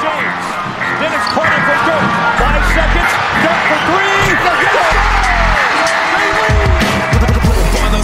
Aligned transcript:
James. 0.00 0.44
Then 1.00 1.12
Carter 1.34 1.62
for 1.66 1.78
Dirk. 1.86 2.08
Five 2.40 2.64
seconds. 2.76 3.12
Dirk 3.44 3.60
for 3.68 3.80
three. 3.88 4.12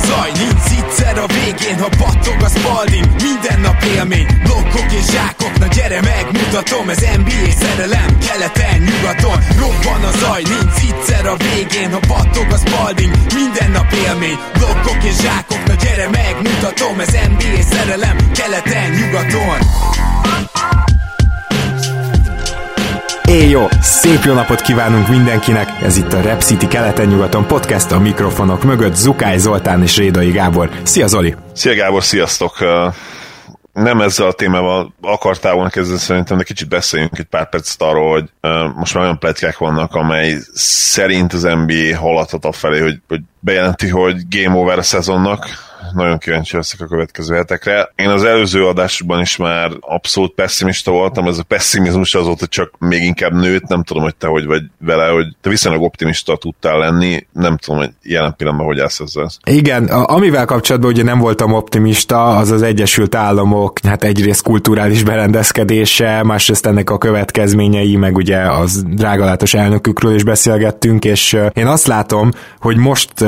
Zaj, 0.09 0.33
nincs 0.33 0.71
egyszer 0.79 1.19
a 1.19 1.27
végén, 1.27 1.79
ha 1.79 1.89
battog 1.99 2.43
a 2.43 2.49
spalding. 2.49 3.07
Minden 3.23 3.61
nap 3.61 3.83
élmény, 3.83 4.27
blokkok 4.43 4.93
és 4.93 5.05
zsákok 5.13 5.59
Na 5.59 5.67
gyere 5.67 6.01
megmutatom, 6.01 6.89
ez 6.89 7.03
NBA 7.17 7.51
szerelem 7.61 8.19
Keleten, 8.27 8.79
nyugaton, 8.89 9.39
robban 9.59 10.03
a 10.11 10.13
zaj 10.21 10.43
Nincs 10.43 10.81
egyszer 10.89 11.27
a 11.27 11.37
végén, 11.37 11.93
ha 11.93 12.01
battog 12.09 12.53
a 12.53 12.57
spalding. 12.57 13.13
Minden 13.35 13.71
nap 13.71 13.93
élmény, 13.93 14.39
blokkok 14.59 15.05
és 15.05 15.17
zsákok 15.23 15.63
Na 15.67 15.75
gyere 15.75 16.09
megmutatom, 16.09 17.01
ez 17.01 17.13
NBA 17.33 17.63
szerelem 17.71 18.17
Keleten, 18.33 18.91
nyugaton 18.91 19.59
Éj 23.29 23.49
jó! 23.49 23.67
Szép 23.81 24.23
jó 24.25 24.35
napot 24.35 24.61
kívánunk 24.61 25.09
mindenkinek! 25.09 25.69
Ez 25.83 25.97
itt 25.97 26.13
a 26.13 26.21
Rep 26.21 26.41
City 26.41 26.67
keleten-nyugaton 26.67 27.47
podcast 27.47 27.91
a 27.91 27.99
mikrofonok 27.99 28.63
mögött 28.63 28.95
Zukály 28.95 29.39
Zoltán 29.39 29.83
és 29.83 29.97
Rédai 29.97 30.31
Gábor. 30.31 30.71
Szia 30.83 31.07
Zoli! 31.07 31.35
Szia 31.53 31.75
Gábor, 31.75 32.03
sziasztok! 32.03 32.57
Nem 33.73 34.01
ezzel 34.01 34.27
a 34.27 34.33
témával 34.33 34.95
akartál 35.03 35.55
volna 35.55 35.69
kezdeni 35.69 35.99
szerintem, 35.99 36.37
de 36.37 36.43
kicsit 36.43 36.69
beszéljünk 36.69 37.19
egy 37.19 37.25
pár 37.25 37.49
percet 37.49 37.83
arról, 37.83 38.11
hogy 38.11 38.25
most 38.75 38.95
már 38.95 39.05
olyan 39.05 39.19
pletykák 39.19 39.59
vannak, 39.59 39.95
amely 39.95 40.37
szerint 40.55 41.33
az 41.33 41.43
NBA 41.43 41.99
haladhat 41.99 42.57
felé, 42.57 42.81
hogy, 42.81 43.01
hogy 43.09 43.21
bejelenti, 43.41 43.89
hogy 43.89 44.17
game 44.29 44.57
over 44.57 44.79
a 44.79 44.83
szezonnak, 44.83 45.47
nagyon 45.95 46.19
kíváncsi 46.19 46.57
leszek 46.57 46.81
a 46.81 46.87
következő 46.87 47.35
hetekre. 47.35 47.93
Én 47.97 48.09
az 48.09 48.25
előző 48.25 48.67
adásban 48.67 49.21
is 49.21 49.37
már 49.37 49.71
abszolút 49.81 50.35
pessimista 50.35 50.91
voltam, 50.91 51.27
ez 51.27 51.39
a 51.39 51.43
pessimizmus 51.43 52.15
azóta 52.15 52.47
csak 52.47 52.71
még 52.79 53.03
inkább 53.03 53.33
nőtt, 53.33 53.67
nem 53.67 53.83
tudom, 53.83 54.03
hogy 54.03 54.17
te 54.17 54.27
hogy 54.27 54.47
vagy 54.47 54.63
vele, 54.79 55.09
hogy 55.09 55.27
te 55.41 55.49
viszonylag 55.49 55.83
optimista 55.83 56.37
tudtál 56.37 56.79
lenni, 56.79 57.27
nem 57.33 57.57
tudom, 57.57 57.81
hogy 57.81 57.91
jelen 58.03 58.35
pillanatban 58.37 58.67
hogy 58.67 58.81
állsz 58.81 59.01
ezzel. 59.01 59.29
Igen, 59.45 59.85
amivel 59.87 60.45
kapcsolatban 60.45 60.91
ugye 60.91 61.03
nem 61.03 61.19
voltam 61.19 61.53
optimista, 61.53 62.37
az 62.37 62.51
az 62.51 62.63
Egyesült 62.63 63.15
Államok, 63.15 63.79
hát 63.79 64.05
egyrészt 64.05 64.43
kulturális 64.43 65.03
berendezkedése, 65.03 66.23
másrészt 66.23 66.67
ennek 66.67 66.91
a 66.91 66.99
következményei, 66.99 67.97
meg 67.97 68.17
ugye 68.17 68.39
az 68.39 68.85
drágalátos 68.87 69.55
elnökükről 69.55 70.15
is 70.15 70.25
beszélgettünk, 70.25 71.05
és 71.05 71.39
én 71.53 71.67
azt 71.67 71.87
látom, 71.87 72.31
hogy 72.61 72.77
most, 72.77 73.21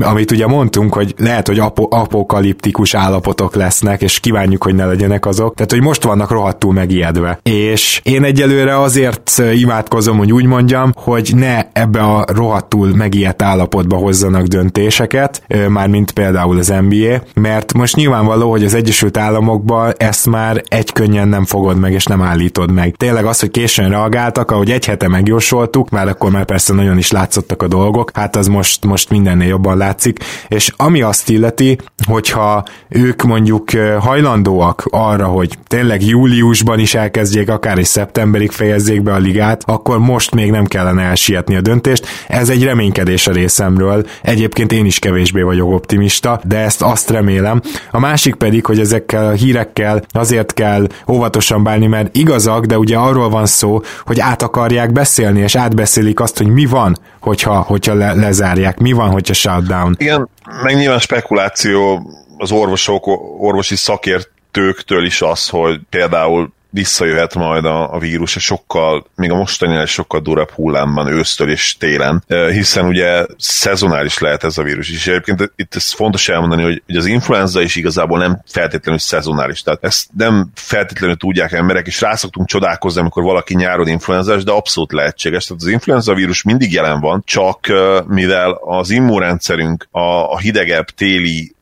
amit 0.00 0.30
ugye 0.30 0.46
mondtunk, 0.46 0.94
hogy 0.94 1.14
lehet, 1.16 1.46
hogy 1.46 1.58
apo, 1.58 1.86
apokaliptikus 2.08 2.94
állapotok 2.94 3.54
lesznek, 3.54 4.02
és 4.02 4.20
kívánjuk, 4.20 4.62
hogy 4.62 4.74
ne 4.74 4.86
legyenek 4.86 5.26
azok. 5.26 5.54
Tehát, 5.54 5.72
hogy 5.72 5.82
most 5.82 6.02
vannak 6.02 6.30
rohadtul 6.30 6.72
megijedve. 6.72 7.38
És 7.42 8.00
én 8.04 8.24
egyelőre 8.24 8.80
azért 8.80 9.42
imádkozom, 9.54 10.18
hogy 10.18 10.32
úgy 10.32 10.44
mondjam, 10.44 10.92
hogy 10.94 11.32
ne 11.34 11.66
ebbe 11.72 12.00
a 12.00 12.24
rohadtul 12.32 12.88
megijedt 12.94 13.42
állapotba 13.42 13.96
hozzanak 13.96 14.46
döntéseket, 14.46 15.42
mármint 15.68 16.12
például 16.12 16.58
az 16.58 16.72
NBA, 16.88 17.22
mert 17.34 17.72
most 17.72 17.96
nyilvánvaló, 17.96 18.50
hogy 18.50 18.64
az 18.64 18.74
Egyesült 18.74 19.16
Államokban 19.16 19.92
ezt 19.96 20.26
már 20.26 20.62
egy 20.68 20.92
könnyen 20.92 21.28
nem 21.28 21.44
fogod 21.44 21.78
meg, 21.78 21.92
és 21.92 22.04
nem 22.04 22.22
állítod 22.22 22.72
meg. 22.72 22.94
Tényleg 22.96 23.24
az, 23.24 23.40
hogy 23.40 23.50
későn 23.50 23.90
reagáltak, 23.90 24.50
ahogy 24.50 24.70
egy 24.70 24.84
hete 24.84 25.08
megjósoltuk, 25.08 25.90
már 25.90 26.08
akkor 26.08 26.30
már 26.30 26.44
persze 26.44 26.74
nagyon 26.74 26.98
is 26.98 27.10
látszottak 27.10 27.62
a 27.62 27.68
dolgok, 27.68 28.10
hát 28.14 28.36
az 28.36 28.46
most, 28.46 28.84
most 28.84 29.10
mindennél 29.10 29.48
jobban 29.48 29.76
látszik, 29.76 30.18
és 30.48 30.72
ami 30.76 31.02
azt 31.02 31.28
illeti, 31.28 31.78
hogyha 32.06 32.64
ők 32.88 33.22
mondjuk 33.22 33.70
hajlandóak 33.98 34.84
arra, 34.90 35.26
hogy 35.26 35.58
tényleg 35.66 36.04
júliusban 36.04 36.78
is 36.78 36.94
elkezdjék, 36.94 37.48
akár 37.48 37.78
is 37.78 37.86
szeptemberig 37.86 38.50
fejezzék 38.50 39.02
be 39.02 39.12
a 39.12 39.18
ligát, 39.18 39.62
akkor 39.66 39.98
most 39.98 40.34
még 40.34 40.50
nem 40.50 40.64
kellene 40.64 41.02
elsietni 41.02 41.56
a 41.56 41.60
döntést. 41.60 42.06
Ez 42.28 42.48
egy 42.48 42.64
reménykedés 42.64 43.26
a 43.26 43.32
részemről. 43.32 44.06
Egyébként 44.22 44.72
én 44.72 44.86
is 44.86 44.98
kevésbé 44.98 45.42
vagyok 45.42 45.72
optimista, 45.72 46.40
de 46.44 46.58
ezt 46.58 46.82
azt 46.82 47.10
remélem. 47.10 47.60
A 47.90 47.98
másik 47.98 48.34
pedig, 48.34 48.66
hogy 48.66 48.78
ezekkel 48.78 49.26
a 49.26 49.32
hírekkel 49.32 50.02
azért 50.10 50.54
kell 50.54 50.86
óvatosan 51.08 51.62
bánni, 51.62 51.86
mert 51.86 52.16
igazak, 52.16 52.64
de 52.64 52.78
ugye 52.78 52.96
arról 52.96 53.28
van 53.28 53.46
szó, 53.46 53.80
hogy 54.06 54.20
át 54.20 54.42
akarják 54.42 54.92
beszélni, 54.92 55.40
és 55.40 55.56
átbeszélik 55.56 56.20
azt, 56.20 56.38
hogy 56.38 56.46
mi 56.46 56.66
van, 56.66 56.96
hogyha, 57.20 57.60
hogyha 57.60 57.94
le, 57.94 58.12
lezárják, 58.12 58.78
mi 58.78 58.92
van, 58.92 59.10
hogyha 59.10 59.34
shutdown. 59.34 59.94
Igen, 59.98 60.28
meg 60.62 60.76
nyilván 60.76 60.98
spekuláció 60.98 62.10
az 62.38 62.52
orvosok, 62.52 63.06
orvosi 63.40 63.76
szakértőktől 63.76 65.04
is 65.04 65.22
az, 65.22 65.48
hogy 65.48 65.80
például 65.90 66.52
visszajöhet 66.70 67.34
majd 67.34 67.64
a, 67.64 67.94
a 67.94 67.98
vírus 67.98 68.36
és 68.36 68.42
sokkal, 68.44 69.06
még 69.14 69.30
a 69.30 69.36
mostani 69.36 69.82
is 69.82 69.90
sokkal 69.90 70.20
durvább 70.20 70.50
hullámban 70.50 71.06
ősztől 71.06 71.50
és 71.50 71.76
télen, 71.76 72.24
hiszen 72.50 72.86
ugye 72.86 73.26
szezonális 73.38 74.18
lehet 74.18 74.44
ez 74.44 74.58
a 74.58 74.62
vírus 74.62 74.90
is. 74.90 75.06
Egyébként 75.06 75.52
itt 75.56 75.74
ez 75.74 75.92
fontos 75.92 76.28
elmondani, 76.28 76.62
hogy, 76.62 76.82
hogy 76.86 76.96
az 76.96 77.06
influenza 77.06 77.60
is 77.60 77.76
igazából 77.76 78.18
nem 78.18 78.42
feltétlenül 78.46 79.00
szezonális, 79.00 79.62
tehát 79.62 79.84
ezt 79.84 80.08
nem 80.16 80.50
feltétlenül 80.54 81.16
tudják 81.16 81.52
emberek, 81.52 81.86
és 81.86 82.00
rászoktunk 82.00 82.48
csodálkozni, 82.48 83.00
amikor 83.00 83.22
valaki 83.22 83.54
nyáron 83.54 83.88
influenzás, 83.88 84.44
de 84.44 84.52
abszolút 84.52 84.92
lehetséges. 84.92 85.46
Tehát 85.46 85.62
az 85.62 85.68
influenza 85.68 86.14
vírus 86.14 86.42
mindig 86.42 86.72
jelen 86.72 87.00
van, 87.00 87.22
csak 87.24 87.66
mivel 88.06 88.58
az 88.64 88.90
immunrendszerünk 88.90 89.88
a, 89.90 90.32
a 90.32 90.38
hidegebb 90.38 90.86
téli 90.86 91.56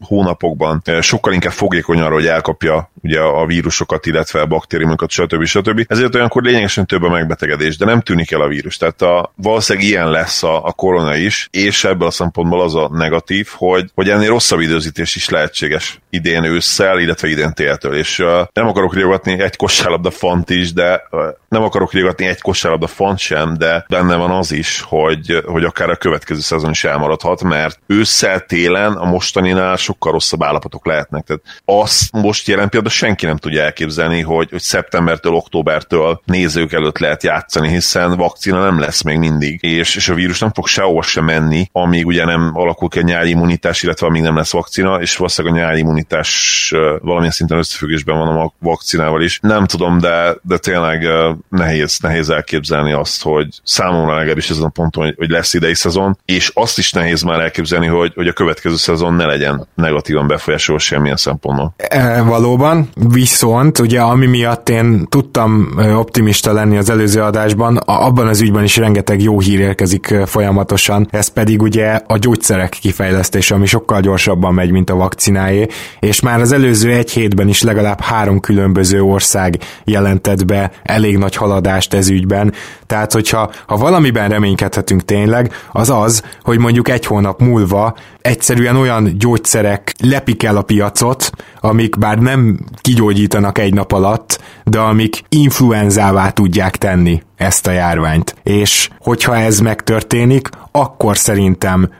hónapokban 0.00 0.82
sokkal 1.00 1.32
inkább 1.32 1.52
fogékony 1.52 2.00
arra, 2.00 2.14
hogy 2.14 2.26
elkapja 2.26 2.90
ugye 3.02 3.20
a 3.20 3.46
vírusokat, 3.46 4.06
illetve 4.06 4.40
a 4.40 4.46
baktériumokat, 4.46 5.10
stb. 5.10 5.44
stb. 5.44 5.84
Ezért 5.88 6.14
olyankor 6.14 6.42
lényegesen 6.42 6.86
több 6.86 7.02
a 7.02 7.08
megbetegedés, 7.08 7.76
de 7.76 7.84
nem 7.84 8.00
tűnik 8.00 8.30
el 8.30 8.40
a 8.40 8.48
vírus. 8.48 8.76
Tehát 8.76 9.02
a, 9.02 9.32
valószínűleg 9.36 9.88
ilyen 9.88 10.10
lesz 10.10 10.42
a, 10.42 10.64
a 10.64 10.72
korona 10.72 11.16
is, 11.16 11.48
és 11.50 11.84
ebből 11.84 12.08
a 12.08 12.10
szempontból 12.10 12.62
az 12.62 12.74
a 12.74 12.88
negatív, 12.92 13.48
hogy, 13.56 13.90
hogy 13.94 14.08
ennél 14.08 14.28
rosszabb 14.28 14.60
időzítés 14.60 15.16
is 15.16 15.28
lehetséges 15.28 16.00
idén 16.10 16.44
ősszel, 16.44 16.98
illetve 16.98 17.28
idén 17.28 17.52
téltől. 17.52 17.94
És 17.94 18.18
uh, 18.18 18.28
nem 18.52 18.66
akarok 18.66 18.94
riogatni 18.94 19.40
egy 19.40 19.56
kosárlabda 19.56 20.10
font 20.10 20.50
is, 20.50 20.72
de 20.72 21.02
uh, 21.10 21.22
nem 21.48 21.62
akarok 21.62 21.92
riogatni 21.92 22.26
egy 22.26 22.40
kosárlabda 22.40 22.86
font 22.86 23.18
sem, 23.18 23.56
de 23.58 23.84
benne 23.88 24.16
van 24.16 24.30
az 24.30 24.52
is, 24.52 24.80
hogy, 24.80 25.42
hogy 25.46 25.64
akár 25.64 25.90
a 25.90 25.96
következő 25.96 26.40
szezon 26.40 26.70
is 26.70 26.84
elmaradhat, 26.84 27.42
mert 27.42 27.78
ősszel, 27.86 28.40
télen 28.40 28.92
a 28.92 29.04
mostaninál 29.44 29.76
sokkal 29.76 30.12
rosszabb 30.12 30.42
állapotok 30.42 30.86
lehetnek. 30.86 31.24
Tehát 31.24 31.42
azt 31.64 32.12
most 32.12 32.48
jelen 32.48 32.68
például 32.68 32.92
senki 32.92 33.26
nem 33.26 33.36
tudja 33.36 33.62
elképzelni, 33.62 34.20
hogy, 34.20 34.50
hogy 34.50 34.60
szeptembertől, 34.60 35.32
októbertől 35.32 36.20
nézők 36.24 36.72
előtt 36.72 36.98
lehet 36.98 37.22
játszani, 37.22 37.68
hiszen 37.68 38.16
vakcina 38.16 38.62
nem 38.62 38.78
lesz 38.78 39.02
még 39.02 39.18
mindig, 39.18 39.62
és, 39.62 39.96
és 39.96 40.08
a 40.08 40.14
vírus 40.14 40.38
nem 40.38 40.52
fog 40.52 40.66
sehova 40.66 41.02
sem 41.02 41.24
menni, 41.24 41.68
amíg 41.72 42.06
ugye 42.06 42.24
nem 42.24 42.50
alakul 42.54 42.88
ki 42.88 42.98
a 42.98 43.02
nyári 43.02 43.30
immunitás, 43.30 43.82
illetve 43.82 44.06
amíg 44.06 44.22
nem 44.22 44.36
lesz 44.36 44.52
vakcina, 44.52 45.00
és 45.00 45.16
valószínűleg 45.16 45.56
a 45.56 45.60
nyári 45.60 45.78
immunitás 45.78 46.72
valamilyen 47.00 47.32
szinten 47.32 47.58
összefüggésben 47.58 48.18
van 48.18 48.36
a 48.36 48.52
vakcinával 48.58 49.22
is. 49.22 49.38
Nem 49.42 49.66
tudom, 49.66 49.98
de, 49.98 50.36
de 50.42 50.58
tényleg 50.58 51.08
nehéz, 51.48 51.98
nehéz 51.98 52.30
elképzelni 52.30 52.92
azt, 52.92 53.22
hogy 53.22 53.48
számomra 53.62 54.16
legalábbis 54.16 54.50
ezen 54.50 54.64
a 54.64 54.68
ponton, 54.68 55.04
hogy, 55.04 55.14
hogy 55.16 55.30
lesz 55.30 55.54
idei 55.54 55.74
szezon, 55.74 56.18
és 56.24 56.50
azt 56.54 56.78
is 56.78 56.92
nehéz 56.92 57.22
már 57.22 57.40
elképzelni, 57.40 57.86
hogy, 57.86 58.12
hogy 58.14 58.28
a 58.28 58.32
következő 58.32 58.76
szezon 58.76 59.14
ne 59.14 59.26
legyen 59.34 59.66
negatívan 59.74 60.26
befolyásol 60.26 60.78
semmilyen 60.78 61.16
szempontból. 61.16 61.74
E, 61.76 62.22
valóban, 62.22 62.88
viszont 63.08 63.78
ugye 63.78 64.00
ami 64.00 64.26
miatt 64.26 64.68
én 64.68 65.06
tudtam 65.08 65.68
optimista 65.96 66.52
lenni 66.52 66.76
az 66.76 66.90
előző 66.90 67.22
adásban, 67.22 67.76
abban 67.76 68.26
az 68.26 68.40
ügyben 68.40 68.64
is 68.64 68.76
rengeteg 68.76 69.22
jó 69.22 69.40
hír 69.40 69.60
érkezik 69.60 70.14
folyamatosan, 70.26 71.08
ez 71.10 71.28
pedig 71.28 71.62
ugye 71.62 72.00
a 72.06 72.18
gyógyszerek 72.18 72.70
kifejlesztése, 72.80 73.54
ami 73.54 73.66
sokkal 73.66 74.00
gyorsabban 74.00 74.54
megy, 74.54 74.70
mint 74.70 74.90
a 74.90 74.94
vakcináé, 74.94 75.66
és 76.00 76.20
már 76.20 76.40
az 76.40 76.52
előző 76.52 76.92
egy 76.92 77.10
hétben 77.10 77.48
is 77.48 77.62
legalább 77.62 78.00
három 78.00 78.40
különböző 78.40 79.02
ország 79.02 79.58
jelentett 79.84 80.44
be 80.44 80.70
elég 80.82 81.18
nagy 81.18 81.36
haladást 81.36 81.94
ez 81.94 82.08
ügyben, 82.08 82.52
tehát 82.86 83.12
hogyha 83.12 83.50
ha 83.66 83.76
valamiben 83.76 84.28
reménykedhetünk 84.28 85.04
tényleg, 85.04 85.52
az 85.72 85.90
az, 85.90 86.22
hogy 86.42 86.58
mondjuk 86.58 86.88
egy 86.88 87.06
hónap 87.06 87.40
múlva 87.40 87.94
egyszerűen 88.20 88.76
olyan 88.76 89.18
gyógyszerek 89.24 89.92
lepik 89.98 90.42
el 90.42 90.56
a 90.56 90.62
piacot, 90.62 91.30
amik 91.60 91.98
bár 91.98 92.18
nem 92.18 92.58
kigyógyítanak 92.80 93.58
egy 93.58 93.74
nap 93.74 93.92
alatt, 93.92 94.40
de 94.64 94.78
amik 94.78 95.22
influenzává 95.28 96.30
tudják 96.30 96.76
tenni 96.76 97.22
ezt 97.36 97.66
a 97.66 97.70
járványt. 97.70 98.34
És 98.42 98.88
hogyha 98.98 99.36
ez 99.36 99.58
megtörténik, 99.58 100.48
akkor 100.70 101.16
szerintem 101.16 101.90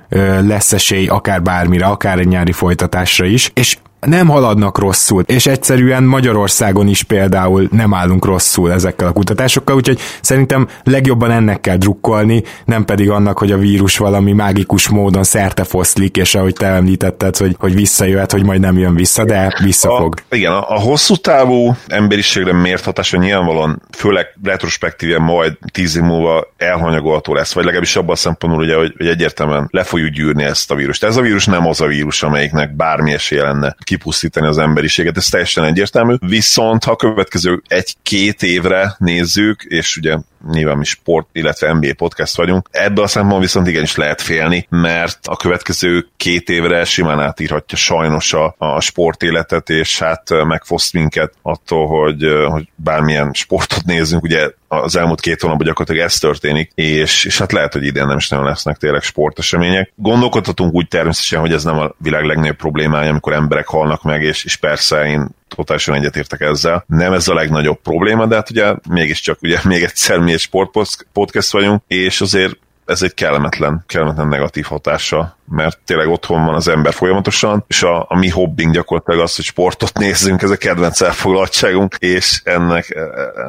lesz 0.41 0.73
esély 0.73 1.06
akár 1.06 1.43
bármire, 1.43 1.87
akár 1.87 2.19
egy 2.19 2.29
nyári 2.29 2.53
folytatásra 2.53 3.25
is, 3.25 3.50
és 3.55 3.79
nem 4.05 4.29
haladnak 4.29 4.79
rosszul, 4.79 5.23
és 5.27 5.47
egyszerűen 5.47 6.03
Magyarországon 6.03 6.89
is 6.89 7.03
például 7.03 7.69
nem 7.71 7.95
állunk 7.95 8.25
rosszul 8.25 8.73
ezekkel 8.73 9.06
a 9.06 9.12
kutatásokkal, 9.12 9.77
úgyhogy 9.77 10.01
szerintem 10.21 10.69
legjobban 10.85 11.31
ennek 11.31 11.61
kell 11.61 11.77
drukkolni, 11.77 12.43
nem 12.65 12.85
pedig 12.85 13.11
annak, 13.11 13.39
hogy 13.39 13.53
a 13.53 13.59
vírus 13.59 13.97
valami 13.97 14.33
mágikus 14.33 14.89
módon 14.89 15.25
szerte 15.25 15.65
foszlik, 15.65 16.17
és 16.17 16.35
ahogy 16.35 16.53
te 16.53 16.67
említetted, 16.67 17.37
hogy, 17.37 17.56
hogy 17.59 17.75
visszajöhet, 17.75 18.33
hogy 18.33 18.45
majd 18.45 18.61
nem 18.61 18.79
jön 18.79 18.95
vissza, 18.95 19.25
de 19.25 19.59
visszafog. 19.62 20.15
A, 20.29 20.35
igen, 20.35 20.53
a, 20.53 20.71
a 20.71 20.81
hosszú 20.81 21.17
távú 21.17 21.77
emberiségre 21.87 22.53
mért 22.53 22.85
hatása 22.85 23.17
nyilvánvalóan, 23.17 23.83
főleg 23.97 24.27
retrospektíven 24.43 25.23
majd 25.23 25.57
tíz 25.73 25.97
év 25.97 26.03
múlva 26.03 26.53
elhanyagolható 26.57 27.35
lesz, 27.35 27.53
vagy 27.53 27.65
legalábbis 27.65 27.97
abban 27.97 28.15
a 28.15 28.17
szempontból, 28.17 28.62
ugye, 28.62 28.77
hogy, 28.77 28.95
hogy 28.97 29.07
egyértelműen 29.07 29.69
le 29.71 29.83
fogjuk 29.83 30.11
gyűrni 30.11 30.45
ezt 30.45 30.71
a 30.71 30.75
vírust. 30.75 31.05
Ez 31.05 31.17
a 31.17 31.21
vírus 31.21 31.47
nem 31.47 31.67
az 31.67 31.81
a 31.81 31.87
vírus, 31.87 32.23
amelyiknek 32.23 32.77
bármi 32.77 33.12
esélye 33.12 33.43
lenne 33.43 33.77
kipusztítani 33.96 34.46
az 34.46 34.58
emberiséget, 34.58 35.17
ez 35.17 35.26
teljesen 35.26 35.64
egyértelmű. 35.64 36.14
Viszont 36.20 36.85
ha 36.85 36.91
a 36.91 36.96
következő 36.96 37.62
egy-két 37.67 38.43
évre 38.43 38.94
nézzük, 38.99 39.62
és 39.62 39.96
ugye 39.96 40.17
nyilván 40.52 40.79
mi 40.79 40.85
sport, 40.85 41.26
illetve 41.32 41.73
NBA 41.73 41.94
podcast 41.96 42.37
vagyunk. 42.37 42.69
Ebből 42.70 43.05
a 43.05 43.06
szempontból 43.06 43.41
viszont 43.41 43.67
igenis 43.67 43.96
lehet 43.96 44.23
félni, 44.23 44.67
mert 44.70 45.19
a 45.26 45.37
következő 45.37 46.06
két 46.17 46.49
évre 46.49 46.85
simán 46.85 47.20
átírhatja 47.20 47.79
sajnos 47.79 48.32
a, 48.32 48.55
a 48.58 48.81
sportéletet, 48.81 49.70
és 49.70 49.99
hát 49.99 50.44
megfoszt 50.44 50.93
minket 50.93 51.32
attól, 51.43 51.87
hogy, 51.87 52.25
hogy 52.49 52.69
bármilyen 52.75 53.32
sportot 53.32 53.85
nézzünk, 53.85 54.23
ugye 54.23 54.50
az 54.82 54.97
elmúlt 54.97 55.21
két 55.21 55.41
hónapban 55.41 55.67
gyakorlatilag 55.67 56.06
ez 56.06 56.19
történik, 56.19 56.71
és, 56.75 57.25
és 57.25 57.38
hát 57.38 57.53
lehet, 57.53 57.73
hogy 57.73 57.85
idén 57.85 58.06
nem 58.06 58.17
is 58.17 58.29
nagyon 58.29 58.44
lesznek 58.44 58.76
tényleg 58.76 59.03
sportesemények. 59.03 59.93
Gondolkodhatunk 59.97 60.75
úgy 60.75 60.88
természetesen, 60.88 61.41
hogy 61.41 61.53
ez 61.53 61.65
nem 61.65 61.79
a 61.79 61.94
világ 61.99 62.25
legnagyobb 62.25 62.56
problémája, 62.56 63.11
amikor 63.11 63.32
emberek 63.32 63.67
halnak 63.67 64.03
meg, 64.03 64.23
és, 64.23 64.44
és 64.44 64.56
persze 64.56 65.05
én 65.05 65.29
totálisan 65.49 65.94
egyetértek 65.94 66.41
ezzel. 66.41 66.85
Nem 66.87 67.12
ez 67.12 67.29
a 67.29 67.35
legnagyobb 67.35 67.81
probléma, 67.82 68.26
de 68.26 68.35
hát 68.35 68.50
ugye 68.50 68.75
mégiscsak 68.88 69.43
ugye 69.43 69.59
még 69.65 69.82
egyszer 69.82 70.19
mi 70.19 70.32
egy 70.32 70.41
sportpodcast 70.41 71.53
vagyunk, 71.53 71.82
és 71.87 72.21
azért 72.21 72.56
ez 72.85 73.03
egy 73.03 73.15
kellemetlen, 73.15 73.85
kellemetlen 73.87 74.29
negatív 74.29 74.65
hatása 74.65 75.37
mert 75.49 75.79
tényleg 75.85 76.09
otthon 76.09 76.45
van 76.45 76.55
az 76.55 76.69
ember 76.69 76.93
folyamatosan, 76.93 77.65
és 77.67 77.83
a, 77.83 78.07
a 78.09 78.19
mi 78.19 78.29
hobbing 78.29 78.73
gyakorlatilag 78.73 79.21
az, 79.21 79.37
hogy 79.37 79.45
sportot 79.45 79.99
nézzünk, 79.99 80.43
ez 80.43 80.51
a 80.51 80.57
kedvenc 80.57 81.01
elfoglaltságunk, 81.01 81.97
és 81.99 82.41
ennek, 82.45 82.97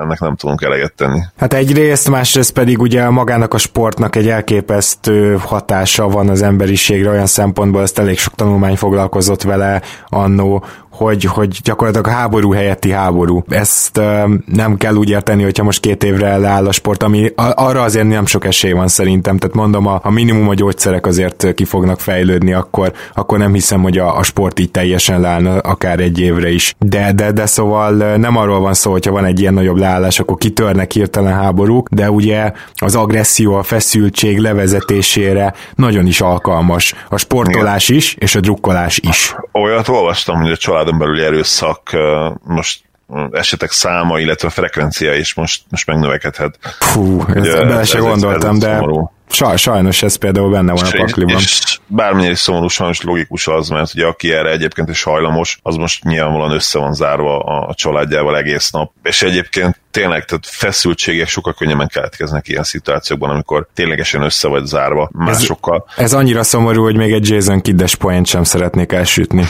ennek 0.01 0.19
nem 0.19 0.35
tudunk 0.35 0.61
eleget 0.61 0.93
tenni. 0.93 1.19
Hát 1.37 1.53
egyrészt, 1.53 2.09
másrészt 2.09 2.53
pedig 2.53 2.81
ugye 2.81 3.09
magának 3.09 3.53
a 3.53 3.57
sportnak 3.57 4.15
egy 4.15 4.27
elképesztő 4.27 5.37
hatása 5.37 6.07
van 6.07 6.29
az 6.29 6.41
emberiségre 6.41 7.09
olyan 7.09 7.25
szempontból, 7.25 7.81
ezt 7.81 7.99
elég 7.99 8.19
sok 8.19 8.35
tanulmány 8.35 8.75
foglalkozott 8.75 9.41
vele 9.41 9.81
annó, 10.07 10.65
hogy, 10.97 11.23
hogy 11.23 11.59
gyakorlatilag 11.63 12.07
háború 12.07 12.51
helyetti 12.51 12.91
háború. 12.91 13.43
Ezt 13.47 13.97
uh, 13.97 14.23
nem 14.45 14.77
kell 14.77 14.95
úgy 14.95 15.09
érteni, 15.09 15.43
hogyha 15.43 15.63
most 15.63 15.79
két 15.79 16.03
évre 16.03 16.37
leáll 16.37 16.67
a 16.67 16.71
sport, 16.71 17.03
ami 17.03 17.31
arra 17.35 17.81
azért 17.81 18.07
nem 18.07 18.25
sok 18.25 18.45
esély 18.45 18.71
van 18.71 18.87
szerintem, 18.87 19.37
tehát 19.37 19.55
mondom, 19.55 19.87
a, 19.87 19.99
a 20.03 20.11
minimum 20.11 20.49
a 20.49 20.53
gyógyszerek 20.53 21.05
azért 21.05 21.53
ki 21.53 21.65
fog 21.65 21.83
fognak 21.85 21.99
fejlődni, 21.99 22.53
akkor, 22.53 22.91
akkor 23.13 23.37
nem 23.37 23.53
hiszem, 23.53 23.81
hogy 23.81 23.97
a, 23.97 24.17
a 24.17 24.23
sport 24.23 24.59
így 24.59 24.71
teljesen 24.71 25.21
leállna 25.21 25.57
akár 25.57 25.99
egy 25.99 26.19
évre 26.19 26.51
is. 26.51 26.75
De, 26.79 27.11
de, 27.13 27.31
de 27.31 27.45
szóval 27.45 28.15
nem 28.15 28.37
arról 28.37 28.59
van 28.59 28.73
szó, 28.73 28.91
hogyha 28.91 29.11
van 29.11 29.25
egy 29.25 29.39
ilyen 29.39 29.53
nagyobb 29.53 29.77
leállás, 29.77 30.19
akkor 30.19 30.37
kitörnek 30.37 30.91
hirtelen 30.91 31.33
háborúk, 31.33 31.89
de 31.89 32.11
ugye 32.11 32.51
az 32.75 32.95
agresszió, 32.95 33.55
a 33.55 33.63
feszültség 33.63 34.39
levezetésére 34.39 35.53
nagyon 35.75 36.07
is 36.07 36.21
alkalmas. 36.21 36.93
A 37.09 37.17
sportolás 37.17 37.89
Igen. 37.89 37.99
is, 37.99 38.15
és 38.19 38.35
a 38.35 38.39
drukkolás 38.39 38.99
is. 39.09 39.35
Olyat 39.51 39.87
olvastam, 39.87 40.41
hogy 40.41 40.51
a 40.51 40.55
családon 40.85 40.97
belüli 40.97 41.23
erőszak 41.23 41.97
most 42.43 42.83
esetek 43.31 43.71
száma, 43.71 44.19
illetve 44.19 44.47
a 44.47 44.51
frekvencia 44.51 45.13
is 45.13 45.33
most, 45.33 45.61
most 45.69 45.87
megnövekedhet. 45.87 46.57
Fú, 46.79 47.23
ezt 47.27 47.51
bele 47.51 47.83
se 47.83 47.99
gondoltam, 47.99 48.55
ez 48.55 48.61
de 48.61 48.83
Saj, 49.29 49.57
sajnos 49.57 50.03
ez 50.03 50.15
például 50.15 50.51
benne 50.51 50.71
van 50.71 50.85
és, 50.85 50.93
a 50.93 50.97
pakliban. 50.97 51.35
És 51.35 51.79
bármilyen 51.87 52.31
is 52.31 52.39
szomorú, 52.39 52.67
sajnos 52.67 53.01
logikus 53.01 53.47
az, 53.47 53.69
mert 53.69 53.93
ugye 53.93 54.05
aki 54.05 54.31
erre 54.31 54.49
egyébként 54.49 54.89
is 54.89 55.03
hajlamos, 55.03 55.59
az 55.61 55.75
most 55.75 56.03
nyilvánvalóan 56.03 56.51
össze 56.51 56.79
van 56.79 56.93
zárva 56.93 57.39
a 57.39 57.73
családjával 57.73 58.37
egész 58.37 58.71
nap. 58.71 58.91
És 59.03 59.21
egyébként 59.21 59.79
tényleg, 59.91 60.25
tehát 60.25 60.45
feszültségek 60.45 61.27
sokkal 61.27 61.53
könnyebben 61.53 61.87
keletkeznek 61.87 62.47
ilyen 62.47 62.63
szituációkban, 62.63 63.29
amikor 63.29 63.67
ténylegesen 63.73 64.21
össze 64.21 64.47
vagy 64.47 64.65
zárva 64.65 65.09
másokkal. 65.13 65.85
Ez, 65.95 66.03
ez 66.03 66.13
annyira 66.13 66.43
szomorú, 66.43 66.83
hogy 66.83 66.95
még 66.95 67.11
egy 67.11 67.29
Jason 67.29 67.61
Kiddes 67.61 67.95
poént 67.95 68.27
sem 68.27 68.43
szeretnék 68.43 68.91
elsütni. 68.91 69.45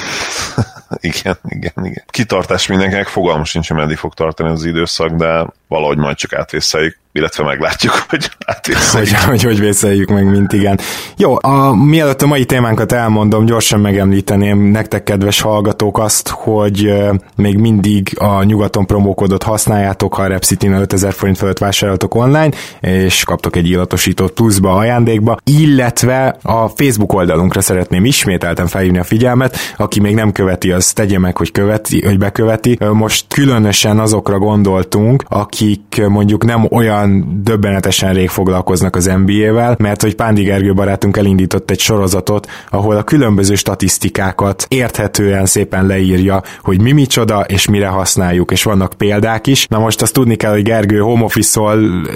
igen, 1.00 1.38
igen, 1.44 1.86
igen. 1.86 2.03
Kitartás 2.07 2.68
mindenkinek, 2.68 3.07
fogalmas 3.07 3.53
nincs, 3.53 3.68
hogy 3.68 3.77
meddig 3.77 3.97
fog 3.97 4.13
tartani 4.13 4.50
az 4.50 4.65
időszak, 4.65 5.12
de 5.12 5.47
valahogy 5.68 5.97
majd 5.97 6.15
csak 6.15 6.33
átvészeljük 6.33 6.97
illetve 7.15 7.44
meglátjuk, 7.44 7.94
hogy 8.09 8.29
átvészeljük. 8.45 9.09
Hogy, 9.09 9.29
hogy, 9.29 9.44
hogy 9.44 9.59
vészeljük 9.59 10.09
meg, 10.09 10.29
mint 10.29 10.53
igen. 10.53 10.79
Jó, 11.17 11.35
a, 11.41 11.75
mielőtt 11.75 12.21
a 12.21 12.27
mai 12.27 12.45
témánkat 12.45 12.91
elmondom, 12.91 13.45
gyorsan 13.45 13.79
megemlíteném 13.79 14.57
nektek, 14.57 15.03
kedves 15.03 15.41
hallgatók, 15.41 16.00
azt, 16.00 16.27
hogy 16.27 16.94
még 17.35 17.57
mindig 17.57 18.15
a 18.19 18.44
nyugaton 18.44 18.85
promókodot 18.85 19.44
használjátok, 19.44 20.13
ha 20.13 20.21
a 20.21 20.27
Repcity 20.27 20.67
5000 20.67 21.13
forint 21.13 21.38
fölött 21.38 21.57
vásároltok 21.57 22.15
online, 22.15 22.50
és 22.79 23.23
kaptok 23.23 23.56
egy 23.56 23.69
illatosított 23.69 24.33
pluszba, 24.33 24.73
ajándékba, 24.73 25.38
illetve 25.44 26.38
a 26.41 26.67
Facebook 26.67 27.13
oldalunkra 27.13 27.62
szeretném 27.62 28.06
ismételten 28.06 28.67
felhívni 28.67 28.97
a 28.97 29.03
figyelmet, 29.03 29.57
aki 29.77 30.00
még 30.00 30.13
nem 30.13 30.31
követi, 30.31 30.71
az 30.71 30.94
tegye 30.94 31.19
meg, 31.19 31.38
hogy, 31.38 31.51
követi, 31.51 32.06
hogy 32.06 32.17
beköveti. 32.17 32.77
Most 32.91 33.25
különösen 33.33 34.00
azokra 34.00 34.38
gondoltunk, 34.38 35.23
akik 35.27 36.01
mondjuk 36.07 36.45
nem 36.45 36.67
olyan 36.71 37.05
olyan 37.06 37.42
döbbenetesen 37.44 38.13
rég 38.13 38.30
foglalkoznak 38.30 38.96
az 38.96 39.12
NBA-vel, 39.25 39.75
mert 39.80 40.02
hogy 40.02 40.16
Pándi 40.16 40.44
Gergő 40.44 40.74
barátunk 40.74 41.18
elindított 41.18 41.72
egy 41.72 41.80
sorozatot, 41.80 42.48
ahol 42.69 42.96
a 42.96 43.04
különböző 43.04 43.56
statisztikákat 43.56 44.66
érthetően 44.69 45.46
szépen 45.46 45.86
leírja, 45.86 46.42
hogy 46.62 46.81
mi 46.81 46.92
micsoda 46.92 47.40
és 47.40 47.68
mire 47.68 47.88
használjuk, 47.88 48.52
és 48.52 48.63
vannak 48.63 48.94
példák 48.98 49.48
is. 49.48 49.68
Na 49.68 49.80
most 49.80 50.02
azt 50.02 50.13
tudni 50.13 50.36
kell, 50.36 50.51
hogy 50.51 50.63
Gergő 50.63 51.00
home 51.00 51.24
office 51.24 51.62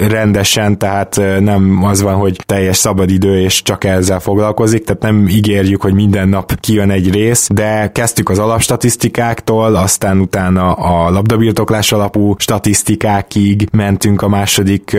rendesen, 0.08 0.78
tehát 0.78 1.20
nem 1.40 1.84
az 1.84 2.02
van, 2.02 2.14
hogy 2.14 2.36
teljes 2.46 2.76
szabadidő 2.76 3.40
és 3.40 3.62
csak 3.62 3.84
ezzel 3.84 4.20
foglalkozik, 4.20 4.84
tehát 4.84 5.02
nem 5.02 5.28
ígérjük, 5.28 5.82
hogy 5.82 5.94
minden 5.94 6.28
nap 6.28 6.60
kijön 6.60 6.90
egy 6.90 7.12
rész, 7.12 7.48
de 7.52 7.90
kezdtük 7.92 8.28
az 8.28 8.38
alapstatisztikáktól, 8.38 9.74
aztán 9.74 10.20
utána 10.20 10.72
a 10.72 11.10
labdabirtoklás 11.10 11.92
alapú 11.92 12.34
statisztikákig 12.38 13.68
mentünk 13.72 14.22
a 14.22 14.28
második 14.28 14.79
második 14.80 14.96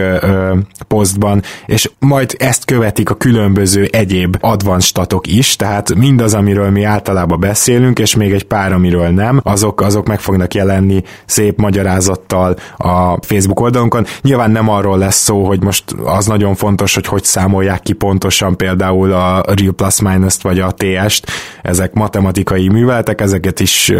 posztban, 0.87 1.41
és 1.65 1.89
majd 1.99 2.35
ezt 2.37 2.65
követik 2.65 3.09
a 3.09 3.13
különböző 3.13 3.87
egyéb 3.91 4.37
advanced 4.39 4.89
statok 4.89 5.27
is, 5.27 5.55
tehát 5.55 5.95
mindaz, 5.95 6.33
amiről 6.33 6.69
mi 6.69 6.83
általában 6.83 7.39
beszélünk, 7.39 7.99
és 7.99 8.15
még 8.15 8.31
egy 8.31 8.43
pár, 8.43 8.73
amiről 8.73 9.07
nem, 9.07 9.39
azok, 9.43 9.81
azok 9.81 10.07
meg 10.07 10.19
fognak 10.19 10.53
jelenni 10.53 11.03
szép 11.25 11.59
magyarázattal 11.59 12.55
a 12.77 13.21
Facebook 13.21 13.59
oldalunkon. 13.59 14.05
Nyilván 14.21 14.51
nem 14.51 14.69
arról 14.69 14.97
lesz 14.97 15.21
szó, 15.21 15.45
hogy 15.45 15.63
most 15.63 15.83
az 16.03 16.25
nagyon 16.25 16.55
fontos, 16.55 16.93
hogy 16.93 17.05
hogy 17.05 17.23
számolják 17.23 17.81
ki 17.81 17.93
pontosan 17.93 18.57
például 18.57 19.11
a 19.11 19.43
Real 19.55 19.73
Plus 19.75 20.01
Minus-t 20.01 20.41
vagy 20.41 20.59
a 20.59 20.71
TS-t, 20.71 21.31
ezek 21.61 21.93
matematikai 21.93 22.67
műveletek, 22.67 23.21
ezeket 23.21 23.59
is, 23.59 23.93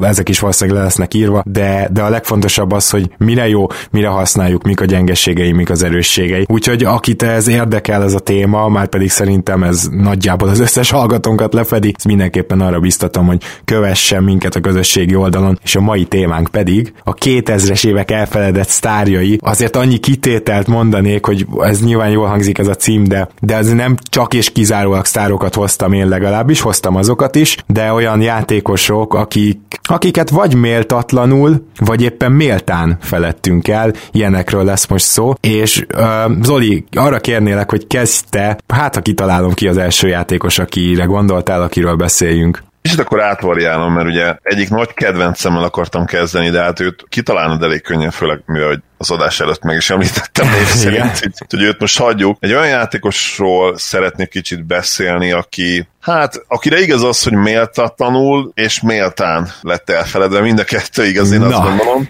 ezek 0.00 0.28
is 0.28 0.38
valószínűleg 0.38 0.78
le 0.78 0.84
lesznek 0.84 1.14
írva, 1.14 1.42
de, 1.46 1.88
de 1.92 2.02
a 2.02 2.08
legfontosabb 2.08 2.72
az, 2.72 2.90
hogy 2.90 3.10
mire 3.18 3.48
jó, 3.48 3.66
mire 3.90 4.08
használjuk, 4.08 4.62
mik 4.62 4.80
a 4.80 4.84
gyengeség 4.84 5.17
gyengeségei, 5.24 5.52
mik 5.52 5.70
az 5.70 5.82
erősségei. 5.82 6.44
Úgyhogy 6.48 6.84
akit 6.84 7.22
ez 7.22 7.48
érdekel 7.48 8.02
ez 8.02 8.14
a 8.14 8.18
téma, 8.18 8.68
már 8.68 8.88
pedig 8.88 9.10
szerintem 9.10 9.62
ez 9.62 9.88
nagyjából 9.90 10.48
az 10.48 10.60
összes 10.60 10.90
hallgatónkat 10.90 11.52
lefedi, 11.52 11.92
ezt 11.96 12.06
mindenképpen 12.06 12.60
arra 12.60 12.80
biztatom, 12.80 13.26
hogy 13.26 13.42
kövessen 13.64 14.22
minket 14.22 14.54
a 14.54 14.60
közösségi 14.60 15.14
oldalon, 15.14 15.58
és 15.62 15.76
a 15.76 15.80
mai 15.80 16.04
témánk 16.04 16.48
pedig 16.48 16.92
a 17.04 17.14
2000-es 17.14 17.86
évek 17.86 18.10
elfeledett 18.10 18.68
sztárjai. 18.68 19.38
Azért 19.42 19.76
annyi 19.76 19.98
kitételt 19.98 20.66
mondanék, 20.66 21.24
hogy 21.24 21.46
ez 21.60 21.80
nyilván 21.80 22.10
jól 22.10 22.26
hangzik 22.26 22.58
ez 22.58 22.68
a 22.68 22.74
cím, 22.74 23.04
de, 23.04 23.28
de 23.40 23.56
ez 23.56 23.72
nem 23.72 23.96
csak 24.10 24.34
és 24.34 24.52
kizárólag 24.52 25.04
sztárokat 25.04 25.54
hoztam 25.54 25.92
én 25.92 26.08
legalábbis, 26.08 26.60
hoztam 26.60 26.96
azokat 26.96 27.36
is, 27.36 27.56
de 27.66 27.92
olyan 27.92 28.20
játékosok, 28.20 29.14
akik, 29.14 29.58
akiket 29.82 30.30
vagy 30.30 30.54
méltatlanul, 30.54 31.66
vagy 31.78 32.02
éppen 32.02 32.32
méltán 32.32 32.96
felettünk 33.00 33.68
el, 33.68 33.92
ilyenekről 34.12 34.64
lesz 34.64 34.86
most 34.86 35.07
szó, 35.08 35.32
és 35.40 35.84
uh, 35.94 36.42
Zoli, 36.42 36.84
arra 36.96 37.18
kérnélek, 37.18 37.70
hogy 37.70 37.86
kezdte, 37.86 38.58
hát 38.68 38.94
ha 38.94 39.00
kitalálom 39.00 39.54
ki 39.54 39.68
az 39.68 39.76
első 39.76 40.08
játékos, 40.08 40.58
akire 40.58 41.04
gondoltál, 41.04 41.62
akiről 41.62 41.96
beszéljünk. 41.96 42.62
Kicsit 42.82 43.00
akkor 43.00 43.22
átvariálom, 43.22 43.92
mert 43.92 44.06
ugye 44.06 44.36
egyik 44.42 44.70
nagy 44.70 44.94
kedvencemmel 44.94 45.62
akartam 45.62 46.04
kezdeni, 46.04 46.50
de 46.50 46.62
hát 46.62 46.80
őt 46.80 47.04
kitalálnod 47.08 47.62
elég 47.62 47.82
könnyen, 47.82 48.10
főleg 48.10 48.42
mivel 48.46 48.82
az 48.96 49.10
adás 49.10 49.40
előtt 49.40 49.62
meg 49.62 49.76
is 49.76 49.90
említettem 49.90 50.50
név 50.50 50.66
szerint, 50.82 51.18
hogy, 51.18 51.32
hogy 51.48 51.62
őt 51.62 51.80
most 51.80 51.98
hagyjuk. 51.98 52.36
Egy 52.40 52.52
olyan 52.52 52.68
játékosról 52.68 53.78
szeretnék 53.78 54.28
kicsit 54.28 54.66
beszélni, 54.66 55.32
aki 55.32 55.88
Hát, 56.00 56.44
akire 56.48 56.80
igaz 56.80 57.02
az, 57.02 57.22
hogy 57.22 57.32
méltatlanul 57.32 58.52
és 58.54 58.80
méltán 58.80 59.48
lett 59.60 59.90
elfeledve, 59.90 60.40
mind 60.40 60.58
a 60.58 60.64
kettő 60.64 61.06
igaz, 61.06 61.32
én 61.32 61.40
Na. 61.40 61.46
azt 61.46 61.68
gondolom. 61.68 62.08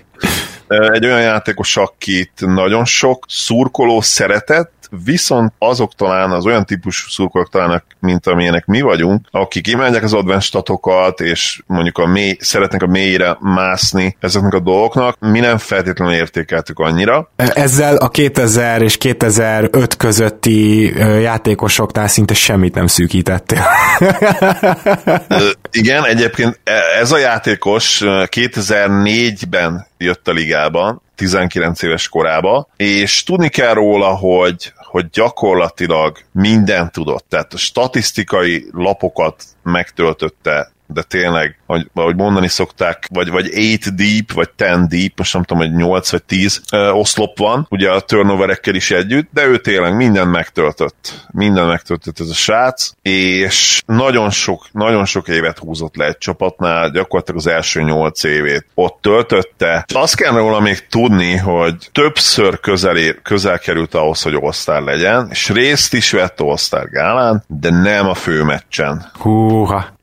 Egy 0.68 1.04
olyan 1.04 1.20
játékos, 1.20 1.76
akit 1.76 2.32
nagyon 2.46 2.84
sok 2.84 3.24
szurkoló 3.28 4.00
szeretett, 4.00 4.72
viszont 5.04 5.52
azok 5.58 5.94
talán 5.94 6.30
az 6.30 6.46
olyan 6.46 6.64
típusú 6.64 7.08
szurkolók 7.08 7.50
talán, 7.50 7.82
mint 8.00 8.26
amilyenek 8.26 8.66
mi 8.66 8.80
vagyunk, 8.80 9.26
akik 9.30 9.66
imádják 9.66 10.02
az 10.02 10.12
advanced 10.12 10.42
statokat, 10.42 11.20
és 11.20 11.62
mondjuk 11.66 11.98
a 11.98 12.06
mély, 12.06 12.36
szeretnek 12.40 12.82
a 12.82 12.86
mélyre 12.86 13.36
mászni 13.40 14.16
ezeknek 14.20 14.54
a 14.54 14.60
dolgoknak, 14.60 15.16
mi 15.20 15.40
nem 15.40 15.58
feltétlenül 15.58 16.14
értékeltük 16.14 16.78
annyira. 16.78 17.30
Ezzel 17.36 17.96
a 17.96 18.08
2000 18.08 18.82
és 18.82 18.96
2005 18.96 19.96
közötti 19.96 20.92
játékosoknál 21.20 22.08
szinte 22.08 22.34
semmit 22.34 22.74
nem 22.74 22.86
szűkítettél. 22.86 23.64
Igen, 25.70 26.04
egyébként 26.04 26.60
e, 26.64 26.72
ez 27.00 27.12
a 27.12 27.18
játékos 27.18 28.00
2004-ben 28.04 29.86
jött 29.98 30.28
a 30.28 30.32
ligába, 30.32 31.02
19 31.14 31.82
éves 31.82 32.08
korába, 32.08 32.68
és 32.76 33.22
tudni 33.22 33.48
kell 33.48 33.74
róla, 33.74 34.06
hogy 34.06 34.72
hogy 34.90 35.10
gyakorlatilag 35.10 36.18
mindent 36.32 36.92
tudott, 36.92 37.24
tehát 37.28 37.52
a 37.52 37.56
statisztikai 37.56 38.68
lapokat 38.72 39.44
megtöltötte 39.62 40.72
de 40.88 41.02
tényleg, 41.02 41.58
ahogy, 41.66 41.90
ahogy 41.94 42.16
mondani 42.16 42.48
szokták, 42.48 43.08
vagy, 43.12 43.30
vagy 43.30 43.50
8 43.54 43.90
deep, 43.90 44.32
vagy 44.32 44.50
10 44.50 44.68
deep, 44.88 45.12
most 45.16 45.32
nem 45.34 45.42
tudom, 45.42 45.62
hogy 45.62 45.76
8 45.76 46.10
vagy 46.10 46.22
10 46.22 46.60
ö, 46.72 46.90
oszlop 46.90 47.38
van, 47.38 47.66
ugye 47.70 47.90
a 47.90 48.00
turnoverekkel 48.00 48.74
is 48.74 48.90
együtt, 48.90 49.28
de 49.32 49.46
ő 49.46 49.58
tényleg 49.58 49.96
minden 49.96 50.28
megtöltött. 50.28 51.26
Minden 51.30 51.66
megtöltött 51.66 52.20
ez 52.20 52.28
a 52.28 52.34
srác, 52.34 52.90
és 53.02 53.82
nagyon 53.86 54.30
sok, 54.30 54.66
nagyon 54.72 55.04
sok 55.04 55.28
évet 55.28 55.58
húzott 55.58 55.96
le 55.96 56.06
egy 56.06 56.18
csapatnál, 56.18 56.90
gyakorlatilag 56.90 57.40
az 57.40 57.46
első 57.46 57.82
8 57.82 58.24
évét 58.24 58.66
ott 58.74 58.98
töltötte. 59.00 59.84
Azt 59.94 60.16
kell 60.16 60.32
róla 60.32 60.60
még 60.60 60.86
tudni, 60.86 61.36
hogy 61.36 61.74
többször 61.92 62.60
közel, 62.60 62.96
ér, 62.96 63.22
közel 63.22 63.58
került 63.58 63.94
ahhoz, 63.94 64.22
hogy 64.22 64.34
all 64.66 64.84
legyen, 64.84 65.28
és 65.30 65.48
részt 65.48 65.94
is 65.94 66.10
vett 66.10 66.40
all 66.40 66.84
gálán, 66.90 67.44
de 67.46 67.70
nem 67.70 68.08
a 68.08 68.14
főmeccsen. 68.14 69.10
Húha, 69.18 69.97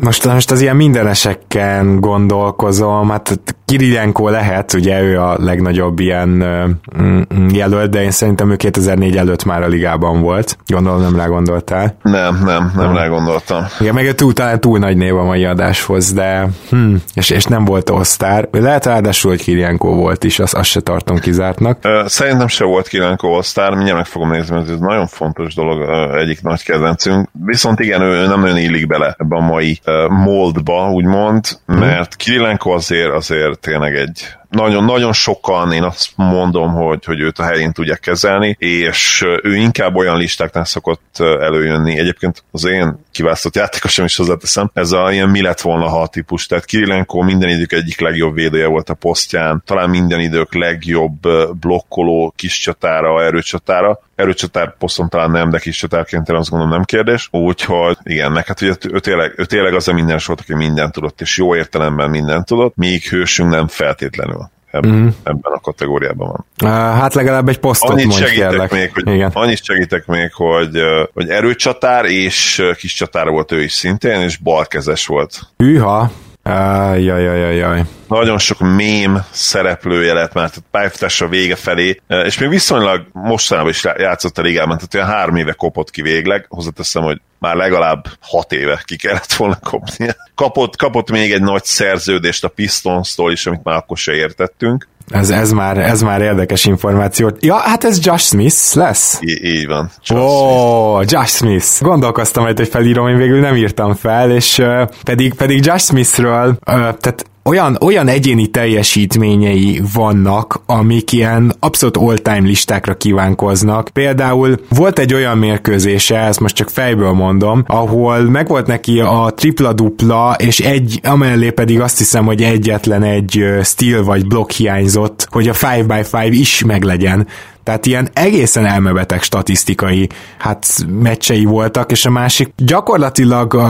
most, 0.00 0.24
most 0.24 0.50
az 0.50 0.60
ilyen 0.60 0.76
mindeneseken 0.76 2.00
gondolkozom, 2.00 3.10
hát 3.10 3.40
Kirilenko 3.66 4.28
lehet, 4.28 4.72
ugye 4.72 5.02
ő 5.02 5.20
a 5.20 5.36
legnagyobb 5.38 5.98
ilyen 5.98 6.28
mm, 6.28 7.20
mm, 7.34 7.48
jelölt, 7.48 7.90
de 7.90 8.02
én 8.02 8.10
szerintem 8.10 8.50
ő 8.50 8.56
2004 8.56 9.16
előtt 9.16 9.44
már 9.44 9.62
a 9.62 9.66
ligában 9.66 10.20
volt. 10.20 10.58
Gondolom 10.66 11.00
nem 11.00 11.16
rá 11.16 11.26
gondoltál. 11.26 11.96
Nem, 12.02 12.42
nem, 12.44 12.72
nem 12.76 12.96
rá 12.96 13.06
gondoltam. 13.06 13.66
Igen, 13.80 13.94
meg 13.94 14.14
túl, 14.14 14.32
talán 14.32 14.60
túl 14.60 14.78
nagy 14.78 14.96
név 14.96 15.16
a 15.16 15.24
mai 15.24 15.44
adáshoz, 15.44 16.12
de 16.12 16.48
hm, 16.70 16.94
és, 17.14 17.30
és 17.30 17.44
nem 17.44 17.64
volt 17.64 17.90
osztár. 17.90 18.48
Lehet 18.52 18.84
ráadásul, 18.84 19.30
hogy 19.30 19.42
Kirilenko 19.42 19.88
volt 19.88 20.24
is, 20.24 20.38
azt, 20.38 20.54
azt 20.54 20.68
se 20.68 20.80
tartom 20.80 21.18
kizártnak. 21.18 21.78
Szerintem 22.06 22.48
se 22.48 22.64
volt 22.64 22.88
Kirilenko 22.88 23.28
osztár, 23.28 23.74
mindjárt 23.74 23.98
meg 23.98 24.06
fogom 24.06 24.30
nézni, 24.30 24.54
mert 24.56 24.70
ez 24.70 24.78
nagyon 24.78 25.06
fontos 25.06 25.54
dolog, 25.54 25.88
egyik 26.14 26.42
nagy 26.42 26.62
kedvencünk. 26.62 27.28
Viszont 27.44 27.80
igen, 27.80 28.00
ő 28.00 28.26
nem 28.26 28.40
nagyon 28.40 28.58
illik 28.58 28.86
bele 28.86 29.14
ebbe 29.18 29.36
a 29.36 29.40
mai 29.40 29.80
moldba, 30.08 30.90
úgymond, 30.90 31.44
mhm. 31.66 31.78
mert 31.78 32.16
Kirilenko 32.16 32.70
azért, 32.70 33.12
azért 33.12 33.55
tényleg 33.60 33.94
egy 33.94 34.36
nagyon-nagyon 34.50 35.12
sokan, 35.12 35.72
én 35.72 35.82
azt 35.82 36.10
mondom, 36.14 36.72
hogy, 36.72 37.04
hogy 37.04 37.20
őt 37.20 37.38
a 37.38 37.44
helyén 37.44 37.72
tudják 37.72 38.00
kezelni, 38.00 38.56
és 38.58 39.24
ő 39.42 39.54
inkább 39.54 39.96
olyan 39.96 40.16
listáknál 40.16 40.64
szokott 40.64 41.16
előjönni. 41.18 41.98
Egyébként 41.98 42.44
az 42.50 42.64
én 42.64 42.98
kiválasztott 43.12 43.56
játékosom 43.56 44.04
is 44.04 44.16
hozzáteszem, 44.16 44.70
ez 44.72 44.92
a 44.92 45.12
ilyen 45.12 45.28
mi 45.28 45.42
lett 45.42 45.60
volna 45.60 45.88
ha 45.88 46.06
típus. 46.06 46.46
Tehát 46.46 46.64
Kirilenko 46.64 47.22
minden 47.22 47.48
idők 47.48 47.72
egyik 47.72 48.00
legjobb 48.00 48.34
védője 48.34 48.66
volt 48.66 48.90
a 48.90 48.94
posztján, 48.94 49.62
talán 49.66 49.90
minden 49.90 50.20
idők 50.20 50.54
legjobb 50.54 51.20
blokkoló 51.60 52.32
kis 52.36 52.58
csatára, 52.58 53.22
erőcsatára. 53.22 54.00
Erőcsatár 54.14 54.76
poszton 54.78 55.08
talán 55.08 55.30
nem, 55.30 55.50
de 55.50 55.58
kis 55.58 55.76
csatárként 55.76 56.28
azt 56.28 56.50
gondolom 56.50 56.74
nem 56.74 56.84
kérdés. 56.84 57.28
Úgyhogy 57.30 57.96
igen, 58.02 58.32
meg 58.32 58.46
hát 58.46 58.60
ugye 58.60 58.74
ő 58.92 58.98
tényleg, 58.98 59.34
ő 59.36 59.44
tényleg 59.44 59.74
az 59.74 59.88
a 59.88 59.92
minden 59.92 60.20
volt, 60.26 60.40
aki 60.40 60.54
mindent 60.54 60.92
tudott, 60.92 61.20
és 61.20 61.38
jó 61.38 61.56
értelemben 61.56 62.10
mindent 62.10 62.46
tudott, 62.46 62.76
míg 62.76 63.02
hősünk 63.02 63.50
nem 63.50 63.68
feltétlenül 63.68 64.45
ebben, 64.70 64.90
mm. 64.90 65.08
ebben 65.22 65.52
a 65.52 65.60
kategóriában 65.60 66.44
van. 66.58 66.70
Hát 66.94 67.14
legalább 67.14 67.48
egy 67.48 67.58
posztot 67.58 67.90
annyit 67.90 68.06
mondj 68.06 68.24
segítek 68.24 68.72
még, 68.72 68.92
hogy, 68.94 69.14
Igen. 69.14 69.30
Annyit 69.34 69.64
segítek 69.64 70.06
még, 70.06 70.32
hogy, 70.32 70.80
hogy 71.12 71.28
erőcsatár 71.28 72.04
és 72.04 72.62
kis 72.76 72.92
csatár 72.94 73.28
volt 73.28 73.52
ő 73.52 73.62
is 73.62 73.72
szintén, 73.72 74.20
és 74.20 74.36
balkezes 74.36 75.06
volt. 75.06 75.40
Hűha, 75.56 76.10
Jaj, 76.46 77.84
Nagyon 78.08 78.38
sok 78.38 78.58
mém 78.58 79.24
szereplője 79.30 80.12
lett 80.12 80.32
már, 80.32 80.48
tehát 80.48 80.64
pályafutása 80.70 81.24
a 81.24 81.28
vége 81.28 81.56
felé, 81.56 82.00
és 82.24 82.38
még 82.38 82.48
viszonylag 82.48 83.06
mostanában 83.12 83.70
is 83.70 83.84
játszott 83.84 84.38
a 84.38 84.42
ligában, 84.42 84.76
tehát 84.76 84.94
olyan 84.94 85.16
három 85.16 85.36
éve 85.36 85.52
kopott 85.52 85.90
ki 85.90 86.02
végleg, 86.02 86.46
hozzáteszem, 86.48 87.02
hogy 87.02 87.20
már 87.38 87.54
legalább 87.54 88.06
hat 88.20 88.52
éve 88.52 88.82
ki 88.84 88.96
kellett 88.96 89.32
volna 89.32 89.58
kopnia. 89.62 90.12
Kapott, 90.34 90.76
kapott 90.76 91.10
még 91.10 91.32
egy 91.32 91.42
nagy 91.42 91.64
szerződést 91.64 92.44
a 92.44 92.48
Pistons-tól 92.48 93.32
is, 93.32 93.46
amit 93.46 93.64
már 93.64 93.76
akkor 93.76 93.98
se 93.98 94.12
értettünk. 94.12 94.88
Ez, 95.10 95.30
ez, 95.30 95.52
már, 95.52 95.78
ez 95.78 96.02
már 96.02 96.20
érdekes 96.20 96.64
információ. 96.64 97.30
Ja, 97.40 97.54
hát 97.54 97.84
ez 97.84 98.04
Josh 98.04 98.24
Smith 98.24 98.74
lesz? 98.74 99.18
I- 99.20 99.44
így 99.44 99.66
van. 99.66 99.90
Ó, 100.14 100.16
oh, 100.16 101.02
Josh 101.06 101.34
Smith. 101.34 101.80
Gondolkoztam 101.80 102.44
hogy 102.44 102.68
felírom, 102.68 103.08
én 103.08 103.16
végül 103.16 103.40
nem 103.40 103.56
írtam 103.56 103.94
fel, 103.94 104.30
és 104.30 104.58
uh, 104.58 104.88
pedig, 105.04 105.34
pedig 105.34 105.64
Josh 105.64 105.84
Smithről, 105.84 106.48
uh, 106.48 106.56
tehát 106.66 107.24
olyan, 107.46 107.76
olyan 107.80 108.08
egyéni 108.08 108.46
teljesítményei 108.46 109.82
vannak, 109.94 110.60
amik 110.66 111.12
ilyen 111.12 111.52
abszolút 111.58 111.96
all-time 111.96 112.46
listákra 112.46 112.96
kívánkoznak. 112.96 113.88
Például 113.92 114.56
volt 114.68 114.98
egy 114.98 115.14
olyan 115.14 115.38
mérkőzése, 115.38 116.18
ezt 116.18 116.40
most 116.40 116.54
csak 116.54 116.70
fejből 116.70 117.12
mondom, 117.12 117.64
ahol 117.66 118.20
megvolt 118.20 118.66
neki 118.66 119.00
a 119.00 119.32
tripla-dupla, 119.36 120.36
és 120.38 120.60
egy, 120.60 121.00
amellé 121.02 121.50
pedig 121.50 121.80
azt 121.80 121.98
hiszem, 121.98 122.24
hogy 122.24 122.42
egyetlen 122.42 123.02
egy 123.02 123.44
steel 123.62 124.02
vagy 124.02 124.26
block 124.26 124.50
hiányzott, 124.50 125.28
hogy 125.30 125.48
a 125.48 125.52
5x5 125.52 126.28
is 126.30 126.64
meglegyen. 126.64 127.26
Tehát 127.66 127.86
ilyen 127.86 128.08
egészen 128.12 128.66
elmebeteg 128.66 129.22
statisztikai 129.22 130.08
hát 130.38 130.66
meccsei 131.00 131.44
voltak, 131.44 131.90
és 131.90 132.04
a 132.04 132.10
másik 132.10 132.52
gyakorlatilag, 132.56 133.60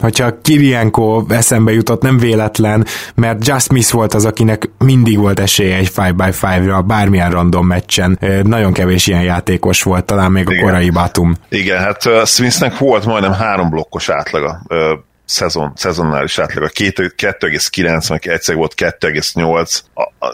hogyha 0.00 0.40
Kirienko 0.42 1.24
eszembe 1.28 1.72
jutott, 1.72 2.02
nem 2.02 2.18
véletlen, 2.18 2.86
mert 3.14 3.46
Just 3.46 3.66
Smith 3.66 3.92
volt 3.92 4.14
az, 4.14 4.24
akinek 4.24 4.70
mindig 4.78 5.18
volt 5.18 5.40
esélye 5.40 5.76
egy 5.76 5.90
5x5-ra, 5.96 6.82
bármilyen 6.86 7.30
random 7.30 7.66
meccsen. 7.66 8.18
Nagyon 8.42 8.72
kevés 8.72 9.06
ilyen 9.06 9.22
játékos 9.22 9.82
volt, 9.82 10.04
talán 10.04 10.32
még 10.32 10.48
Igen. 10.48 10.62
a 10.62 10.66
korai 10.66 10.90
Batum. 10.90 11.34
Igen, 11.48 11.78
hát 11.78 12.26
Smithnek 12.26 12.78
volt 12.78 13.04
majdnem 13.04 13.32
három 13.32 13.70
blokkos 13.70 14.08
átlaga 14.08 14.62
szezon, 15.24 15.72
is 16.24 16.38
átlag 16.38 16.64
a 16.64 16.68
2,9, 16.68 18.10
meg 18.10 18.26
egyszer 18.26 18.54
volt 18.54 18.74
2,8. 18.76 19.80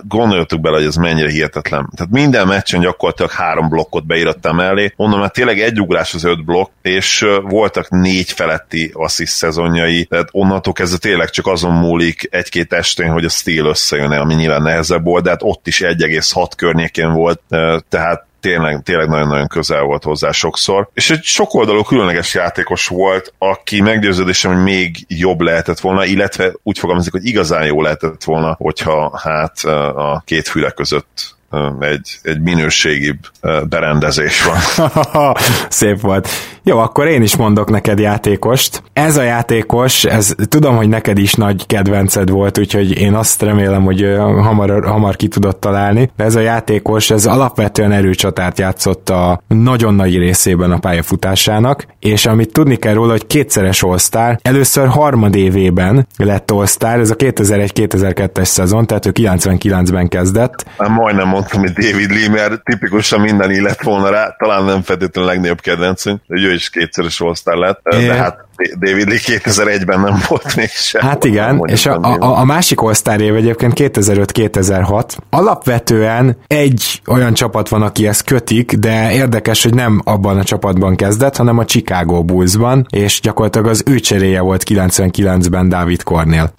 Gondoljatok 0.09 0.61
bele, 0.61 0.77
hogy 0.77 0.87
ez 0.87 0.95
mennyire 0.95 1.31
hihetetlen. 1.31 1.91
Tehát 1.97 2.13
minden 2.13 2.47
meccsen 2.47 2.81
gyakorlatilag 2.81 3.31
három 3.31 3.69
blokkot 3.69 4.07
beírattam 4.07 4.57
mellé. 4.57 4.93
Mondom, 4.97 5.21
mert 5.21 5.33
tényleg 5.33 5.61
egy 5.61 5.81
ugrás 5.81 6.15
az 6.15 6.25
öt 6.25 6.45
blokk, 6.45 6.71
és 6.83 7.27
voltak 7.43 7.89
négy 7.89 8.33
feletti 8.33 8.91
assziszt 8.95 9.37
szezonjai, 9.37 10.05
tehát 10.05 10.29
onnantól 10.33 10.73
kezdve 10.73 10.99
tényleg 10.99 11.31
csak 11.31 11.47
azon 11.47 11.75
múlik 11.75 12.29
egy-két 12.31 12.73
estén, 12.73 13.11
hogy 13.11 13.25
a 13.25 13.29
stíl 13.29 13.67
összejön, 13.67 14.13
ami 14.13 14.35
nyilván 14.35 14.63
nehezebb 14.63 15.05
volt, 15.05 15.25
de 15.25 15.31
hát 15.31 15.43
ott 15.43 15.67
is 15.67 15.81
1,6 15.81 16.51
környékén 16.57 17.13
volt, 17.13 17.41
tehát 17.89 18.27
tényleg, 18.41 18.83
tényleg 18.83 19.09
nagyon-nagyon 19.09 19.47
közel 19.47 19.83
volt 19.83 20.03
hozzá 20.03 20.31
sokszor. 20.31 20.89
És 20.95 21.11
egy 21.11 21.23
sokoldalú 21.23 21.83
különleges 21.83 22.35
játékos 22.35 22.87
volt, 22.87 23.33
aki 23.39 23.81
meggyőződésem, 23.81 24.55
hogy 24.55 24.63
még 24.63 25.05
jobb 25.09 25.41
lehetett 25.41 25.81
volna, 25.81 26.05
illetve 26.05 26.53
úgy 26.63 26.79
fogalmazik, 26.79 27.13
hogy 27.13 27.27
igazán 27.27 27.67
jó 27.67 27.83
lehetett 27.83 28.25
volna, 28.25 28.55
hogyha 28.59 29.19
hát 29.23 29.65
a 29.95 30.23
két 30.25 30.49
füle 30.49 30.71
között 30.71 31.37
egy, 31.81 32.19
egy 32.23 32.41
minőségibb 32.41 33.19
berendezés 33.69 34.45
van. 34.45 34.87
Szép 35.69 36.01
volt. 36.01 36.29
Jó, 36.63 36.79
akkor 36.79 37.07
én 37.07 37.23
is 37.23 37.37
mondok 37.37 37.71
neked 37.71 37.99
játékost. 37.99 38.83
Ez 38.93 39.17
a 39.17 39.23
játékos, 39.23 40.05
ez 40.05 40.35
tudom, 40.49 40.77
hogy 40.77 40.89
neked 40.89 41.19
is 41.19 41.35
nagy 41.35 41.67
kedvenced 41.67 42.31
volt, 42.31 42.59
úgyhogy 42.59 43.01
én 43.01 43.15
azt 43.15 43.43
remélem, 43.43 43.85
hogy 43.85 44.17
hamar, 44.19 44.85
hamar 44.85 45.17
ki 45.17 45.29
tudod 45.29 45.57
találni, 45.57 46.11
de 46.17 46.25
ez 46.25 46.35
a 46.35 46.41
játékos, 46.41 47.11
ez 47.11 47.27
alapvetően 47.27 47.93
erőcsatát 47.93 48.59
játszott 48.59 49.09
a 49.09 49.43
nagyon 49.49 49.95
nagy 49.95 50.19
részében 50.19 50.73
a 50.73 50.79
pályafutásának, 50.79 51.87
és 51.99 52.27
amit 52.27 52.53
tudni 52.53 52.77
kell 52.77 52.95
róla, 52.95 53.11
hogy 53.11 53.27
kétszeres 53.27 53.83
all 53.83 54.39
először 54.43 54.89
harmadévében 54.89 56.07
lett 56.17 56.51
all 56.51 56.67
ez 56.79 57.11
a 57.11 57.17
2001-2002-es 57.17 58.45
szezon, 58.45 58.87
tehát 58.87 59.07
ő 59.07 59.11
99-ben 59.15 60.09
kezdett. 60.09 60.65
Hát 60.79 60.89
majdnem 60.89 61.35
mondtam, 61.39 61.61
hogy 61.61 61.73
David 61.73 62.11
Lee, 62.11 62.29
mert 62.29 62.65
tipikusan 62.65 63.21
minden 63.21 63.51
illet 63.51 63.83
volna 63.83 64.11
rá, 64.11 64.37
talán 64.39 64.65
nem 64.65 64.83
feltétlenül 64.83 65.31
a 65.31 65.33
legnagyobb 65.33 65.61
kedvencünk, 65.61 66.21
hogy 66.27 66.45
ő 66.45 66.53
is 66.53 66.71
kétszeres 66.71 67.21
all 67.21 67.35
lett, 67.45 67.81
de 67.83 68.15
hát 68.15 68.48
David 68.81 69.09
Lee 69.09 69.19
2001-ben 69.27 70.01
nem 70.01 70.23
volt 70.29 70.57
még 70.57 70.69
sem. 70.69 71.01
Hát 71.01 71.25
igen, 71.25 71.61
és 71.65 71.87
a, 71.87 72.01
a, 72.01 72.39
a 72.39 72.45
másik 72.45 72.81
all 72.81 73.21
év 73.21 73.35
egyébként 73.35 73.73
2005-2006. 73.77 75.17
Alapvetően 75.31 76.37
egy 76.47 77.03
olyan 77.07 77.35
csapat 77.35 77.69
van, 77.69 77.83
aki 77.83 78.07
ezt 78.07 78.25
kötik, 78.25 78.73
de 78.73 79.13
érdekes, 79.13 79.63
hogy 79.63 79.75
nem 79.75 80.01
abban 80.05 80.39
a 80.39 80.45
csapatban 80.45 80.97
kezdett, 80.97 81.37
hanem 81.37 81.59
a 81.59 81.65
Chicago 81.65 82.23
Bullsban, 82.23 82.87
és 82.91 83.21
gyakorlatilag 83.21 83.67
az 83.67 83.83
ő 83.87 83.99
cseréje 83.99 84.41
volt 84.41 84.63
99-ben 84.69 85.69
David 85.69 86.03
Cornél. 86.03 86.53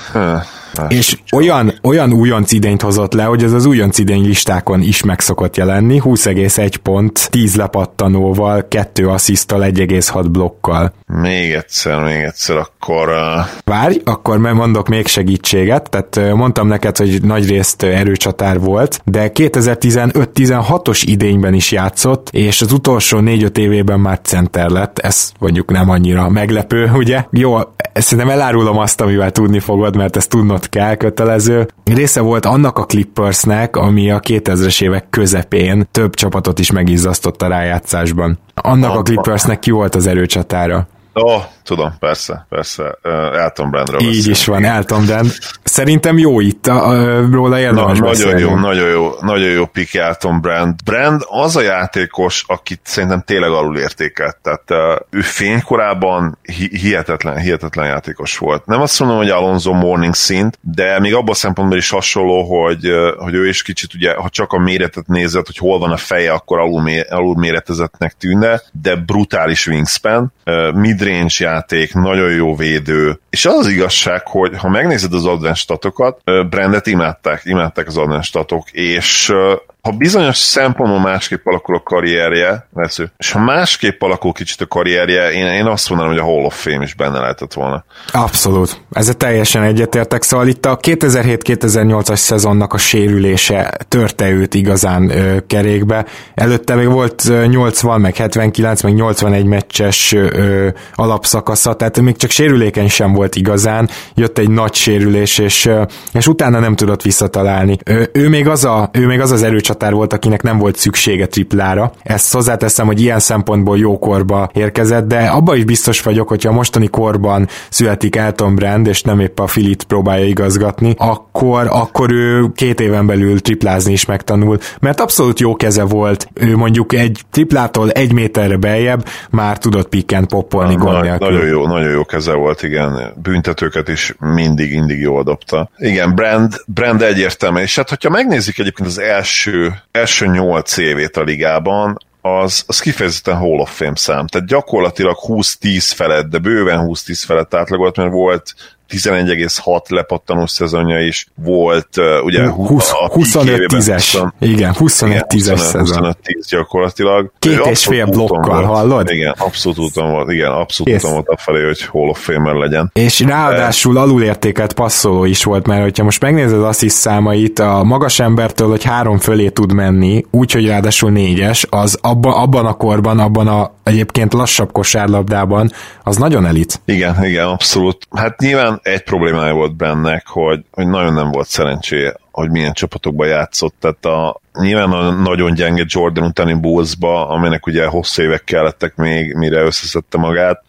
És 0.88 1.18
olyan, 1.32 1.74
olyan 1.84 2.14
újonc 2.14 2.52
idényt 2.52 2.82
hozott 2.82 3.14
le, 3.14 3.24
hogy 3.24 3.44
ez 3.44 3.54
az 3.54 3.66
újonc 3.66 3.98
idény 3.98 4.26
listákon 4.26 4.82
is 4.82 5.04
meg 5.04 5.20
szokott 5.20 5.58
jelenni, 5.58 6.02
20,1 6.04 6.74
pont, 6.84 7.28
10 7.30 7.56
lepattanóval, 7.56 8.68
2 8.68 9.08
asszisztal, 9.08 9.62
1,6 9.62 10.26
blokkal. 10.32 10.94
Még 11.06 11.52
egyszer, 11.52 11.89
még 11.98 12.24
egyszer, 12.24 12.58
akkor... 12.58 13.10
Uh... 13.10 13.46
Várj, 13.64 13.98
akkor 14.04 14.38
mondok 14.38 14.88
még 14.88 15.08
segítséget, 15.08 15.90
tehát 15.90 16.36
mondtam 16.36 16.68
neked, 16.68 16.98
hogy 16.98 17.22
nagy 17.24 17.50
részt 17.50 17.84
erőcsatár 17.84 18.60
volt, 18.60 19.02
de 19.06 19.32
2015-16-os 19.34 21.02
idényben 21.06 21.54
is 21.54 21.72
játszott, 21.72 22.30
és 22.32 22.62
az 22.62 22.72
utolsó 22.72 23.20
4-5 23.22 23.58
évében 23.58 24.00
már 24.00 24.20
center 24.22 24.70
lett, 24.70 25.00
ez 25.00 25.32
mondjuk 25.40 25.72
nem 25.72 25.90
annyira 25.90 26.30
meglepő, 26.30 26.92
ugye? 26.94 27.26
Jó, 27.32 27.58
szerintem 27.94 28.30
elárulom 28.30 28.78
azt, 28.78 29.02
amivel 29.02 29.32
tudni 29.32 29.60
fogod, 29.60 29.96
mert 29.96 30.16
ezt 30.16 30.30
tudnod 30.30 30.70
kell, 30.70 30.96
kötelező. 30.96 31.68
Része 31.84 32.22
volt 32.22 32.46
annak 32.46 32.78
a 32.78 32.86
Clippersnek, 32.86 33.76
ami 33.76 34.12
a 34.12 34.20
2000-es 34.20 34.84
évek 34.84 35.06
közepén 35.10 35.88
több 35.92 36.14
csapatot 36.14 36.60
is 36.60 36.72
megizzasztott 36.72 37.42
a 37.42 37.48
rájátszásban. 37.48 38.40
Annak 38.54 38.96
a 38.96 39.02
Clippersnek 39.02 39.60
ki 39.60 39.72
volt 39.72 39.96
az 39.96 40.08
erőcsatára? 40.08 40.88
Ó, 41.22 41.34
oh, 41.34 41.44
tudom, 41.64 41.94
persze, 42.00 42.46
persze. 42.50 42.98
Elton 43.34 43.70
Brandről 43.70 44.00
Így 44.02 44.08
beszélünk. 44.08 44.38
is 44.38 44.46
van, 44.46 44.66
Elton 44.66 45.06
Brand. 45.06 45.32
Szerintem 45.64 46.18
jó 46.18 46.40
itt, 46.40 46.68
a, 46.68 46.88
a, 46.90 47.22
róla 47.32 47.60
érdemes 47.60 48.00
Na, 48.00 48.06
Nagyon 48.06 48.40
jó, 48.40 48.56
nagyon 48.56 48.90
jó, 48.90 49.12
nagyon 49.22 49.50
jó 49.50 49.66
pick 49.66 49.96
Elton 49.96 50.42
Brand. 50.42 50.84
Brand 50.84 51.22
az 51.28 51.56
a 51.56 51.62
játékos, 51.62 52.44
akit 52.48 52.80
szerintem 52.84 53.22
tényleg 53.26 53.50
alul 53.50 53.78
értékelt. 53.78 54.38
Tehát 54.42 54.64
uh, 54.70 55.08
ő 55.10 55.22
fénykorában 55.22 56.38
hi- 56.42 56.78
hihetetlen, 56.78 57.38
hihetetlen 57.38 57.86
játékos 57.86 58.38
volt. 58.38 58.66
Nem 58.66 58.82
azt 58.82 59.00
mondom, 59.00 59.18
hogy 59.18 59.30
Alonso 59.30 59.74
Morning 59.74 60.16
szint, 60.16 60.60
de 60.62 61.00
még 61.00 61.14
abban 61.14 61.30
a 61.30 61.34
szempontból 61.34 61.78
is 61.78 61.90
hasonló, 61.90 62.44
hogy, 62.44 62.90
hogy 63.18 63.34
ő 63.34 63.48
is 63.48 63.62
kicsit 63.62 63.94
ugye, 63.94 64.14
ha 64.14 64.30
csak 64.30 64.54
a 64.54 64.60
méretet 64.60 65.08
nézed, 65.08 65.46
hogy 65.46 65.58
hol 65.58 65.80
van 65.80 65.92
a 65.92 65.98
feje, 65.98 66.32
akkor 66.32 66.60
alul, 66.60 66.90
alul 67.10 67.36
méretezetnek 67.38 68.14
tűnne, 68.20 68.62
de 68.72 68.96
brutális 68.96 69.68
wingspan, 69.68 70.34
uh, 70.46 70.74
midrange 70.74 71.09
játék, 71.40 71.94
nagyon 71.94 72.32
jó 72.32 72.56
védő, 72.56 73.20
és 73.30 73.46
az 73.46 73.54
az 73.54 73.68
igazság, 73.68 74.28
hogy 74.28 74.58
ha 74.58 74.70
megnézed 74.70 75.14
az 75.14 75.26
advanced 75.26 75.56
statokat, 75.56 76.22
Brandet 76.50 76.88
imádták, 76.88 77.42
imádták 77.44 77.88
az 77.88 77.98
advanced 77.98 78.24
statok, 78.24 78.72
és 78.72 79.34
ha 79.82 79.92
bizonyos 79.92 80.38
szempontból 80.38 81.00
másképp 81.00 81.46
alakul 81.46 81.76
a 81.76 81.80
karrierje, 81.84 82.68
vesző, 82.74 83.12
és 83.18 83.32
ha 83.32 83.40
másképp 83.40 84.02
alakul 84.02 84.32
kicsit 84.32 84.62
a 84.62 84.66
karrierje, 84.68 85.32
én, 85.32 85.46
én 85.46 85.66
azt 85.66 85.90
mondanám, 85.90 86.14
hogy 86.14 86.22
a 86.22 86.26
Hall 86.26 86.44
of 86.44 86.62
Fame 86.62 86.84
is 86.84 86.94
benne 86.94 87.20
lehetett 87.20 87.54
volna. 87.54 87.84
Abszolút. 88.12 88.82
Ezzel 88.92 89.14
teljesen 89.14 89.64
egyetértek. 89.64 90.24
Szóval 90.24 90.48
itt 90.48 90.66
a 90.66 90.78
2007-2008-as 90.78 92.16
szezonnak 92.16 92.74
a 92.74 92.78
sérülése 92.78 93.78
törte 93.88 94.30
őt 94.30 94.54
igazán 94.54 95.10
ö, 95.10 95.38
kerékbe. 95.48 96.06
Előtte 96.36 96.76
még 96.76 96.88
volt 96.88 97.24
80, 97.48 98.02
meg 98.02 98.16
79, 98.16 98.82
meg 98.82 98.94
81 98.94 99.46
meccses 99.46 100.14
ö, 100.14 100.68
alapszakasza, 100.96 101.74
tehát 101.74 102.02
még 102.02 102.18
csak 102.18 102.30
sérülékeny 102.30 102.90
sem 102.90 103.14
volt 103.14 103.36
igazán. 103.36 103.90
Jött 104.16 104.38
egy 104.38 104.50
nagy 104.50 104.74
sérülés, 104.74 105.38
és, 105.38 105.66
ö, 105.66 105.84
és 106.14 106.28
utána 106.28 106.60
nem 106.60 106.76
tudott 106.76 107.02
visszatalálni. 107.02 107.78
Ö, 107.84 108.04
ő 108.12 108.30
még 108.30 108.48
az 108.48 108.64
a, 108.64 108.90
ő 108.94 109.06
még 109.06 109.20
az, 109.20 109.32
az 109.32 109.44
erőcsatár 109.44 109.68
csatár 109.70 109.94
volt, 109.94 110.14
akinek 110.14 110.42
nem 110.42 110.58
volt 110.58 110.76
szüksége 110.76 111.26
triplára. 111.26 111.92
Ezt 112.04 112.34
hozzáteszem, 112.34 112.86
hogy 112.86 113.02
ilyen 113.02 113.20
szempontból 113.20 113.78
jó 113.78 114.00
korba 114.00 114.50
érkezett, 114.54 115.08
de 115.08 115.20
abban 115.20 115.58
is 115.58 115.64
biztos 115.64 116.02
vagyok, 116.02 116.28
hogyha 116.28 116.50
a 116.50 116.54
mostani 116.54 116.88
korban 116.88 117.48
születik 117.70 118.16
Elton 118.16 118.56
Brand, 118.56 118.88
és 118.88 119.02
nem 119.02 119.20
épp 119.20 119.40
a 119.40 119.48
Filit 119.48 119.84
próbálja 119.84 120.26
igazgatni, 120.26 120.96
akkor, 120.98 121.68
akkor 121.72 122.12
ő 122.12 122.46
két 122.56 122.80
éven 122.80 123.06
belül 123.06 123.40
triplázni 123.40 123.92
is 123.92 124.06
megtanul, 124.06 124.58
mert 124.80 125.00
abszolút 125.00 125.40
jó 125.40 125.56
keze 125.56 125.84
volt. 125.84 126.28
Ő 126.34 126.56
mondjuk 126.56 126.94
egy 126.94 127.22
triplától 127.32 127.90
egy 127.90 128.14
méterre 128.14 128.58
beljebb 128.58 129.06
már 129.30 129.58
tudott 129.58 129.90
pikkent 129.90 130.28
poppolni 130.30 130.76
gól 130.76 131.18
Nagyon 131.20 131.48
jó, 131.48 131.68
nagyon 131.68 131.92
jó 131.92 132.06
keze 132.06 132.34
volt, 132.34 132.64
igen. 132.64 133.14
Büntetőket 133.22 133.88
is 133.88 134.16
mindig, 134.20 134.74
mindig 134.74 135.00
jól 135.00 135.24
dobta. 135.24 135.70
Igen, 135.78 136.16
Brand, 136.16 136.54
Brand 136.66 137.02
egyértelmű, 137.02 137.62
és 137.62 137.76
hát 137.76 137.90
hogyha 137.90 138.10
megnézzük 138.10 138.58
egyébként 138.58 138.88
az 138.88 139.00
első 139.00 139.59
első, 139.92 140.26
nyolc 140.26 140.78
évét 140.78 141.18
a 141.18 141.24
ligában, 141.24 141.98
az, 142.22 142.64
az 142.68 142.80
kifejezetten 142.80 143.38
Hall 143.38 143.60
of 143.60 143.76
Fame 143.76 143.96
szám. 143.96 144.28
Tehát 144.28 144.48
gyakorlatilag 144.48 145.18
20-10 145.28 145.92
felett, 145.96 146.26
de 146.26 146.38
bőven 146.38 146.86
20-10 146.88 147.24
felett 147.26 147.54
átlagolt, 147.54 147.98
mert 147.98 148.12
volt 148.12 148.54
11,6 148.90 149.90
lepattanós 149.90 150.50
szezonja 150.50 151.02
is 151.02 151.28
volt, 151.44 151.88
ugye 152.24 152.50
20, 152.50 152.92
25-10-es. 152.94 154.32
Igen, 154.40 154.76
25-10-es 154.80 155.58
szezon. 155.58 156.16
25-10 156.24 156.46
gyakorlatilag. 156.50 157.32
Két 157.40 157.66
és 157.66 157.86
fél 157.86 158.06
blokkal, 158.06 158.64
hallod? 158.64 159.10
Igen, 159.10 159.36
abszolút 159.38 159.78
úton 159.80 160.12
volt, 160.12 160.32
igen, 160.32 160.52
abszolút 160.52 160.94
úton 160.94 161.12
volt 161.12 161.28
afelé, 161.28 161.66
hogy 161.66 161.82
Hall 161.82 162.08
of 162.08 162.24
Fame 162.24 162.52
legyen. 162.52 162.92
És 162.94 163.20
ráadásul 163.20 163.94
De... 163.94 164.00
alulértékelt 164.00 164.74
passzoló 164.74 165.26
is 165.26 165.44
volt, 165.44 165.68
mert 165.68 165.82
hogyha 165.82 166.04
most 166.04 166.22
megnézed 166.22 166.64
az 166.64 166.84
is 166.84 166.92
számait, 166.92 167.60
a 167.60 167.84
magas 167.84 168.20
embertől, 168.20 168.70
hogy 168.70 168.84
három 168.84 169.18
fölé 169.18 169.50
tud 169.50 169.74
menni, 169.74 170.26
úgyhogy 170.32 170.68
ráadásul 170.68 171.12
négyes, 171.12 171.68
az 171.70 171.98
abba, 172.02 172.36
abban 172.36 172.66
a 172.66 172.74
korban, 172.74 173.20
abban 173.20 173.48
a 173.48 173.72
egyébként 173.84 174.34
lassabb 174.34 174.72
kosárlabdában, 174.72 175.72
az 176.04 176.18
nagyon 176.18 176.46
elit. 176.46 176.82
Igen, 176.86 177.26
igen, 177.26 177.46
abszolút. 177.46 178.08
Hát 178.16 178.40
nyilván 178.40 178.79
egy 178.84 179.04
problémája 179.04 179.54
volt 179.54 179.76
bennek, 179.76 180.28
hogy, 180.28 180.64
hogy 180.72 180.88
nagyon 180.88 181.14
nem 181.14 181.32
volt 181.32 181.48
szerencséje 181.48 182.16
hogy 182.40 182.50
milyen 182.50 182.74
csapatokban 182.74 183.28
játszott, 183.28 183.76
tehát 183.80 184.06
a, 184.06 184.42
nyilván 184.60 184.92
a 184.92 185.12
nagyon 185.12 185.54
gyenge 185.54 185.84
Jordan 185.88 186.24
utáni 186.24 186.54
Bullsba, 186.54 187.28
aminek 187.28 187.68
ugye 187.68 187.86
hosszú 187.86 188.22
évek 188.22 188.44
kellettek 188.44 188.96
még, 188.96 189.34
mire 189.34 189.62
összeszedte 189.62 190.18
magát, 190.18 190.64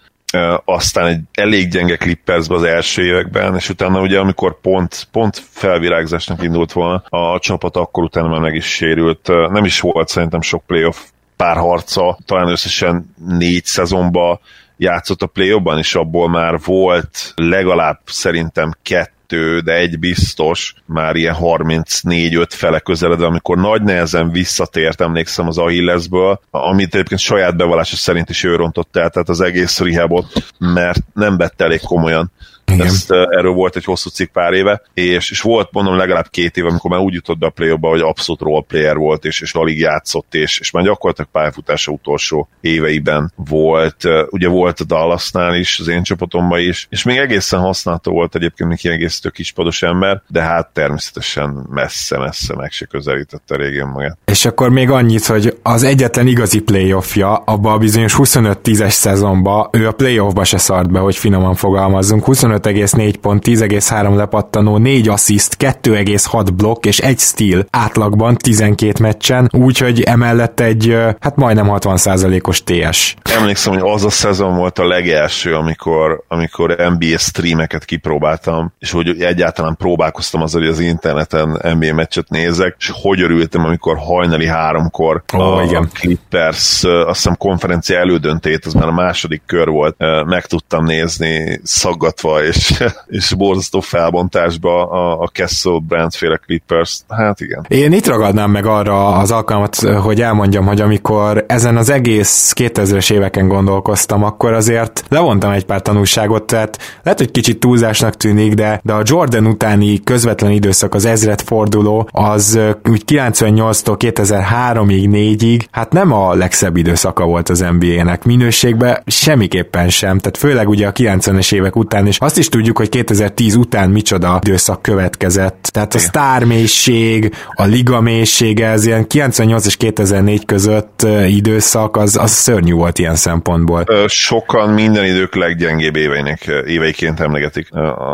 aztán 0.64 1.06
egy 1.06 1.20
elég 1.32 1.68
gyenge 1.68 1.96
Clippersbe 1.96 2.54
az 2.54 2.62
első 2.62 3.02
években, 3.02 3.54
és 3.54 3.68
utána 3.68 4.00
ugye 4.00 4.18
amikor 4.18 4.60
pont, 4.60 5.08
pont 5.12 5.42
felvirágzásnak 5.50 6.42
indult 6.42 6.72
volna 6.72 7.02
a 7.08 7.38
csapat, 7.38 7.76
akkor 7.76 8.04
utána 8.04 8.28
már 8.28 8.40
meg 8.40 8.54
is 8.54 8.66
sérült. 8.66 9.26
Nem 9.26 9.64
is 9.64 9.80
volt 9.80 10.08
szerintem 10.08 10.40
sok 10.40 10.66
playoff 10.66 10.98
párharca, 11.36 12.18
talán 12.24 12.48
összesen 12.48 13.14
négy 13.26 13.64
szezonban 13.64 14.40
játszott 14.80 15.22
a 15.22 15.26
play 15.26 15.60
és 15.78 15.94
abból 15.94 16.28
már 16.28 16.58
volt 16.64 17.32
legalább 17.36 18.00
szerintem 18.04 18.72
kettő, 18.82 19.60
de 19.60 19.72
egy 19.72 19.98
biztos, 19.98 20.74
már 20.86 21.16
ilyen 21.16 21.36
34-5 21.40 22.46
fele 22.48 22.78
közeledve, 22.78 23.26
amikor 23.26 23.58
nagy 23.58 23.82
nehezen 23.82 24.30
visszatért, 24.30 25.00
emlékszem 25.00 25.46
az 25.46 25.58
Achillesből, 25.58 26.40
amit 26.50 26.94
egyébként 26.94 27.20
saját 27.20 27.56
bevallása 27.56 27.96
szerint 27.96 28.30
is 28.30 28.44
ő 28.44 28.56
rontott 28.56 28.96
el, 28.96 29.10
tehát 29.10 29.28
az 29.28 29.40
egész 29.40 29.78
rehabot, 29.78 30.26
mert 30.58 31.00
nem 31.12 31.36
vette 31.36 31.64
elég 31.64 31.80
komolyan 31.80 32.32
Ezt, 32.78 33.10
erről 33.10 33.52
volt 33.52 33.76
egy 33.76 33.84
hosszú 33.84 34.08
cikk 34.08 34.32
pár 34.32 34.52
éve, 34.52 34.82
és, 34.94 35.30
és 35.30 35.40
volt 35.40 35.68
mondom 35.72 35.96
legalább 35.96 36.28
két 36.30 36.56
év, 36.56 36.66
amikor 36.66 36.90
már 36.90 37.00
úgy 37.00 37.14
jutott 37.14 37.38
be 37.38 37.46
a 37.46 37.50
play 37.50 37.76
hogy 37.80 38.00
abszolút 38.00 38.40
roleplayer 38.40 38.96
volt, 38.96 39.24
és, 39.24 39.40
és 39.40 39.54
alig 39.54 39.78
játszott, 39.78 40.34
és, 40.34 40.58
és 40.58 40.70
már 40.70 40.84
gyakorlatilag 40.84 41.30
pályafutása 41.30 41.92
utolsó 41.92 42.48
éveiben 42.60 43.32
volt. 43.36 44.04
Ugye 44.30 44.48
volt 44.48 44.80
a 44.80 44.84
Dallasnál 44.84 45.54
is, 45.54 45.78
az 45.80 45.88
én 45.88 46.02
csapatomban 46.02 46.60
is, 46.60 46.86
és 46.90 47.02
még 47.02 47.16
egészen 47.16 47.60
használható 47.60 48.12
volt 48.12 48.34
egyébként, 48.34 48.68
még 48.68 48.78
kiegészítő 48.78 49.28
kispados 49.28 49.82
ember, 49.82 50.22
de 50.28 50.42
hát 50.42 50.68
természetesen 50.72 51.66
messze-messze 51.70 52.54
meg 52.56 52.70
se 52.70 52.84
közelítette 52.84 53.56
régén 53.56 53.86
magát. 53.86 54.18
És 54.24 54.44
akkor 54.44 54.70
még 54.70 54.90
annyit, 54.90 55.26
hogy 55.26 55.58
az 55.62 55.82
egyetlen 55.82 56.26
igazi 56.26 56.60
playoffja 56.60 57.34
abba 57.36 57.72
a 57.72 57.78
bizonyos 57.78 58.14
25-10-es 58.18 58.90
szezonba, 58.90 59.70
ő 59.72 59.86
a 59.86 59.92
playoffba 59.92 60.44
se 60.44 60.58
szart 60.58 60.90
be, 60.90 60.98
hogy 60.98 61.16
finoman 61.16 61.54
fogalmazzunk. 61.54 62.24
25,4 62.60 63.14
pont, 63.20 63.44
10,3 63.46 64.16
lepattanó, 64.16 64.76
4 64.76 65.08
assziszt, 65.08 65.56
2,6 65.58 66.48
blokk 66.56 66.86
és 66.86 66.98
egy 66.98 67.18
steal 67.18 67.66
átlagban 67.70 68.36
12 68.36 68.92
meccsen, 69.00 69.50
úgyhogy 69.52 70.02
emellett 70.02 70.60
egy 70.60 70.96
hát 71.20 71.36
majdnem 71.36 71.66
60%-os 71.68 72.62
TS. 72.62 73.14
Emlékszem, 73.36 73.72
hogy 73.72 73.90
az 73.92 74.04
a 74.04 74.10
szezon 74.10 74.56
volt 74.56 74.78
a 74.78 74.86
legelső, 74.86 75.54
amikor, 75.54 76.24
amikor 76.28 76.76
NBA 76.98 77.18
streameket 77.18 77.84
kipróbáltam, 77.84 78.72
és 78.78 78.90
hogy 78.90 79.22
egyáltalán 79.22 79.76
próbálkoztam 79.76 80.42
azzal, 80.42 80.60
hogy 80.60 80.70
az 80.70 80.80
interneten 80.80 81.48
NBA 81.78 81.94
meccset 81.94 82.28
nézek, 82.28 82.76
és 82.78 82.90
hogy 83.02 83.22
örültem, 83.22 83.64
amikor 83.64 83.96
hajnali 83.98 84.46
háromkor 84.46 85.22
oh, 85.32 85.56
a, 85.56 85.62
igen. 85.62 85.88
Clippers, 85.92 86.84
azt 86.84 87.16
hiszem 87.16 87.36
konferencia 87.36 87.98
elődöntét, 87.98 88.66
az 88.66 88.72
már 88.72 88.88
a 88.88 88.92
második 88.92 89.42
kör 89.46 89.68
volt, 89.68 89.96
meg 90.26 90.46
tudtam 90.46 90.84
nézni 90.84 91.60
szaggatva 91.62 92.42
és, 92.54 92.84
és 93.06 93.34
borzasztó 93.34 93.80
felbontásba 93.80 94.90
a, 94.90 95.20
a 95.22 95.26
Castle 95.26 95.78
Brands 95.88 96.16
féle 96.16 96.36
Clippers. 96.36 97.00
Hát 97.08 97.40
igen. 97.40 97.66
Én 97.68 97.92
itt 97.92 98.06
ragadnám 98.06 98.50
meg 98.50 98.66
arra 98.66 99.06
az 99.06 99.30
alkalmat, 99.30 99.76
hogy 99.76 100.20
elmondjam, 100.20 100.66
hogy 100.66 100.80
amikor 100.80 101.44
ezen 101.48 101.76
az 101.76 101.90
egész 101.90 102.52
2000-es 102.56 103.12
éveken 103.12 103.48
gondolkoztam, 103.48 104.24
akkor 104.24 104.52
azért 104.52 105.04
levontam 105.08 105.50
egy 105.50 105.64
pár 105.64 105.82
tanulságot, 105.82 106.42
tehát 106.42 106.78
lehet, 107.02 107.18
hogy 107.18 107.30
kicsit 107.30 107.60
túlzásnak 107.60 108.16
tűnik, 108.16 108.54
de, 108.54 108.80
de 108.84 108.92
a 108.92 109.02
Jordan 109.04 109.46
utáni 109.46 110.02
közvetlen 110.02 110.50
időszak, 110.50 110.94
az 110.94 111.04
ezret 111.04 111.42
forduló, 111.42 112.08
az 112.12 112.58
úgy 112.88 113.02
98-tól 113.06 113.96
2003-ig, 113.98 115.08
4-ig, 115.12 115.60
hát 115.70 115.92
nem 115.92 116.12
a 116.12 116.34
legszebb 116.34 116.76
időszaka 116.76 117.24
volt 117.24 117.48
az 117.48 117.64
NBA-nek. 117.78 118.24
Minőségben 118.24 119.02
semmiképpen 119.06 119.88
sem, 119.88 120.18
tehát 120.18 120.36
főleg 120.36 120.68
ugye 120.68 120.86
a 120.86 120.92
90-es 120.92 121.54
évek 121.54 121.76
után, 121.76 122.06
és 122.06 122.18
azt 122.18 122.36
is 122.40 122.48
tudjuk, 122.48 122.76
hogy 122.76 122.88
2010 122.88 123.54
után 123.54 123.90
micsoda 123.90 124.40
időszak 124.44 124.82
következett. 124.82 125.68
Tehát 125.72 125.94
a 125.94 125.98
sztármélység, 125.98 127.34
a 127.52 127.64
liga 127.64 128.00
mélysége, 128.00 128.66
ez 128.66 128.86
ilyen 128.86 129.06
98 129.06 129.66
és 129.66 129.76
2004 129.76 130.44
között 130.44 131.06
időszak, 131.26 131.96
az, 131.96 132.16
az 132.16 132.30
szörnyű 132.30 132.72
volt 132.72 132.98
ilyen 132.98 133.14
szempontból. 133.14 133.84
Sokan 134.06 134.70
minden 134.70 135.04
idők 135.04 135.34
leggyengébb 135.34 135.96
éveinek, 135.96 136.50
éveiként 136.66 137.20
emlegetik 137.20 137.68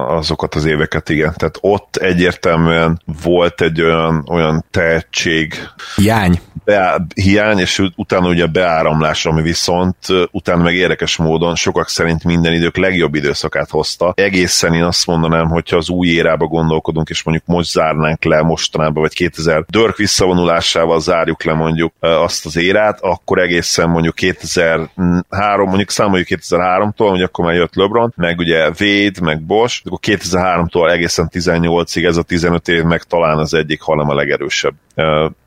azokat 0.08 0.54
az 0.54 0.64
éveket, 0.64 1.08
igen. 1.08 1.34
Tehát 1.36 1.58
ott 1.60 1.96
egyértelműen 1.96 3.02
volt 3.22 3.60
egy 3.60 3.82
olyan, 3.82 4.24
olyan 4.30 4.64
tehetség. 4.70 5.54
Hiány. 5.96 6.40
Be, 6.64 7.06
hiány, 7.14 7.58
és 7.58 7.82
utána 7.96 8.28
ugye 8.28 8.46
beáramlás, 8.46 9.26
ami 9.26 9.42
viszont 9.42 9.96
utána 10.30 10.62
meg 10.62 10.74
érdekes 10.74 11.16
módon 11.16 11.54
sokak 11.54 11.88
szerint 11.88 12.24
minden 12.24 12.52
idők 12.52 12.76
legjobb 12.76 13.14
időszakát 13.14 13.70
hozta. 13.70 14.14
Egészen 14.16 14.74
én 14.74 14.82
azt 14.82 15.06
mondanám, 15.06 15.48
hogyha 15.48 15.76
az 15.76 15.88
új 15.88 16.08
érába 16.08 16.46
gondolkodunk, 16.46 17.08
és 17.08 17.22
mondjuk 17.22 17.46
most 17.46 17.70
zárnánk 17.70 18.24
le 18.24 18.42
mostanában, 18.42 19.02
vagy 19.02 19.14
2000 19.14 19.64
Dörk 19.68 19.96
visszavonulásával 19.96 21.00
zárjuk 21.00 21.44
le 21.44 21.54
mondjuk 21.54 21.92
azt 22.00 22.46
az 22.46 22.56
érát, 22.56 23.00
akkor 23.00 23.38
egészen 23.38 23.88
mondjuk 23.88 24.14
2003, 24.14 25.68
mondjuk 25.68 25.90
számoljuk 25.90 26.28
2003-tól, 26.30 27.08
hogy 27.08 27.22
akkor 27.22 27.44
már 27.44 27.54
jött 27.54 27.74
LeBron, 27.74 28.12
meg 28.16 28.38
ugye 28.38 28.70
Wade, 28.80 29.20
meg 29.20 29.42
Bosch, 29.42 29.82
akkor 29.84 29.98
2003-tól 30.02 30.90
egészen 30.90 31.30
18-ig 31.32 32.06
ez 32.06 32.16
a 32.16 32.22
15 32.22 32.68
év 32.68 32.82
meg 32.82 33.02
talán 33.02 33.38
az 33.38 33.54
egyik, 33.54 33.80
hanem 33.80 34.08
a 34.08 34.14
legerősebb. 34.14 34.74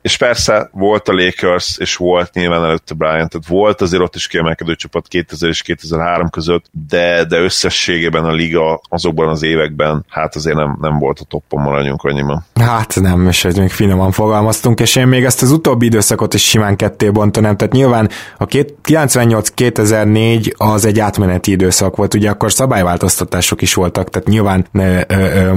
És 0.02 0.16
persze 0.16 0.68
volt 0.72 1.08
a 1.08 1.12
Lakers, 1.12 1.78
és 1.78 1.96
volt 1.96 2.34
nyilván 2.34 2.64
előtte 2.64 2.94
Brian, 2.94 3.28
tehát 3.28 3.46
volt 3.48 3.80
azért 3.80 4.02
ott 4.02 4.14
is 4.14 4.26
kiemelkedő 4.26 4.74
csapat 4.74 5.08
2000 5.08 5.48
és 5.48 5.62
2003 5.62 6.28
között, 6.28 6.64
de, 6.88 7.24
de 7.24 7.38
összességében 7.38 8.24
a 8.24 8.32
liga 8.32 8.49
azokban 8.88 9.28
az 9.28 9.42
években, 9.42 10.04
hát 10.08 10.36
azért 10.36 10.56
nem, 10.56 10.78
nem 10.80 10.98
volt 10.98 11.20
a 11.20 11.24
toppon, 11.28 11.62
maradjunk 11.62 12.02
annyiban. 12.02 12.44
Hát 12.54 12.98
nem, 13.00 13.26
és 13.26 13.42
hogy 13.42 13.58
még 13.58 13.70
finoman 13.70 14.10
fogalmaztunk, 14.10 14.80
és 14.80 14.96
én 14.96 15.06
még 15.06 15.24
ezt 15.24 15.42
az 15.42 15.50
utóbbi 15.50 15.86
időszakot 15.86 16.34
is 16.34 16.48
simán 16.48 16.76
ketté 16.76 17.10
bontanám, 17.10 17.56
tehát 17.56 17.72
nyilván 17.72 18.08
a 18.38 18.46
98-2004 18.46 20.56
az 20.56 20.84
egy 20.84 20.98
átmeneti 20.98 21.50
időszak 21.50 21.96
volt, 21.96 22.14
ugye 22.14 22.30
akkor 22.30 22.52
szabályváltoztatások 22.52 23.62
is 23.62 23.74
voltak, 23.74 24.10
tehát 24.10 24.28
nyilván 24.28 24.66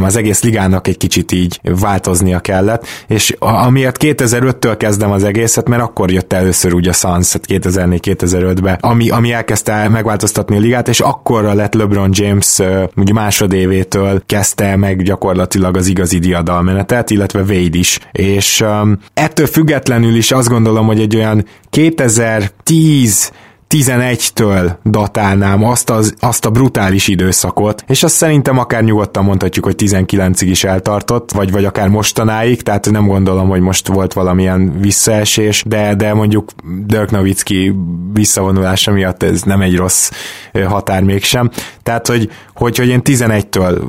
az 0.03 0.15
egész 0.15 0.43
ligának 0.43 0.88
egy 0.88 0.97
kicsit 0.97 1.32
így 1.32 1.60
változnia 1.79 2.39
kellett, 2.39 2.86
és 3.08 3.36
amiért 3.39 3.97
2005-től 3.99 4.75
kezdem 4.77 5.12
az 5.12 5.23
egészet, 5.23 5.67
mert 5.67 5.82
akkor 5.82 6.12
jött 6.12 6.34
először 6.34 6.73
ugye 6.73 6.89
a 6.89 6.93
Suns 6.93 7.36
2004-2005-be, 7.47 8.77
ami, 8.82 9.10
ami 9.10 9.32
elkezdte 9.32 9.89
megváltoztatni 9.89 10.56
a 10.56 10.60
ligát, 10.60 10.88
és 10.88 10.99
akkorra 10.99 11.53
lett 11.53 11.73
LeBron 11.73 12.10
James 12.13 12.60
ugye 12.96 13.13
másodévétől 13.13 14.24
kezdte 14.26 14.76
meg 14.76 15.04
gyakorlatilag 15.04 15.78
az 15.78 15.88
igazi 15.88 16.19
diadalmenetet, 16.19 17.10
illetve 17.10 17.39
Wade 17.39 17.78
is. 17.78 18.00
És 18.12 18.62
um, 18.62 19.00
ettől 19.13 19.48
függetlenül 19.48 20.15
is 20.15 20.32
azt 20.32 20.50
gondolom, 20.50 20.86
hogy 20.86 21.00
egy 21.00 21.15
olyan 21.15 21.46
2010 21.69 23.32
11-től 23.74 24.72
datálnám 24.86 25.64
azt, 25.64 25.90
az, 25.90 26.14
azt 26.20 26.46
a 26.46 26.50
brutális 26.50 27.08
időszakot, 27.08 27.84
és 27.88 28.04
azt 28.04 28.16
szerintem 28.16 28.58
akár 28.58 28.84
nyugodtan 28.84 29.24
mondhatjuk, 29.24 29.66
hogy 29.66 29.76
19-ig 29.78 30.46
is 30.46 30.64
eltartott, 30.64 31.32
vagy, 31.32 31.52
vagy 31.52 31.66
akár 31.66 31.88
mostanáig, 31.88 32.62
tehát 32.62 32.92
nem 32.92 33.08
gondolom, 33.08 33.50
hogy 33.50 33.62
most 33.62 33.88
volt 33.88 34.14
valamilyen 34.14 34.80
visszaesés, 34.80 35.64
de, 35.68 35.96
de 35.96 36.14
mondjuk 36.14 36.52
Dirk 36.86 37.12
Nowitzki 37.12 37.76
visszavonulása 38.14 38.92
miatt 38.92 39.24
ez 39.24 39.42
nem 39.42 39.62
egy 39.62 39.76
rossz 39.76 40.12
határ 40.68 41.04
mégsem. 41.04 41.50
Tehát, 41.84 42.08
hogy, 42.08 42.30
hogy, 42.54 42.78
hogy 42.78 42.88
én 42.88 43.02
11-től 43.04 43.82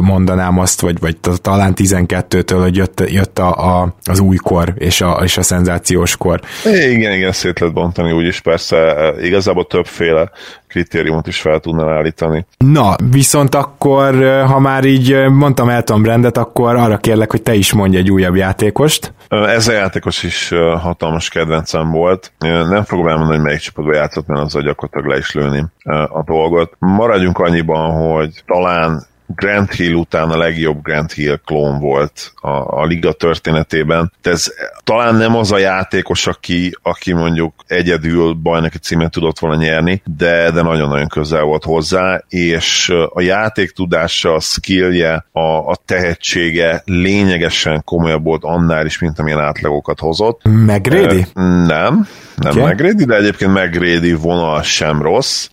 mondanám 0.00 0.58
azt, 0.58 0.80
vagy, 0.80 0.98
vagy 1.00 1.16
talán 1.42 1.72
12-től, 1.76 2.58
hogy 2.60 2.76
jött, 2.76 3.02
jött 3.10 3.38
a, 3.38 3.80
a, 3.80 3.94
az 4.04 4.20
újkor 4.20 4.74
és 4.78 5.00
a, 5.00 5.20
és 5.24 5.38
a 5.38 5.42
szenzációs 5.42 6.16
kor. 6.16 6.40
Igen, 6.64 7.12
igen, 7.12 7.32
szét 7.32 7.58
lehet 7.58 7.74
bontani 7.74 8.12
úgyis 8.12 8.40
persze 8.40 9.12
igazából 9.20 9.66
többféle 9.66 10.30
kritériumot 10.68 11.26
is 11.26 11.40
fel 11.40 11.60
tudna 11.60 11.92
állítani. 11.92 12.46
Na, 12.58 12.94
viszont 13.10 13.54
akkor, 13.54 14.14
ha 14.46 14.58
már 14.58 14.84
így 14.84 15.28
mondtam 15.28 15.68
Elton 15.68 16.02
Brandet, 16.02 16.36
akkor 16.36 16.76
arra 16.76 16.96
kérlek, 16.96 17.30
hogy 17.30 17.42
te 17.42 17.54
is 17.54 17.72
mondj 17.72 17.96
egy 17.96 18.10
újabb 18.10 18.36
játékost. 18.36 19.12
Ez 19.28 19.68
a 19.68 19.72
játékos 19.72 20.22
is 20.22 20.48
hatalmas 20.80 21.28
kedvencem 21.28 21.90
volt. 21.90 22.32
Nem 22.68 22.84
fogom 22.84 23.08
elmondani, 23.08 23.36
hogy 23.36 23.46
melyik 23.46 23.60
csapatban 23.60 23.94
játszott, 23.94 24.26
mert 24.26 24.40
az 24.40 24.52
gyakorlatilag 24.52 25.06
le 25.06 25.16
is 25.16 25.34
lőni 25.34 25.64
a 26.08 26.22
dolgot. 26.24 26.72
Maradjunk 26.78 27.38
annyiban, 27.38 27.90
hogy 27.90 28.42
talán 28.46 29.08
Grant 29.34 29.72
Hill 29.72 29.94
után 29.94 30.30
a 30.30 30.36
legjobb 30.36 30.82
Grant 30.82 31.12
Hill 31.12 31.40
klón 31.44 31.78
volt 31.78 32.32
a, 32.34 32.48
a 32.48 32.84
liga 32.84 33.12
történetében. 33.12 34.12
De 34.22 34.30
ez 34.30 34.46
talán 34.84 35.14
nem 35.14 35.36
az 35.36 35.52
a 35.52 35.58
játékos, 35.58 36.26
aki, 36.26 36.76
aki 36.82 37.12
mondjuk 37.12 37.54
egyedül 37.66 38.32
bajnoki 38.32 38.78
címet 38.78 39.10
tudott 39.10 39.38
volna 39.38 39.56
nyerni, 39.56 40.02
de, 40.16 40.50
de 40.50 40.62
nagyon-nagyon 40.62 41.08
közel 41.08 41.42
volt 41.42 41.64
hozzá, 41.64 42.22
és 42.28 42.92
a 43.08 43.20
játék 43.20 43.70
tudása, 43.70 44.34
a 44.34 44.40
skillje, 44.40 45.26
a, 45.32 45.40
a 45.40 45.76
tehetsége 45.84 46.82
lényegesen 46.84 47.82
komolyabb 47.84 48.24
volt 48.24 48.44
annál 48.44 48.86
is, 48.86 48.98
mint 48.98 49.18
amilyen 49.18 49.40
átlagokat 49.40 49.98
hozott. 49.98 50.40
McGrady? 50.44 51.26
Nem, 51.66 52.06
nem 52.42 52.58
okay. 52.58 52.72
McGrady, 52.72 53.04
de 53.04 53.16
egyébként 53.16 53.52
McGrady 53.52 54.12
vonal 54.12 54.62
sem 54.62 55.02
rossz. 55.02 55.48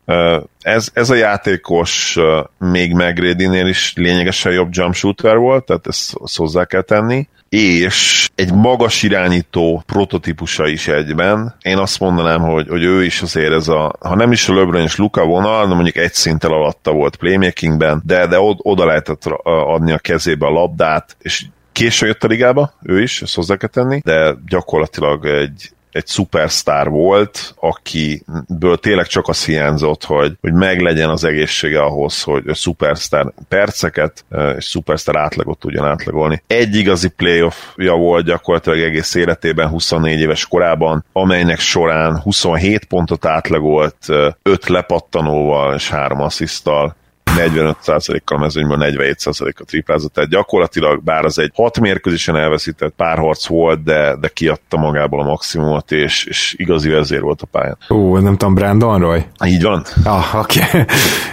Ez, 0.61 0.89
ez 0.93 1.09
a 1.09 1.15
játékos 1.15 2.17
még 2.59 2.93
McGrady-nél 2.93 3.67
is 3.67 3.93
lényegesen 3.95 4.51
jobb 4.51 4.69
jump 4.71 4.93
shooter 4.93 5.37
volt, 5.37 5.65
tehát 5.65 5.87
ezt, 5.87 6.17
ezt 6.23 6.37
hozzá 6.37 6.65
kell 6.65 6.81
tenni 6.81 7.27
és 7.49 8.29
egy 8.35 8.53
magas 8.53 9.03
irányító 9.03 9.83
prototípusa 9.85 10.67
is 10.67 10.87
egyben. 10.87 11.55
Én 11.61 11.77
azt 11.77 11.99
mondanám, 11.99 12.41
hogy, 12.41 12.67
hogy 12.67 12.83
ő 12.83 13.03
is 13.03 13.21
azért 13.21 13.51
ez 13.51 13.67
a, 13.67 13.95
ha 13.99 14.15
nem 14.15 14.31
is 14.31 14.49
a 14.49 14.53
LeBron 14.53 14.81
és 14.81 14.97
Luka 14.97 15.25
vonal, 15.25 15.67
de 15.67 15.73
mondjuk 15.73 15.95
egy 15.95 16.13
szinttel 16.13 16.51
alatta 16.51 16.91
volt 16.91 17.15
playmakingben, 17.15 18.01
de, 18.05 18.27
de 18.27 18.37
oda 18.39 18.85
lehetett 18.85 19.25
adni 19.43 19.91
a 19.91 19.97
kezébe 19.97 20.45
a 20.45 20.51
labdát, 20.51 21.15
és 21.19 21.45
késő 21.71 22.05
jött 22.05 22.23
a 22.23 22.27
ligába, 22.27 22.73
ő 22.83 23.01
is, 23.01 23.21
ezt 23.21 23.35
hozzá 23.35 23.55
kell 23.55 23.69
tenni, 23.69 24.01
de 24.03 24.35
gyakorlatilag 24.47 25.25
egy, 25.25 25.69
egy 25.97 26.07
szupersztár 26.07 26.89
volt, 26.89 27.53
akiből 27.59 28.77
tényleg 28.79 29.05
csak 29.05 29.27
az 29.27 29.45
hiányzott, 29.45 30.03
hogy, 30.03 30.37
hogy 30.41 30.53
meglegyen 30.53 31.09
az 31.09 31.23
egészsége 31.23 31.81
ahhoz, 31.81 32.23
hogy 32.23 32.43
szupersztár 32.53 33.33
perceket 33.47 34.25
és 34.57 34.65
szupersztár 34.65 35.15
átlagot 35.15 35.59
tudjon 35.59 35.85
átlagolni. 35.85 36.43
Egy 36.47 36.75
igazi 36.75 37.07
playoffja 37.07 37.93
volt 37.93 38.25
gyakorlatilag 38.25 38.79
egész 38.79 39.15
életében, 39.15 39.67
24 39.67 40.19
éves 40.19 40.45
korában, 40.45 41.05
amelynek 41.11 41.59
során 41.59 42.19
27 42.19 42.85
pontot 42.85 43.25
átlagolt, 43.25 43.97
5 44.43 44.67
lepattanóval 44.67 45.75
és 45.75 45.89
3 45.89 46.21
asszisztal, 46.21 46.95
45%-kal 47.37 48.37
mezőnyben 48.37 48.79
47%-a 48.81 49.63
triplázott, 49.65 50.13
tehát 50.13 50.29
gyakorlatilag 50.29 51.03
bár 51.03 51.25
az 51.25 51.39
egy 51.39 51.51
hat 51.55 51.79
mérkőzésen 51.79 52.35
elveszített 52.35 52.93
párharc 52.95 53.47
volt, 53.47 53.83
de, 53.83 54.15
de 54.21 54.27
kiadta 54.27 54.77
magából 54.77 55.19
a 55.19 55.23
maximumot, 55.23 55.91
és, 55.91 56.25
és 56.25 56.55
igazi 56.57 56.89
vezér 56.89 57.21
volt 57.21 57.41
a 57.41 57.45
pályán. 57.45 57.77
Ó, 57.89 58.17
nem 58.17 58.37
tudom, 58.37 58.53
Brandon 58.53 58.99
Roy? 58.99 59.25
Így 59.45 59.63
van. 59.63 59.83
Ah, 60.03 60.35
oké. 60.35 60.59
Okay. 60.59 60.81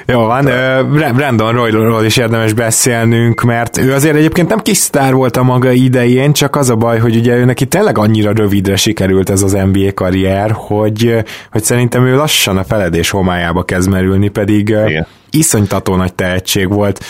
Jó 0.14 0.20
van, 0.20 0.44
de... 0.44 0.82
Brandon 1.12 1.52
Royról 1.52 2.04
is 2.04 2.16
érdemes 2.16 2.52
beszélnünk, 2.52 3.42
mert 3.42 3.78
ő 3.78 3.92
azért 3.92 4.16
egyébként 4.16 4.48
nem 4.48 4.58
kis 4.58 4.76
sztár 4.76 5.14
volt 5.14 5.36
a 5.36 5.42
maga 5.42 5.70
idején, 5.70 6.32
csak 6.32 6.56
az 6.56 6.70
a 6.70 6.76
baj, 6.76 6.98
hogy 6.98 7.16
ugye 7.16 7.36
ő 7.36 7.44
neki 7.44 7.66
tényleg 7.66 7.98
annyira 7.98 8.32
rövidre 8.32 8.76
sikerült 8.76 9.30
ez 9.30 9.42
az 9.42 9.52
NBA 9.52 9.94
karrier, 9.94 10.50
hogy, 10.54 11.24
hogy 11.50 11.62
szerintem 11.62 12.06
ő 12.06 12.16
lassan 12.16 12.56
a 12.56 12.64
feledés 12.64 13.10
homályába 13.10 13.62
kezd 13.62 13.90
merülni, 13.90 14.28
pedig 14.28 14.68
Igen 14.68 15.06
iszonytató 15.34 15.96
nagy 15.96 16.14
tehetség 16.14 16.68
volt. 16.68 17.04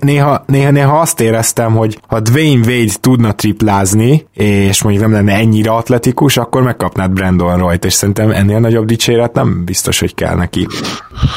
Néha, 0.00 0.44
néha, 0.46 0.70
néha 0.70 1.00
azt 1.00 1.20
éreztem, 1.20 1.72
hogy 1.72 1.98
ha 2.08 2.20
Dwayne 2.20 2.66
Wade 2.66 2.92
tudna 3.00 3.32
triplázni, 3.32 4.26
és 4.32 4.82
mondjuk 4.82 5.04
nem 5.04 5.12
lenne 5.12 5.34
ennyire 5.34 5.70
atletikus, 5.70 6.36
akkor 6.36 6.62
megkapnád 6.62 7.10
Brandon 7.10 7.58
Roy-t, 7.58 7.84
és 7.84 7.92
szerintem 7.92 8.30
ennél 8.30 8.58
nagyobb 8.58 8.86
dicséret 8.86 9.32
nem 9.32 9.64
biztos, 9.64 10.00
hogy 10.00 10.14
kell 10.14 10.34
neki. 10.34 10.66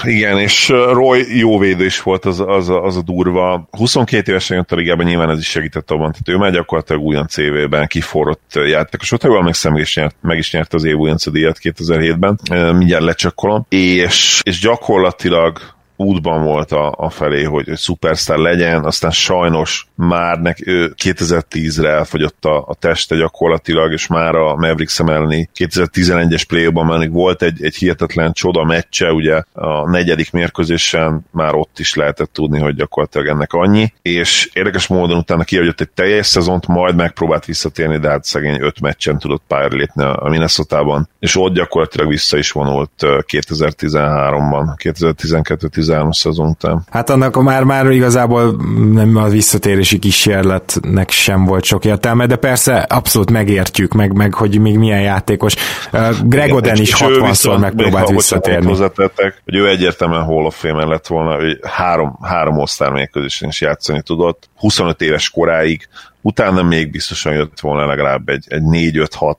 Igen, 0.03 0.39
és 0.39 0.67
Roy 0.91 1.37
jó 1.37 1.59
védő 1.59 1.87
volt, 2.03 2.25
az, 2.25 2.43
az, 2.47 2.69
az 2.69 2.97
a 2.97 3.01
durva. 3.01 3.67
22 3.71 4.31
évesen 4.31 4.57
jött 4.57 4.71
a 4.71 4.75
ligában, 4.75 5.05
nyilván 5.05 5.29
ez 5.29 5.39
is 5.39 5.49
segített 5.49 5.91
abban, 5.91 6.11
tehát 6.11 6.29
ő 6.29 6.37
már 6.37 6.51
gyakorlatilag 6.51 7.01
újon 7.01 7.27
CV-ben 7.27 7.87
kiforrott 7.87 8.53
játékos. 8.53 9.11
Ott 9.11 9.23
jól 9.23 9.37
emlékszem, 9.37 9.75
is, 9.75 9.95
nyert, 9.95 10.15
meg 10.21 10.37
is 10.37 10.51
nyert 10.51 10.73
az 10.73 10.83
év 10.83 10.95
újonc 10.95 11.29
díjat 11.29 11.57
2007-ben, 11.61 12.39
mindjárt 12.77 13.03
lecsekkolom, 13.03 13.65
és, 13.69 14.41
és 14.43 14.59
gyakorlatilag 14.59 15.59
útban 16.03 16.43
volt 16.43 16.71
a, 16.71 16.93
a 16.97 17.09
felé, 17.09 17.43
hogy, 17.43 17.65
hogy 17.67 17.77
szupersztár 17.77 18.37
legyen, 18.37 18.83
aztán 18.83 19.11
sajnos 19.11 19.87
már 19.95 20.39
nek, 20.39 20.57
2010-re 20.63 21.89
elfogyott 21.89 22.45
a, 22.45 22.65
a 22.67 22.73
teste 22.73 23.15
gyakorlatilag, 23.15 23.91
és 23.91 24.07
már 24.07 24.35
a 24.35 24.55
Mavericks 24.55 24.99
elleni 24.99 25.49
2011-es 25.55 26.43
play 26.47 26.69
már 26.71 26.99
még 26.99 27.11
volt 27.11 27.41
egy, 27.41 27.63
egy 27.63 27.75
hihetetlen 27.75 28.33
csoda 28.33 28.63
meccse, 28.63 29.11
ugye 29.11 29.41
a 29.53 29.89
negyedik 29.89 30.31
mérkőzésen 30.31 31.25
már 31.31 31.55
ott 31.55 31.79
is 31.79 31.93
lehetett 31.93 32.33
tudni, 32.33 32.59
hogy 32.59 32.75
gyakorlatilag 32.75 33.27
ennek 33.27 33.53
annyi, 33.53 33.93
és 34.01 34.49
érdekes 34.53 34.87
módon 34.87 35.17
utána 35.17 35.43
kiadott 35.43 35.81
egy 35.81 35.89
teljes 35.89 36.25
szezont, 36.25 36.67
majd 36.67 36.95
megpróbált 36.95 37.45
visszatérni, 37.45 37.97
de 37.97 38.09
hát 38.09 38.23
szegény 38.23 38.61
öt 38.61 38.81
meccsen 38.81 39.19
tudott 39.19 39.43
pályára 39.47 39.75
lépni 39.75 40.03
a 40.03 40.27
Minnesota-ban, 40.29 41.09
és 41.19 41.35
ott 41.35 41.53
gyakorlatilag 41.53 42.07
vissza 42.07 42.37
is 42.37 42.51
vonult 42.51 42.91
2013-ban, 42.99 44.73
2012 44.75 45.67
13 45.89 46.11
szezon 46.11 46.47
után. 46.47 46.83
Hát 46.89 47.09
annak 47.09 47.43
már, 47.43 47.63
már 47.63 47.91
igazából 47.91 48.55
nem 48.91 49.15
a 49.15 49.27
visszatérési 49.27 49.99
kísérletnek 49.99 51.09
sem 51.09 51.45
volt 51.45 51.63
sok 51.63 51.85
értelme, 51.85 52.25
de 52.25 52.35
persze 52.35 52.77
abszolút 52.77 53.31
megértjük, 53.31 53.93
meg, 53.93 54.13
meg 54.13 54.33
hogy 54.33 54.59
még 54.59 54.77
milyen 54.77 55.01
játékos. 55.01 55.55
Greg 56.23 56.53
Oden 56.53 56.77
is 56.77 56.93
60-szor 56.97 57.59
megpróbált 57.59 58.09
visszatérni. 58.09 58.65
Hozzátettek, 58.65 59.41
hogy 59.45 59.55
ő 59.55 59.67
egyértelműen 59.67 60.23
Hall 60.23 60.45
of 60.45 60.59
Fame 60.59 60.85
lett 60.85 61.07
volna, 61.07 61.35
hogy 61.35 61.59
három, 61.63 62.17
három 62.21 62.57
osztár 62.57 62.91
mérkőzésen 62.91 63.49
is 63.49 63.61
játszani 63.61 64.01
tudott. 64.01 64.49
25 64.55 65.01
éves 65.01 65.29
koráig 65.29 65.87
utána 66.21 66.63
még 66.63 66.91
biztosan 66.91 67.33
jött 67.33 67.59
volna 67.59 67.85
legalább 67.85 68.29
egy, 68.29 68.45
egy 68.47 68.63
4-5-6 68.65 69.35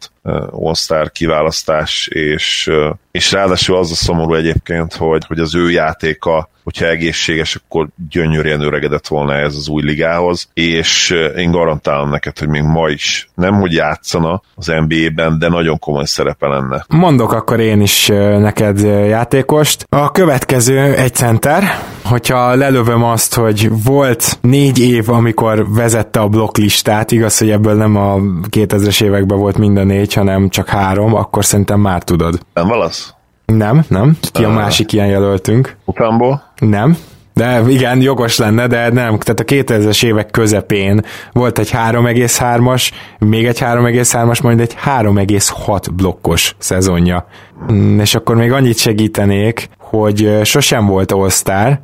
all 0.88 1.08
kiválasztás, 1.08 2.06
és, 2.06 2.70
és 3.10 3.32
ráadásul 3.32 3.76
az 3.76 3.90
a 3.90 3.94
szomorú 3.94 4.34
egyébként, 4.34 4.94
hogy, 4.94 5.24
hogy 5.26 5.38
az 5.38 5.54
ő 5.54 5.70
játéka 5.70 6.48
hogyha 6.70 6.88
egészséges, 6.88 7.54
akkor 7.54 7.88
gyönyörűen 8.11 8.61
öregedett 8.61 9.06
volna 9.06 9.35
ez 9.35 9.56
az 9.56 9.68
új 9.68 9.83
ligához, 9.83 10.48
és 10.54 11.14
én 11.37 11.50
garantálom 11.50 12.11
neked, 12.11 12.38
hogy 12.38 12.48
még 12.48 12.62
ma 12.62 12.88
is 12.88 13.28
nem, 13.35 13.54
hogy 13.54 13.72
játszana 13.72 14.42
az 14.54 14.66
NBA-ben, 14.66 15.38
de 15.38 15.48
nagyon 15.48 15.78
komoly 15.78 16.04
szerepe 16.04 16.46
lenne. 16.46 16.85
Mondok 16.88 17.33
akkor 17.33 17.61
én 17.61 17.80
is 17.80 18.06
neked 18.38 18.80
játékost. 19.09 19.87
A 19.88 20.11
következő 20.11 20.94
egy 20.94 21.14
center, 21.14 21.62
hogyha 22.04 22.54
lelövöm 22.54 23.02
azt, 23.02 23.35
hogy 23.35 23.68
volt 23.85 24.38
négy 24.40 24.78
év, 24.78 25.09
amikor 25.09 25.66
vezette 25.74 26.20
a 26.20 26.28
blokklistát, 26.28 27.11
igaz, 27.11 27.38
hogy 27.38 27.50
ebből 27.50 27.74
nem 27.74 27.96
a 27.96 28.14
2000-es 28.50 29.02
években 29.02 29.38
volt 29.38 29.59
minden 29.59 29.87
négy, 29.87 30.14
hanem 30.14 30.48
csak 30.48 30.68
három, 30.68 31.14
akkor 31.14 31.44
szerintem 31.44 31.80
már 31.80 32.02
tudod. 32.02 32.40
Nem 32.54 32.66
valasz? 32.66 33.14
Nem, 33.56 33.84
nem. 33.88 34.16
Ki 34.32 34.44
a 34.44 34.50
másik 34.50 34.92
ilyen 34.92 35.06
jelöltünk? 35.06 35.76
Utánból? 35.84 36.42
Nem. 36.58 36.96
De 37.34 37.62
igen, 37.68 38.00
jogos 38.00 38.38
lenne, 38.38 38.66
de 38.66 38.88
nem. 38.92 39.18
Tehát 39.18 39.40
a 39.40 39.44
2000-es 39.44 40.04
évek 40.04 40.30
közepén 40.30 41.02
volt 41.32 41.58
egy 41.58 41.70
3,3-as, 41.70 42.90
még 43.18 43.46
egy 43.46 43.58
3,3-as, 43.58 44.42
majd 44.42 44.60
egy 44.60 44.74
3,6 44.84 45.86
blokkos 45.92 46.54
szezonja. 46.58 47.26
Mm, 47.72 47.98
és 47.98 48.14
akkor 48.14 48.36
még 48.36 48.52
annyit 48.52 48.78
segítenék, 48.78 49.68
hogy 49.90 50.40
sosem 50.44 50.87
volt 50.87 51.12
all 51.12 51.29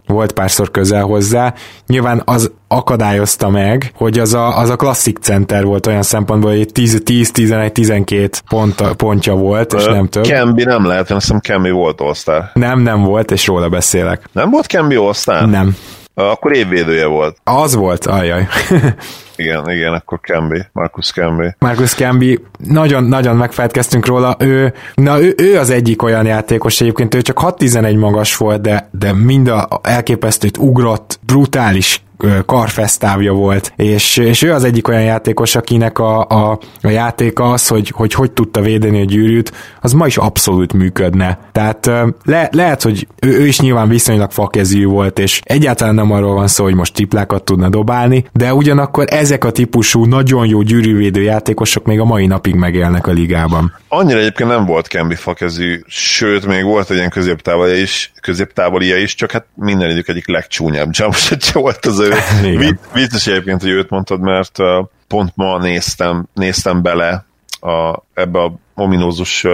volt 0.06 0.32
párszor 0.32 0.70
közel 0.70 1.02
hozzá, 1.02 1.54
nyilván 1.86 2.22
az 2.24 2.50
akadályozta 2.68 3.48
meg, 3.48 3.92
hogy 3.94 4.18
az 4.18 4.34
a, 4.34 4.58
az 4.58 4.70
a 4.70 4.76
klasszik 4.76 5.18
center 5.18 5.64
volt 5.64 5.86
olyan 5.86 6.02
szempontból, 6.02 6.50
hogy 6.50 6.70
10-11-12 6.74 8.30
pont, 8.48 8.82
pontja 8.96 9.34
volt, 9.34 9.72
és 9.72 9.84
nem 9.84 10.06
több. 10.06 10.22
Kembi 10.24 10.64
nem 10.64 10.86
lehet, 10.86 11.10
én 11.10 11.16
azt 11.16 11.26
hiszem 11.26 11.40
Kembi 11.40 11.70
volt 11.70 12.00
all 12.00 12.50
Nem, 12.54 12.80
nem 12.80 13.02
volt, 13.02 13.30
és 13.30 13.46
róla 13.46 13.68
beszélek. 13.68 14.28
Nem 14.32 14.50
volt 14.50 14.66
Kembi 14.66 14.94
all 14.94 15.46
Nem. 15.46 15.76
Akkor 16.18 16.54
évvédője 16.54 17.06
volt. 17.06 17.36
Az 17.44 17.74
volt, 17.74 18.06
ajaj. 18.06 18.46
igen, 19.36 19.70
igen, 19.70 19.92
akkor 19.92 20.18
Camby, 20.22 20.62
Marcus 20.72 21.12
Camby. 21.12 21.54
Marcus 21.58 21.94
Camby, 21.94 22.38
nagyon, 22.58 23.04
nagyon 23.04 23.36
megfelelkeztünk 23.36 24.06
róla, 24.06 24.36
ő, 24.38 24.74
na 24.94 25.20
ő, 25.20 25.34
ő, 25.36 25.58
az 25.58 25.70
egyik 25.70 26.02
olyan 26.02 26.26
játékos 26.26 26.80
egyébként, 26.80 27.14
ő 27.14 27.22
csak 27.22 27.40
6-11 27.42 27.98
magas 27.98 28.36
volt, 28.36 28.60
de, 28.60 28.88
de 28.90 29.12
mind 29.12 29.48
a 29.48 29.68
elképesztőt 29.82 30.56
ugrott, 30.56 31.18
brutális 31.26 32.04
karfesztávja 32.46 33.32
volt, 33.32 33.72
és, 33.76 34.16
és 34.16 34.42
ő 34.42 34.52
az 34.52 34.64
egyik 34.64 34.88
olyan 34.88 35.02
játékos, 35.02 35.54
akinek 35.54 35.98
a, 35.98 36.26
a, 36.28 36.58
a 36.82 36.88
játéka 36.88 37.50
az, 37.50 37.68
hogy, 37.68 37.92
hogy 37.94 38.12
hogy 38.12 38.30
tudta 38.30 38.60
védeni 38.60 39.00
a 39.00 39.04
gyűrűt, 39.04 39.52
az 39.80 39.92
ma 39.92 40.06
is 40.06 40.16
abszolút 40.16 40.72
működne. 40.72 41.38
Tehát 41.52 41.90
le, 42.24 42.48
lehet, 42.52 42.82
hogy 42.82 43.06
ő, 43.20 43.38
ő 43.38 43.46
is 43.46 43.60
nyilván 43.60 43.88
viszonylag 43.88 44.30
fakezű 44.30 44.86
volt, 44.86 45.18
és 45.18 45.40
egyáltalán 45.44 45.94
nem 45.94 46.12
arról 46.12 46.34
van 46.34 46.48
szó, 46.48 46.64
hogy 46.64 46.74
most 46.74 46.94
triplákat 46.94 47.42
tudna 47.44 47.68
dobálni, 47.68 48.24
de 48.32 48.54
ugyanakkor 48.54 49.04
ezek 49.08 49.44
a 49.44 49.50
típusú 49.50 50.04
nagyon 50.04 50.46
jó 50.46 50.62
gyűrűvédő 50.62 51.22
játékosok 51.22 51.84
még 51.84 52.00
a 52.00 52.04
mai 52.04 52.26
napig 52.26 52.54
megélnek 52.54 53.06
a 53.06 53.12
ligában. 53.12 53.72
Annyira 53.96 54.18
egyébként 54.18 54.48
nem 54.48 54.64
volt 54.64 54.86
Kembi 54.86 55.14
fakezű, 55.14 55.80
sőt, 55.86 56.46
még 56.46 56.64
volt 56.64 56.90
egy 56.90 56.96
ilyen 56.96 57.10
középtávolja 57.10 57.74
is, 57.74 58.12
középtávolia 58.20 58.96
is, 58.96 59.14
csak 59.14 59.30
hát 59.30 59.46
minden 59.54 59.90
idők 59.90 60.08
egyik 60.08 60.28
legcsúnyább 60.28 60.88
jumpshot 60.90 61.50
volt 61.50 61.86
az 61.86 61.98
ő. 61.98 62.12
Biztos 62.92 63.26
egyébként, 63.26 63.60
hogy 63.60 63.70
őt 63.70 63.90
mondtad, 63.90 64.20
mert 64.20 64.58
pont 65.06 65.32
ma 65.34 65.58
néztem, 65.58 66.28
néztem 66.34 66.82
bele 66.82 67.26
a, 67.60 68.02
ebbe 68.14 68.38
a 68.38 68.58
ominózus 68.74 69.44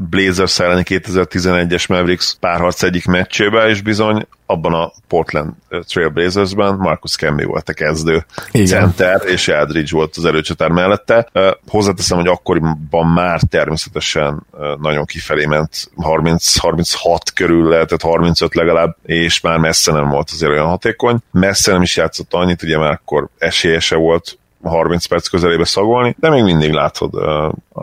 Blazers 0.00 0.58
elleni 0.58 0.82
2011-es 0.86 1.88
Mavericks 1.88 2.36
párharc 2.40 2.82
egyik 2.82 3.06
meccsébe, 3.06 3.68
és 3.68 3.82
bizony 3.82 4.26
abban 4.46 4.74
a 4.74 4.92
Portland 5.08 5.52
Trail 5.86 6.08
Blazersben 6.08 6.74
Marcus 6.74 7.16
Camby 7.16 7.44
volt 7.44 7.68
a 7.68 7.72
kezdő 7.72 8.24
Igen. 8.50 8.66
center, 8.66 9.22
és 9.26 9.48
Eldridge 9.48 9.96
volt 9.96 10.16
az 10.16 10.24
előcsatár 10.24 10.70
mellette. 10.70 11.28
Hozzáteszem, 11.68 12.18
hogy 12.18 12.26
akkoriban 12.26 13.06
már 13.14 13.40
természetesen 13.48 14.46
nagyon 14.80 15.04
kifelé 15.04 15.44
ment, 15.46 15.90
30-36 15.96 17.18
körül 17.34 17.68
lehetett, 17.68 18.02
35 18.02 18.54
legalább, 18.54 18.96
és 19.02 19.40
már 19.40 19.58
messze 19.58 19.92
nem 19.92 20.08
volt 20.08 20.30
azért 20.30 20.52
olyan 20.52 20.68
hatékony. 20.68 21.18
Messze 21.30 21.72
nem 21.72 21.82
is 21.82 21.96
játszott 21.96 22.34
annyit, 22.34 22.62
ugye 22.62 22.78
már 22.78 22.92
akkor 22.92 23.28
esélyese 23.38 23.96
volt 23.96 24.38
30 24.62 25.06
perc 25.06 25.28
közelébe 25.28 25.64
szagolni, 25.64 26.16
de 26.18 26.30
még 26.30 26.42
mindig 26.42 26.72
látod, 26.72 27.14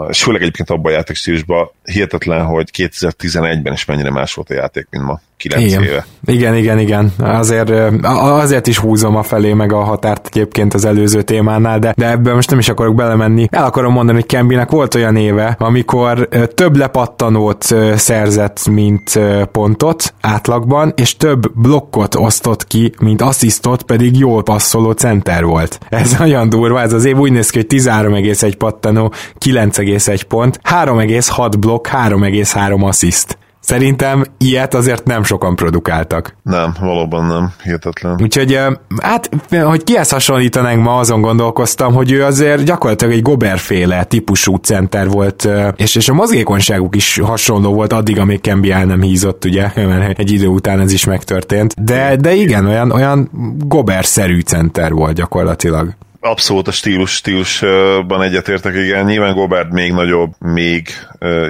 és 0.09 0.23
főleg 0.23 0.41
egyébként 0.41 0.69
abban 0.69 0.91
a 0.91 0.95
játékstílusban 0.95 1.69
hihetetlen, 1.83 2.45
hogy 2.45 2.69
2011-ben 2.77 3.73
is 3.73 3.85
mennyire 3.85 4.11
más 4.11 4.33
volt 4.33 4.49
a 4.49 4.53
játék, 4.53 4.87
mint 4.89 5.03
ma. 5.03 5.19
9 5.37 5.61
igen. 5.61 5.83
éve. 5.83 6.05
Igen, 6.25 6.55
igen, 6.55 6.79
igen. 6.79 7.13
Azért, 7.19 7.71
azért 8.11 8.67
is 8.67 8.77
húzom 8.77 9.15
a 9.15 9.23
felé 9.23 9.53
meg 9.53 9.73
a 9.73 9.83
határt 9.83 10.27
egyébként 10.27 10.73
az 10.73 10.85
előző 10.85 11.21
témánál, 11.21 11.79
de, 11.79 11.93
de 11.97 12.09
ebben 12.09 12.35
most 12.35 12.49
nem 12.49 12.59
is 12.59 12.69
akarok 12.69 12.95
belemenni. 12.95 13.47
El 13.51 13.63
akarom 13.63 13.93
mondani, 13.93 14.17
hogy 14.17 14.27
Kembinek 14.27 14.69
volt 14.69 14.95
olyan 14.95 15.15
éve, 15.15 15.55
amikor 15.59 16.29
több 16.55 16.75
lepattanót 16.75 17.75
szerzett, 17.95 18.67
mint 18.67 19.19
pontot 19.51 20.13
átlagban, 20.21 20.93
és 20.95 21.17
több 21.17 21.51
blokkot 21.53 22.15
osztott 22.15 22.67
ki, 22.67 22.93
mint 22.99 23.21
asszisztot, 23.21 23.83
pedig 23.83 24.17
jól 24.17 24.43
passzoló 24.43 24.91
center 24.91 25.45
volt. 25.45 25.79
Ez 25.89 26.15
olyan 26.21 26.49
durva, 26.49 26.81
ez 26.81 26.93
az 26.93 27.05
év 27.05 27.17
úgy 27.17 27.31
néz 27.31 27.49
ki, 27.49 27.57
hogy 27.57 27.79
13,1 27.81 28.53
pattanó, 28.57 29.13
9,1 29.45 30.21
pont, 30.27 30.59
3,6 30.69 31.53
blokk, 31.59 31.87
3,3 31.87 32.83
assziszt. 32.83 33.37
Szerintem 33.65 34.23
ilyet 34.37 34.73
azért 34.73 35.05
nem 35.05 35.23
sokan 35.23 35.55
produkáltak. 35.55 36.35
Nem, 36.43 36.75
valóban 36.79 37.25
nem, 37.25 37.51
hihetetlen. 37.63 38.19
Úgyhogy, 38.21 38.59
hát, 39.01 39.29
hogy 39.63 39.83
kihez 39.83 40.09
hasonlítanánk 40.09 40.83
ma, 40.83 40.97
azon 40.97 41.21
gondolkoztam, 41.21 41.93
hogy 41.93 42.11
ő 42.11 42.23
azért 42.23 42.63
gyakorlatilag 42.63 43.13
egy 43.13 43.21
Goberféle 43.21 44.03
típusú 44.03 44.55
center 44.55 45.09
volt, 45.09 45.49
és, 45.75 45.95
és 45.95 46.09
a 46.09 46.13
mozgékonyságuk 46.13 46.95
is 46.95 47.19
hasonló 47.19 47.73
volt 47.73 47.93
addig, 47.93 48.19
amíg 48.19 48.41
Kembi 48.41 48.71
el 48.71 48.85
nem 48.85 49.01
hízott, 49.01 49.45
ugye, 49.45 49.71
mert 49.75 50.19
egy 50.19 50.31
idő 50.31 50.47
után 50.47 50.79
ez 50.79 50.91
is 50.91 51.05
megtörtént. 51.05 51.73
De, 51.83 52.15
de 52.15 52.33
igen, 52.33 52.65
olyan, 52.65 52.91
olyan 52.91 53.29
Gober-szerű 53.57 54.39
center 54.39 54.91
volt 54.91 55.15
gyakorlatilag 55.15 55.95
abszolút 56.25 56.67
a 56.67 56.71
stílus 56.71 57.11
stílusban 57.11 58.21
egyetértek, 58.21 58.75
igen. 58.75 59.05
Nyilván 59.05 59.33
Gobert 59.33 59.71
még 59.71 59.93
nagyobb, 59.93 60.31
még 60.39 60.87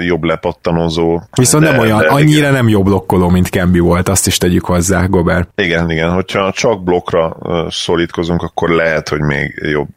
jobb 0.00 0.24
lepattanozó. 0.24 1.20
Viszont 1.32 1.64
de, 1.64 1.70
nem 1.70 1.80
olyan, 1.80 1.98
de, 1.98 2.06
annyira 2.06 2.38
igen. 2.38 2.52
nem 2.52 2.68
jobb 2.68 2.84
blokkoló, 2.84 3.28
mint 3.28 3.48
Kembi 3.48 3.78
volt, 3.78 4.08
azt 4.08 4.26
is 4.26 4.38
tegyük 4.38 4.64
hozzá, 4.64 5.04
Gobert. 5.04 5.48
Igen, 5.54 5.90
igen, 5.90 6.10
hogyha 6.10 6.52
csak 6.52 6.82
blokkra 6.82 7.36
szorítkozunk, 7.68 8.42
akkor 8.42 8.70
lehet, 8.70 9.08
hogy 9.08 9.20
még 9.20 9.60
jobb, 9.62 9.88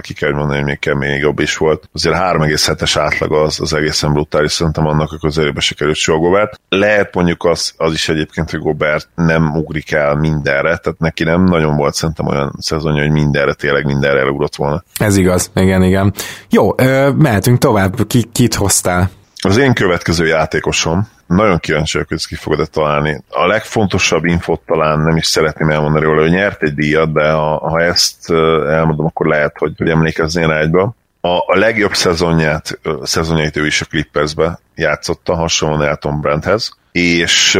ki 0.00 0.14
kell 0.14 0.32
mondani, 0.32 0.58
hogy 0.58 0.66
még 0.66 0.94
még 0.94 1.20
jobb 1.20 1.38
is 1.38 1.56
volt. 1.56 1.88
Azért 1.92 2.16
3,7-es 2.16 2.94
átlag 2.98 3.32
az, 3.32 3.60
az 3.60 3.72
egészen 3.74 4.12
brutális, 4.12 4.52
szerintem 4.52 4.86
annak 4.86 5.12
a 5.12 5.18
közelébe 5.18 5.60
sikerült 5.60 5.96
soha 5.96 6.18
Gobert. 6.18 6.60
Lehet 6.68 7.14
mondjuk 7.14 7.44
az, 7.44 7.72
az 7.76 7.92
is 7.92 8.08
egyébként, 8.08 8.50
hogy 8.50 8.60
Gobert 8.60 9.08
nem 9.14 9.56
ugrik 9.56 9.92
el 9.92 10.14
mindenre, 10.14 10.76
tehát 10.76 10.98
neki 10.98 11.24
nem 11.24 11.44
nagyon 11.44 11.76
volt 11.76 11.94
szerintem 11.94 12.26
olyan 12.26 12.52
szezonja, 12.58 13.02
hogy 13.02 13.12
mindenre, 13.12 13.54
tényleg 13.54 13.84
mindenre 13.84 14.26
elugrott 14.28 14.56
volna. 14.56 14.82
Ez 14.98 15.16
igaz, 15.16 15.50
igen, 15.54 15.82
igen. 15.82 16.12
Jó, 16.50 16.74
mehetünk 17.16 17.58
tovább, 17.58 18.06
ki, 18.06 18.24
kit 18.32 18.54
hoztál? 18.54 19.10
Az 19.42 19.56
én 19.56 19.74
következő 19.74 20.26
játékosom, 20.26 21.08
nagyon 21.26 21.58
kíváncsi 21.58 21.92
vagyok, 21.92 22.08
hogy 22.08 22.26
ki 22.26 22.34
fogod 22.34 22.70
találni. 22.70 23.22
A 23.28 23.46
legfontosabb 23.46 24.24
infot 24.24 24.60
talán 24.66 24.98
nem 24.98 25.16
is 25.16 25.26
szeretném 25.26 25.70
elmondani 25.70 26.04
róla, 26.04 26.20
hogy 26.20 26.30
nyert 26.30 26.62
egy 26.62 26.74
díjat, 26.74 27.12
de 27.12 27.30
ha, 27.30 27.68
ha 27.68 27.80
ezt 27.80 28.30
elmondom, 28.68 29.06
akkor 29.06 29.26
lehet, 29.26 29.58
hogy, 29.58 29.72
hogy 29.76 29.88
emlékezzél 29.88 30.46
rá 30.46 30.58
egybe. 30.58 30.80
A, 31.20 31.28
a 31.28 31.56
legjobb 31.58 31.94
szezonját, 31.94 32.78
szezonjait 33.02 33.56
ő 33.56 33.66
is 33.66 33.80
a 33.80 33.84
Clippersbe 33.84 34.58
játszotta, 34.74 35.34
hasonlóan 35.34 35.82
Elton 35.82 36.20
Brandhez, 36.20 36.76
és 36.92 37.58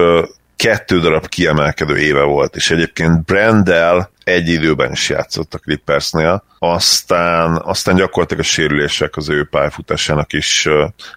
kettő 0.56 1.00
darab 1.00 1.28
kiemelkedő 1.28 1.96
éve 1.96 2.22
volt, 2.22 2.56
és 2.56 2.70
egyébként 2.70 3.24
Brandel 3.24 4.10
egy 4.28 4.48
időben 4.48 4.92
is 4.92 5.08
játszott 5.08 5.54
a 5.54 5.58
Clippersnél, 5.58 6.42
aztán, 6.58 7.60
aztán 7.64 7.94
gyakorlatilag 7.94 8.42
a 8.42 8.46
sérülések 8.46 9.16
az 9.16 9.28
ő 9.28 9.44
pályafutásának 9.50 10.32
is, 10.32 10.68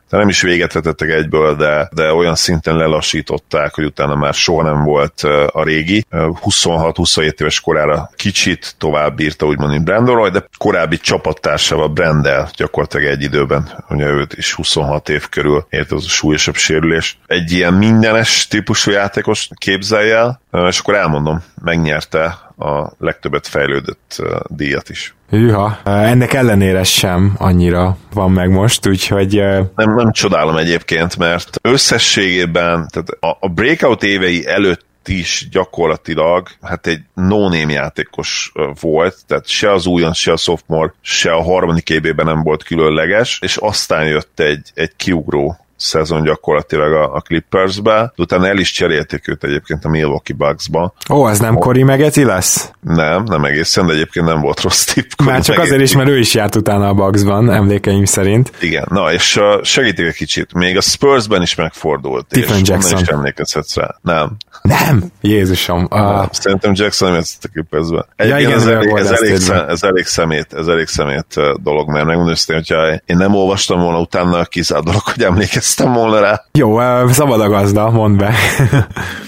de 0.10 0.18
nem 0.18 0.30
is 0.30 0.42
véget 0.42 0.74
vetettek 0.74 1.10
egyből, 1.10 1.56
de, 1.56 1.90
de 1.94 2.14
olyan 2.14 2.36
szinten 2.36 2.76
lelassították, 2.76 3.74
hogy 3.74 3.84
utána 3.84 4.16
már 4.16 4.34
soha 4.34 4.64
nem 4.64 4.84
volt 4.84 5.22
a 5.52 5.64
régi. 5.64 6.06
26-27 6.12 7.42
éves 7.42 7.60
korára 7.60 8.10
kicsit 8.16 8.76
tovább 8.78 9.16
bírta 9.16 9.46
úgymond, 9.46 9.72
mint 9.72 9.84
Brandon 9.84 10.16
Roy, 10.16 10.30
de 10.30 10.46
korábbi 10.58 10.98
csapattársával 10.98 11.88
Brandel 11.88 12.50
gyakorlatilag 12.56 13.06
egy 13.06 13.22
időben, 13.22 13.84
ugye 13.90 14.06
őt 14.06 14.34
is 14.34 14.54
26 14.54 15.10
év 15.10 15.30
körül 15.30 15.66
ért 15.70 15.92
az 15.92 16.06
a 16.06 16.10
súlyosabb 16.10 16.56
sérülés. 16.56 17.18
Egy 17.28 17.52
ilyen 17.52 17.74
mindenes 17.74 18.48
típusú 18.48 18.92
játékos 18.92 19.50
képzelj 19.56 20.12
el, 20.12 20.42
és 20.68 20.80
akkor 20.80 20.96
elmondom, 20.96 21.44
megnyerte 21.62 22.50
a 22.62 22.94
legtöbbet 23.00 23.48
fejlődött 23.48 24.22
díjat 24.48 24.90
is. 24.90 25.16
Hűha, 25.30 25.80
ennek 25.84 26.34
ellenére 26.34 26.84
sem 26.84 27.34
annyira 27.38 27.98
van 28.14 28.32
meg 28.32 28.50
most, 28.50 28.88
úgyhogy... 28.88 29.34
Nem, 29.76 29.96
nem 29.96 30.12
csodálom 30.12 30.58
egyébként, 30.58 31.18
mert 31.18 31.60
összességében, 31.62 32.88
tehát 32.92 33.10
a, 33.10 33.38
a 33.40 33.50
breakout 33.50 34.04
évei 34.04 34.48
előtt 34.48 34.90
is 35.08 35.48
gyakorlatilag 35.52 36.48
hát 36.62 36.88
egy 36.88 37.00
no 37.14 37.54
játékos 37.54 38.52
volt, 38.82 39.18
tehát 39.28 39.48
se 39.48 39.72
az 39.72 39.86
újon, 39.86 40.14
se 40.14 40.32
a 40.32 40.38
sophomore, 40.38 40.94
se 41.02 41.32
a 41.32 41.42
harmadik 41.42 41.90
évében 41.90 42.26
nem 42.26 42.44
volt 42.44 42.64
különleges, 42.64 43.40
és 43.42 43.58
aztán 43.58 44.06
jött 44.06 44.40
egy, 44.40 44.72
egy 44.74 44.92
kiugró 44.96 45.58
szezon 45.82 46.24
gyakorlatilag 46.24 46.94
a, 46.94 47.14
a 47.14 47.20
Clippersbe, 47.20 48.14
utána 48.18 48.48
el 48.48 48.58
is 48.58 48.72
cserélték 48.72 49.28
őt 49.28 49.44
egyébként 49.44 49.86
a 49.86 49.90
Milwaukee 49.90 50.36
Bucksba. 50.36 50.94
Ó, 51.10 51.28
ez 51.28 51.40
nem 51.40 51.56
Cory 51.56 51.84
Megeti 51.84 52.24
lesz? 52.24 52.72
Nem, 52.80 53.24
nem 53.24 53.44
egészen, 53.44 53.86
de 53.86 53.94
egyébként 53.94 54.26
nem 54.26 54.42
volt 54.42 54.62
rossz 54.62 54.84
tipp. 54.84 55.10
Már 55.26 55.42
csak 55.42 55.60
azért 55.60 55.82
is, 55.82 55.96
mert 55.96 56.10
ő 56.10 56.20
is 56.20 56.34
járt 56.34 56.56
utána 56.56 56.88
a 56.88 56.94
Bucksban, 56.94 57.52
emlékeim 57.52 58.06
szerint. 58.06 58.52
Igen, 58.60 58.86
na 58.90 59.14
és 59.14 59.36
uh, 59.36 59.64
segítik 59.64 60.06
egy 60.06 60.16
kicsit, 60.16 60.54
még 60.54 60.78
a 60.78 60.82
Spursben 60.82 61.42
is 61.42 61.56
megfordult. 61.56 62.26
Stephen 62.30 62.62
Jackson. 62.64 63.00
is 63.02 63.08
emlékezhetsz 63.08 63.76
rá. 63.76 63.96
Nem. 64.02 64.38
Nem? 64.62 65.04
Jézusom. 65.22 65.88
Uh... 65.92 66.26
Szerintem 66.32 66.72
Jackson 66.76 67.08
nem 67.08 67.18
játszott 67.18 67.44
a 67.44 67.48
Clippersbe. 67.48 68.06
Ja, 68.18 68.38
igen, 68.38 68.52
ez, 68.52 68.68
elég, 68.68 68.90
ez, 68.96 69.12
elég 69.12 69.38
szem, 69.38 69.70
ez 69.70 69.84
elég 69.84 70.06
szemét, 70.06 70.54
ez 70.54 70.68
elég 70.68 70.88
szemét 70.88 71.36
dolog, 71.64 71.90
mert 71.90 72.06
megmondom 72.06 72.36
hogyha 72.48 72.88
én 73.06 73.18
nem 73.18 73.36
olvastam 73.36 73.80
volna 73.80 74.00
utána, 74.00 74.46
kizárt 74.46 74.84
dolog, 74.84 75.02
hogy 75.02 75.24
emlékeztem 75.24 75.50
emlékeztem 75.52 75.94
volna 75.94 76.20
rá. 76.20 76.44
Jó, 76.52 76.78
szabad 77.08 77.42
a 77.42 77.50
gazda, 77.50 77.90
mondd 77.90 78.18
be. 78.18 78.34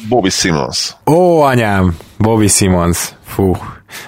Bobby 0.09 0.29
Simmons. 0.29 0.95
Ó, 1.05 1.41
anyám, 1.41 1.97
Bobby 2.17 2.47
Simmons. 2.47 3.15
Fú. 3.25 3.55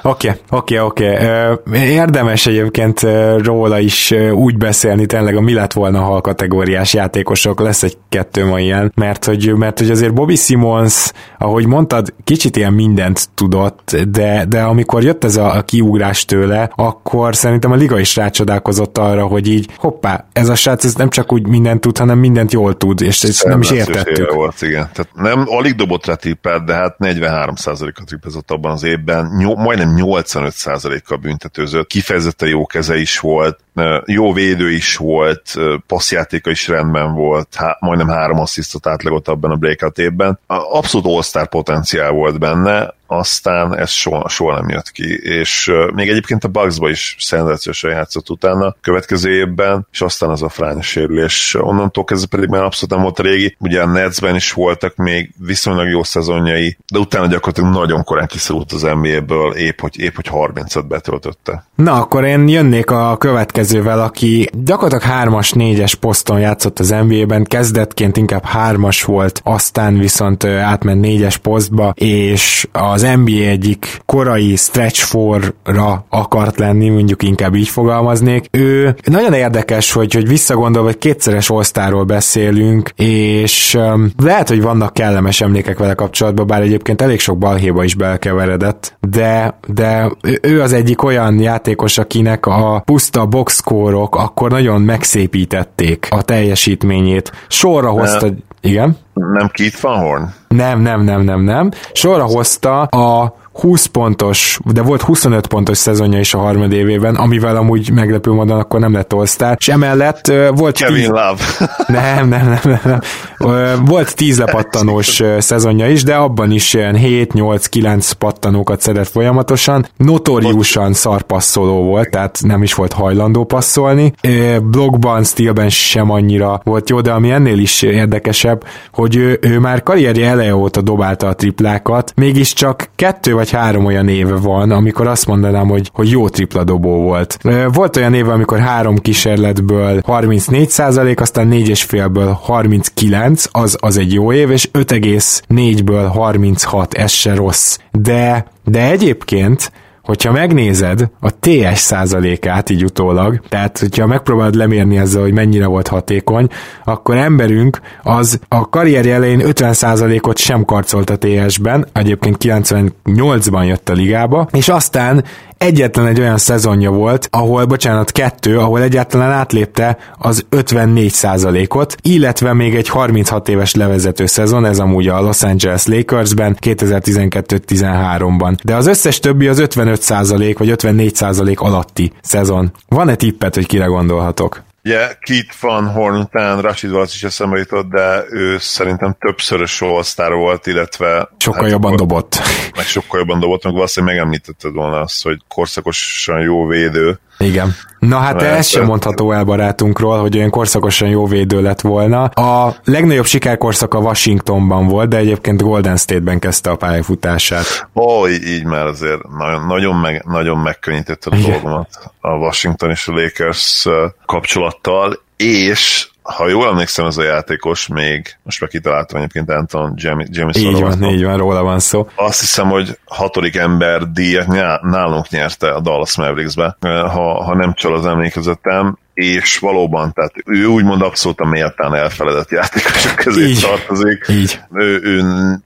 Oké, 0.02 0.28
okay, 0.28 0.40
oké, 0.50 0.78
okay, 0.80 0.88
oké. 0.88 1.50
Okay. 1.52 1.90
Érdemes 1.90 2.46
egyébként 2.46 3.02
róla 3.44 3.80
is 3.80 4.14
úgy 4.34 4.58
beszélni, 4.58 5.06
tényleg 5.06 5.36
a 5.36 5.42
mi 5.42 5.54
lett 5.54 5.74
volna 5.74 6.00
hal 6.00 6.22
kategóriás 6.22 6.94
játékosok, 6.94 7.60
lesz 7.60 7.84
egy-kettő 7.84 8.46
ma 8.46 8.60
ilyen, 8.60 8.92
mert 8.96 9.26
hogy, 9.26 9.54
mert 9.56 9.80
hogy 9.80 9.90
azért 9.90 10.14
Bobby 10.14 10.36
Simmons, 10.36 11.12
ahogy 11.38 11.66
mondtad, 11.68 12.14
kicsit 12.24 12.56
ilyen 12.58 12.74
mindent 12.74 13.30
tudott, 13.36 13.96
de, 14.08 14.46
de 14.46 14.62
amikor 14.62 15.04
jött 15.04 15.24
ez 15.24 15.38
a, 15.38 15.56
a 15.56 15.62
kiugrás 15.62 16.26
tőle, 16.26 16.70
akkor 16.76 17.36
szerintem 17.36 17.72
a 17.72 17.76
liga 17.76 18.00
is 18.00 18.16
rácsodálkozott 18.16 18.98
arra, 18.98 19.26
hogy 19.26 19.48
így 19.48 19.70
hoppá, 19.78 20.26
ez 20.34 20.50
a 20.50 20.56
srác 20.56 20.84
ez 20.84 20.96
nem 20.96 21.10
csak 21.10 21.34
úgy 21.34 21.48
mindent 21.48 21.82
tud, 21.82 21.98
hanem 21.98 22.20
mindent 22.20 22.52
jól 22.52 22.78
tud, 22.78 23.02
és 23.02 23.24
ezt 23.24 23.46
nem 23.46 23.62
is 23.62 23.72
értettük. 23.72 24.32
Volt, 24.32 24.62
igen. 24.62 24.90
Tehát 24.94 25.10
nem 25.14 25.44
alig 25.46 25.76
dobott 25.76 26.06
rá 26.06 26.14
tippet, 26.14 26.66
de 26.66 26.74
hát 26.74 26.96
43%-a 27.00 28.04
trippezott 28.06 28.52
abban 28.52 28.72
az 28.72 28.84
évben, 28.84 29.32
Nyom, 29.38 29.60
majdnem 29.76 30.06
85%-kal 30.08 31.18
büntetőzött, 31.18 31.88
kifejezetten 31.88 32.50
jó 32.50 32.66
keze 32.66 32.98
is 32.98 33.20
volt, 33.20 33.60
jó 34.06 34.34
védő 34.34 34.72
is 34.72 34.96
volt, 34.96 35.54
passzjátéka 35.88 36.50
is 36.50 36.68
rendben 36.68 37.14
volt, 37.14 37.48
há, 37.56 37.78
majdnem 37.80 38.08
három 38.08 38.40
asszisztot 38.40 38.88
átlagot 38.88 39.28
abban 39.28 39.52
a 39.52 39.56
breakout 39.56 39.98
évben. 39.98 40.40
Abszolút 40.48 41.26
all 41.36 41.46
potenciál 41.46 42.12
volt 42.12 42.40
benne, 42.40 42.94
aztán 43.08 43.78
ez 43.78 43.90
soha, 43.90 44.30
soha 44.30 44.60
nem 44.60 44.70
jött 44.70 44.92
ki, 44.92 45.20
és 45.22 45.68
uh, 45.68 45.92
még 45.92 46.10
egyébként 46.10 46.44
a 46.44 46.48
Bugsba 46.48 46.90
is 46.90 47.16
szenzációsan 47.20 47.92
játszott 47.92 48.30
utána 48.30 48.76
következő 48.82 49.32
évben, 49.32 49.88
és 49.92 50.02
aztán 50.02 50.30
az 50.30 50.42
a 50.42 50.50
frányos 50.50 50.88
sérülés, 50.88 51.56
onnantól 51.60 52.04
kezdve 52.04 52.28
pedig 52.28 52.50
már 52.50 52.64
abszolút 52.64 52.96
nem 52.96 53.02
volt 53.02 53.20
régi, 53.20 53.56
ugye 53.60 53.82
a 53.82 53.86
Netsben 53.86 54.36
is 54.36 54.52
voltak 54.52 54.96
még 54.96 55.34
viszonylag 55.38 55.88
jó 55.88 56.04
szezonjai, 56.04 56.78
de 56.92 57.00
utána 57.00 57.28
gyakorlatilag 57.28 57.74
nagyon 57.74 58.04
korán 58.04 58.28
kiszorult 58.28 58.72
az 58.72 58.82
NBA-ből, 58.82 59.54
épp 59.54 59.80
hogy, 59.80 60.00
épp 60.00 60.16
hogy 60.16 60.30
30-at 60.32 60.84
betöltötte. 60.88 61.66
Na, 61.76 61.94
akkor 61.94 62.24
én 62.24 62.48
jönnék 62.48 62.92
a 62.92 63.18
következővel, 63.18 64.02
aki 64.02 64.50
gyakorlatilag 64.54 65.28
3-as, 65.28 65.52
4-es 65.54 65.94
poszton 66.00 66.40
játszott 66.40 66.80
az 66.80 66.90
NBA-ben, 66.90 67.44
kezdetként 67.44 68.18
inkább 68.18 68.44
3-as 68.54 69.02
volt, 69.06 69.42
aztán 69.44 69.98
viszont 69.98 70.44
átment 70.44 71.06
4-es 71.06 71.36
posztba, 71.42 71.94
és 71.96 72.68
a 72.72 72.95
az 72.96 73.08
NBA 73.24 73.32
egyik 73.32 74.02
korai 74.06 74.56
stretch 74.56 75.04
forra 75.04 76.06
akart 76.10 76.58
lenni, 76.58 76.90
mondjuk 76.90 77.24
inkább 77.24 77.56
így 77.56 77.68
fogalmaznék. 77.68 78.48
Ő 78.52 78.96
nagyon 79.04 79.34
érdekes, 79.34 79.92
hogy, 79.92 80.14
hogy 80.14 80.28
visszagondolva, 80.28 80.88
hogy 80.88 80.98
kétszeres 80.98 81.50
osztáról 81.50 82.04
beszélünk, 82.04 82.90
és 82.96 83.74
um, 83.74 84.12
lehet, 84.24 84.50
hogy 84.50 84.62
vannak 84.62 84.94
kellemes 84.94 85.42
emlékek 85.42 85.78
vele 85.78 85.94
kapcsolatban, 85.94 86.48
bár 86.48 86.62
egyébként 86.62 87.02
elég 87.02 87.20
sok 87.20 87.38
balhéba 87.38 87.84
is 87.84 87.96
belkeveredett, 87.96 88.98
de, 89.10 89.60
de 89.68 90.12
ő 90.42 90.62
az 90.62 90.74
egyik 90.74 91.04
olyan 91.04 91.40
játékos, 91.40 91.98
akinek 91.98 92.46
a 92.46 92.82
puszta 92.86 93.26
boxkórok 93.26 94.16
akkor 94.16 94.52
nagyon 94.52 94.82
megszépítették 94.82 96.08
a 96.10 96.22
teljesítményét. 96.22 97.32
Sorra 97.48 97.90
hozta 97.90 98.28
Igen? 98.66 98.98
Nem 99.14 99.48
Keith 99.48 99.82
Van 99.82 100.00
Horn? 100.00 100.24
Nem, 100.48 100.80
nem, 100.82 101.02
nem, 101.02 101.22
nem, 101.22 101.42
nem. 101.42 101.72
Sorra 101.94 102.24
hozta 102.24 102.82
a 102.82 103.36
20 103.62 103.86
pontos, 103.86 104.60
de 104.64 104.82
volt 104.82 105.02
25 105.02 105.48
pontos 105.48 105.78
szezonja 105.78 106.20
is 106.20 106.34
a 106.34 106.38
harmad 106.38 106.72
évében, 106.72 107.16
amivel 107.16 107.56
amúgy 107.56 107.92
meglepő 107.92 108.32
módon 108.32 108.60
akkor 108.60 108.80
nem 108.80 108.94
lett 108.94 109.14
all 109.14 109.26
és 109.58 109.68
emellett 109.68 110.28
uh, 110.28 110.48
volt 110.56 110.78
Kevin 110.78 110.96
tíz... 110.96 111.08
Love. 111.08 111.36
nem, 111.88 112.28
nem, 112.28 112.48
nem, 112.48 112.60
nem, 112.64 112.80
nem. 112.84 113.00
Uh, 113.40 113.88
volt 113.88 114.16
10 114.16 114.38
lepattanós 114.40 115.22
szezonja 115.40 115.90
is, 115.90 116.04
de 116.04 116.16
abban 116.16 116.52
is 116.52 116.74
ilyen 116.74 116.96
7-8-9 117.00 118.12
pattanókat 118.18 118.82
szedett 118.82 119.08
folyamatosan. 119.08 119.86
Notoriusan 119.98 120.94
szarpasszoló 120.94 121.84
volt, 121.84 122.10
tehát 122.10 122.40
nem 122.44 122.64
is 122.64 122.74
volt 122.74 122.94
hajlandó 122.94 123.44
passzolni. 123.44 124.14
Uh, 124.28 124.60
blogban, 124.60 125.24
stílben 125.24 125.70
sem 125.70 126.12
annyira 126.12 126.62
volt 126.64 126.90
jó, 126.90 127.02
de 127.02 127.12
ami 127.12 127.32
ennél 127.32 127.60
is 127.60 127.82
érdekesebb, 127.82 128.66
hogy 128.92 129.16
ő, 129.16 129.40
ő 129.42 129.60
már 129.60 129.84
karrierje 129.84 130.30
eleje 130.30 130.56
óta 130.56 130.82
dobálta 130.82 131.28
a 131.28 131.34
triplákat, 131.34 132.12
mégiscsak 132.16 132.90
kettő 132.96 133.34
vagy 133.34 133.45
vagy 133.52 133.62
három 133.62 133.86
olyan 133.86 134.08
éve 134.08 134.36
van, 134.36 134.72
amikor 134.72 135.08
azt 135.08 135.28
mondanám, 135.28 135.68
hogy, 135.68 135.92
hogy 135.94 136.10
jó 136.10 136.30
tripla 136.30 136.64
dobó 136.64 137.02
volt. 137.02 137.40
Volt 137.74 137.96
olyan 137.96 138.14
éve, 138.14 138.32
amikor 138.32 138.60
három 138.60 138.98
kísérletből 138.98 140.02
34% 140.08 141.20
aztán 141.20 141.50
4,5-ből 141.52 142.38
39, 142.42 143.46
az, 143.52 143.78
az 143.80 143.98
egy 143.98 144.14
jó 144.14 144.34
év, 144.34 144.52
és 144.52 144.70
5,4-ből 144.74 146.10
36, 146.14 146.94
ez 146.94 147.12
se 147.12 147.36
rossz. 147.36 147.78
De, 147.92 148.46
de 148.64 148.90
egyébként 148.90 149.72
hogyha 150.06 150.32
megnézed 150.32 151.10
a 151.20 151.40
TS 151.40 151.80
százalékát 151.80 152.70
így 152.70 152.84
utólag, 152.84 153.42
tehát 153.50 153.80
hogyha 153.80 154.08
megpróbálod 154.08 154.56
lemérni 154.56 154.98
ezzel, 154.98 155.22
hogy 155.22 155.34
mennyire 155.34 155.66
volt 155.66 155.88
hatékony, 155.88 156.48
akkor 156.84 157.16
emberünk 157.16 157.80
az 158.04 158.40
a 158.48 158.70
karrier 158.70 159.06
elején 159.06 159.46
50 159.46 159.74
százalékot 159.74 160.38
sem 160.38 160.66
karcolt 160.66 161.10
a 161.10 161.18
TS-ben, 161.18 161.88
egyébként 161.94 162.38
98-ban 162.40 163.66
jött 163.68 163.90
a 163.90 163.94
ligába, 163.94 164.48
és 164.52 164.70
aztán 164.70 165.24
egyetlen 165.58 166.08
egy 166.08 166.20
olyan 166.20 166.38
szezonja 166.38 166.92
volt, 166.92 167.28
ahol, 167.32 167.66
bocsánat, 167.66 168.12
kettő, 168.12 168.60
ahol 168.60 168.82
egyáltalán 168.82 169.32
átlépte 169.32 169.98
az 170.18 170.46
54%-ot, 170.52 171.96
illetve 172.02 172.54
még 172.54 172.76
egy 172.76 172.88
36 172.88 173.50
éves 173.50 173.76
levezető 173.76 174.26
szezon, 174.26 174.66
ez 174.66 174.80
amúgy 174.80 175.08
a 175.08 175.22
Los 175.22 175.44
Angeles 175.44 175.86
Lakersben 175.86 176.58
2012-13-ban. 176.62 178.58
De 178.64 178.76
az 178.76 178.88
összes 178.88 179.20
többi 179.20 179.48
az 179.48 179.62
55% 179.62 180.56
vagy 180.58 180.74
54% 180.78 181.58
alatti 181.58 182.12
szezon. 182.22 182.72
Van-e 182.88 183.16
tippet, 183.16 183.56
hogy 183.56 183.66
kire 183.66 183.86
gondolhatok? 183.86 184.64
Ugye 184.86 185.14
Keith 185.20 185.62
Van 185.62 185.88
Horn 185.88 186.16
után 186.16 186.62
Rashid 186.62 186.92
Wallace 186.92 187.14
is 187.16 187.24
eszembe 187.24 187.58
jutott, 187.58 187.90
de 187.90 188.24
ő 188.30 188.58
szerintem 188.60 189.16
többszörös 189.20 189.82
all 189.82 190.04
volt, 190.30 190.68
illetve... 190.68 191.30
Sokkal 191.38 191.62
hát, 191.62 191.72
jobban 191.72 191.96
dobott. 191.96 192.42
Meg 192.76 192.86
sokkal 192.86 193.20
jobban 193.20 193.40
dobott, 193.40 193.64
meg 193.64 193.74
valószínűleg 193.74 194.16
megemlítetted 194.16 194.74
volna 194.74 195.00
azt, 195.00 195.24
hogy 195.24 195.42
korszakosan 195.48 196.42
jó 196.42 196.68
védő. 196.68 197.20
Igen. 197.38 197.76
Na 198.08 198.18
hát 198.18 198.42
Mert 198.42 198.58
ez 198.58 198.68
sem 198.68 198.86
mondható 198.86 199.32
el 199.32 199.44
barátunkról, 199.44 200.20
hogy 200.20 200.38
olyan 200.38 200.50
korszakosan 200.50 201.10
jó 201.10 201.26
védő 201.26 201.62
lett 201.62 201.82
volna. 201.82 202.24
A 202.24 202.76
legnagyobb 202.84 203.26
sikerkorszak 203.26 203.94
a 203.94 203.98
Washingtonban 203.98 204.88
volt, 204.88 205.10
de 205.10 205.18
egyébként 205.18 205.62
Golden 205.62 205.98
State-ben 205.98 206.40
kezdte 206.40 206.70
a 206.70 206.76
pályafutását. 206.76 207.88
Ó, 207.94 208.28
így, 208.28 208.48
így 208.48 208.64
már 208.64 208.86
azért 208.86 209.22
nagyon, 209.38 209.66
nagyon, 209.66 209.96
meg, 209.96 210.26
nagyon 210.26 210.58
megkönnyítette 210.58 211.30
a 211.32 211.36
dolgomat 211.36 211.88
a 212.22 212.30
Washington 212.30 212.90
és 212.90 213.08
a 213.08 213.14
Lakers 213.14 213.88
kapcsolattal, 214.26 215.24
és 215.38 216.08
ha 216.26 216.48
jól 216.50 216.68
emlékszem, 216.68 217.06
ez 217.06 217.18
a 217.18 217.24
játékos 217.24 217.88
még, 217.88 218.38
most 218.44 218.60
meg 218.60 218.70
kitaláltam 218.70 219.18
egyébként 219.18 219.50
Anton 219.50 219.94
Jamison. 219.96 220.54
Így 220.74 220.82
van, 220.82 221.04
így 221.04 221.24
van, 221.24 221.38
róla 221.38 221.64
van 221.64 221.80
szó. 221.80 222.10
Azt 222.16 222.40
hiszem, 222.40 222.70
hogy 222.70 222.98
hatodik 223.06 223.56
ember 223.56 224.12
díjat 224.12 224.48
nálunk 224.82 225.30
nyerte 225.30 225.72
a 225.72 225.80
Dallas 225.80 226.18
Mavericksbe, 226.18 226.78
ha, 226.82 227.44
ha 227.44 227.56
nem 227.56 227.74
csal 227.74 227.96
az 227.96 228.06
emlékezetem, 228.06 228.98
és 229.16 229.58
valóban, 229.58 230.14
tehát 230.14 230.34
ő 230.46 230.66
úgymond 230.66 231.02
abszolút 231.02 231.40
a 231.40 231.46
méltán 231.46 231.96
elfeledett 231.96 232.50
játékosok 232.50 233.16
közé 233.16 233.46
így, 233.46 233.60
tartozik. 233.60 234.26
Így. 234.30 234.60
Ő, 234.74 235.00
ő 235.04 235.24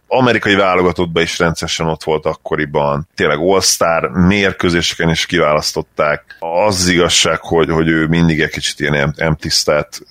amerikai 0.07 0.55
válogatottban 0.55 1.23
is 1.23 1.39
rendszeresen 1.39 1.87
ott 1.87 2.03
volt 2.03 2.25
akkoriban. 2.25 3.07
Tényleg 3.15 3.37
All-Star 3.39 4.09
mérkőzéseken 4.09 5.09
is 5.09 5.25
kiválasztották. 5.25 6.37
Az, 6.39 6.75
az 6.75 6.87
igazság, 6.87 7.39
hogy, 7.39 7.69
hogy 7.69 7.87
ő 7.87 8.07
mindig 8.07 8.39
egy 8.39 8.49
kicsit 8.49 8.79
ilyen 8.79 9.13
emtisztelt 9.17 10.01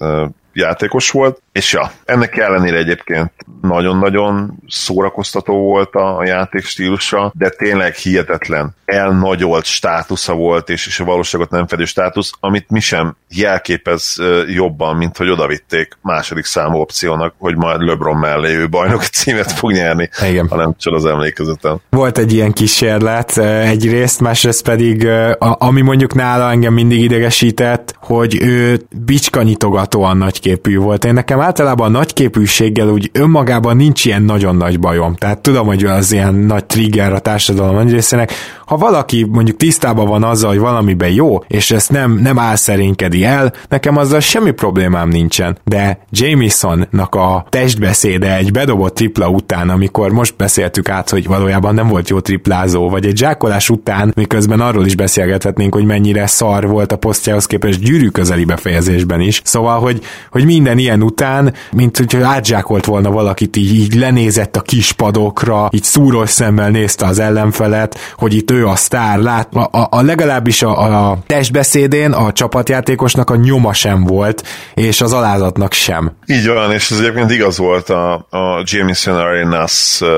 játékos 0.58 1.10
volt, 1.10 1.42
és 1.52 1.72
ja, 1.72 1.90
ennek 2.04 2.36
ellenére 2.36 2.76
egyébként 2.76 3.32
nagyon-nagyon 3.62 4.62
szórakoztató 4.68 5.54
volt 5.54 5.94
a, 5.94 6.16
a 6.16 6.24
játék 6.24 6.64
stílusa, 6.64 7.32
de 7.36 7.48
tényleg 7.48 7.94
hihetetlen 7.94 8.74
elnagyolt 8.84 9.64
státusza 9.64 10.34
volt, 10.34 10.68
és, 10.68 10.86
és 10.86 11.00
a 11.00 11.04
valóságot 11.04 11.50
nem 11.50 11.66
fedő 11.66 11.84
státusz, 11.84 12.32
amit 12.40 12.70
mi 12.70 12.80
sem 12.80 13.16
jelképez 13.28 14.16
jobban, 14.46 14.96
mint 14.96 15.16
hogy 15.16 15.30
odavitték 15.30 15.98
második 16.02 16.44
számú 16.44 16.78
opciónak, 16.78 17.34
hogy 17.38 17.56
majd 17.56 17.82
LeBron 17.82 18.16
mellé 18.16 18.54
ő 18.54 18.68
bajnoki 18.68 19.06
címet 19.06 19.52
fog 19.52 19.72
nyerni, 19.72 20.10
Igen. 20.28 20.48
hanem 20.48 20.74
csak 20.78 20.94
az 20.94 21.04
emlékezetem. 21.04 21.78
Volt 21.90 22.18
egy 22.18 22.32
ilyen 22.32 22.52
kísérlet 22.52 23.38
egyrészt, 23.38 24.20
másrészt 24.20 24.62
pedig, 24.62 25.08
ami 25.38 25.80
mondjuk 25.80 26.14
nála 26.14 26.50
engem 26.50 26.72
mindig 26.72 27.00
idegesített, 27.00 27.97
hogy 28.08 28.42
ő 28.42 28.80
bicskanyitogatóan 29.04 30.16
nagyképű 30.16 30.78
volt. 30.78 31.04
Én 31.04 31.12
nekem 31.12 31.40
általában 31.40 31.86
a 31.86 31.98
nagyképűséggel 31.98 32.88
úgy 32.88 33.10
önmagában 33.12 33.76
nincs 33.76 34.04
ilyen 34.04 34.22
nagyon 34.22 34.56
nagy 34.56 34.80
bajom. 34.80 35.14
Tehát 35.14 35.38
tudom, 35.38 35.66
hogy 35.66 35.84
az 35.84 36.12
ilyen 36.12 36.34
nagy 36.34 36.64
trigger 36.64 37.12
a 37.12 37.18
társadalom 37.18 37.74
nagy 37.74 37.92
részének. 37.92 38.32
Ha 38.68 38.76
valaki 38.76 39.26
mondjuk 39.30 39.56
tisztában 39.56 40.08
van 40.08 40.24
azzal, 40.24 40.50
hogy 40.50 40.58
valamiben 40.58 41.10
jó, 41.10 41.38
és 41.46 41.70
ezt 41.70 41.90
nem, 41.90 42.12
nem 42.12 42.38
álszerénykedi 42.38 43.24
el, 43.24 43.52
nekem 43.68 43.96
azzal 43.96 44.20
semmi 44.20 44.50
problémám 44.50 45.08
nincsen. 45.08 45.58
De 45.64 45.98
Jamesonnak 46.10 47.14
a 47.14 47.46
testbeszéde 47.48 48.36
egy 48.36 48.52
bedobott 48.52 48.94
tripla 48.94 49.28
után, 49.28 49.70
amikor 49.70 50.10
most 50.10 50.36
beszéltük 50.36 50.88
át, 50.88 51.10
hogy 51.10 51.26
valójában 51.26 51.74
nem 51.74 51.88
volt 51.88 52.08
jó 52.08 52.20
triplázó, 52.20 52.88
vagy 52.88 53.06
egy 53.06 53.16
zsákolás 53.16 53.70
után, 53.70 54.12
miközben 54.16 54.60
arról 54.60 54.86
is 54.86 54.94
beszélgethetnénk, 54.94 55.74
hogy 55.74 55.84
mennyire 55.84 56.26
szar 56.26 56.66
volt 56.66 56.92
a 56.92 56.96
posztjához 56.96 57.46
képest 57.46 57.80
gyűrű 57.80 58.08
közeli 58.08 58.44
befejezésben 58.44 59.20
is. 59.20 59.40
Szóval, 59.44 59.80
hogy, 59.80 60.00
hogy 60.30 60.44
minden 60.44 60.78
ilyen 60.78 61.02
után, 61.02 61.54
mint 61.72 61.96
hogyha 61.96 62.26
átzsákolt 62.26 62.84
volna 62.84 63.10
valakit, 63.10 63.56
így, 63.56 63.74
így 63.74 63.94
lenézett 63.94 64.56
a 64.56 64.60
kispadokra, 64.60 65.68
így 65.72 65.84
szúros 65.84 66.30
szemmel 66.30 66.70
nézte 66.70 67.06
az 67.06 67.18
ellenfelet, 67.18 67.98
hogy 68.16 68.34
itt 68.34 68.50
ő 68.50 68.57
a 68.66 68.76
sztár, 68.76 69.18
lát, 69.18 69.54
a, 69.54 69.68
a, 69.78 69.88
a 69.90 70.02
legalábbis 70.02 70.62
a, 70.62 71.10
a 71.10 71.18
testbeszédén 71.26 72.12
a 72.12 72.32
csapatjátékosnak 72.32 73.30
a 73.30 73.36
nyoma 73.36 73.72
sem 73.72 74.04
volt, 74.04 74.42
és 74.74 75.00
az 75.00 75.12
alázatnak 75.12 75.72
sem. 75.72 76.16
Így 76.26 76.46
van, 76.46 76.72
és 76.72 76.90
ez 76.90 76.98
egyébként 76.98 77.30
igaz 77.30 77.58
volt 77.58 77.88
a, 77.88 78.14
a 78.14 78.62
Jameson 78.64 79.16
Arenas, 79.16 80.00
uh, 80.00 80.08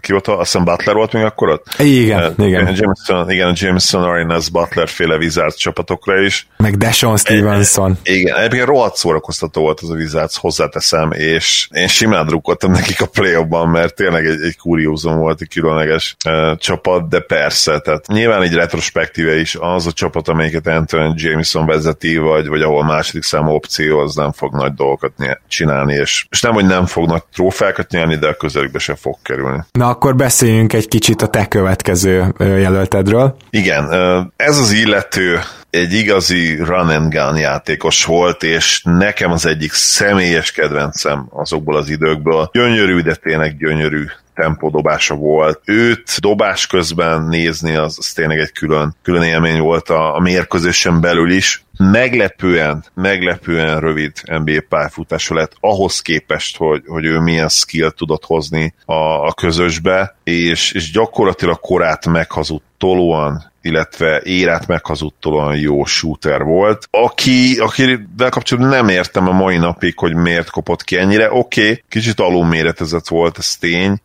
ki 0.00 0.12
volt, 0.12 0.28
azt 0.28 0.38
hiszem 0.38 0.64
Butler 0.64 0.94
volt 0.94 1.12
még 1.12 1.24
akkor 1.24 1.48
ott? 1.48 1.66
Igen, 1.78 2.34
uh, 2.38 2.46
igen. 2.46 2.74
Jameson, 2.74 3.30
igen, 3.30 3.48
a 3.48 3.52
Jameson 3.54 4.02
Arenas 4.02 4.50
Butler 4.50 4.88
féle 4.88 5.16
vizárt 5.16 5.58
csapatokra 5.58 6.20
is. 6.20 6.46
Meg 6.56 6.76
Deshaun 6.76 7.16
Stevenson. 7.16 7.98
E, 8.02 8.12
igen, 8.12 8.36
egyébként 8.36 8.64
rohadt 8.64 8.96
szórakoztató 8.96 9.60
volt 9.60 9.80
az 9.80 9.90
a 9.90 9.94
vizác, 9.94 10.36
hozzáteszem, 10.36 11.12
és 11.12 11.68
én 11.72 11.88
simán 11.88 12.26
drukkoltam 12.26 12.70
nekik 12.80 13.00
a 13.00 13.06
play 13.06 13.30
mert 13.66 13.94
tényleg 13.94 14.26
egy, 14.26 14.40
egy 14.42 14.56
kuriózum 14.56 15.16
volt, 15.16 15.40
egy 15.40 15.48
különleges 15.48 16.16
uh, 16.28 16.56
csapat, 16.56 17.08
de 17.08 17.20
persze, 17.20 17.78
tehát 17.82 18.06
nyilván 18.06 18.42
egy 18.42 18.54
retrospektíve 18.54 19.40
is 19.40 19.56
az 19.60 19.86
a 19.86 19.92
csapat, 19.92 20.28
amelyiket 20.28 20.66
Anthony 20.66 21.12
Jameson 21.16 21.66
vezeti, 21.66 22.16
vagy, 22.16 22.48
vagy 22.48 22.62
ahol 22.62 22.84
második 22.84 23.22
számú 23.22 23.50
opció, 23.50 23.98
az 23.98 24.14
nem 24.14 24.32
fog 24.32 24.54
nagy 24.54 24.74
dolgokat 24.74 25.12
csinálni, 25.48 25.94
és, 25.94 26.26
és 26.30 26.40
nem, 26.40 26.52
hogy 26.52 26.66
nem 26.66 26.86
fognak 26.86 27.26
trófákat 27.34 27.90
nyerni, 27.90 28.16
de 28.16 28.28
a 28.28 28.34
közelükbe 28.34 28.78
sem 28.78 28.94
fog 28.94 29.16
kerülni. 29.22 29.64
Na 29.72 29.88
akkor 29.88 30.16
beszéljünk 30.16 30.72
egy 30.72 30.88
kicsit 30.88 31.22
a 31.22 31.26
te 31.26 31.46
következő 31.46 32.34
jelöltedről. 32.38 33.36
Igen, 33.50 33.92
ez 34.36 34.58
az 34.58 34.72
illető 34.72 35.40
egy 35.70 35.92
igazi 35.92 36.56
run 36.56 36.88
and 36.88 37.14
gun 37.14 37.36
játékos 37.36 38.04
volt, 38.04 38.42
és 38.42 38.82
nekem 38.84 39.30
az 39.30 39.46
egyik 39.46 39.72
személyes 39.72 40.52
kedvencem 40.52 41.26
azokból 41.30 41.76
az 41.76 41.88
időkből. 41.88 42.50
Gyönyörű, 42.52 43.00
de 43.00 43.14
tényleg 43.14 43.56
gyönyörű 43.56 44.04
tempódobása 44.34 45.14
volt. 45.14 45.60
Őt 45.64 46.20
dobás 46.20 46.66
közben 46.66 47.22
nézni, 47.22 47.74
az, 47.74 47.94
az 47.98 48.12
tényleg 48.12 48.38
egy 48.38 48.52
külön, 48.52 48.96
külön 49.02 49.22
élmény 49.22 49.60
volt 49.60 49.88
a, 49.88 50.14
a 50.14 50.20
mérkőzésen 50.20 51.00
belül 51.00 51.30
is. 51.30 51.64
Meglepően, 51.78 52.84
meglepően 52.94 53.80
rövid 53.80 54.12
NBA 54.24 54.62
pályafutása 54.68 55.34
lett 55.34 55.52
ahhoz 55.60 56.00
képest, 56.00 56.56
hogy, 56.56 56.82
hogy 56.86 57.04
ő 57.04 57.18
milyen 57.18 57.48
skill 57.48 57.90
tudott 57.90 58.24
hozni 58.24 58.74
a, 58.84 59.26
a 59.26 59.32
közösbe, 59.32 60.16
és, 60.24 60.72
és 60.72 60.90
gyakorlatilag 60.90 61.60
korát 61.60 62.06
meghazudtolóan 62.06 63.50
illetve 63.62 64.20
érát 64.24 64.66
meghazudtolóan 64.66 65.56
jó 65.56 65.84
shooter 65.84 66.42
volt, 66.42 66.88
aki, 66.90 67.58
akivel 67.58 68.28
kapcsolatban 68.30 68.72
nem 68.72 68.88
értem 68.88 69.28
a 69.28 69.32
mai 69.32 69.56
napig, 69.56 69.98
hogy 69.98 70.14
miért 70.14 70.50
kopott 70.50 70.84
ki 70.84 70.96
ennyire. 70.96 71.32
Oké, 71.32 71.62
okay, 71.62 71.82
kicsit 71.88 72.20
alulméretezett 72.20 73.08
volt, 73.08 73.38
ez 73.38 73.56
tény, 73.56 74.00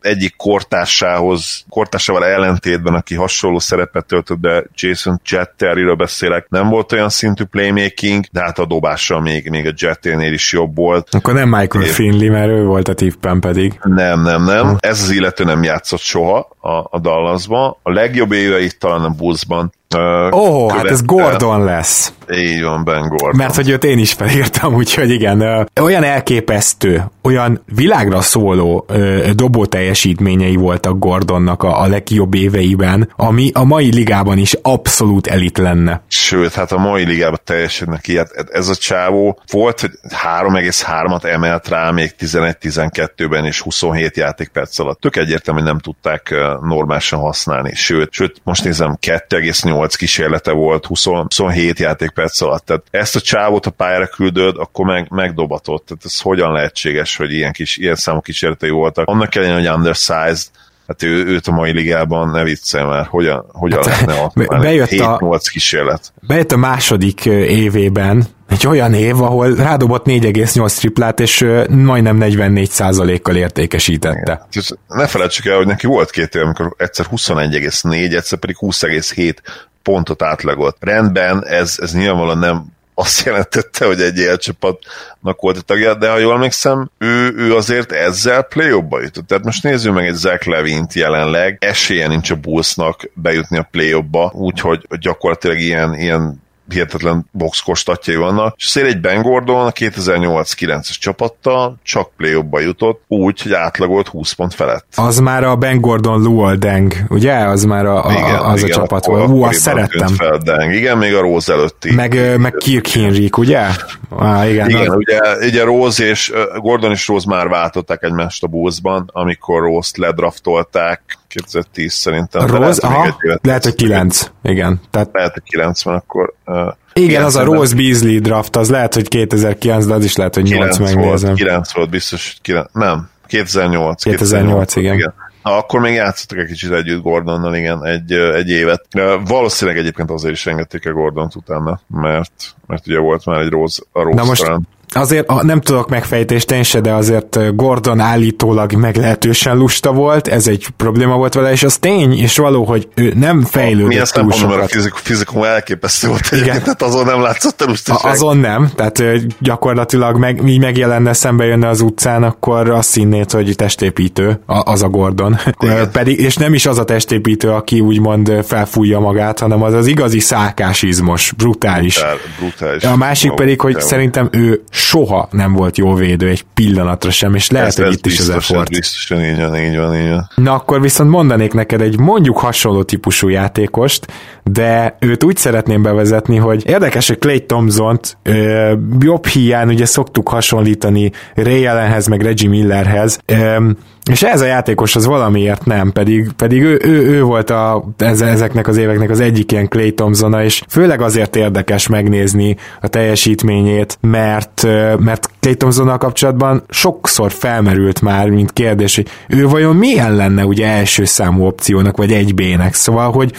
egyik 0.00 0.36
kortársához, 0.36 1.64
kortársával 1.68 2.24
ellentétben, 2.24 2.94
aki 2.94 3.14
hasonló 3.14 3.58
szerepet 3.58 4.06
töltött 4.06 4.38
be, 4.38 4.64
Jason 4.74 5.20
Jetteriről 5.28 5.94
beszélek, 5.94 6.46
nem 6.48 6.68
volt 6.68 6.86
olyan 6.98 7.10
szintű 7.10 7.44
playmaking, 7.44 8.24
de 8.30 8.40
hát 8.40 8.58
a 8.58 8.66
dobása 8.66 9.20
még, 9.20 9.50
még 9.50 9.66
a 9.66 9.72
Jetténél 9.76 10.32
is 10.32 10.52
jobb 10.52 10.76
volt. 10.76 11.08
Akkor 11.14 11.34
nem 11.34 11.48
Michael 11.48 11.84
és... 11.84 11.94
Finley, 11.94 12.30
mert 12.30 12.50
ő 12.50 12.64
volt 12.64 12.88
a 12.88 12.94
tippem 12.94 13.40
pedig. 13.40 13.78
Nem, 13.82 14.22
nem, 14.22 14.44
nem. 14.44 14.76
Ez 14.80 15.02
az 15.02 15.10
illető 15.10 15.44
nem 15.44 15.62
játszott 15.62 16.00
soha 16.00 16.48
a, 16.60 16.70
a 16.70 16.98
Dallasban. 17.00 17.76
A 17.82 17.90
legjobb 17.90 18.32
éveit 18.32 18.78
talán 18.78 19.04
a 19.04 19.08
Bullsban 19.08 19.72
Ó, 19.96 20.28
oh, 20.30 20.72
hát 20.72 20.84
ez 20.84 21.04
Gordon 21.04 21.64
lesz. 21.64 22.12
Így 22.32 22.62
van, 22.62 22.84
Ben 22.84 23.08
Gordon. 23.08 23.36
Mert 23.36 23.54
hogy 23.54 23.70
őt 23.70 23.84
én 23.84 23.98
is 23.98 24.12
felírtam, 24.12 24.74
úgyhogy 24.80 25.10
igen, 25.10 25.68
olyan 25.80 26.02
elképesztő, 26.02 27.04
olyan 27.22 27.62
világra 27.74 28.20
szóló 28.20 28.86
dobó 29.34 29.66
teljesítményei 29.66 30.56
voltak 30.56 30.98
Gordonnak 30.98 31.62
a, 31.62 31.80
a 31.80 31.86
legjobb 31.86 32.34
éveiben, 32.34 33.12
ami 33.16 33.50
a 33.54 33.64
mai 33.64 33.94
ligában 33.94 34.38
is 34.38 34.56
abszolút 34.62 35.26
elit 35.26 35.58
lenne. 35.58 36.02
Sőt, 36.08 36.54
hát 36.54 36.72
a 36.72 36.78
mai 36.78 37.04
ligában 37.04 37.40
teljesítnek 37.44 38.06
hát 38.16 38.48
ez 38.50 38.68
a 38.68 38.74
csávó 38.74 39.40
volt, 39.50 39.80
hogy 39.80 39.90
3,3-at 40.24 41.24
emelt 41.24 41.68
rá 41.68 41.90
még 41.90 42.14
11-12-ben 42.18 43.44
és 43.44 43.60
27 43.60 44.16
játékperc 44.16 44.78
alatt. 44.78 45.00
Tök 45.00 45.16
egyértelmű, 45.16 45.60
hogy 45.60 45.68
nem 45.68 45.78
tudták 45.78 46.34
normálisan 46.62 47.20
használni. 47.20 47.74
Sőt, 47.74 48.12
sőt 48.12 48.40
most 48.44 48.64
nézem, 48.64 48.98
2,8 49.00 49.77
8 49.78 49.94
kísérlete 49.94 50.52
volt 50.52 50.86
20, 50.86 51.04
27 51.04 51.78
játékperc 51.78 52.40
alatt. 52.40 52.64
Tehát 52.64 52.82
ezt 52.90 53.16
a 53.16 53.20
csávot 53.20 53.66
a 53.66 53.70
pályára 53.70 54.06
küldöd, 54.06 54.56
akkor 54.58 54.86
meg, 54.86 55.06
megdobatott. 55.10 55.86
Tehát 55.86 56.04
ez 56.04 56.20
hogyan 56.20 56.52
lehetséges, 56.52 57.16
hogy 57.16 57.32
ilyen, 57.32 57.52
kis, 57.52 57.76
ilyen 57.76 57.94
számú 57.94 58.20
kísérletei 58.20 58.70
voltak. 58.70 59.08
Annak 59.08 59.34
ellenére, 59.34 59.58
hogy 59.58 59.76
undersized, 59.76 60.50
Hát 60.88 61.02
ő, 61.02 61.26
őt 61.26 61.46
a 61.46 61.52
mai 61.52 61.72
ligában 61.72 62.28
ne 62.28 62.42
viccelj 62.42 62.84
már, 62.84 63.06
hogyan, 63.06 63.44
hogyan 63.48 63.84
hát, 63.84 64.06
lehetne 64.06 64.58
bejött 64.58 64.88
7-8 64.90 65.18
a, 65.18 65.38
kísérlet. 65.50 66.12
Bejött 66.26 66.52
a 66.52 66.56
második 66.56 67.24
évében, 67.26 68.26
egy 68.48 68.66
olyan 68.66 68.94
év, 68.94 69.22
ahol 69.22 69.54
rádobott 69.54 70.06
4,8 70.06 70.76
triplát, 70.76 71.20
és 71.20 71.46
majdnem 71.68 72.18
44%-kal 72.20 73.36
értékesítette. 73.36 74.46
Igen. 74.50 74.64
Ne 74.88 75.06
felejtsük 75.06 75.46
el, 75.46 75.56
hogy 75.56 75.66
neki 75.66 75.86
volt 75.86 76.10
két 76.10 76.34
év, 76.34 76.42
amikor 76.42 76.74
egyszer 76.76 77.06
21,4, 77.10 78.14
egyszer 78.14 78.38
pedig 78.38 78.56
20,7 78.60 79.34
pontot 79.82 80.22
átlagolt. 80.22 80.76
Rendben, 80.80 81.44
ez, 81.46 81.76
ez 81.80 81.92
nyilvánvalóan 81.92 82.38
nem 82.38 82.66
azt 82.98 83.24
jelentette, 83.24 83.86
hogy 83.86 84.00
egy 84.00 84.18
élcsapatnak 84.18 85.40
volt 85.40 85.56
a 85.56 85.60
tagja, 85.60 85.94
de 85.94 86.10
ha 86.10 86.18
jól 86.18 86.34
emlékszem, 86.34 86.90
ő, 86.98 87.34
ő 87.36 87.54
azért 87.54 87.92
ezzel 87.92 88.42
play 88.42 88.68
jutott. 88.68 89.26
Tehát 89.26 89.44
most 89.44 89.62
nézzük 89.62 89.94
meg 89.94 90.06
egy 90.06 90.14
Zach 90.14 90.48
Levint 90.48 90.92
jelenleg, 90.92 91.56
esélye 91.60 92.08
nincs 92.08 92.30
a 92.30 92.36
Bullsnak 92.36 93.10
bejutni 93.14 93.58
a 93.58 93.68
play 93.70 94.04
úgyhogy 94.32 94.86
gyakorlatilag 95.00 95.58
ilyen, 95.58 95.94
ilyen 95.94 96.42
hihetetlen 96.72 97.26
boxkostatjai 97.32 98.16
vannak, 98.16 98.54
és 98.56 98.66
szél 98.66 98.86
egy 98.86 99.00
Ben 99.00 99.22
Gordon 99.22 99.66
a 99.66 99.70
2008-9-es 99.70 100.98
csapattal 100.98 101.78
csak 101.82 102.10
play 102.16 102.42
jutott, 102.52 103.02
úgy, 103.08 103.42
hogy 103.42 103.52
átlagolt 103.52 104.08
20 104.08 104.32
pont 104.32 104.54
felett. 104.54 104.86
Az 104.96 105.18
már 105.18 105.44
a 105.44 105.56
Ben 105.56 105.80
Gordon 105.80 106.22
Luol 106.22 106.54
Deng, 106.54 106.94
ugye? 107.08 107.34
Az 107.34 107.64
már 107.64 107.86
a, 107.86 108.04
a, 108.04 108.12
igen, 108.12 108.36
az 108.36 108.62
igen, 108.62 108.70
a 108.70 108.80
csapat 108.80 109.06
volt. 109.06 109.28
Ú, 109.28 109.42
azt 109.42 109.58
szerettem. 109.58 110.08
Fel 110.08 110.38
Deng. 110.38 110.74
Igen, 110.74 110.98
még 110.98 111.14
a 111.14 111.20
Rose 111.20 111.52
előtti. 111.52 111.94
Meg, 111.94 112.38
meg 112.38 112.52
Kirk 112.52 112.86
Henrik, 112.86 113.38
ugye? 113.38 113.66
Ah, 114.08 114.50
igen, 114.50 114.68
igen 114.68 114.88
az... 114.88 114.96
ugye, 114.96 115.20
ugye 115.46 115.64
Rose 115.64 116.04
és 116.04 116.32
Gordon 116.56 116.90
és 116.90 117.08
Rose 117.08 117.26
már 117.28 117.48
váltották 117.48 118.02
egymást 118.02 118.42
a 118.42 118.46
Bullsban, 118.46 119.10
amikor 119.12 119.62
Rose-t 119.62 119.96
ledraftolták 119.96 121.18
2010 121.28 121.92
szerintem. 121.92 122.46
Rose, 122.46 122.58
lehet, 122.58 122.78
aha, 122.78 123.16
lehet, 123.42 123.64
hogy 123.64 123.74
9. 123.74 124.30
Igen. 124.42 124.80
Tehát... 124.90 125.08
Lehet, 125.12 125.32
hogy 125.32 125.42
90 125.44 125.94
akkor. 125.94 126.34
Uh, 126.46 126.72
igen, 126.92 127.24
az 127.24 127.36
a 127.36 127.44
Rose 127.44 127.76
Beasley 127.76 128.20
draft, 128.20 128.56
az 128.56 128.70
lehet, 128.70 128.94
hogy 128.94 129.08
2009, 129.08 129.86
de 129.86 129.94
az 129.94 130.04
is 130.04 130.16
lehet, 130.16 130.34
hogy 130.34 130.44
8 130.44 130.78
megnézem. 130.78 131.28
Volt, 131.28 131.40
9 131.40 131.72
volt, 131.72 131.90
biztos, 131.90 132.26
hogy 132.26 132.40
9, 132.42 132.66
nem, 132.72 133.08
2008. 133.26 134.02
2008, 134.02 134.02
2008 134.02 134.76
igen. 134.76 134.94
igen. 134.94 135.14
Ha, 135.42 135.56
akkor 135.56 135.80
még 135.80 135.94
játszottak 135.94 136.38
egy 136.38 136.46
kicsit 136.46 136.72
együtt 136.72 137.02
Gordonnal, 137.02 137.54
igen, 137.54 137.84
egy, 137.84 138.12
egy 138.12 138.50
évet. 138.50 138.84
Valószínűleg 139.24 139.80
egyébként 139.80 140.10
azért 140.10 140.34
is 140.34 140.46
engedték 140.46 140.86
a 140.86 140.92
Gordont 140.92 141.34
utána, 141.34 141.80
mert, 141.86 142.54
mert 142.66 142.86
ugye 142.86 142.98
volt 142.98 143.24
már 143.24 143.40
egy 143.40 143.48
Rose, 143.48 143.82
a 143.92 144.02
Rose 144.02 144.16
Na 144.16 144.24
most, 144.24 144.42
talán 144.42 144.68
azért 144.94 145.42
nem 145.42 145.60
tudok 145.60 145.88
megfejtést 145.88 146.50
én 146.50 146.62
se, 146.62 146.80
de 146.80 146.92
azért 146.92 147.56
Gordon 147.56 148.00
állítólag 148.00 148.72
meglehetősen 148.72 149.56
lusta 149.56 149.92
volt, 149.92 150.28
ez 150.28 150.46
egy 150.46 150.66
probléma 150.76 151.16
volt 151.16 151.34
vele, 151.34 151.50
és 151.50 151.62
az 151.62 151.76
tény, 151.76 152.18
és 152.18 152.36
való, 152.36 152.64
hogy 152.64 152.88
ő 152.94 153.12
nem 153.16 153.44
fejlődött 153.44 153.88
Mi 153.88 153.98
ezt 153.98 154.14
nem 154.14 154.26
mondom, 154.26 154.50
mert 154.50 154.62
a 154.62 154.68
fizik, 154.68 154.94
fizikum 154.94 155.42
elképesztő 155.42 156.08
volt 156.08 156.28
egyébként, 156.30 156.62
tehát 156.62 156.82
azon 156.82 157.04
nem 157.04 157.20
látszott 157.22 157.60
A, 157.60 158.08
Azon 158.08 158.36
nem, 158.36 158.70
tehát 158.74 159.02
gyakorlatilag 159.40 160.18
meg, 160.18 160.40
így 160.46 160.60
megjelenne, 160.60 161.12
szembe 161.12 161.44
jönne 161.44 161.68
az 161.68 161.80
utcán, 161.80 162.22
akkor 162.22 162.70
azt 162.70 162.94
hinnéd, 162.94 163.30
hogy 163.30 163.54
testépítő, 163.56 164.40
az 164.46 164.82
a 164.82 164.88
Gordon. 164.88 165.38
Pedig, 165.92 166.20
és 166.20 166.36
nem 166.36 166.54
is 166.54 166.66
az 166.66 166.78
a 166.78 166.84
testépítő, 166.84 167.50
aki 167.50 167.80
úgymond 167.80 168.44
felfújja 168.44 168.98
magát, 168.98 169.38
hanem 169.38 169.62
az 169.62 169.74
az 169.74 169.86
igazi 169.86 170.18
szálkásizmos, 170.18 171.32
brutális. 171.36 171.94
Brutál, 171.94 172.16
brutális. 172.38 172.84
A 172.84 172.96
másik 172.96 173.34
pedig, 173.34 173.60
hogy 173.60 173.80
szerintem 173.80 174.28
ő 174.32 174.62
soha 174.78 175.28
nem 175.30 175.52
volt 175.52 175.76
jó 175.76 175.94
védő 175.94 176.28
egy 176.28 176.44
pillanatra 176.54 177.10
sem, 177.10 177.34
és 177.34 177.50
lehet, 177.50 177.68
ez, 177.68 177.76
hogy 177.76 177.84
ez 177.84 177.92
itt 177.92 178.02
biztos, 178.02 178.24
is 178.24 178.28
az 178.28 178.36
effort. 178.36 178.68
Biztosan 178.68 179.24
így 179.24 179.38
van, 179.38 179.56
így 179.56 179.76
van, 179.76 179.96
így 179.96 180.08
van. 180.08 180.30
Na 180.34 180.52
akkor 180.52 180.80
viszont 180.80 181.10
mondanék 181.10 181.52
neked 181.52 181.80
egy 181.80 181.98
mondjuk 181.98 182.38
hasonló 182.38 182.82
típusú 182.82 183.28
játékost, 183.28 184.06
de 184.52 184.96
őt 185.00 185.24
úgy 185.24 185.36
szeretném 185.36 185.82
bevezetni, 185.82 186.36
hogy 186.36 186.62
érdekes, 186.66 187.08
hogy 187.08 187.18
Clay 187.18 187.46
Thompson-t 187.46 188.16
ö, 188.22 188.72
jobb 189.00 189.26
hiány 189.26 189.68
ugye 189.68 189.86
szoktuk 189.86 190.28
hasonlítani 190.28 191.12
Ray 191.34 191.66
Allenhez, 191.66 192.06
meg 192.06 192.22
Reggie 192.22 192.48
Millerhez, 192.48 193.18
ö, 193.26 193.70
és 194.10 194.22
ez 194.22 194.40
a 194.40 194.44
játékos 194.44 194.96
az 194.96 195.06
valamiért 195.06 195.64
nem, 195.64 195.92
pedig, 195.92 196.32
pedig 196.36 196.62
ő, 196.62 196.80
ő, 196.84 197.06
ő 197.06 197.22
volt 197.22 197.50
a, 197.50 197.84
ez, 197.96 198.20
ezeknek 198.20 198.68
az 198.68 198.76
éveknek 198.76 199.10
az 199.10 199.20
egyik 199.20 199.52
ilyen 199.52 199.68
Clay 199.68 199.92
thompson 199.92 200.40
és 200.40 200.62
főleg 200.68 201.00
azért 201.00 201.36
érdekes 201.36 201.86
megnézni 201.86 202.56
a 202.80 202.88
teljesítményét, 202.88 203.98
mert, 204.00 204.62
mert 204.98 205.30
Clay 205.40 205.56
thompson 205.56 205.98
kapcsolatban 205.98 206.62
sokszor 206.68 207.32
felmerült 207.32 208.00
már, 208.00 208.28
mint 208.28 208.52
kérdés, 208.52 208.94
hogy 208.94 209.08
ő 209.28 209.48
vajon 209.48 209.76
milyen 209.76 210.16
lenne 210.16 210.44
ugye 210.44 210.66
első 210.66 211.04
számú 211.04 211.46
opciónak, 211.46 211.96
vagy 211.96 212.12
egy 212.12 212.34
B-nek, 212.34 212.74
szóval, 212.74 213.10
hogy 213.12 213.32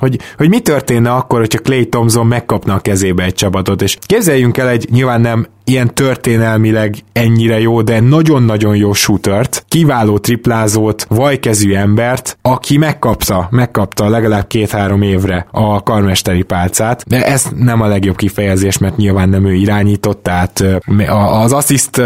hogy, 0.00 0.18
hogy 0.36 0.48
mi 0.48 0.60
történne 0.60 1.12
akkor, 1.12 1.38
hogyha 1.38 1.58
Clay 1.58 1.88
Thompson 1.88 2.26
megkapna 2.26 2.74
a 2.74 2.80
kezébe 2.80 3.24
egy 3.24 3.34
csapatot, 3.34 3.82
és 3.82 3.98
képzeljünk 4.06 4.56
el 4.56 4.68
egy 4.68 4.88
nyilván 4.90 5.20
nem 5.20 5.46
ilyen 5.70 5.94
történelmileg 5.94 6.94
ennyire 7.12 7.60
jó, 7.60 7.82
de 7.82 8.00
nagyon-nagyon 8.00 8.76
jó 8.76 8.92
shootert, 8.92 9.64
kiváló 9.68 10.18
triplázót, 10.18 11.06
vajkezű 11.08 11.74
embert, 11.74 12.38
aki 12.42 12.76
megkapta, 12.76 13.48
megkapta 13.50 14.08
legalább 14.08 14.46
két-három 14.46 15.02
évre 15.02 15.46
a 15.50 15.82
karmesteri 15.82 16.42
pálcát, 16.42 17.04
de 17.06 17.26
ez 17.26 17.46
nem 17.56 17.80
a 17.80 17.86
legjobb 17.86 18.16
kifejezés, 18.16 18.78
mert 18.78 18.96
nyilván 18.96 19.28
nem 19.28 19.46
ő 19.46 19.54
irányított, 19.54 20.22
tehát 20.22 20.64
az 21.42 21.52
assziszt 21.52 22.02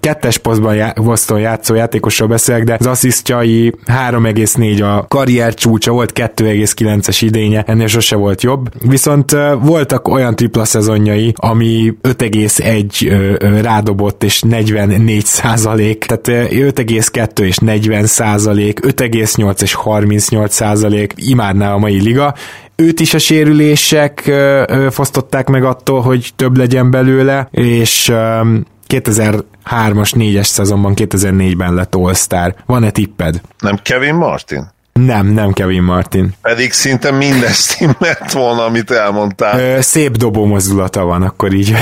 kettes 0.00 0.38
posztban 0.38 0.74
já, 0.74 0.92
Boston 0.92 1.40
játszó 1.40 1.74
játékosról 1.74 2.28
beszélek, 2.28 2.64
de 2.64 2.76
az 2.78 2.86
asszisztjai 2.86 3.74
3,4 3.86 4.96
a 4.96 5.06
karrier 5.06 5.54
csúcsa, 5.54 5.92
volt 5.92 6.12
2,9-es 6.14 7.18
idénye, 7.20 7.62
ennél 7.66 7.86
sose 7.86 8.16
volt 8.16 8.42
jobb, 8.42 8.68
viszont 8.88 9.36
voltak 9.60 10.08
olyan 10.08 10.36
tripla 10.36 10.64
szezonjai, 10.64 11.32
ami 11.36 11.94
5,1 12.02 13.03
rádobott, 13.62 14.22
és 14.22 14.42
44 14.42 15.24
százalék, 15.24 16.04
tehát 16.04 16.50
5,2 16.52 17.40
és 17.40 17.56
40 17.56 18.06
százalék, 18.06 18.80
5,8 18.80 19.62
és 19.62 19.74
38 19.74 20.54
százalék, 20.54 21.12
imádná 21.16 21.72
a 21.72 21.78
mai 21.78 22.00
liga, 22.00 22.34
őt 22.76 23.00
is 23.00 23.14
a 23.14 23.18
sérülések 23.18 24.32
fosztották 24.90 25.48
meg 25.48 25.64
attól, 25.64 26.00
hogy 26.00 26.32
több 26.36 26.56
legyen 26.56 26.90
belőle, 26.90 27.48
és 27.50 28.12
2003-as, 28.88 30.12
4-es 30.14 30.44
szezonban, 30.44 30.92
2004-ben 30.96 31.74
lett 31.74 31.94
All-Star. 31.94 32.54
Van-e 32.66 32.90
tipped? 32.90 33.40
Nem 33.58 33.78
Kevin 33.82 34.14
Martin? 34.14 34.72
Nem, 35.00 35.26
nem 35.26 35.52
Kevin 35.52 35.82
Martin. 35.82 36.34
Pedig 36.42 36.72
szinte 36.72 37.10
minden 37.10 37.52
stimmelt 37.62 38.32
volna, 38.32 38.64
amit 38.64 38.90
elmondtál. 38.90 39.60
Ö, 39.60 39.80
szép 39.80 40.16
dobó 40.16 40.44
mozdulata 40.44 41.04
van, 41.04 41.22
akkor 41.22 41.52
így. 41.52 41.74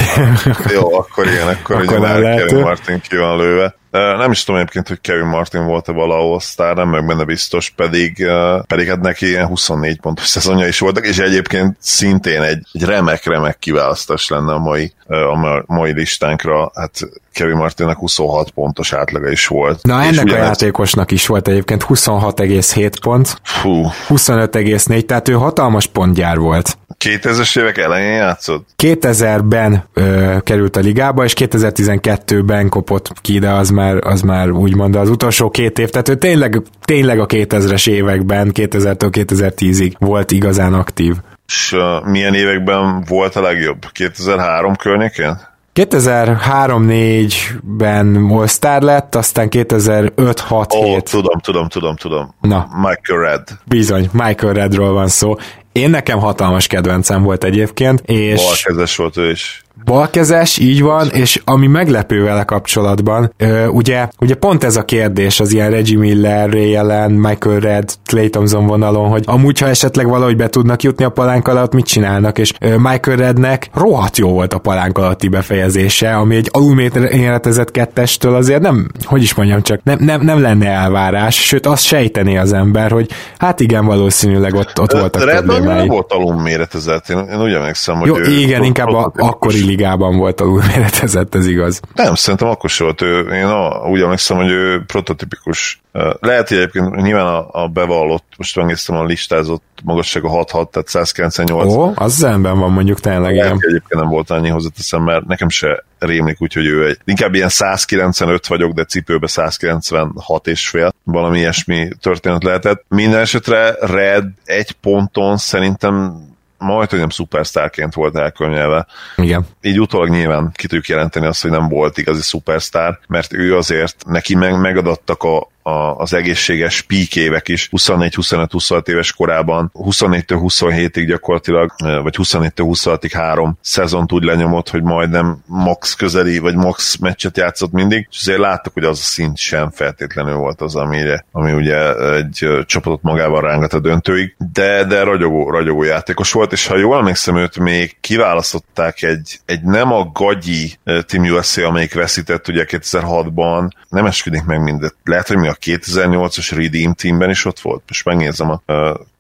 Jó, 0.74 0.94
akkor 0.94 1.26
igen, 1.26 1.48
akkor, 1.48 1.76
akkor 1.76 1.98
ugye 1.98 1.98
már 1.98 2.34
Kevin 2.34 2.60
Martin 2.60 3.00
ki 3.08 3.16
van 3.16 3.36
lőve. 3.36 3.74
Nem 3.92 4.30
is 4.30 4.44
tudom 4.44 4.60
egyébként, 4.60 4.88
hogy 4.88 5.00
Kevin 5.00 5.26
Martin 5.26 5.64
volt-e 5.64 5.92
valahol 5.92 6.40
sztár, 6.40 6.76
nem 6.76 6.88
meg 6.88 7.06
benne 7.06 7.24
biztos, 7.24 7.70
pedig, 7.70 8.26
pedig 8.66 8.88
hát 8.88 9.00
neki 9.00 9.26
ilyen 9.26 9.46
24 9.46 10.00
pontos 10.00 10.26
szezonja 10.26 10.66
is 10.66 10.78
voltak, 10.78 11.06
és 11.06 11.18
egyébként 11.18 11.76
szintén 11.80 12.42
egy, 12.42 12.66
egy 12.72 12.84
remek-remek 12.84 13.58
kiválasztás 13.58 14.28
lenne 14.28 14.52
a 14.52 14.58
mai, 14.58 14.92
a 15.06 15.62
mai 15.66 15.92
listánkra. 15.92 16.70
Hát 16.74 16.98
Kevin 17.32 17.56
Martinnek 17.56 17.96
26 17.96 18.50
pontos 18.50 18.92
átlaga 18.92 19.30
is 19.30 19.46
volt. 19.46 19.82
Na 19.82 20.02
ennek 20.02 20.26
a 20.26 20.36
játékosnak 20.36 21.10
is 21.10 21.26
volt 21.26 21.48
egyébként 21.48 21.84
26,7 21.88 22.92
pont, 23.02 23.40
Fú. 23.42 23.86
25,4, 24.08 25.04
tehát 25.06 25.28
ő 25.28 25.32
hatalmas 25.32 25.86
pontgyár 25.86 26.38
volt. 26.38 26.76
2000-es 27.04 27.58
évek 27.58 27.78
elején 27.78 28.12
játszott? 28.12 28.68
2000-ben 28.82 29.84
ö, 29.92 30.36
került 30.42 30.76
a 30.76 30.80
ligába, 30.80 31.24
és 31.24 31.32
2012-ben 31.36 32.68
kopott 32.68 33.20
ki, 33.20 33.38
de 33.38 33.50
az 33.50 33.70
már, 33.70 33.81
az 33.90 34.20
már 34.20 34.50
úgymond 34.50 34.96
az 34.96 35.10
utolsó 35.10 35.50
két 35.50 35.78
év, 35.78 35.88
tehát 35.88 36.08
ő 36.08 36.14
tényleg, 36.14 36.62
tényleg 36.84 37.20
a 37.20 37.26
2000-es 37.26 37.88
években, 37.88 38.50
2000-től 38.54 39.08
2010-ig 39.10 39.92
volt 39.98 40.30
igazán 40.30 40.74
aktív. 40.74 41.14
És 41.46 41.72
uh, 41.72 42.10
milyen 42.10 42.34
években 42.34 43.04
volt 43.08 43.36
a 43.36 43.40
legjobb? 43.40 43.86
2003 43.92 44.76
környékén? 44.76 45.50
2003-4-ben 45.74 48.28
All-Star 48.30 48.82
lett, 48.82 49.14
aztán 49.14 49.48
2005-6-7. 49.50 50.66
Oh, 50.68 51.00
tudom, 51.00 51.40
tudom, 51.40 51.68
tudom, 51.68 51.96
tudom. 51.96 52.34
Na. 52.40 52.68
Michael 52.74 53.20
Red. 53.20 53.48
Bizony, 53.64 54.08
Michael 54.12 54.52
Redról 54.52 54.92
van 54.92 55.08
szó. 55.08 55.34
Én 55.72 55.90
nekem 55.90 56.18
hatalmas 56.18 56.66
kedvencem 56.66 57.22
volt 57.22 57.44
egyébként, 57.44 58.00
és... 58.00 58.42
Balkezes 58.42 58.96
volt 58.96 59.16
ő 59.16 59.30
is. 59.30 59.62
Balkezes, 59.84 60.58
így 60.58 60.82
van, 60.82 61.08
és 61.08 61.40
ami 61.44 61.66
meglepő 61.66 62.22
vele 62.22 62.44
kapcsolatban, 62.44 63.32
ugye, 63.70 64.08
ugye 64.18 64.34
pont 64.34 64.64
ez 64.64 64.76
a 64.76 64.84
kérdés 64.84 65.40
az 65.40 65.52
ilyen 65.52 65.70
Reggie 65.70 65.98
Miller, 65.98 66.50
Ray 66.50 66.76
Allen, 66.76 67.10
Michael 67.10 67.60
Red, 67.60 67.94
Clay 68.04 68.30
Thompson 68.30 68.66
vonalon, 68.66 69.08
hogy 69.08 69.22
amúgy, 69.26 69.58
ha 69.58 69.68
esetleg 69.68 70.08
valahogy 70.08 70.36
be 70.36 70.48
tudnak 70.48 70.82
jutni 70.82 71.04
a 71.04 71.08
palánk 71.08 71.48
alatt, 71.48 71.74
mit 71.74 71.86
csinálnak, 71.86 72.38
és 72.38 72.52
Michael 72.60 73.16
Rednek 73.16 73.70
rohadt 73.74 74.16
jó 74.16 74.28
volt 74.28 74.52
a 74.52 74.58
palánk 74.58 74.98
alatti 74.98 75.28
befejezése, 75.28 76.16
ami 76.16 76.36
egy 76.36 76.48
alulméretezett 76.52 77.70
kettestől 77.70 78.34
azért 78.34 78.60
nem, 78.60 78.88
hogy 79.04 79.22
is 79.22 79.34
mondjam 79.34 79.62
csak, 79.62 79.80
nem, 79.82 79.98
nem, 80.00 80.20
nem 80.20 80.40
lenne 80.40 80.68
elvárás, 80.68 81.34
sőt 81.46 81.66
azt 81.66 81.84
sejtené 81.84 82.36
az 82.36 82.52
ember, 82.52 82.90
hogy 82.90 83.10
hát 83.38 83.60
igen, 83.60 83.84
valószínűleg 83.84 84.54
ott, 84.54 84.80
ott 84.80 84.92
voltak 84.92 85.24
Red 85.24 85.44
problémái. 85.44 85.76
nem 85.76 85.86
volt 85.86 86.12
alulméretezett, 86.12 87.08
én, 87.08 87.18
én 87.18 87.42
úgy 87.42 87.52
emlékszem, 87.52 87.96
hogy 87.96 88.08
Jó, 88.08 88.18
ő 88.18 88.30
igen, 88.30 88.62
inkább 88.62 88.88
a, 88.88 89.12
akkori 89.16 89.71
ligában 89.72 90.16
volt 90.16 90.40
alulméretezett, 90.40 91.34
ez 91.34 91.46
igaz. 91.46 91.80
Nem, 91.94 92.14
szerintem 92.14 92.48
akkor 92.48 92.70
sem 92.70 92.86
volt 92.86 93.00
ő. 93.00 93.34
Én 93.34 93.44
a, 93.44 93.88
úgy 93.88 94.00
emlékszem, 94.00 94.36
hogy 94.36 94.50
ő 94.50 94.82
prototipikus. 94.86 95.80
Lehet, 96.20 96.48
hogy 96.48 96.56
egyébként 96.56 96.94
nyilván 96.94 97.26
a, 97.26 97.62
a 97.62 97.68
bevallott, 97.68 98.24
most 98.36 98.56
megnéztem 98.56 98.96
a 98.96 99.04
listázott 99.04 99.62
magassága 99.84 100.28
6-6, 100.44 100.70
tehát 100.70 100.88
198. 100.88 101.74
Ó, 101.74 101.92
az 101.94 102.14
zenben 102.14 102.58
van 102.58 102.72
mondjuk 102.72 103.00
tényleg, 103.00 103.34
igen. 103.34 103.46
Egyébként 103.46 104.00
nem 104.00 104.08
volt 104.08 104.30
annyi 104.30 104.48
hozzáteszem, 104.48 105.02
mert 105.02 105.26
nekem 105.26 105.48
se 105.48 105.84
rémlik, 105.98 106.42
úgyhogy 106.42 106.66
ő 106.66 106.86
egy, 106.86 106.98
inkább 107.04 107.34
ilyen 107.34 107.48
195 107.48 108.46
vagyok, 108.46 108.72
de 108.72 108.84
cipőbe 108.84 109.26
196 109.26 110.46
és 110.46 110.68
fél, 110.68 110.92
valami 111.04 111.38
ilyesmi 111.38 111.88
történet 112.00 112.44
lehetett. 112.44 112.84
Minden 112.88 113.20
esetre 113.20 113.76
Red 113.80 114.24
egy 114.44 114.72
ponton 114.72 115.36
szerintem 115.36 116.14
majd, 116.62 116.90
hogy 116.90 116.98
nem 116.98 117.08
szupersztárként 117.08 117.94
volt 117.94 118.16
elkönyvelve. 118.16 118.86
Igen. 119.16 119.46
Így 119.62 119.80
utólag 119.80 120.08
nyilván 120.08 120.50
ki 120.54 120.66
tudjuk 120.66 120.86
jelenteni 120.86 121.26
azt, 121.26 121.42
hogy 121.42 121.50
nem 121.50 121.68
volt 121.68 121.98
igazi 121.98 122.22
szupersztár, 122.22 122.98
mert 123.08 123.32
ő 123.32 123.56
azért, 123.56 123.96
neki 124.06 124.34
meg, 124.34 124.60
megadattak 124.60 125.22
a, 125.22 125.50
a, 125.62 125.96
az 125.96 126.14
egészséges 126.14 126.82
peak 126.82 127.16
évek 127.16 127.48
is 127.48 127.68
24-25-26 127.72 128.88
éves 128.88 129.12
korában, 129.12 129.70
24-től 129.74 130.40
27-ig 130.42 131.04
gyakorlatilag, 131.06 131.72
vagy 131.78 132.16
24-től 132.18 132.50
26-ig 132.56 133.10
három 133.12 133.58
szezont 133.60 134.12
úgy 134.12 134.22
lenyomott, 134.22 134.68
hogy 134.68 134.82
majdnem 134.82 135.42
max 135.46 135.94
közeli, 135.94 136.38
vagy 136.38 136.54
max 136.54 136.96
meccset 136.96 137.36
játszott 137.36 137.72
mindig, 137.72 138.06
és 138.10 138.18
azért 138.20 138.38
láttuk, 138.38 138.72
hogy 138.72 138.84
az 138.84 138.98
a 138.98 139.02
szint 139.02 139.36
sem 139.36 139.70
feltétlenül 139.70 140.34
volt 140.34 140.60
az, 140.60 140.76
amire, 140.76 141.24
ami 141.32 141.52
ugye 141.52 141.94
egy 142.14 142.48
csapatot 142.66 143.02
magával 143.02 143.40
rángat 143.40 143.72
a 143.72 143.80
döntőig, 143.80 144.34
de, 144.52 144.84
de 144.84 145.02
ragyogó, 145.02 145.50
ragyogó 145.50 145.82
játékos 145.82 146.32
volt, 146.32 146.52
és 146.52 146.66
ha 146.66 146.76
jól 146.76 146.98
emlékszem, 146.98 147.36
őt 147.36 147.58
még 147.58 147.96
kiválasztották 148.00 149.02
egy, 149.02 149.40
egy 149.46 149.62
nem 149.62 149.92
a 149.92 150.10
gagyi 150.12 150.72
Team 150.84 151.24
USA, 151.24 151.66
amelyik 151.66 151.94
veszített 151.94 152.48
ugye 152.48 152.66
2006-ban, 152.68 153.70
nem 153.88 154.06
esküdik 154.06 154.44
meg 154.44 154.62
mindet. 154.62 154.94
Lehet, 155.04 155.28
hogy 155.28 155.36
mi 155.36 155.48
a 155.52 155.56
2008-as 155.60 156.50
Redeem 156.50 156.94
Teamben 156.94 157.30
is 157.30 157.44
ott 157.44 157.60
volt. 157.60 157.82
Most 157.86 158.04
megnézem 158.04 158.50
a 158.50 158.62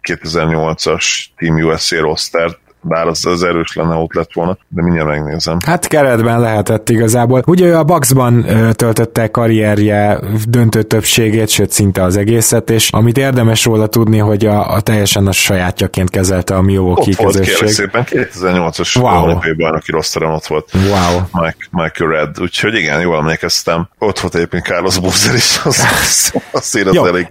2008-as 0.02 1.26
Team 1.36 1.56
USA 1.56 2.00
rostert, 2.00 2.60
bár 2.82 3.06
az, 3.06 3.26
az 3.26 3.42
erős 3.42 3.74
lenne, 3.74 3.94
ott 3.94 4.14
lett 4.14 4.32
volna, 4.32 4.56
de 4.68 4.82
mindjárt 4.82 5.08
megnézem. 5.08 5.56
Hát 5.66 5.86
keretben 5.86 6.40
lehetett 6.40 6.88
igazából. 6.88 7.42
Ugye 7.46 7.66
ő 7.66 7.76
a 7.76 7.84
Bucksban 7.84 8.44
töltötte 8.72 9.30
karrierje 9.30 10.20
döntő 10.48 10.82
többségét, 10.82 11.48
sőt 11.48 11.70
szinte 11.70 12.02
az 12.02 12.16
egészet, 12.16 12.70
és 12.70 12.90
amit 12.90 13.18
érdemes 13.18 13.64
róla 13.64 13.86
tudni, 13.86 14.18
hogy 14.18 14.46
a, 14.46 14.74
a 14.74 14.80
teljesen 14.80 15.26
a 15.26 15.32
sajátjaként 15.32 16.10
kezelte 16.10 16.54
a 16.54 16.60
Milwaukee 16.60 17.14
ott 17.18 17.26
közösség. 17.26 17.56
Volt, 17.60 17.72
szépen, 17.72 18.04
2008-as 18.10 19.00
wow. 19.00 19.56
bajnoki 19.56 19.90
rosteron 19.90 20.32
ott 20.32 20.46
volt 20.46 20.70
wow. 20.74 21.20
Mike, 21.32 21.66
Michael 21.70 22.10
Red, 22.10 22.40
úgyhogy 22.40 22.74
igen, 22.74 23.00
jól 23.00 23.16
emlékeztem. 23.16 23.88
Ott 23.98 24.20
volt 24.20 24.34
egyébként 24.34 24.64
Carlos 24.64 24.98
Boozer 24.98 25.34
is, 25.34 25.60
az, 25.64 25.84
az, 26.02 26.32
az 26.52 26.80
az 26.84 26.94
Jó, 26.94 27.06
elég 27.06 27.28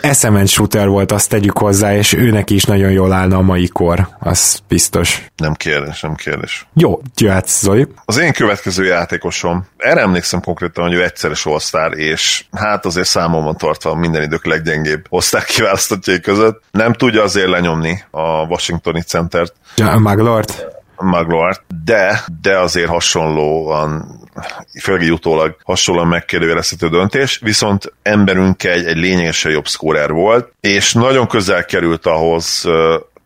eszement 0.00 0.48
shooter 0.48 0.88
volt, 0.88 1.12
azt 1.12 1.28
tegyük 1.28 1.58
hozzá, 1.58 1.96
és 1.96 2.12
őnek 2.12 2.50
is 2.50 2.64
nagyon 2.64 2.90
jól 2.90 3.12
állna 3.12 3.36
a 3.36 3.42
mai 3.42 3.68
kor, 3.68 4.08
az 4.18 4.58
biztos 4.68 4.93
biztos. 4.98 5.30
Nem 5.36 5.54
kérdés, 5.54 6.00
nem 6.00 6.14
kérdés. 6.14 6.66
Jó, 6.74 7.00
jöhetsz 7.16 7.60
Zoli. 7.60 7.86
Az 8.04 8.18
én 8.18 8.32
következő 8.32 8.84
játékosom, 8.84 9.66
erre 9.76 10.00
emlékszem 10.00 10.40
konkrétan, 10.40 10.84
hogy 10.84 10.94
ő 10.94 11.02
egyszeres 11.02 11.46
osztár, 11.46 11.92
és 11.92 12.44
hát 12.52 12.84
azért 12.84 13.06
számomon 13.06 13.56
tartva 13.56 13.94
minden 13.94 14.22
idők 14.22 14.44
leggyengébb 14.44 15.04
osztár 15.08 15.44
kiválasztottjai 15.44 16.20
között. 16.20 16.62
Nem 16.70 16.92
tudja 16.92 17.22
azért 17.22 17.48
lenyomni 17.48 18.04
a 18.10 18.46
Washingtoni 18.46 19.02
centert. 19.02 19.54
Ja, 19.76 19.98
Maglort. 19.98 20.66
Maglort, 20.96 21.62
de, 21.84 22.24
de 22.40 22.58
azért 22.58 22.88
hasonlóan 22.88 24.22
főleg 24.82 25.12
utólag 25.12 25.56
hasonlóan 25.64 26.08
megkérdőjelezhető 26.08 26.88
döntés, 26.88 27.38
viszont 27.42 27.92
emberünk 28.02 28.64
egy, 28.64 28.86
egy 28.86 28.96
lényegesen 28.96 29.52
jobb 29.52 29.66
szkórer 29.66 30.10
volt, 30.10 30.52
és 30.60 30.92
nagyon 30.92 31.26
közel 31.26 31.64
került 31.64 32.06
ahhoz, 32.06 32.68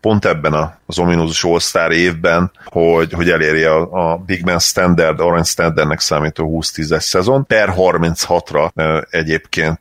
pont 0.01 0.25
ebben 0.25 0.79
az 0.87 0.99
ominózus 0.99 1.45
All-Star 1.45 1.93
évben, 1.93 2.51
hogy, 2.65 3.13
hogy 3.13 3.31
elérje 3.31 3.71
a, 3.71 4.11
a 4.11 4.17
Big 4.17 4.45
Man 4.45 4.59
Standard, 4.59 5.21
Orange 5.21 5.45
Standardnek 5.45 6.01
számító 6.01 6.63
20-10-es 6.63 7.01
szezon. 7.01 7.47
Per 7.47 7.75
36-ra 7.77 8.71
egyébként 9.11 9.81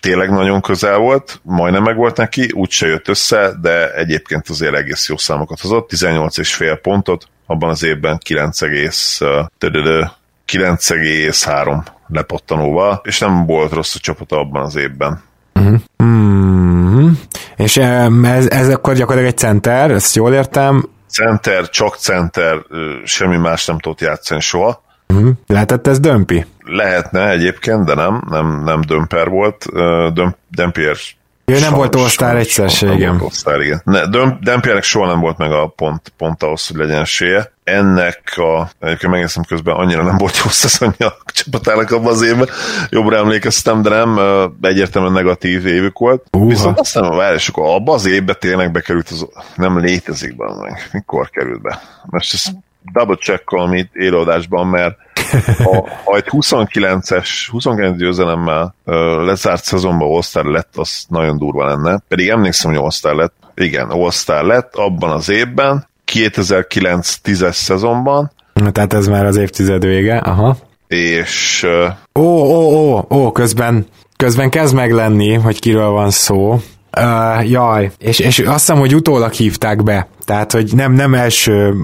tényleg 0.00 0.30
nagyon 0.30 0.60
közel 0.60 0.98
volt, 0.98 1.40
majdnem 1.42 1.82
meg 1.82 1.96
volt 1.96 2.16
neki, 2.16 2.50
úgyse 2.54 2.86
jött 2.86 3.08
össze, 3.08 3.52
de 3.60 3.94
egyébként 3.94 4.48
azért 4.48 4.74
egész 4.74 5.08
jó 5.08 5.16
számokat 5.16 5.60
hozott, 5.60 5.90
18,5 5.92 6.78
pontot, 6.82 7.28
abban 7.46 7.70
az 7.70 7.82
évben 7.82 8.18
9,3 10.52 11.82
lepottanóval, 12.08 13.00
és 13.04 13.18
nem 13.18 13.46
volt 13.46 13.72
rossz 13.72 13.94
a 13.94 13.98
csapata 13.98 14.38
abban 14.38 14.62
az 14.62 14.76
évben. 14.76 15.22
Uh-huh. 15.54 15.80
És 17.56 17.76
ez, 17.76 18.46
ez 18.46 18.68
akkor 18.68 18.94
gyakorlatilag 18.94 19.32
egy 19.32 19.38
center, 19.38 19.90
ezt 19.90 20.14
jól 20.14 20.32
értem. 20.32 20.88
Center, 21.10 21.68
csak 21.68 21.96
center, 21.96 22.58
semmi 23.04 23.36
más 23.36 23.66
nem 23.66 23.78
tudott 23.78 24.00
játszani 24.00 24.40
soha. 24.40 24.82
Uh-huh. 25.14 25.30
Lehetett 25.46 25.86
ez 25.86 26.00
dömpi? 26.00 26.46
Lehetne 26.64 27.30
egyébként, 27.30 27.84
de 27.84 27.94
nem, 27.94 28.22
nem, 28.30 28.62
nem 28.64 28.80
dömper 28.80 29.28
volt. 29.28 29.66
Döm, 30.12 30.36
Dempier 30.50 30.96
ő 31.48 31.58
nem 31.58 31.72
volt 31.72 31.94
osztár 31.94 32.36
egyszer 32.36 32.70
igen. 32.94 33.20
Osztár, 33.20 33.60
igen. 33.60 33.82
Ne, 33.84 34.06
Dempiernek 34.40 34.82
soha 34.82 35.06
nem 35.06 35.20
volt 35.20 35.38
meg 35.38 35.52
a 35.52 35.66
pont, 35.66 36.12
pont 36.16 36.42
ahhoz, 36.42 36.66
hogy 36.66 36.76
legyen 36.76 37.00
esélye. 37.00 37.52
Ennek 37.64 38.22
a, 38.36 38.70
egyébként 38.80 39.12
megnézem 39.12 39.42
közben, 39.42 39.74
annyira 39.74 40.02
nem 40.02 40.16
volt 40.16 40.36
jó 40.44 40.50
szezonja 40.50 41.06
a 41.06 41.30
csapatának 41.32 41.90
abban 41.90 42.12
az 42.12 42.22
évben. 42.22 42.48
Jobbra 42.90 43.16
emlékeztem, 43.16 43.82
de 43.82 43.88
nem, 43.88 44.20
egyértelműen 44.60 45.12
negatív 45.12 45.66
évük 45.66 45.98
volt. 45.98 46.26
Uh-ha. 46.32 46.48
Viszont 46.48 46.78
aztán 46.78 47.16
várj, 47.16 47.44
akkor 47.48 47.74
abban 47.74 47.94
az 47.94 48.06
évben 48.06 48.36
tényleg 48.38 48.72
bekerült, 48.72 49.08
az, 49.08 49.26
nem 49.56 49.78
létezik 49.78 50.36
be 50.36 50.54
meg. 50.60 50.88
Mikor 50.92 51.30
került 51.30 51.62
be? 51.62 51.80
Most 52.04 52.34
ezt 52.34 52.52
double 52.92 53.16
check 53.16 53.50
amit 53.50 53.90
élőadásban, 53.94 54.66
mert 54.66 54.96
Ha, 55.64 55.88
ha 56.04 56.16
egy 56.16 56.26
29-es, 56.30 57.28
29 57.50 57.96
győzelemmel 57.96 58.74
lezárt 59.24 59.64
szezonban 59.64 60.22
all 60.32 60.50
lett, 60.52 60.76
az 60.76 61.04
nagyon 61.08 61.38
durva 61.38 61.66
lenne. 61.66 62.02
Pedig 62.08 62.28
emlékszem, 62.28 62.74
hogy 62.74 62.92
all 63.02 63.14
lett. 63.14 63.34
Igen, 63.54 63.88
all 63.90 64.46
lett 64.46 64.74
abban 64.74 65.10
az 65.10 65.28
évben, 65.30 65.86
2009-10-es 66.12 67.52
szezonban, 67.52 68.30
Tehát 68.72 68.92
ez 68.92 69.06
már 69.06 69.26
az 69.26 69.36
évtized 69.36 69.84
vége, 69.84 70.16
aha. 70.16 70.56
és 70.86 71.66
Ó, 72.14 72.22
ó, 72.22 72.96
ó, 72.96 73.06
ó, 73.10 73.32
közben, 73.32 73.86
közben 74.16 74.50
kezd 74.50 74.74
meg 74.74 74.92
lenni, 74.92 75.34
hogy 75.34 75.60
kiről 75.60 75.90
van 75.90 76.10
szó. 76.10 76.60
Uh, 76.96 77.50
jaj, 77.50 77.90
és, 77.98 78.18
és 78.18 78.38
azt 78.38 78.58
hiszem, 78.58 78.78
hogy 78.78 78.94
utólag 78.94 79.32
hívták 79.32 79.82
be. 79.82 80.08
Tehát, 80.24 80.52
hogy 80.52 80.72
nem, 80.74 80.92
nem 80.92 81.14
első 81.14 81.74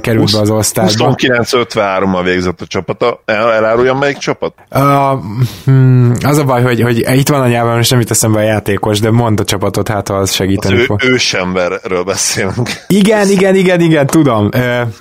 került 0.00 0.32
be 0.32 0.40
az 0.40 0.50
osztályba. 0.50 1.14
29-53-mal 1.16 2.20
végzett 2.24 2.60
a 2.60 2.66
csapata. 2.66 3.22
El, 3.24 3.52
eláruljam 3.52 3.98
melyik 3.98 4.16
csapat? 4.16 4.54
Uh, 4.70 4.80
hmm, 5.64 6.12
az 6.24 6.38
a 6.38 6.44
baj, 6.44 6.62
hogy, 6.62 6.80
hogy 6.82 6.98
itt 6.98 7.28
van 7.28 7.40
a 7.40 7.46
nyelven, 7.48 7.76
most 7.76 7.90
nem 7.90 8.00
jut 8.00 8.10
eszembe 8.10 8.38
a 8.38 8.42
játékos, 8.42 9.00
de 9.00 9.10
mondd 9.10 9.40
a 9.40 9.44
csapatot, 9.44 9.88
hát 9.88 10.08
ha 10.08 10.14
az 10.14 10.28
Az 10.28 10.34
segíteni 10.34 10.74
ő, 10.74 10.84
fog. 10.84 11.04
ősemberről 11.04 12.02
beszélünk. 12.04 12.70
Igen, 12.86 13.28
igen, 13.28 13.54
igen, 13.54 13.80
igen, 13.80 14.06
tudom. 14.06 14.48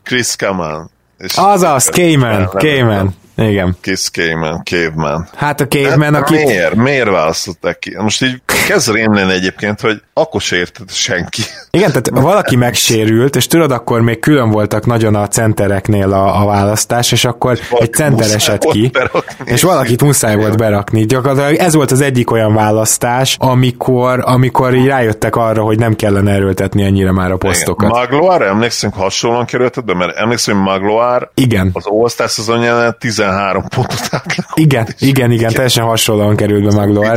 Chris 0.04 0.36
Kaman. 0.36 0.90
És 1.18 1.34
azaz, 1.36 1.86
Cayman, 1.86 2.46
Cayman. 2.46 3.16
Igen. 3.38 3.78
Chris 3.82 4.10
Cayman, 4.10 4.62
Caveman. 4.64 5.28
Hát 5.36 5.62
a 5.62 5.68
Caveman, 5.68 6.14
Hát 6.14 6.22
aki... 6.22 6.34
Miért? 6.36 6.76
Miért 6.76 7.10
választották 7.10 7.80
ki? 7.80 7.96
Most 8.00 8.24
így 8.24 8.42
kezd 8.68 8.92
rémleni 8.92 9.32
egyébként, 9.32 9.82
hogy 9.82 10.02
akkor 10.14 10.42
se 10.42 10.56
érted 10.56 10.92
senki. 10.92 11.42
Igen, 11.72 11.88
tehát 11.88 12.10
valaki 12.10 12.56
megsérült, 12.66 13.36
és 13.36 13.48
tudod, 13.48 13.72
akkor 13.72 14.02
még 14.02 14.20
külön 14.20 14.50
voltak 14.50 14.86
nagyon 14.86 15.16
a 15.16 15.28
centereknél 15.28 16.14
a, 16.14 16.42
a 16.42 16.46
választás, 16.46 17.12
és 17.12 17.26
akkor 17.26 17.52
egy 17.52 17.62
Valaki 17.70 17.90
center 17.92 18.14
muszáj 18.18 18.36
esett 18.36 18.64
ki, 18.64 18.90
berakni. 18.94 19.52
és 19.52 19.62
valakit 19.64 20.02
muszáj 20.04 20.36
volt 20.36 20.58
berakni. 20.58 21.06
Gyakorlatilag 21.06 21.56
ez 21.56 21.74
volt 21.74 21.92
az 21.92 22.02
egyik 22.02 22.32
olyan 22.32 22.54
választás, 22.54 23.36
amikor, 23.40 24.20
amikor 24.26 24.74
így 24.76 24.86
rájöttek 24.88 25.36
arra, 25.36 25.64
hogy 25.64 25.80
nem 25.80 25.96
kellene 25.96 26.32
erőltetni 26.32 26.84
ennyire 26.84 27.12
már 27.12 27.32
a 27.32 27.38
posztokat. 27.38 27.90
Magloire, 27.90 28.46
emlékszünk 28.46 28.94
hasonlóan 28.94 29.46
kerültet 29.46 29.86
be, 29.86 29.94
mert 29.94 30.18
emlékszem, 30.18 30.56
hogy 30.56 30.64
Magloire 30.64 31.32
Igen. 31.34 31.70
az 31.74 31.86
All-Star 31.86 32.30
szezonján 32.30 32.96
13 33.28 33.68
pontot 33.68 34.00
átlagolt. 34.10 34.58
Igen, 34.60 34.88
igen, 35.00 35.32
igen, 35.32 35.54
teljesen 35.54 35.84
hasonlóan 35.84 36.36
került 36.36 36.64
be 36.64 36.76
Magloire. 36.76 37.14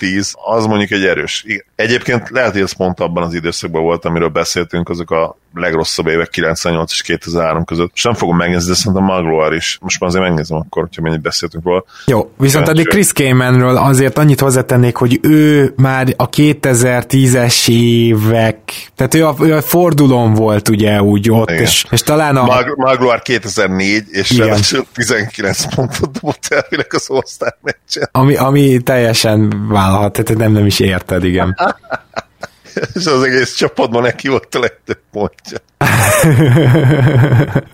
13-10, 0.00 0.32
az 0.32 0.66
mondjuk 0.66 0.90
egy 0.90 1.04
erős. 1.04 1.42
Igen. 1.46 1.64
Egyébként 1.76 2.30
lehet, 2.30 2.52
hogy 2.52 2.60
ez 2.60 2.76
pont 2.76 3.00
abban 3.00 3.22
az 3.22 3.34
időszakban 3.34 3.82
volt, 3.82 4.04
amiről 4.04 4.28
beszéltünk, 4.28 4.88
azok 4.88 5.10
a 5.10 5.36
legrosszabb 5.54 6.06
évek 6.06 6.28
98 6.28 6.92
és 6.92 7.02
2003 7.02 7.64
között. 7.64 7.90
Most 7.90 8.04
nem 8.04 8.14
fogom 8.14 8.36
megnézni, 8.36 8.68
de 8.68 8.74
szerintem 8.74 9.04
Magloire 9.04 9.56
is. 9.56 9.78
Most 9.80 10.00
már 10.00 10.10
azért 10.10 10.24
megnézem 10.24 10.56
akkor, 10.56 10.82
hogyha 10.82 11.02
mennyit 11.02 11.20
beszéltünk 11.20 11.64
róla. 11.64 11.84
Jó, 12.06 12.30
viszont 12.38 12.68
addig 12.68 12.88
Chris 12.88 13.12
Caymanről 13.12 13.76
azért 13.76 14.18
annyit 14.18 14.40
hozzátennék, 14.40 14.96
hogy 14.96 15.18
ő 15.22 15.72
már 15.76 16.14
a 16.16 16.28
2010-es 16.30 17.68
évek, 17.68 18.58
tehát 18.94 19.14
ő 19.14 19.26
a, 19.26 19.34
ő 19.40 19.54
a 19.54 19.62
fordulón 19.62 20.34
volt 20.34 20.68
ugye 20.68 21.02
úgy 21.02 21.30
ott, 21.30 21.50
Igen. 21.50 21.62
és, 21.62 21.84
és 21.90 22.02
talán 22.02 22.36
a... 22.36 22.44
Mag- 22.44 22.76
Magloire 22.76 23.20
2004, 23.22 24.04
és 24.10 24.30
Igen. 24.30 24.46
ráadásul 24.46 24.86
19 24.94 25.74
pontot 25.74 26.10
dobott 26.12 26.46
elvileg 26.48 26.86
az 26.94 27.06
All-Star 27.08 27.56
meccsen. 27.62 28.08
Ami, 28.12 28.36
ami 28.36 28.78
teljesen 28.82 29.66
vállalhat, 29.68 30.12
tehát 30.12 30.36
nem, 30.36 30.52
nem 30.52 30.66
is 30.66 30.80
érted, 30.80 31.24
igen. 31.24 31.56
És 32.94 33.06
az 33.06 33.22
egész 33.22 33.54
csapatban 33.54 34.02
neki 34.02 34.28
volt 34.28 34.54
a 34.54 34.58
legtöbb 34.58 34.98
pontja. 35.12 35.58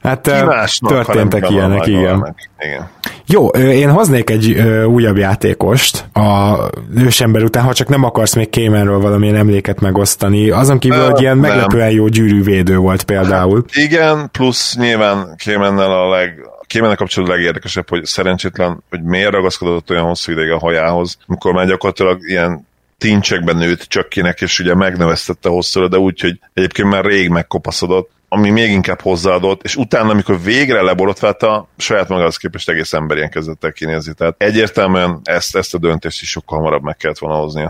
hát 0.03 0.21
Ki 0.21 0.31
ö, 0.31 0.45
másnak, 0.45 1.05
történtek 1.05 1.51
ilyenek, 1.51 1.87
igen. 1.87 2.37
Igen. 2.59 2.89
Jó, 3.27 3.47
én 3.49 3.91
hoznék 3.91 4.31
egy 4.31 4.51
ö, 4.51 4.85
újabb 4.85 5.17
játékost 5.17 6.05
a 6.13 6.57
ősember 6.97 7.43
után, 7.43 7.65
ha 7.65 7.73
csak 7.73 7.89
nem 7.89 8.05
akarsz 8.05 8.35
még 8.35 8.51
Caymanről 8.51 9.01
valamilyen 9.01 9.37
emléket 9.37 9.81
megosztani. 9.81 10.51
Azon 10.51 10.79
kívül, 10.79 10.99
Ö, 10.99 11.11
hogy 11.11 11.21
ilyen 11.21 11.39
nem. 11.39 11.51
meglepően 11.51 11.91
jó 11.91 12.09
gyűrűvédő 12.09 12.77
volt 12.77 13.03
például. 13.03 13.65
Igen, 13.73 14.29
plusz 14.33 14.77
nyilván 14.77 15.35
Kémennel 15.37 15.91
a 15.91 16.09
leg, 16.09 16.49
Kémennel 16.67 16.97
kapcsolatban 16.97 17.37
legérdekesebb, 17.37 17.89
hogy 17.89 18.05
szerencsétlen, 18.05 18.83
hogy 18.91 19.03
miért 19.03 19.33
ragaszkodott 19.33 19.91
olyan 19.91 20.05
hosszú 20.05 20.33
ideig 20.33 20.51
a 20.51 20.59
hajához, 20.59 21.17
amikor 21.27 21.53
már 21.53 21.67
gyakorlatilag 21.67 22.29
ilyen 22.29 22.69
tincsekben 23.01 23.57
nőtt 23.57 23.83
csak 23.83 24.09
kinek, 24.09 24.41
és 24.41 24.59
ugye 24.59 24.75
megnövesztette 24.75 25.49
hosszúra, 25.49 25.89
de 25.89 25.99
úgy, 25.99 26.21
hogy 26.21 26.41
egyébként 26.53 26.89
már 26.89 27.05
rég 27.05 27.29
megkopaszodott, 27.29 28.11
ami 28.33 28.51
még 28.51 28.71
inkább 28.71 29.01
hozzáadott, 29.01 29.63
és 29.63 29.77
utána, 29.77 30.11
amikor 30.11 30.43
végre 30.43 30.83
leborotvált, 30.83 31.47
saját 31.77 32.09
magához 32.09 32.37
képest 32.37 32.69
egész 32.69 32.93
emberien 32.93 33.31
kezdett 33.31 33.65
el. 33.65 33.73
Tehát 34.17 34.35
egyértelműen 34.39 35.21
ezt, 35.25 35.57
ezt 35.57 35.75
a 35.75 35.79
döntést 35.79 36.23
is 36.23 36.29
sokkal 36.29 36.59
hamarabb 36.59 36.83
meg 36.83 36.97
kellett 36.97 37.19
volna 37.19 37.37
hoznia. 37.37 37.69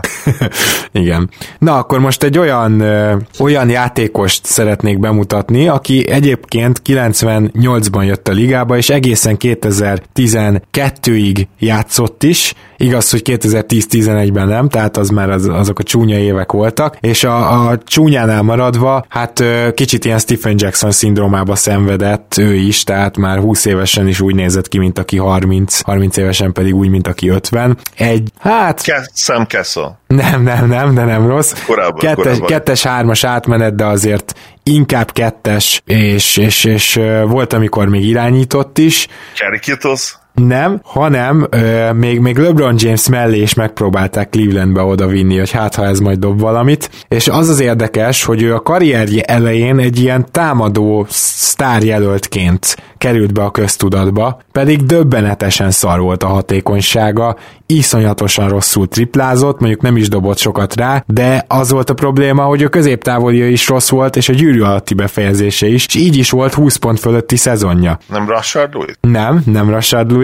Igen. 0.91 1.29
Na, 1.59 1.77
akkor 1.77 1.99
most 1.99 2.23
egy 2.23 2.37
olyan, 2.37 2.79
ö, 2.79 3.15
olyan 3.39 3.69
játékost 3.69 4.45
szeretnék 4.45 4.99
bemutatni, 4.99 5.67
aki 5.67 6.09
egyébként 6.09 6.81
98-ban 6.85 8.05
jött 8.05 8.27
a 8.27 8.31
ligába, 8.31 8.77
és 8.77 8.89
egészen 8.89 9.35
2012-ig 9.39 11.45
játszott 11.59 12.23
is, 12.23 12.53
igaz, 12.77 13.09
hogy 13.09 13.21
2010-11-ben 13.25 14.47
nem, 14.47 14.69
tehát 14.69 14.97
az 14.97 15.09
már 15.09 15.29
az, 15.29 15.47
azok 15.47 15.79
a 15.79 15.83
csúnya 15.83 16.17
évek 16.17 16.51
voltak, 16.51 16.97
és 16.99 17.23
a, 17.23 17.69
a 17.69 17.77
csúnyánál 17.77 18.41
maradva, 18.41 19.05
hát 19.09 19.39
ö, 19.39 19.69
kicsit 19.73 20.05
ilyen 20.05 20.19
Stephen 20.19 20.50
Jackson 20.57 20.91
szindrómába 20.91 21.55
szenvedett 21.55 22.35
ő 22.37 22.53
is, 22.53 22.83
tehát 22.83 23.17
már 23.17 23.37
20 23.37 23.65
évesen 23.65 24.07
is 24.07 24.21
úgy 24.21 24.35
nézett 24.35 24.67
ki, 24.67 24.77
mint 24.77 24.99
aki 24.99 25.17
30, 25.17 25.81
30 25.81 26.17
évesen 26.17 26.51
pedig 26.53 26.75
úgy, 26.75 26.89
mint 26.89 27.07
aki 27.07 27.27
50. 27.29 27.77
Egy, 27.95 28.31
hát 28.39 28.81
Ke- 28.83 29.11
Sam 29.13 29.45
Kessel. 29.45 29.99
nem, 30.07 30.43
nem, 30.43 30.67
nem, 30.67 30.93
de 30.93 31.03
nem 31.03 31.27
rossz. 31.27 31.53
Korábban, 31.65 31.99
kettes, 31.99 32.15
korábban. 32.15 32.47
kettes, 32.47 32.83
hármas 32.83 33.23
átmenet, 33.23 33.75
de 33.75 33.85
azért 33.85 34.33
inkább 34.63 35.11
kettes, 35.11 35.81
és, 35.85 36.37
és, 36.37 36.63
és 36.63 36.95
ö, 36.95 37.23
volt, 37.27 37.53
amikor 37.53 37.87
még 37.87 38.05
irányított 38.05 38.77
is. 38.77 39.07
Kerry 39.37 39.59
Kittles. 39.59 40.19
Nem, 40.33 40.79
hanem 40.83 41.47
ö, 41.49 41.91
még, 41.93 42.19
még 42.19 42.37
LeBron 42.37 42.75
James 42.77 43.09
mellé 43.09 43.41
is 43.41 43.53
megpróbálták 43.53 44.29
Clevelandbe 44.29 44.81
oda 44.81 45.07
vinni, 45.07 45.37
hogy 45.37 45.51
hát 45.51 45.75
ha 45.75 45.85
ez 45.85 45.99
majd 45.99 46.19
dob 46.19 46.39
valamit. 46.39 46.89
És 47.07 47.27
az 47.27 47.49
az 47.49 47.59
érdekes, 47.59 48.23
hogy 48.23 48.41
ő 48.41 48.53
a 48.53 48.59
karrierje 48.59 49.23
elején 49.23 49.79
egy 49.79 49.99
ilyen 49.99 50.25
támadó 50.31 51.05
sztárjelöltként 51.09 52.75
került 52.97 53.33
be 53.33 53.43
a 53.43 53.51
köztudatba, 53.51 54.39
pedig 54.51 54.83
döbbenetesen 54.85 55.71
szar 55.71 55.99
volt 55.99 56.23
a 56.23 56.27
hatékonysága, 56.27 57.35
iszonyatosan 57.65 58.49
rosszul 58.49 58.87
triplázott, 58.87 59.59
mondjuk 59.59 59.81
nem 59.81 59.97
is 59.97 60.09
dobott 60.09 60.37
sokat 60.37 60.75
rá, 60.75 61.03
de 61.07 61.45
az 61.47 61.71
volt 61.71 61.89
a 61.89 61.93
probléma, 61.93 62.43
hogy 62.43 62.63
a 62.63 62.69
középtávolja 62.69 63.49
is 63.49 63.67
rossz 63.67 63.89
volt, 63.89 64.15
és 64.15 64.29
a 64.29 64.33
gyűrű 64.33 64.61
alatti 64.61 64.93
befejezése 64.93 65.67
is, 65.67 65.85
és 65.85 65.95
így 65.95 66.17
is 66.17 66.29
volt 66.29 66.53
20 66.53 66.75
pont 66.75 66.99
fölötti 66.99 67.35
szezonja. 67.35 67.97
Nem 68.07 68.27
Rashard 68.27 68.73
Lewis? 68.73 68.93
Nem, 69.01 69.41
nem 69.45 69.69
Rashad 69.69 70.11
Lewis, 70.11 70.20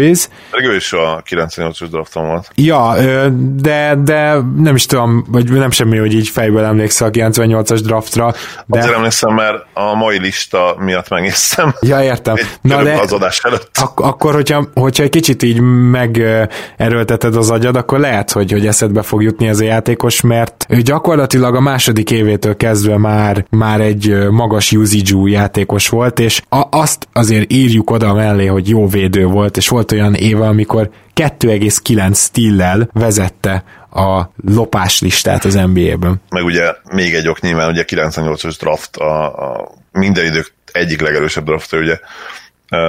Pedig 0.52 0.70
ő 0.70 0.76
is 0.76 0.93
a 0.93 1.24
98-as 1.30 1.88
drafton 1.91 2.28
volt. 2.28 2.52
Ja, 2.56 2.95
de, 3.56 3.95
de 4.04 4.34
nem 4.58 4.76
is 4.76 4.86
tudom, 4.86 5.26
vagy 5.28 5.52
nem 5.52 5.72
semmi, 5.72 5.98
hogy 5.98 6.14
így 6.14 6.28
fejből 6.28 6.64
emlékszel 6.64 7.08
a 7.08 7.12
98-as 7.12 7.80
draftra, 7.84 8.34
De... 8.66 8.80
Azért 8.80 8.95
emlékszem, 8.95 9.34
mert 9.34 9.66
a 9.74 9.95
mai 9.95 10.20
lista 10.20 10.76
miatt 10.80 11.10
megnéztem. 11.10 11.76
Ja, 11.82 12.04
értem. 12.04 12.36
Na, 12.62 12.84
de 12.84 13.00
az 13.00 13.12
adás 13.14 13.39
előtt. 13.43 13.70
ak- 13.82 14.00
akkor, 14.00 14.34
hogyha, 14.34 14.68
hogyha 14.74 15.04
egy 15.04 15.10
kicsit 15.10 15.43
így 15.43 15.60
megerőlteted 15.91 17.36
az 17.36 17.50
agyad, 17.50 17.76
akkor 17.76 18.00
lehet, 18.00 18.32
hogy, 18.32 18.52
hogy 18.52 18.68
eszedbe 18.68 19.02
fog 19.02 19.24
jutni 19.24 19.48
ez 19.48 19.60
a 19.60 19.64
játékos, 19.64 20.22
mert 20.22 20.66
ő 20.70 20.82
gyakorlatilag 20.82 21.56
a 21.56 21.60
második 21.60 22.12
évétől 22.12 22.58
kezdve 22.58 22.98
már, 22.98 23.45
már 23.50 23.82
egy 23.82 24.30
magas 24.30 24.72
usage 24.72 25.30
játékos 25.30 25.89
volt, 25.89 26.20
és 26.20 26.41
a, 26.50 26.64
azt 26.70 27.08
azért 27.14 27.54
írjuk 27.54 27.91
oda 27.91 28.14
mellé, 28.14 28.45
hogy 28.45 28.70
jó 28.70 28.88
védő 28.88 29.26
volt, 29.26 29.58
és 29.58 29.70
volt 29.70 29.87
olyan 29.92 30.14
éve, 30.14 30.48
amikor 30.48 30.90
2,9 31.16 32.16
stillel 32.16 32.90
vezette 32.94 33.64
a 33.92 34.30
lopás 34.46 35.02
listát 35.02 35.46
az 35.46 35.54
NBA-ben. 35.54 36.22
Meg 36.30 36.44
ugye 36.44 36.74
még 36.92 37.14
egy 37.16 37.28
ok 37.28 37.40
nyilván, 37.40 37.70
ugye 37.70 37.84
98-as 37.88 38.56
draft 38.60 38.96
a, 38.96 39.26
a 39.26 39.72
minden 39.92 40.26
idők 40.26 40.54
egyik 40.72 41.02
legerősebb 41.02 41.46
draftja, 41.46 41.80
ugye 41.80 42.00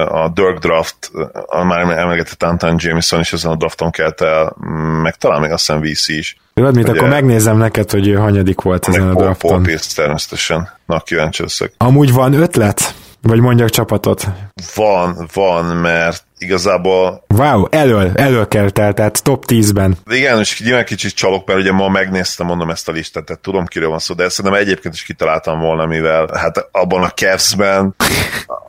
a 0.09 0.29
Dirk 0.33 0.57
draft, 0.57 1.11
a 1.45 1.63
már 1.63 1.79
emlegetett 1.79 2.43
Anton 2.43 2.75
Jameson 2.77 3.19
is 3.19 3.33
ezen 3.33 3.51
a 3.51 3.55
drafton 3.55 3.91
kelt 3.91 4.21
el, 4.21 4.55
meg 5.01 5.15
talán 5.15 5.41
még 5.41 5.51
azt 5.51 5.65
hiszem 5.65 5.81
VC 5.81 6.07
is. 6.07 6.37
Tudod 6.53 6.75
mit, 6.75 6.87
Ugye- 6.87 6.97
akkor 6.97 7.09
megnézem 7.09 7.57
neked, 7.57 7.91
hogy 7.91 8.07
ő 8.07 8.13
hanyadik 8.13 8.61
volt 8.61 8.87
ezen 8.87 9.01
a 9.01 9.03
Paul, 9.03 9.13
Paul 9.15 9.25
drafton. 9.25 9.63
Pierce 9.63 10.01
természetesen. 10.01 10.69
Na, 10.85 10.99
kíváncsi 10.99 11.41
leszek. 11.41 11.73
Amúgy 11.77 12.13
van 12.13 12.33
ötlet? 12.33 12.93
Vagy 13.21 13.39
mondjak 13.39 13.69
csapatot? 13.69 14.27
Van, 14.75 15.29
van, 15.33 15.65
mert 15.65 16.23
igazából... 16.39 17.23
Wow, 17.27 17.65
elől, 17.69 18.11
elől 18.15 18.47
el, 18.49 18.69
tehát 18.71 19.23
top 19.23 19.43
10-ben. 19.47 19.97
Igen, 20.09 20.39
és 20.39 20.61
nyilván 20.61 20.85
kicsit 20.85 21.15
csalok, 21.15 21.47
mert 21.47 21.59
ugye 21.59 21.71
ma 21.71 21.89
megnéztem, 21.89 22.45
mondom 22.45 22.69
ezt 22.69 22.89
a 22.89 22.91
listát, 22.91 23.25
tehát 23.25 23.41
tudom, 23.41 23.65
kiről 23.65 23.89
van 23.89 23.99
szó, 23.99 24.13
de 24.13 24.29
szerintem 24.29 24.61
egyébként 24.61 24.93
is 24.93 25.03
kitaláltam 25.03 25.59
volna, 25.59 25.85
mivel 25.85 26.29
hát 26.33 26.67
abban 26.71 27.03
a 27.03 27.09
Cavs-ben 27.09 27.95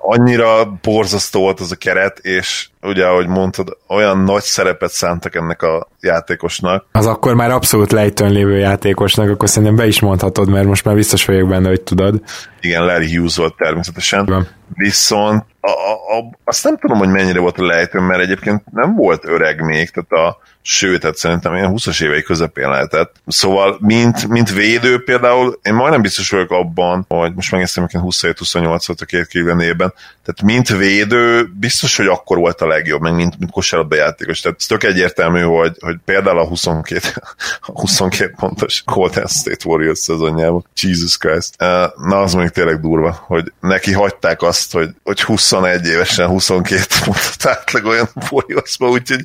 annyira 0.03 0.79
borzasztó 0.83 1.41
volt 1.41 1.61
az 1.61 1.73
a 1.73 1.77
keret, 1.77 2.19
és 2.19 2.69
ugye, 2.83 3.07
ahogy 3.07 3.27
mondtad, 3.27 3.77
olyan 3.89 4.19
nagy 4.19 4.43
szerepet 4.43 4.91
szántak 4.91 5.35
ennek 5.35 5.63
a 5.63 5.89
játékosnak. 6.01 6.87
Az 6.93 7.07
akkor 7.07 7.35
már 7.35 7.51
abszolút 7.51 7.93
lejtőn 7.93 8.33
lévő 8.33 8.59
játékosnak, 8.59 9.29
akkor 9.29 9.49
szerintem 9.49 9.77
be 9.77 9.87
is 9.87 10.01
mondhatod, 10.01 10.49
mert 10.49 10.67
most 10.67 10.85
már 10.85 10.95
biztos 10.95 11.25
vagyok 11.25 11.49
benne, 11.49 11.69
hogy 11.69 11.81
tudod. 11.81 12.21
Igen, 12.61 12.85
Larry 12.85 13.17
Hughes 13.17 13.37
volt 13.37 13.57
természetesen. 13.57 14.25
Igen. 14.27 14.49
Viszont 14.75 15.45
a, 15.61 15.71
a, 15.71 16.19
a, 16.19 16.31
azt 16.45 16.65
nem 16.65 16.77
tudom, 16.77 16.99
hogy 16.99 17.09
mennyire 17.09 17.41
volt 17.41 17.59
a 17.59 17.67
lejtőn, 17.67 18.03
mert 18.03 18.21
egyébként 18.21 18.63
nem 18.73 18.95
volt 18.95 19.25
öreg 19.25 19.61
még, 19.61 19.91
tehát 19.91 20.29
a, 20.29 20.39
sőt, 20.63 21.03
hát 21.03 21.17
szerintem 21.17 21.55
ilyen 21.55 21.73
20-as 21.75 22.03
évei 22.03 22.23
közepén 22.23 22.69
lehetett. 22.69 23.15
Szóval, 23.27 23.77
mint, 23.81 24.29
mint 24.29 24.53
védő 24.53 25.05
például, 25.05 25.59
én 25.63 25.75
majdnem 25.75 26.03
biztos 26.03 26.31
vagyok 26.31 26.51
abban, 26.51 27.05
hogy 27.09 27.35
most 27.35 27.51
megnéztem, 27.51 27.89
hogy 27.91 28.01
27-28 28.05 28.83
volt 28.87 29.01
a 29.01 29.05
két 29.05 29.27
Cleveland 29.27 29.93
tehát 30.25 30.43
mint 30.43 30.69
védő, 30.69 31.51
biztos, 31.59 31.97
hogy 31.97 32.07
akkor 32.07 32.39
volt 32.39 32.61
a 32.61 32.67
legjobb, 32.67 33.01
meg 33.01 33.15
mint, 33.15 33.39
mint 33.39 33.51
kosárlabda 33.51 33.97
játékos. 33.97 34.41
Tehát 34.41 34.59
ez 34.61 34.67
tök 34.67 34.85
egyértelmű, 34.85 35.41
hogy, 35.41 35.77
hogy 35.81 35.97
például 36.05 36.39
a 36.39 36.47
22, 36.47 37.01
a 37.61 37.81
22 37.81 38.35
pontos 38.37 38.83
Golden 38.85 39.27
State 39.27 39.65
Warriors 39.65 39.99
szezonjában, 39.99 40.67
Jesus 40.81 41.17
Christ, 41.17 41.55
na 41.97 42.21
az 42.21 42.33
mondjuk 42.33 42.55
tényleg 42.55 42.81
durva, 42.81 43.25
hogy 43.27 43.53
neki 43.61 43.93
hagyták 43.93 44.43
azt, 44.43 44.73
hogy, 44.73 44.91
hogy 45.03 45.21
21 45.21 45.87
évesen 45.87 46.27
22 46.27 46.83
pontot 47.05 47.47
átlagoljon 47.47 48.09
a 48.15 48.27
Warriorsba, 48.31 48.89
úgyhogy 48.89 49.25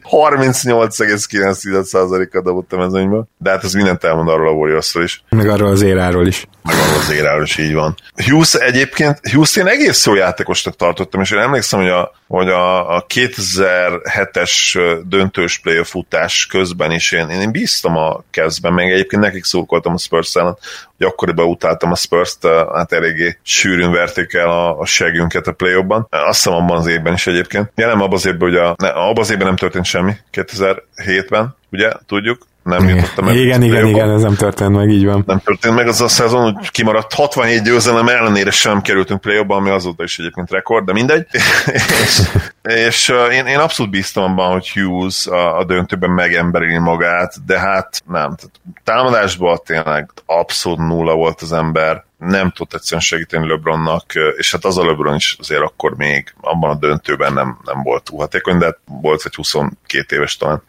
38,9%-a 1.30 2.42
dobott 2.42 2.74
a 2.74 2.78
mezőnyből. 2.78 3.28
De 3.38 3.50
hát 3.50 3.64
ez 3.64 3.74
mindent 3.74 4.04
elmond 4.04 4.30
arról 4.30 4.48
a 4.48 4.52
Warriorsról 4.52 5.04
is. 5.04 5.24
Meg 5.30 5.50
arról 5.50 5.70
az 5.70 5.82
éráról 5.82 6.28
is. 6.28 6.48
Meg 6.64 6.76
arról 6.76 7.00
az 7.00 7.12
éráról 7.12 7.44
is, 7.44 7.58
így 7.58 7.74
van. 7.74 7.96
Hughes 8.26 8.54
egyébként, 8.54 9.20
Hughes 9.32 9.56
én 9.56 9.68
egész 9.68 10.06
jó 10.06 10.16
játékosnak 10.16 10.76
tartottam, 10.76 11.22
és 11.22 11.32
én 11.32 11.40
emlékszem, 11.40 11.80
hogy 11.80 11.90
a, 11.90 12.12
hogy 12.28 12.50
a, 12.50 12.96
a 12.96 13.06
2007-es 13.14 14.78
döntős 15.06 15.60
playoff 15.60 15.90
futás 15.90 16.46
közben 16.46 16.92
is 16.92 17.12
én, 17.12 17.30
én 17.30 17.52
bíztam 17.52 17.98
a 17.98 18.24
kezdben, 18.32 18.74
meg 18.74 18.92
egyébként 18.92 19.22
nekik 19.22 19.44
szurkoltam 19.44 19.94
a 19.94 19.98
spurs 19.98 20.36
ellen, 20.36 20.58
hogy 20.98 21.08
akkoriban 21.08 21.48
utáltam 21.48 21.92
a 21.92 21.96
Spurs-t, 21.96 22.48
hát 22.74 22.92
eléggé 22.92 23.38
sűrűn 23.44 23.92
verték 23.92 24.34
el 24.34 24.50
a, 24.50 24.80
a 24.80 24.86
segünket 24.86 25.48
a 25.48 25.52
play 25.52 25.82
ban 25.82 26.08
Azt 26.10 26.44
hiszem 26.44 26.54
abban 26.54 26.78
az 26.78 26.88
évben 26.88 27.14
is 27.14 27.28
egyébként. 27.28 27.72
Ja, 27.76 27.88
nem 27.88 28.02
abban 28.02 28.14
az 28.14 28.26
évben, 28.26 28.50
hogy 28.50 28.58
a, 28.58 28.76
ne, 28.78 28.88
abban 28.88 29.24
az 29.24 29.32
évben 29.32 29.48
nem 29.48 29.56
történt 29.56 29.86
semmi, 29.86 30.14
2007-ben, 30.32 31.56
ugye, 31.72 31.92
tudjuk, 32.06 32.48
nem 32.66 32.88
jutottam 32.88 33.28
el. 33.28 33.36
Igen, 33.36 33.62
igen, 33.62 33.88
igen, 33.88 34.10
ez 34.10 34.22
nem 34.22 34.36
történt 34.36 34.76
meg, 34.76 34.90
így 34.90 35.06
van. 35.06 35.24
Nem 35.26 35.40
történt 35.40 35.76
meg 35.76 35.88
az 35.88 36.02
a 36.02 36.08
szezon, 36.08 36.54
hogy 36.54 36.72
kimaradt 36.72 37.14
67 37.14 37.64
győzelem 37.64 38.08
ellenére 38.08 38.52
sem 38.52 38.82
kerültünk 38.82 39.22
play 39.22 39.44
ami 39.48 39.70
azóta 39.70 40.04
is 40.04 40.20
egyébként 40.20 40.52
rekord, 40.52 40.86
de 40.86 40.94
mindegy. 40.94 41.28
és, 42.04 42.22
és 42.62 43.14
én, 43.32 43.46
én 43.46 43.60
abszolút 43.60 43.92
bíztam 43.92 44.24
abban, 44.24 44.52
hogy 44.52 44.72
Hughes 44.72 45.28
a, 45.28 45.58
a 45.58 45.66
döntőben 45.66 46.10
megemberili 46.10 46.78
magát, 46.78 47.46
de 47.46 47.60
hát 47.60 48.02
nem. 48.08 48.36
Tehát 48.36 48.60
támadásban 48.84 49.60
tényleg 49.66 50.10
abszolút 50.26 50.80
nulla 50.80 51.16
volt 51.16 51.42
az 51.42 51.54
ember 51.54 52.04
nem 52.18 52.52
tudott 52.52 52.74
egyszerűen 52.74 53.02
segíteni 53.02 53.48
LeBronnak, 53.48 54.06
és 54.38 54.52
hát 54.52 54.66
az 54.66 54.78
a 54.78 54.86
LeBron 54.86 55.16
is 55.16 55.36
azért 55.40 55.62
akkor 55.62 55.96
még 55.96 56.34
abban 56.42 56.70
a 56.70 56.76
döntőben 56.76 57.34
nem, 57.34 57.58
nem 57.66 57.82
volt 57.84 58.04
túl 58.04 58.20
hatékony, 58.20 58.58
de 58.58 58.78
volt 59.02 59.22
egy 59.26 59.36
22 59.36 60.16
éves 60.16 60.38
talán. 60.38 60.62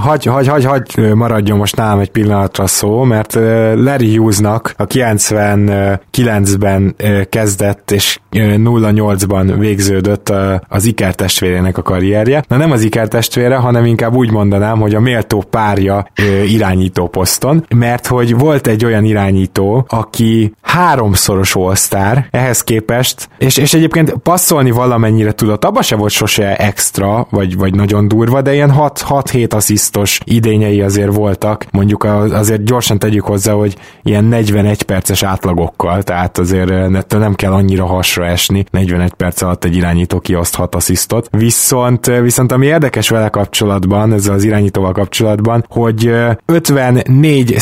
Hagy, 0.00 0.24
hagy, 0.24 0.46
hagy, 0.46 0.64
hagy 0.64 1.14
maradjon 1.14 1.58
most 1.58 1.76
nálam 1.76 1.98
egy 1.98 2.10
pillanatra 2.10 2.66
szó, 2.66 3.02
mert 3.02 3.34
Larry 3.74 4.16
Hughes-nak 4.16 4.74
a 4.76 4.86
99-ben 4.86 6.96
kezdett, 7.30 7.90
és 7.90 8.18
08-ban 8.32 9.54
végződött 9.58 10.32
az 10.68 10.84
Iker 10.84 11.14
testvérének 11.14 11.78
a 11.78 11.82
karrierje. 11.82 12.44
Na 12.48 12.56
nem 12.56 12.70
az 12.70 12.82
Iker 12.82 13.08
testvére, 13.08 13.56
hanem 13.56 13.84
inkább 13.84 14.14
úgy 14.14 14.30
mondanám, 14.30 14.80
hogy 14.80 14.94
a 14.94 15.00
méltó 15.00 15.44
párja 15.50 16.10
irányító 16.46 17.08
poszton, 17.08 17.66
mert 17.74 18.06
hogy 18.06 18.36
volt 18.36 18.66
egy 18.66 18.84
olyan 18.84 19.04
irányító, 19.04 19.86
aki 19.88 20.54
háromszoros 20.68 21.56
all 21.56 22.24
ehhez 22.30 22.64
képest, 22.64 23.28
és, 23.38 23.56
és 23.56 23.74
egyébként 23.74 24.12
passzolni 24.12 24.70
valamennyire 24.70 25.32
tudott, 25.32 25.64
abban 25.64 25.82
se 25.82 25.96
volt 25.96 26.12
sose 26.12 26.56
extra, 26.56 27.26
vagy, 27.30 27.56
vagy 27.56 27.74
nagyon 27.74 28.08
durva, 28.08 28.42
de 28.42 28.54
ilyen 28.54 28.72
6-7 28.74 29.54
asszisztos 29.54 30.20
idényei 30.24 30.80
azért 30.80 31.14
voltak, 31.14 31.64
mondjuk 31.70 32.04
azért 32.04 32.64
gyorsan 32.64 32.98
tegyük 32.98 33.24
hozzá, 33.24 33.52
hogy 33.52 33.76
ilyen 34.02 34.24
41 34.24 34.82
perces 34.82 35.22
átlagokkal, 35.22 36.02
tehát 36.02 36.38
azért 36.38 36.70
ettől 36.70 37.20
nem 37.20 37.34
kell 37.34 37.52
annyira 37.52 37.86
hasra 37.86 38.26
esni, 38.26 38.64
41 38.70 39.12
perc 39.12 39.42
alatt 39.42 39.64
egy 39.64 39.76
irányító 39.76 40.18
kioszthat 40.20 40.74
asszisztot. 40.74 41.28
Viszont, 41.30 42.06
viszont 42.06 42.52
ami 42.52 42.66
érdekes 42.66 43.08
vele 43.08 43.28
kapcsolatban, 43.28 44.12
ezzel 44.12 44.34
az 44.34 44.44
irányítóval 44.44 44.92
kapcsolatban, 44.92 45.64
hogy 45.68 46.14
54 46.46 47.56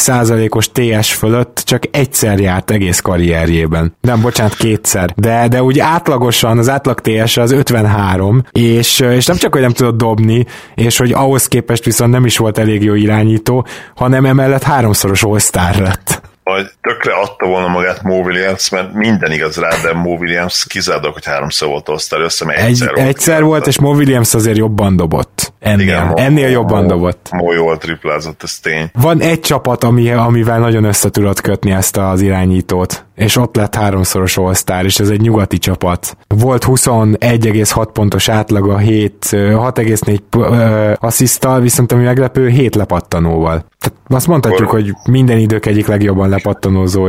os 0.48 0.70
TS 0.72 1.12
fölött 1.12 1.62
csak 1.64 1.82
egyszer 1.90 2.38
járt 2.38 2.70
egész 2.70 2.95
karrierjében. 3.00 3.96
Nem, 4.00 4.20
bocsánat, 4.20 4.54
kétszer. 4.54 5.12
De, 5.16 5.48
de 5.48 5.62
úgy 5.62 5.78
átlagosan 5.78 6.58
az 6.58 6.68
átlag 6.68 7.00
TS 7.00 7.36
az 7.36 7.50
53, 7.52 8.44
és, 8.52 9.00
és 9.00 9.26
nem 9.26 9.36
csak, 9.36 9.52
hogy 9.52 9.62
nem 9.62 9.72
tudott 9.72 9.96
dobni, 9.96 10.46
és 10.74 10.96
hogy 10.96 11.12
ahhoz 11.12 11.46
képest 11.46 11.84
viszont 11.84 12.10
nem 12.10 12.24
is 12.24 12.36
volt 12.36 12.58
elég 12.58 12.82
jó 12.82 12.94
irányító, 12.94 13.66
hanem 13.94 14.24
emellett 14.24 14.62
háromszoros 14.62 15.22
all 15.22 15.38
lett 15.78 16.25
vagy 16.50 16.70
tökre 16.80 17.12
adta 17.12 17.46
volna 17.46 17.68
magát 17.68 18.02
Mo 18.02 18.14
Williams, 18.14 18.68
mert 18.68 18.92
minden 18.92 19.32
igaz 19.32 19.56
rá, 19.56 19.68
de 19.82 19.92
Mo 19.92 20.10
Williams 20.10 20.66
kizárdok, 20.68 21.12
hogy 21.12 21.24
háromszor 21.24 21.68
volt 21.68 21.88
osztály 21.88 22.22
össze, 22.22 22.44
mert 22.44 22.58
egyszer 22.58 22.88
Egy, 22.88 22.94
volt. 22.94 23.08
Egyszer 23.08 23.42
volt, 23.42 23.66
és 23.66 23.78
Mo 23.78 23.94
Williams 23.94 24.34
azért 24.34 24.56
jobban 24.56 24.96
dobott. 24.96 25.52
Ennél, 25.60 25.86
Igen, 25.86 26.06
Mo, 26.06 26.16
ennél 26.16 26.48
jobban 26.48 26.82
Mo, 26.82 26.88
dobott. 26.88 27.28
Mo 27.30 27.52
jól 27.52 27.78
triplázott, 27.78 28.42
ez 28.42 28.58
tény. 28.58 28.90
Van 28.92 29.20
egy 29.20 29.40
csapat, 29.40 29.84
ami, 29.84 30.10
amivel 30.10 30.58
nagyon 30.58 30.84
össze 30.84 31.10
tudod 31.10 31.40
kötni 31.40 31.70
ezt 31.70 31.96
az 31.96 32.20
irányítót, 32.20 33.05
és 33.16 33.36
ott 33.36 33.56
lett 33.56 33.74
háromszoros 33.74 34.36
all 34.36 34.54
és 34.82 34.98
ez 34.98 35.08
egy 35.08 35.20
nyugati 35.20 35.58
csapat. 35.58 36.16
Volt 36.28 36.64
21,6 36.64 37.88
pontos 37.92 38.28
átlaga, 38.28 38.78
7, 38.78 39.26
6,4 39.30 40.98
asszisztal, 40.98 41.60
viszont 41.60 41.92
ami 41.92 42.04
meglepő, 42.04 42.48
7 42.48 42.74
lepattanóval. 42.74 43.64
Tehát 43.78 43.98
azt 44.08 44.26
mondhatjuk, 44.26 44.70
hogy 44.70 44.92
minden 45.04 45.38
idők 45.38 45.66
egyik 45.66 45.86
legjobban 45.86 46.28
lepattanózó 46.28 47.08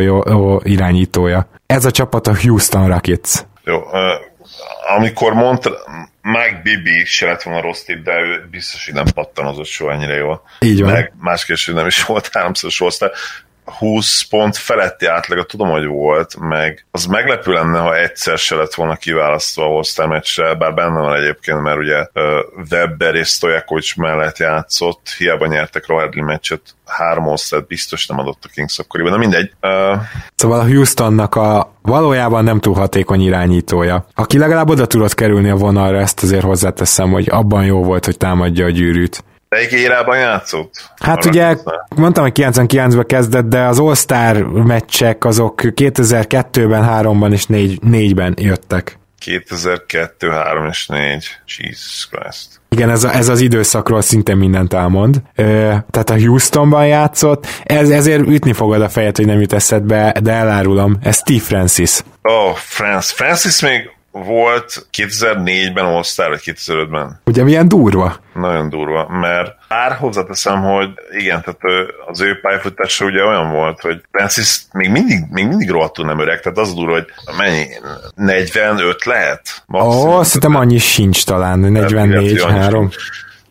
irányítója. 0.63 1.47
Ez 1.65 1.85
a 1.85 1.91
csapat 1.91 2.27
a 2.27 2.37
Houston 2.41 2.87
Rockets. 2.87 3.33
Jó, 3.63 3.81
amikor 4.97 5.33
mondta, 5.33 5.71
Mike 6.21 6.61
Bibi 6.63 7.05
se 7.05 7.25
lett 7.25 7.41
volna 7.41 7.61
rossz 7.61 7.81
tipp, 7.81 8.03
de 8.03 8.11
ő 8.11 8.47
biztos, 8.51 8.85
hogy 8.85 8.93
nem 8.93 9.05
pattanozott 9.13 9.65
soha 9.65 9.91
ennyire 9.91 10.15
jól. 10.15 10.41
Így 10.59 10.81
van. 10.81 10.91
Meg 10.91 11.13
másképp 11.19 11.75
nem 11.75 11.85
is 11.85 12.05
volt 12.05 12.29
háromszoros 12.33 12.81
osztály. 12.81 13.11
20 13.77 14.21
pont 14.21 14.57
feletti 14.57 15.05
átlaga 15.05 15.43
tudom, 15.43 15.69
hogy 15.69 15.85
volt, 15.85 16.35
meg 16.39 16.85
az 16.91 17.05
meglepő 17.05 17.51
lenne, 17.53 17.79
ha 17.79 17.97
egyszer 17.97 18.37
se 18.37 18.55
lett 18.55 18.73
volna 18.73 18.95
kiválasztva 18.95 19.63
a 19.63 19.75
All-Star 19.75 20.07
meccsre, 20.07 20.55
bár 20.55 20.73
benne 20.73 20.99
van 20.99 21.15
egyébként, 21.15 21.61
mert 21.61 21.77
ugye 21.77 22.07
Webber 22.71 23.15
és 23.15 23.27
Stojakovics 23.27 23.95
mellett 23.95 24.37
játszott, 24.37 25.09
hiába 25.17 25.45
nyertek 25.45 25.87
Rohedli 25.87 26.21
meccset, 26.21 26.61
három 26.85 27.27
all 27.27 27.65
biztos 27.67 28.07
nem 28.07 28.19
adott 28.19 28.43
a 28.43 28.49
Kings 28.53 28.79
akkoriban, 28.79 29.11
de 29.11 29.17
mindegy. 29.17 29.51
Uh... 29.61 30.01
Szóval 30.35 30.59
a 30.59 30.67
Houstonnak 30.67 31.35
a 31.35 31.73
valójában 31.81 32.43
nem 32.43 32.59
túl 32.59 32.73
hatékony 32.73 33.21
irányítója. 33.21 34.05
Aki 34.15 34.37
legalább 34.37 34.69
oda 34.69 34.85
tudott 34.85 35.13
kerülni 35.13 35.49
a 35.49 35.55
vonalra, 35.55 35.99
ezt 35.99 36.23
azért 36.23 36.43
hozzáteszem, 36.43 37.11
hogy 37.11 37.27
abban 37.29 37.65
jó 37.65 37.83
volt, 37.83 38.05
hogy 38.05 38.17
támadja 38.17 38.65
a 38.65 38.69
gyűrűt. 38.69 39.23
Melyik 39.49 39.71
érában 39.71 40.17
játszott? 40.17 40.91
Hát 41.01 41.17
Arra 41.17 41.29
ugye 41.29 41.55
mondtam, 41.95 42.23
hogy 42.23 42.33
99-ben 42.35 43.05
kezdett, 43.05 43.45
de 43.45 43.61
az 43.61 43.79
All-Star 43.79 44.43
meccsek 44.47 45.25
azok 45.25 45.61
2002-ben, 45.63 46.85
3-ban 46.89 47.31
és 47.31 47.45
4-ben 47.49 48.33
jöttek. 48.37 48.99
2002, 49.19 50.29
3 50.31 50.67
és 50.67 50.87
4. 50.87 51.25
Jesus 51.57 52.07
Christ. 52.11 52.61
Igen, 52.69 52.89
ez, 52.89 53.03
a, 53.03 53.13
ez 53.13 53.29
az 53.29 53.41
időszakról 53.41 54.01
szinte 54.01 54.35
mindent 54.35 54.73
elmond. 54.73 55.21
Ö, 55.35 55.43
tehát 55.89 56.09
a 56.09 56.17
Houstonban 56.19 56.87
játszott, 56.87 57.47
ez, 57.63 57.89
ezért 57.89 58.27
ütni 58.27 58.53
fogod 58.53 58.81
a 58.81 58.89
fejet, 58.89 59.17
hogy 59.17 59.25
nem 59.25 59.39
jut 59.39 59.53
eszedbe, 59.53 60.15
de 60.23 60.31
elárulom, 60.31 60.97
ez 61.01 61.17
Steve 61.17 61.43
Francis. 61.43 61.99
Oh, 62.21 62.55
Francis. 62.55 63.11
Francis 63.11 63.61
még 63.61 63.96
volt 64.25 64.87
2004-ben 64.97 65.85
All-Star, 65.85 66.29
vagy 66.29 66.41
2005-ben. 66.45 67.21
Ugye 67.25 67.43
milyen 67.43 67.67
durva? 67.67 68.15
Nagyon 68.33 68.69
durva, 68.69 69.07
mert 69.09 69.55
bár 69.69 69.91
hozzáteszem, 69.91 70.61
hogy 70.61 70.89
igen, 71.11 71.41
tehát 71.41 71.89
az 72.07 72.21
ő 72.21 72.39
pályafutása 72.41 73.05
ugye 73.05 73.23
olyan 73.23 73.51
volt, 73.51 73.81
hogy 73.81 74.01
Francis 74.11 74.61
még 74.71 74.89
mindig, 74.89 75.17
még 75.29 75.47
mindig 75.47 75.69
rohadtul 75.69 76.05
nem 76.05 76.19
öreg, 76.19 76.39
tehát 76.39 76.57
az 76.57 76.73
durva, 76.73 76.91
hogy 76.91 77.07
mennyi, 77.37 77.65
45 78.15 79.05
lehet? 79.05 79.63
Ó, 79.73 79.79
oh, 79.79 80.23
szerintem 80.23 80.55
annyi 80.55 80.77
sincs 80.77 81.25
talán, 81.25 81.59
44, 81.59 82.43
3. 82.43 82.89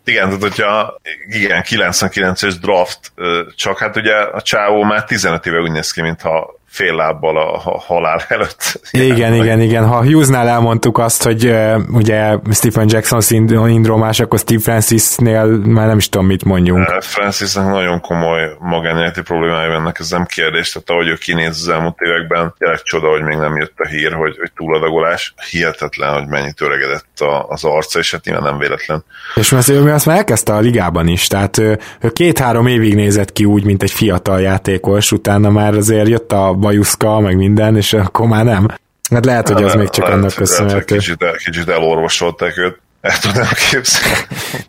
Igen, 0.05 0.25
tehát 0.25 0.43
hogyha 0.43 1.01
igen, 1.27 1.63
99-es 1.67 2.55
draft, 2.61 3.13
csak 3.57 3.79
hát 3.79 3.97
ugye 3.97 4.15
a 4.15 4.41
csávó 4.43 4.83
már 4.83 5.05
15 5.05 5.47
éve 5.47 5.59
úgy 5.59 5.71
néz 5.71 5.91
ki, 5.91 6.03
mintha 6.03 6.61
fél 6.77 6.95
lábbal 6.95 7.37
a 7.37 7.79
halál 7.87 8.23
előtt. 8.29 8.81
Igen, 8.91 9.35
igen, 9.35 9.61
igen. 9.61 9.87
Ha 9.87 10.05
Hughesnál 10.05 10.49
elmondtuk 10.49 10.99
azt, 10.99 11.23
hogy 11.23 11.47
uh, 11.47 11.81
ugye 11.93 12.39
Stephen 12.53 12.87
Jackson 12.89 13.21
szindrómás, 13.21 14.21
akkor 14.21 14.39
Steve 14.39 14.61
Francisnél 14.61 15.47
már 15.47 15.87
nem 15.87 15.97
is 15.97 16.09
tudom, 16.09 16.27
mit 16.27 16.45
mondjunk. 16.45 16.89
Francisnek 17.01 17.67
nagyon 17.67 18.01
komoly 18.01 18.51
magánéleti 18.59 19.23
problémája 19.23 19.71
vannak, 19.71 19.99
ez 19.99 20.11
nem 20.11 20.25
kérdés, 20.25 20.73
tehát 20.73 20.91
ahogy 20.91 21.09
ő 21.09 21.15
kinéz 21.15 21.61
az 21.61 21.69
elmúlt 21.69 21.99
években, 21.99 22.55
tényleg 22.59 22.83
csoda, 22.83 23.09
hogy 23.09 23.23
még 23.23 23.37
nem 23.37 23.57
jött 23.57 23.75
a 23.77 23.87
hír, 23.87 24.13
hogy, 24.13 24.37
hogy 24.39 24.53
túladagolás. 24.57 25.35
Hihetetlen, 25.51 26.13
hogy 26.13 26.27
mennyit 26.27 26.61
öregedett 26.61 27.21
a, 27.21 27.47
az 27.49 27.65
arca, 27.65 27.99
és 27.99 28.11
hát 28.11 28.25
nyilván 28.25 28.43
nem 28.43 28.59
véletlen. 28.59 29.05
És 29.35 29.51
mert 29.51 29.69
ő 29.69 29.93
azt 29.93 30.07
már 30.07 30.17
elkezdte 30.17 30.53
a 30.53 30.61
ligában 30.61 31.09
is, 31.09 31.27
tehát 31.27 31.59
ő, 31.59 31.79
ő 32.01 32.11
két-három 32.11 32.67
évig 32.67 32.95
nézett 32.95 33.33
ki 33.33 33.45
úgy, 33.45 33.65
mint 33.65 33.83
egy 33.83 33.91
fiatal 33.91 34.41
játékos, 34.41 35.13
utána 35.13 35.51
már 35.51 35.75
azért 35.75 36.09
jött 36.09 36.33
a 36.33 36.55
bajuszka, 36.67 37.21
meg 37.21 37.37
minden, 37.37 37.77
és 37.77 37.93
akkor 37.93 38.27
már 38.27 38.45
nem. 38.45 38.69
Hát 39.11 39.25
lehet, 39.25 39.49
hogy 39.49 39.63
az 39.63 39.75
még 39.75 39.89
csak 39.89 40.09
annak 40.09 40.35
köszönhető. 40.35 40.97
Kicsit, 40.97 41.25
kicsit 41.45 41.69
elorvosolták 41.69 42.59
őt. 42.59 42.79
El 43.01 43.19
tudnám 43.19 43.49
képzelni. 43.71 44.17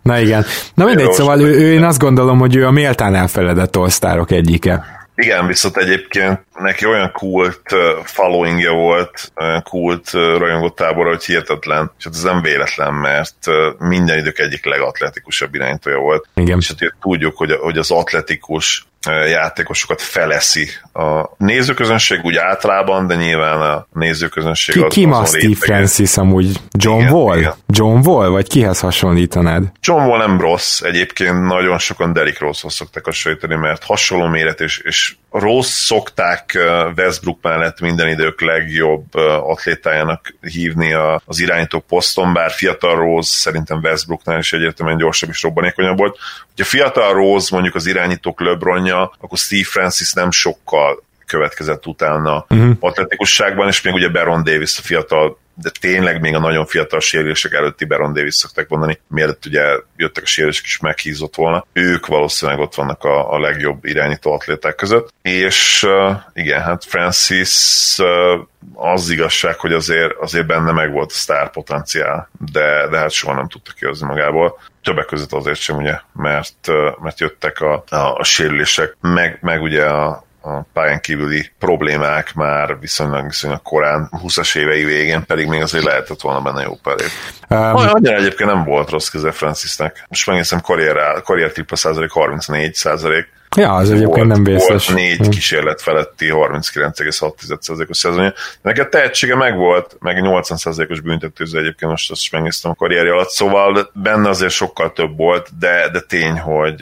Na 0.02 0.20
igen. 0.20 0.46
Na 0.74 0.86
mindegy, 0.86 1.12
szóval 1.12 1.42
ő, 1.42 1.46
ő, 1.46 1.74
én 1.74 1.84
azt 1.84 2.00
gondolom, 2.00 2.40
hogy 2.40 2.56
ő 2.56 2.66
a 2.66 2.72
méltán 2.72 3.16
elfeledett 3.16 3.78
osztárok 3.78 4.32
egyike. 4.32 4.86
Igen, 5.16 5.48
viszont 5.48 5.78
egyébként 5.78 6.40
neki 6.58 6.86
olyan 6.86 7.12
kult 7.12 7.62
followingja 8.04 8.72
volt, 8.72 9.32
olyan 9.36 9.64
kult 9.64 10.12
rajongótábor, 10.12 11.08
hogy 11.08 11.24
hihetetlen, 11.24 11.92
és 11.98 12.04
hát 12.04 12.14
ez 12.14 12.24
nem 12.24 12.42
véletlen, 12.42 12.94
mert 12.94 13.38
minden 13.78 14.18
idők 14.18 14.40
egyik 14.40 14.66
legatletikusabb 14.66 15.56
irányítója 15.56 15.98
volt. 15.98 16.28
Igen. 16.34 16.58
És 16.58 16.68
hát 16.68 16.96
tudjuk, 17.02 17.38
hogy, 17.38 17.52
hogy 17.52 17.78
az 17.78 17.92
atletikus 17.92 18.88
játékosokat 19.10 20.02
feleszi 20.02 20.70
a 20.94 21.30
nézőközönség 21.38 22.20
úgy 22.24 22.36
általában, 22.36 23.08
de 23.08 23.16
nyilván 23.16 23.62
a 23.62 23.88
nézőközönség 23.94 24.76
ki, 24.76 24.82
az 24.82 24.94
Ki 24.94 25.06
ma 25.06 25.26
Steve 25.26 25.56
Francis 25.56 26.18
amúgy? 26.18 26.60
John 26.72 27.00
igen, 27.00 27.14
Wall? 27.14 27.38
Igen. 27.38 27.54
John 27.68 28.08
Wall? 28.08 28.30
Vagy 28.30 28.48
kihez 28.48 28.80
hasonlítanád? 28.80 29.64
John 29.82 30.02
Wall 30.02 30.18
nem 30.18 30.40
rossz, 30.40 30.82
egyébként 30.82 31.42
nagyon 31.42 31.78
sokan 31.78 32.14
Derrick 32.14 32.40
Rose-hoz 32.40 32.74
szokták 32.74 33.06
hasonlítani, 33.06 33.56
mert 33.56 33.84
hasonló 33.84 34.28
méret, 34.28 34.62
és, 34.62 34.80
és 34.84 35.16
Rose 35.32 35.70
szokták 35.70 36.47
Westbrook 36.96 37.40
mellett 37.42 37.80
minden 37.80 38.08
idők 38.08 38.42
legjobb 38.42 39.16
atlétájának 39.44 40.36
hívni 40.42 40.94
az 41.26 41.40
irányító 41.40 41.80
poszton, 41.80 42.34
bár 42.34 42.52
fiatal 42.52 42.96
Rose 42.96 43.30
szerintem 43.32 43.80
Westbrooknál 43.84 44.40
is 44.40 44.54
egyértelműen 44.54 44.98
gyorsabb 44.98 45.30
és 45.30 45.42
robbanékonyabb 45.42 45.98
volt. 45.98 46.18
Hogyha 46.48 46.70
fiatal 46.70 47.14
Rose 47.14 47.48
mondjuk 47.52 47.76
az 47.76 47.86
irányítók 47.86 48.42
LeBronja, 48.42 49.14
akkor 49.20 49.38
Steve 49.38 49.68
Francis 49.70 50.14
nem 50.14 50.32
sokkal 50.32 51.06
következett 51.26 51.86
utána 51.86 52.46
uh-huh. 52.50 52.76
atletikusságban, 52.80 53.68
és 53.68 53.82
még 53.82 53.94
ugye 53.94 54.10
Baron 54.10 54.44
Davis 54.44 54.78
a 54.78 54.82
fiatal 54.82 55.38
de 55.62 55.72
tényleg 55.80 56.22
még 56.22 56.36
a 56.36 56.40
nagyon 56.40 56.66
fiatal 56.66 57.00
sérülések 57.00 57.54
előtti 57.54 57.86
Baron 57.86 58.14
Davis 58.14 58.36
szokták 58.36 58.68
mondani, 58.70 59.00
mielőtt 59.08 59.46
ugye 59.46 59.64
jöttek 59.96 60.24
a 60.24 60.28
sérülések 60.28 60.66
is 60.66 60.80
meghízott 60.80 61.36
volna. 61.36 61.66
Ők 61.74 62.06
valószínűleg 62.06 62.60
ott 62.60 62.76
vannak 62.76 63.04
a, 63.04 63.34
a 63.34 63.40
legjobb 63.40 63.86
irányító 63.86 64.32
atléták 64.32 64.76
között. 64.76 65.14
És 65.22 65.84
uh, 65.84 66.16
igen, 66.34 66.62
hát 66.62 66.86
Francis 66.86 67.96
uh, 67.98 68.42
az 68.74 69.10
igazság, 69.10 69.56
hogy 69.60 69.74
azért, 69.74 70.14
azért 70.20 70.46
benne 70.46 70.72
meg 70.72 70.92
volt 70.92 71.12
a 71.12 71.14
sztár 71.14 71.52
potenciál, 71.52 72.30
de, 72.52 72.88
de 72.88 72.98
hát 72.98 73.12
soha 73.12 73.36
nem 73.36 73.48
tudta 73.48 73.72
kihozni 73.72 74.08
magából. 74.08 74.60
Többek 74.84 75.06
között 75.06 75.32
azért 75.34 75.60
sem, 75.60 75.78
ugye, 75.78 76.00
mert, 76.14 76.68
mert 77.02 77.20
jöttek 77.20 77.62
a, 77.62 77.84
a, 77.90 77.96
a 77.96 78.24
sérülések, 78.24 78.98
meg, 79.02 79.38
meg 79.42 79.62
ugye 79.62 79.86
a, 79.86 80.27
a 80.48 80.66
pályán 80.74 81.00
kívüli 81.00 81.52
problémák 81.60 82.34
már 82.34 82.80
viszonylag, 82.80 83.26
viszonylag 83.28 83.62
korán, 83.62 84.10
20-as 84.24 84.58
évei 84.58 84.84
végén, 84.84 85.26
pedig 85.26 85.48
még 85.48 85.62
azért 85.62 85.84
lehetett 85.84 86.22
volna 86.22 86.42
benne 86.42 86.62
jó 86.62 86.74
pár 86.84 86.96
év. 87.00 87.12
Um, 87.50 87.76
Annyira 87.76 88.16
egyébként 88.16 88.50
nem 88.50 88.64
volt 88.64 88.90
rossz 88.90 89.08
köze 89.08 89.32
Francisnek. 89.32 90.06
Most 90.10 90.28
megnézem 90.28 90.62
karrier, 90.62 91.22
karrier 91.22 91.52
tripla 91.52 91.76
százalék 91.76 92.12
34 92.12 92.74
százalék, 92.74 93.36
Ja, 93.56 93.74
az 93.74 93.92
egyébként 93.92 94.28
nem 94.28 94.44
vészes. 94.44 94.88
Volt 94.88 95.00
négy 95.00 95.18
hm. 95.18 95.30
kísérlet 95.30 95.82
feletti 95.82 96.28
39,6%-os 96.32 97.98
szezonja. 97.98 98.34
Neki 98.62 98.80
a 98.80 98.90
tehetsége 98.90 99.36
meg 99.36 99.56
volt, 99.56 99.98
meg 100.00 100.18
80%-os 100.22 101.00
büntetőző 101.00 101.60
egyébként 101.60 101.92
most 101.92 102.12
azt 102.12 102.22
is 102.22 102.30
megnéztem 102.30 102.72
a 102.72 102.76
karrierje 102.76 103.12
alatt, 103.12 103.30
szóval 103.30 103.90
benne 103.94 104.30
azért 104.30 104.52
sokkal 104.52 104.94
több 104.94 105.18
volt, 105.18 105.50
de, 105.60 105.90
de 105.92 106.00
tény, 106.00 106.40
hogy, 106.40 106.82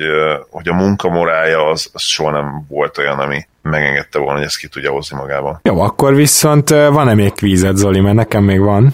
hogy 0.49 0.67
a 0.67 0.73
munkamorája 0.73 1.69
az, 1.69 1.89
az 1.93 2.01
soha 2.01 2.31
nem 2.31 2.65
volt 2.67 2.97
olyan, 2.97 3.19
ami, 3.19 3.47
megengedte 3.69 4.19
volna, 4.19 4.37
hogy 4.37 4.45
ezt 4.45 4.57
ki 4.57 4.67
tudja 4.67 4.91
hozni 4.91 5.17
magában. 5.17 5.59
Jó, 5.63 5.81
akkor 5.81 6.15
viszont 6.15 6.69
van-e 6.69 7.13
még 7.13 7.33
kvízed, 7.33 7.75
Zoli, 7.75 7.99
mert 7.99 8.15
nekem 8.15 8.43
még 8.43 8.59
van. 8.59 8.93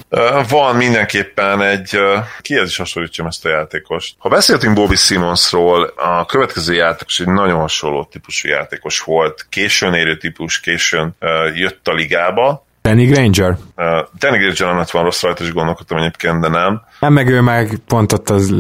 Van 0.49 0.76
mindenképpen 0.76 1.61
egy, 1.61 1.97
kihez 2.41 2.69
is 2.69 2.78
hasonlítsam 2.78 3.26
ezt 3.26 3.45
a 3.45 3.49
játékost. 3.49 4.15
Ha 4.17 4.30
beszéltünk 4.30 4.76
Bobby 4.76 4.95
Simonsról, 4.95 5.93
a 5.95 6.26
következő 6.26 6.74
játékos 6.74 7.19
egy 7.19 7.28
nagyon 7.28 7.59
hasonló 7.59 8.03
típusú 8.11 8.47
játékos 8.47 8.99
volt, 8.99 9.45
későn 9.49 9.93
érő 9.93 10.17
típus, 10.17 10.59
későn 10.59 11.15
jött 11.53 11.88
a 11.88 11.93
ligába, 11.93 12.65
Danny 12.82 13.05
Granger? 13.05 13.57
Uh, 13.77 13.86
Danny 14.17 14.38
Granger 14.38 14.67
annak 14.67 14.91
van 14.91 15.03
rossz 15.03 15.21
rajta, 15.21 15.43
és 15.43 15.53
gondolkodtam 15.53 15.97
egyébként, 15.97 16.41
de 16.41 16.47
nem. 16.47 16.82
Nem, 16.99 17.13
meg 17.13 17.27
ő 17.27 17.41
meg 17.41 17.77
pont 17.88 18.13
ott 18.13 18.29
az 18.29 18.53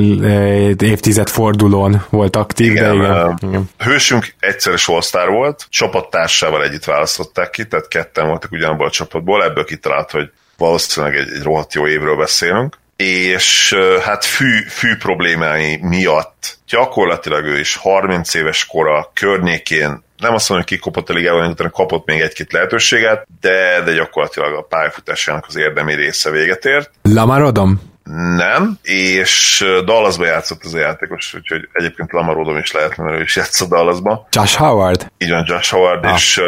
évtized 0.79 1.29
fordulón 1.29 2.03
volt 2.09 2.35
aktív, 2.35 2.71
igen, 2.71 2.97
de 2.97 3.03
igen. 3.03 3.27
Uh, 3.27 3.33
igen. 3.41 3.69
Hősünk 3.77 4.33
egyszeres 4.39 4.87
all 4.87 5.27
volt, 5.27 5.65
csapattársával 5.69 6.63
együtt 6.63 6.83
választották 6.83 7.49
ki, 7.49 7.67
tehát 7.67 7.87
ketten 7.87 8.27
voltak 8.27 8.51
ugyanabból 8.51 8.85
a 8.85 8.91
csapatból, 8.91 9.43
ebből 9.43 9.65
kitalált, 9.65 10.11
hogy 10.11 10.31
valószínűleg 10.57 11.15
egy, 11.15 11.31
egy 11.35 11.43
rohadt 11.43 11.73
jó 11.73 11.87
évről 11.87 12.17
beszélünk 12.17 12.79
és 13.01 13.75
hát 14.03 14.25
fű, 14.25 14.61
fű 14.67 14.95
problémái 14.95 15.79
miatt 15.81 16.57
gyakorlatilag 16.67 17.45
ő 17.45 17.59
is 17.59 17.75
30 17.75 18.33
éves 18.33 18.65
kora 18.65 19.11
környékén 19.13 20.03
nem 20.21 20.33
azt 20.33 20.49
mondom, 20.49 20.67
hogy 20.67 20.77
kikopott 20.77 21.09
a 21.09 21.13
ligában, 21.13 21.49
utána 21.49 21.69
kapott 21.69 22.05
még 22.05 22.19
egy-két 22.19 22.51
lehetőséget, 22.51 23.27
de, 23.41 23.81
de 23.85 23.93
gyakorlatilag 23.93 24.53
a 24.53 24.61
pályafutásának 24.61 25.45
az 25.47 25.55
érdemi 25.55 25.95
része 25.95 26.29
véget 26.29 26.65
ért. 26.65 26.91
Lamarodom? 27.01 27.90
Nem, 28.35 28.77
és 28.81 29.65
Dallasba 29.85 30.25
játszott 30.25 30.63
az 30.63 30.73
a 30.73 30.79
játékos, 30.79 31.33
úgyhogy 31.33 31.69
egyébként 31.73 32.11
Lamarodom 32.11 32.57
is 32.57 32.71
lehetne, 32.71 33.03
mert 33.03 33.17
ő 33.17 33.21
is 33.21 33.35
játszott 33.35 33.69
Dallasba. 33.69 34.27
Josh 34.31 34.57
Howard? 34.57 35.11
Így 35.17 35.29
van, 35.29 35.43
Josh 35.47 35.71
Howard, 35.71 36.05
ah. 36.05 36.13
és 36.13 36.37
uh, 36.37 36.45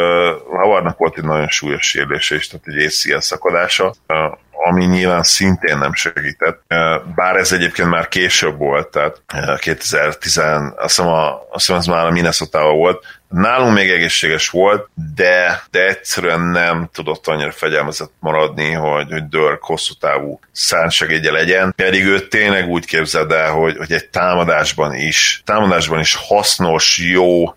Howardnak 0.61 0.97
volt 0.97 1.17
egy 1.17 1.23
nagyon 1.23 1.47
súlyos 1.47 1.85
sérülése 1.85 2.35
is, 2.35 2.47
tehát 2.47 2.67
egy 2.67 2.85
ACL 2.85 3.19
szakadása. 3.19 3.93
Uh, 4.07 4.37
ami 4.65 4.85
nyilván 4.85 5.23
szintén 5.23 5.77
nem 5.77 5.93
segített. 5.93 6.61
Bár 7.15 7.35
ez 7.35 7.51
egyébként 7.51 7.89
már 7.89 8.07
később 8.07 8.57
volt, 8.57 8.87
tehát 8.87 9.21
2010, 9.59 10.37
azt 10.37 10.87
hiszem, 10.87 11.07
a, 11.07 11.31
azt 11.31 11.65
hiszem 11.65 11.75
az 11.75 11.85
már 11.85 12.05
a 12.05 12.11
minnesota 12.11 12.71
volt, 12.71 13.05
nálunk 13.33 13.73
még 13.73 13.89
egészséges 13.89 14.49
volt, 14.49 14.89
de, 15.15 15.63
de 15.71 15.87
egyszerűen 15.87 16.41
nem 16.41 16.89
tudott 16.93 17.27
annyira 17.27 17.51
fegyelmezett 17.51 18.11
maradni, 18.19 18.71
hogy, 18.71 19.11
hogy 19.11 19.27
Dörk 19.27 19.63
hosszú 19.63 19.93
távú 19.93 20.39
szánsegédje 20.51 21.31
legyen, 21.31 21.73
pedig 21.75 22.05
ő 22.05 22.27
tényleg 22.27 22.67
úgy 22.67 22.85
képzeld 22.85 23.31
el, 23.31 23.51
hogy, 23.51 23.77
hogy 23.77 23.91
egy 23.91 24.09
támadásban 24.09 24.93
is, 24.93 25.41
támadásban 25.45 25.99
is 25.99 26.15
hasznos, 26.15 26.97
jó 26.97 27.55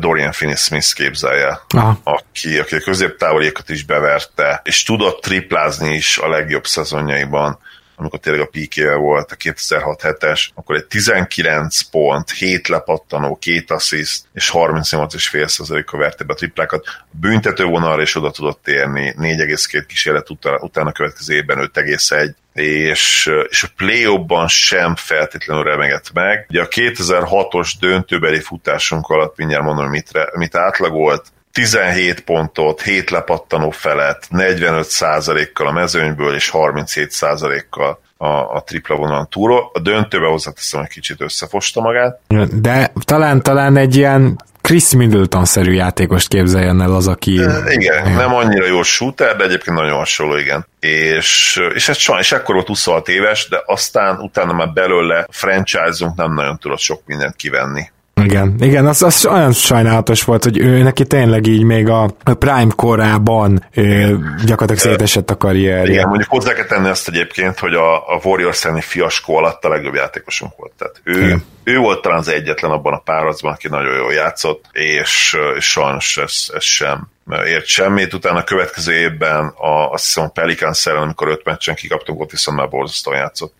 Dorian 0.00 0.32
Finney-Smith 0.32 0.94
képzelje, 0.94 1.60
aki, 2.02 2.58
aki 2.58 2.74
a 2.74 2.80
középtávolékat 2.80 3.68
is 3.68 3.84
beverte, 3.84 4.60
és 4.64 4.82
tudott 4.82 5.22
triplázni 5.22 5.94
is 5.94 6.18
a 6.18 6.28
legjobb 6.28 6.66
szezonjaiban 6.66 7.58
amikor 7.96 8.18
tényleg 8.18 8.42
a 8.42 8.50
pk 8.50 8.96
volt 8.96 9.32
a 9.32 9.36
2006-7-es, 9.36 10.48
akkor 10.54 10.76
egy 10.76 10.86
19 10.86 11.82
pont, 11.82 12.30
7 12.30 12.68
lepattanó, 12.68 13.38
2 13.38 13.64
assziszt 13.66 14.26
és 14.32 14.50
38,5%-a 14.52 15.96
verte 15.96 16.24
be 16.24 16.32
a 16.32 16.36
triplákat. 16.36 16.84
A 16.86 17.16
büntetővonalra 17.20 18.02
is 18.02 18.16
oda 18.16 18.30
tudott 18.30 18.68
érni, 18.68 19.14
4,2 19.18 19.84
kísérlet 19.86 20.30
utána, 20.30 20.58
utána 20.58 20.92
következő 20.92 21.34
évben 21.34 21.70
5,1 21.74 22.34
és, 22.54 23.30
és 23.48 23.62
a 23.62 23.68
play 23.76 24.24
ban 24.26 24.48
sem 24.48 24.94
feltétlenül 24.96 25.62
remegett 25.64 26.12
meg. 26.12 26.46
Ugye 26.48 26.62
a 26.62 26.68
2006-os 26.68 27.72
döntőbeli 27.80 28.40
futásunk 28.40 29.08
alatt 29.08 29.36
mindjárt 29.36 29.64
mondom, 29.64 29.88
mit, 29.88 30.10
mit 30.32 30.56
átlagolt, 30.56 31.32
17 31.54 32.20
pontot, 32.20 32.82
7 32.82 33.10
lepattanó 33.10 33.70
felet, 33.70 34.28
45%-kal 34.30 35.66
a 35.66 35.72
mezőnyből 35.72 36.34
és 36.34 36.50
37%-kal 36.52 38.00
a, 38.16 38.26
a 38.26 38.62
tripla 38.66 38.96
vonalon 38.96 39.28
túról. 39.30 39.70
A 39.72 39.80
döntőbe 39.80 40.26
hozzáteszem, 40.26 40.80
hogy 40.80 40.88
kicsit 40.88 41.20
összefosta 41.20 41.80
magát. 41.80 42.20
De 42.52 42.92
talán, 43.04 43.42
talán 43.42 43.76
egy 43.76 43.96
ilyen 43.96 44.38
Chris 44.60 44.94
Middleton-szerű 44.94 45.72
játékost 45.72 46.28
képzeljen 46.28 46.80
el 46.80 46.94
az, 46.94 47.08
aki... 47.08 47.32
Igen, 47.66 48.12
nem 48.12 48.34
annyira 48.34 48.66
jó 48.66 48.82
shooter, 48.82 49.36
de 49.36 49.44
egyébként 49.44 49.76
nagyon 49.76 49.96
hasonló, 49.96 50.36
igen. 50.36 50.66
És, 50.80 51.60
és 51.74 51.88
ez 51.88 51.96
sajnos 51.96 52.32
ekkor 52.32 52.54
volt 52.54 52.66
26 52.66 53.08
éves, 53.08 53.48
de 53.48 53.62
aztán 53.66 54.18
utána 54.18 54.52
már 54.52 54.72
belőle 54.72 55.26
franchise-unk 55.30 56.16
nem 56.16 56.34
nagyon 56.34 56.58
tudott 56.58 56.78
sok 56.78 57.02
mindent 57.06 57.36
kivenni. 57.36 57.92
Igen, 58.22 58.54
igen, 58.58 58.86
az, 58.86 59.02
az 59.02 59.26
olyan 59.26 59.52
sajnálatos 59.52 60.24
volt, 60.24 60.44
hogy 60.44 60.58
ő 60.58 60.82
neki 60.82 61.06
tényleg 61.06 61.46
így 61.46 61.62
még 61.62 61.88
a 61.88 62.10
prime 62.38 62.72
korában 62.76 63.64
ő, 63.74 64.18
gyakorlatilag 64.44 64.78
szétesett 64.78 65.30
a 65.30 65.36
karrierje. 65.36 65.92
Igen, 65.92 66.08
mondjuk 66.08 66.30
hozzá 66.30 66.52
kell 66.52 66.66
tenni 66.66 66.88
azt 66.88 67.08
egyébként, 67.08 67.58
hogy 67.58 67.74
a, 67.74 67.94
a 67.96 68.20
Warriors 68.22 68.64
elleni 68.64 68.80
fiaskó 68.80 69.36
alatt 69.36 69.64
a 69.64 69.68
legjobb 69.68 69.94
játékosunk 69.94 70.52
volt. 70.56 70.72
Tehát 70.78 71.00
ő, 71.04 71.24
igen. 71.24 71.44
ő 71.64 71.78
volt 71.78 72.02
talán 72.02 72.18
az 72.18 72.28
egyetlen 72.28 72.70
abban 72.70 72.92
a 72.92 72.98
párharcban, 72.98 73.52
aki 73.52 73.68
nagyon 73.68 73.96
jól 73.96 74.12
játszott, 74.12 74.64
és, 74.72 75.36
és 75.56 75.70
sajnos 75.70 76.16
ez, 76.16 76.46
ez 76.54 76.62
sem 76.64 77.08
ért 77.46 77.66
semmit. 77.66 78.14
Utána 78.14 78.38
a 78.38 78.44
következő 78.44 78.92
évben 78.92 79.46
a, 79.46 79.90
azt 79.90 80.04
hiszem 80.04 80.24
a 80.24 80.28
Pelicans 80.28 80.86
ellen, 80.86 81.02
amikor 81.02 81.28
öt 81.28 81.44
meccsen 81.44 81.74
kikaptunk, 81.74 82.20
ott 82.20 82.30
viszont 82.30 82.58
már 82.58 82.68
borzasztóan 82.68 83.16
játszott 83.16 83.54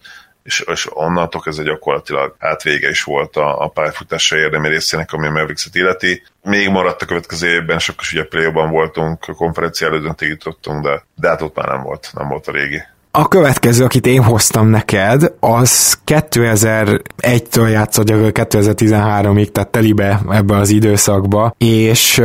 és, 0.45 0.65
és 0.73 0.87
onnantól 0.91 1.43
ez 1.45 1.63
gyakorlatilag 1.63 2.37
átvége 2.39 2.89
is 2.89 3.03
volt 3.03 3.37
a, 3.37 3.63
a 3.63 3.69
pályafutása 3.69 4.37
érdemi 4.37 4.69
részének, 4.69 5.13
ami 5.13 5.27
a 5.27 5.31
Mavericks-et 5.31 5.75
illeti. 5.75 6.23
Még 6.43 6.69
maradt 6.69 7.03
a 7.03 7.07
következő 7.07 7.49
évben, 7.49 7.79
sok 7.79 8.01
is 8.01 8.13
ugye 8.13 8.25
play 8.25 8.51
voltunk, 8.53 9.19
konferencia 9.37 9.87
elődöntig 9.87 10.29
jutottunk, 10.29 10.85
de, 10.85 11.05
de 11.15 11.29
hát 11.29 11.43
ott 11.43 11.57
már 11.57 11.69
nem 11.69 11.83
volt, 11.83 12.11
nem 12.13 12.29
volt 12.29 12.47
a 12.47 12.53
régi. 12.53 12.83
A 13.17 13.29
következő, 13.29 13.85
akit 13.85 14.07
én 14.07 14.23
hoztam 14.23 14.69
neked, 14.69 15.33
az 15.41 15.99
2001-től 16.07 17.71
játszott 17.71 18.07
2013-ig, 18.13 19.53
tehát 19.53 19.69
telibe 19.69 20.21
ebbe 20.31 20.57
az 20.57 20.71
időszakba, 20.71 21.55
és 21.59 22.23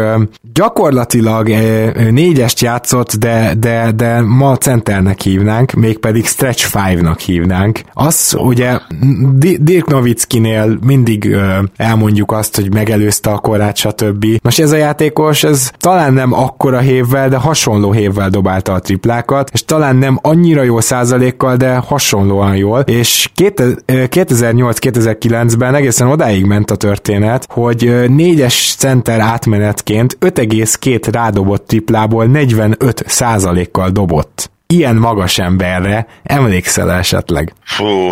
gyakorlatilag 0.54 1.50
négyest 2.10 2.60
játszott, 2.60 3.16
de, 3.16 3.54
de, 3.60 3.92
de 3.96 4.22
ma 4.22 4.58
centernek 4.58 5.22
hívnánk, 5.22 5.72
mégpedig 5.72 6.26
stretch 6.26 6.66
five-nak 6.66 7.20
hívnánk. 7.20 7.82
Az 7.94 8.36
ugye 8.40 8.80
Dirk 9.60 9.88
Nowitzkinél 9.88 10.78
mindig 10.86 11.38
elmondjuk 11.76 12.32
azt, 12.32 12.56
hogy 12.56 12.74
megelőzte 12.74 13.30
a 13.30 13.38
korát, 13.38 13.76
stb. 13.76 14.26
Most 14.42 14.60
ez 14.60 14.72
a 14.72 14.78
játékos, 14.78 15.44
ez 15.44 15.72
talán 15.78 16.14
nem 16.14 16.34
akkora 16.34 16.80
hévvel, 16.80 17.30
de 17.30 17.38
hasonló 17.38 17.92
hévvel 17.92 18.30
dobálta 18.30 18.74
a 18.74 18.80
triplákat, 18.80 19.50
és 19.54 19.66
talán 19.66 19.96
nem 19.96 20.20
annyira 20.22 20.64
jó 20.64 20.78
százalékkal, 20.82 21.56
de 21.56 21.76
hasonlóan 21.76 22.56
jól, 22.56 22.80
és 22.80 23.30
2008-2009-ben 23.36 25.76
egészen 25.76 26.08
odáig 26.08 26.46
ment 26.46 26.72
a 26.72 26.76
történet, 26.76 27.46
hogy 27.50 28.10
négyes 28.10 28.76
center 28.78 29.20
átmenetként 29.20 30.18
5,2 30.20 31.08
rádobott 31.12 31.68
triplából 31.68 32.26
45 32.26 33.04
százalékkal 33.08 33.90
dobott. 33.90 34.52
Ilyen 34.68 34.96
magas 34.96 35.38
emberre 35.38 36.08
emlékszel 36.24 36.92
esetleg? 36.92 37.54
Fú, 37.64 38.12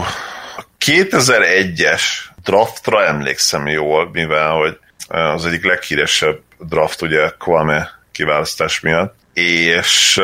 2001-es 0.86 2.02
draftra 2.44 3.06
emlékszem 3.06 3.68
jól, 3.68 4.10
mivel 4.14 4.52
hogy 4.52 4.78
az 5.08 5.46
egyik 5.46 5.66
leghíresebb 5.66 6.40
draft 6.60 7.02
ugye 7.02 7.30
Kwame 7.38 7.90
kiválasztás 8.12 8.80
miatt, 8.80 9.16
és 9.34 10.22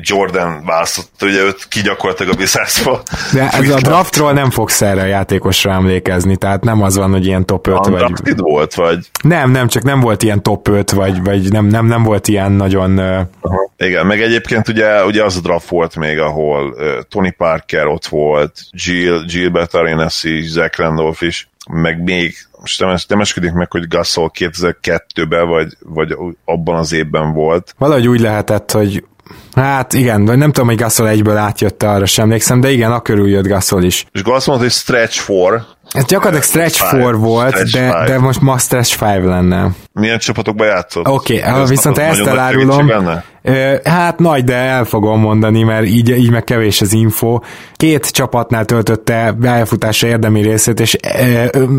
Jordan 0.00 0.64
választott 0.64 1.22
ugye 1.22 1.42
őt 1.42 1.68
ki 1.68 1.80
gyakorlatilag 1.80 2.32
a 2.32 2.36
biszászba. 2.36 3.02
De 3.32 3.48
ez 3.50 3.70
a 3.70 3.80
draftról 3.80 4.32
nem 4.32 4.50
fogsz 4.50 4.82
erre 4.82 5.00
a 5.00 5.06
játékosra 5.06 5.72
emlékezni, 5.72 6.36
tehát 6.36 6.64
nem 6.64 6.82
az 6.82 6.96
van, 6.96 7.10
hogy 7.10 7.26
ilyen 7.26 7.46
top 7.46 7.66
5 7.66 7.74
a 7.74 7.90
vagy... 7.90 8.36
volt, 8.36 8.74
vagy? 8.74 8.98
Nem, 9.22 9.50
nem, 9.50 9.68
csak 9.68 9.82
nem 9.82 10.00
volt 10.00 10.22
ilyen 10.22 10.42
top 10.42 10.68
5, 10.68 10.90
vagy, 10.90 11.22
vagy 11.22 11.52
nem, 11.52 11.66
nem, 11.66 11.86
nem 11.86 12.02
volt 12.02 12.28
ilyen 12.28 12.52
nagyon... 12.52 12.98
Aha. 13.40 13.70
Igen, 13.76 14.06
meg 14.06 14.22
egyébként 14.22 14.68
ugye, 14.68 15.04
ugye 15.04 15.24
az 15.24 15.36
a 15.36 15.40
draft 15.40 15.68
volt 15.68 15.96
még, 15.96 16.18
ahol 16.18 16.68
uh, 16.68 17.02
Tony 17.08 17.34
Parker 17.36 17.86
ott 17.86 18.06
volt, 18.06 18.60
Jill, 18.70 19.22
Jill 19.26 19.66
Arenasi, 19.72 20.40
Zach 20.40 20.78
Randolph 20.78 21.22
is, 21.22 21.48
meg 21.70 22.02
még 22.02 22.34
most 22.60 22.80
nem, 22.80 22.96
nem 23.08 23.20
eskedik 23.20 23.52
meg, 23.52 23.70
hogy 23.70 23.88
Gasol 23.88 24.30
2002-ben, 24.38 25.48
vagy, 25.48 25.76
vagy 25.80 26.16
abban 26.44 26.74
az 26.74 26.92
évben 26.92 27.32
volt. 27.32 27.74
Valahogy 27.78 28.08
úgy 28.08 28.20
lehetett, 28.20 28.70
hogy 28.70 29.04
Hát 29.54 29.92
igen, 29.92 30.24
vagy 30.24 30.38
nem 30.38 30.52
tudom, 30.52 30.68
hogy 30.68 30.78
Gasol 30.78 31.08
egyből 31.08 31.36
átjött 31.36 31.82
arra 31.82 32.06
sem 32.06 32.24
emlékszem, 32.24 32.60
de 32.60 32.70
igen, 32.70 32.92
a 32.92 33.00
körül 33.00 33.28
jött 33.28 33.46
Gasol 33.46 33.82
is. 33.82 34.06
És 34.12 34.22
Gasol 34.22 34.56
mondta, 34.56 34.64
hogy 34.64 34.70
stretch 34.70 35.18
for. 35.18 35.64
Ez 35.92 36.04
gyakorlatilag 36.04 36.44
stretch 36.44 36.88
five, 36.88 37.02
four 37.02 37.18
volt, 37.18 37.50
stretch 37.50 37.72
de, 37.72 37.90
five. 37.90 38.04
de 38.04 38.18
most 38.18 38.40
ma 38.40 38.58
stretch 38.58 38.96
five 38.96 39.24
lenne. 39.24 39.70
Milyen 39.92 40.18
csapatokban 40.18 40.66
játszott? 40.66 41.08
Oké, 41.08 41.42
okay, 41.48 41.66
viszont 41.66 41.98
ezt 41.98 42.20
elárulom. 42.20 42.90
Hát 43.84 44.18
nagy, 44.18 44.44
de 44.44 44.54
el 44.54 44.84
fogom 44.84 45.20
mondani, 45.20 45.62
mert 45.62 45.86
így, 45.86 46.08
így 46.08 46.30
meg 46.30 46.44
kevés 46.44 46.80
az 46.80 46.92
info. 46.92 47.38
Két 47.74 48.10
csapatnál 48.10 48.64
töltötte 48.64 49.32
belfutása 49.32 50.06
érdemi 50.06 50.42
részét, 50.42 50.80
és 50.80 50.94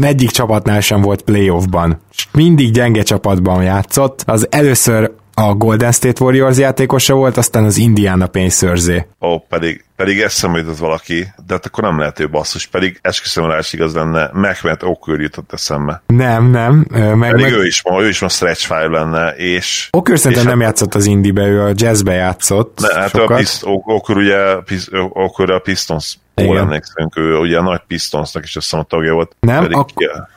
egyik 0.01 0.29
csapatnál 0.29 0.79
sem 0.79 1.01
volt 1.01 1.21
playoffban. 1.21 2.01
Mindig 2.31 2.71
gyenge 2.71 3.01
csapatban 3.01 3.63
játszott. 3.63 4.23
Az 4.25 4.47
először 4.49 5.11
a 5.39 5.53
Golden 5.53 5.91
State 5.91 6.23
Warriors 6.23 6.57
játékosa 6.57 7.13
volt, 7.13 7.37
aztán 7.37 7.63
az 7.63 7.77
Indiana 7.77 8.27
Pacers-é. 8.27 9.05
Ó, 9.21 9.39
pedig, 9.39 9.83
pedig 9.95 10.19
eszembe 10.19 10.57
jutott 10.57 10.77
valaki, 10.77 11.27
de 11.47 11.53
hát 11.53 11.65
akkor 11.65 11.83
nem 11.83 11.99
lehet 11.99 12.19
ő 12.19 12.29
basszus, 12.29 12.67
pedig 12.67 12.99
esküszöm 13.01 13.45
rá, 13.49 13.59
igaz 13.71 13.93
lenne, 13.93 14.29
Mehmet 14.33 14.83
Okür 14.83 15.21
jutott 15.21 15.53
eszembe. 15.53 16.01
Nem, 16.07 16.49
nem. 16.49 16.85
Meg, 16.89 17.31
pedig 17.31 17.45
meg... 17.45 17.53
ő 17.53 17.65
is 17.65 17.83
ma, 17.83 18.01
ő 18.01 18.07
is 18.07 18.19
ma 18.19 18.29
stretch 18.29 18.65
five 18.65 18.87
lenne, 18.87 19.29
és... 19.29 19.87
Okür 19.91 20.17
szerintem 20.17 20.45
és 20.45 20.49
nem 20.49 20.59
hát... 20.59 20.67
játszott 20.67 20.95
az 20.95 21.05
Indibe, 21.05 21.47
ő 21.47 21.61
a 21.61 21.71
jazzbe 21.75 22.13
játszott. 22.13 22.79
Ne, 22.79 22.99
hát 22.99 23.09
sokat. 23.09 23.29
a 23.29 23.35
Pist, 23.35 23.61
Okür 23.63 24.17
ugye 24.17 24.55
Okür 25.09 25.51
a 25.51 25.59
Pistons 25.59 26.17
Hol 26.45 26.59
emlékszünk, 26.59 27.17
ő 27.17 27.37
ugye 27.37 27.57
a 27.57 27.61
nagy 27.61 27.81
Pistonsnak 27.87 28.43
is 28.43 28.55
azt 28.55 28.73
a 28.73 28.83
tagja 28.83 29.13
volt. 29.13 29.35
Nem, 29.39 29.61
pedig, 29.61 29.77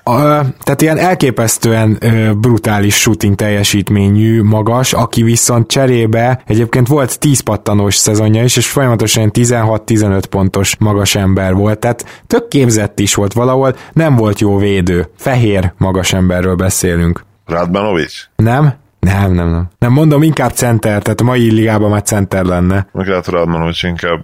a, 0.03 0.11
a, 0.11 0.45
tehát 0.63 0.81
ilyen 0.81 0.99
elképesztően 0.99 1.97
ö, 2.01 2.33
brutális 2.35 2.95
shooting 2.95 3.35
teljesítményű, 3.35 4.43
magas, 4.43 4.93
aki 4.93 5.23
viszont 5.23 5.69
cserébe 5.71 6.43
egyébként 6.47 6.89
volt 6.89 7.19
10 7.19 7.41
pattanós 7.41 7.95
szezonja 7.95 8.45
is, 8.45 8.57
és 8.57 8.69
folyamatosan 8.69 9.31
16-15 9.35 10.23
pontos 10.31 10.77
magas 10.79 11.15
ember 11.15 11.55
volt, 11.55 11.79
tehát 11.79 12.23
tök 12.27 12.49
képzett 12.49 12.99
is 12.99 13.15
volt 13.15 13.33
valahol, 13.33 13.77
nem 13.93 14.17
volt 14.17 14.41
jó 14.41 14.59
védő. 14.59 15.09
Fehér 15.17 15.73
magas 15.77 16.13
emberről 16.13 16.55
beszélünk. 16.55 17.25
Radmanovics? 17.47 18.29
Nem? 18.37 18.75
Nem, 19.01 19.33
nem, 19.33 19.49
nem. 19.51 19.69
Nem 19.79 19.93
mondom, 19.93 20.23
inkább 20.23 20.53
center, 20.53 21.03
tehát 21.03 21.21
a 21.21 21.25
mai 21.25 21.51
ligában 21.53 21.91
már 21.91 22.03
center 22.03 22.45
lenne. 22.45 22.87
Meg 22.93 23.07
lehet 23.07 23.27
Radman, 23.27 23.61
hogy 23.63 23.79
inkább 23.83 24.21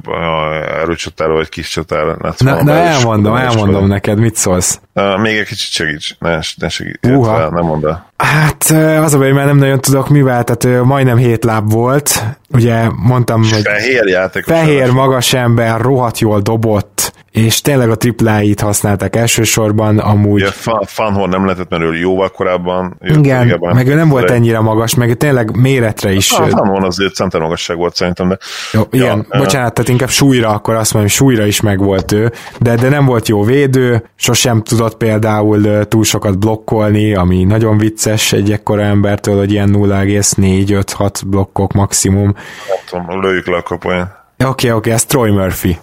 erőcsatár 0.82 1.28
vagy 1.28 1.48
kis 1.48 1.68
csatár 1.68 2.04
lett 2.18 2.42
Na, 2.42 2.62
na 2.62 2.72
elmondom, 2.72 3.34
elmondom 3.34 3.78
fel. 3.80 3.86
neked, 3.88 4.18
mit 4.18 4.36
szólsz? 4.36 4.80
Uh, 4.94 5.20
még 5.20 5.36
egy 5.36 5.46
kicsit 5.46 5.70
segíts, 5.70 6.16
ne, 6.18 6.38
ne 6.56 6.68
segíts, 6.68 6.98
Uha. 7.02 7.50
nem 7.50 7.64
mondd 7.64 7.86
el. 7.86 8.10
Hát 8.16 8.64
az 9.02 9.14
a 9.14 9.18
baj, 9.18 9.32
mert 9.32 9.46
nem 9.46 9.56
nagyon 9.56 9.80
tudok 9.80 10.08
mivel, 10.08 10.44
tehát 10.44 10.84
majdnem 10.84 11.16
hét 11.16 11.44
láb 11.44 11.72
volt, 11.72 12.22
ugye 12.48 12.88
mondtam, 12.96 13.38
hogy 13.38 13.62
fehér 13.62 14.06
játék. 14.06 14.44
Fehér, 14.44 14.90
magas 14.90 15.32
ember, 15.32 15.80
rohadt 15.80 16.18
jól 16.18 16.40
dobott, 16.40 17.12
és 17.36 17.60
tényleg 17.60 17.90
a 17.90 17.96
tripláit 17.96 18.60
használták 18.60 19.16
elsősorban, 19.16 19.98
amúgy... 19.98 20.42
Ugye 20.42 20.50
Fanhorn 20.86 21.30
nem 21.30 21.44
lehetett, 21.44 21.68
mert 21.68 21.82
ő 21.82 21.96
jóval 21.96 22.28
korábban 22.28 22.96
Igen, 23.00 23.42
régebben. 23.42 23.74
meg 23.74 23.88
ő 23.88 23.94
nem 23.94 24.08
volt 24.08 24.30
ennyire 24.30 24.60
magas, 24.60 24.94
meg 24.94 25.16
tényleg 25.16 25.56
méretre 25.56 26.12
is. 26.12 26.32
A 26.32 26.46
Fanhorn 26.46 26.84
azért 26.84 27.14
center 27.14 27.40
magasság 27.40 27.76
volt 27.76 27.94
szerintem, 27.94 28.28
de... 28.28 28.38
Jó, 28.72 28.82
igen, 28.90 29.26
ja, 29.30 29.38
bocsánat, 29.38 29.74
tehát 29.74 29.90
inkább 29.90 30.08
súlyra, 30.08 30.48
akkor 30.48 30.74
azt 30.74 30.92
mondom, 30.92 31.10
súlyra 31.10 31.46
is 31.46 31.60
megvolt 31.60 32.12
ő, 32.12 32.32
de, 32.60 32.74
de 32.74 32.88
nem 32.88 33.04
volt 33.04 33.28
jó 33.28 33.42
védő, 33.42 34.10
sosem 34.14 34.62
tudott 34.62 34.96
például 34.96 35.84
túl 35.88 36.04
sokat 36.04 36.38
blokkolni, 36.38 37.14
ami 37.14 37.44
nagyon 37.44 37.78
vicces 37.78 38.32
egy 38.32 38.52
ekkora 38.52 38.82
embertől, 38.82 39.36
hogy 39.36 39.52
ilyen 39.52 39.70
0,4-5-6 39.72 41.20
blokkok 41.26 41.72
maximum. 41.72 42.34
Nem 42.68 43.04
tudom, 43.04 43.20
lőjük 43.20 43.46
le 43.46 43.56
a 43.56 43.62
kapuján. 43.62 44.02
Oké, 44.02 44.44
okay, 44.44 44.70
oké, 44.70 44.72
okay, 44.72 44.92
ez 44.92 45.04
Troy 45.04 45.30
Murphy. 45.30 45.78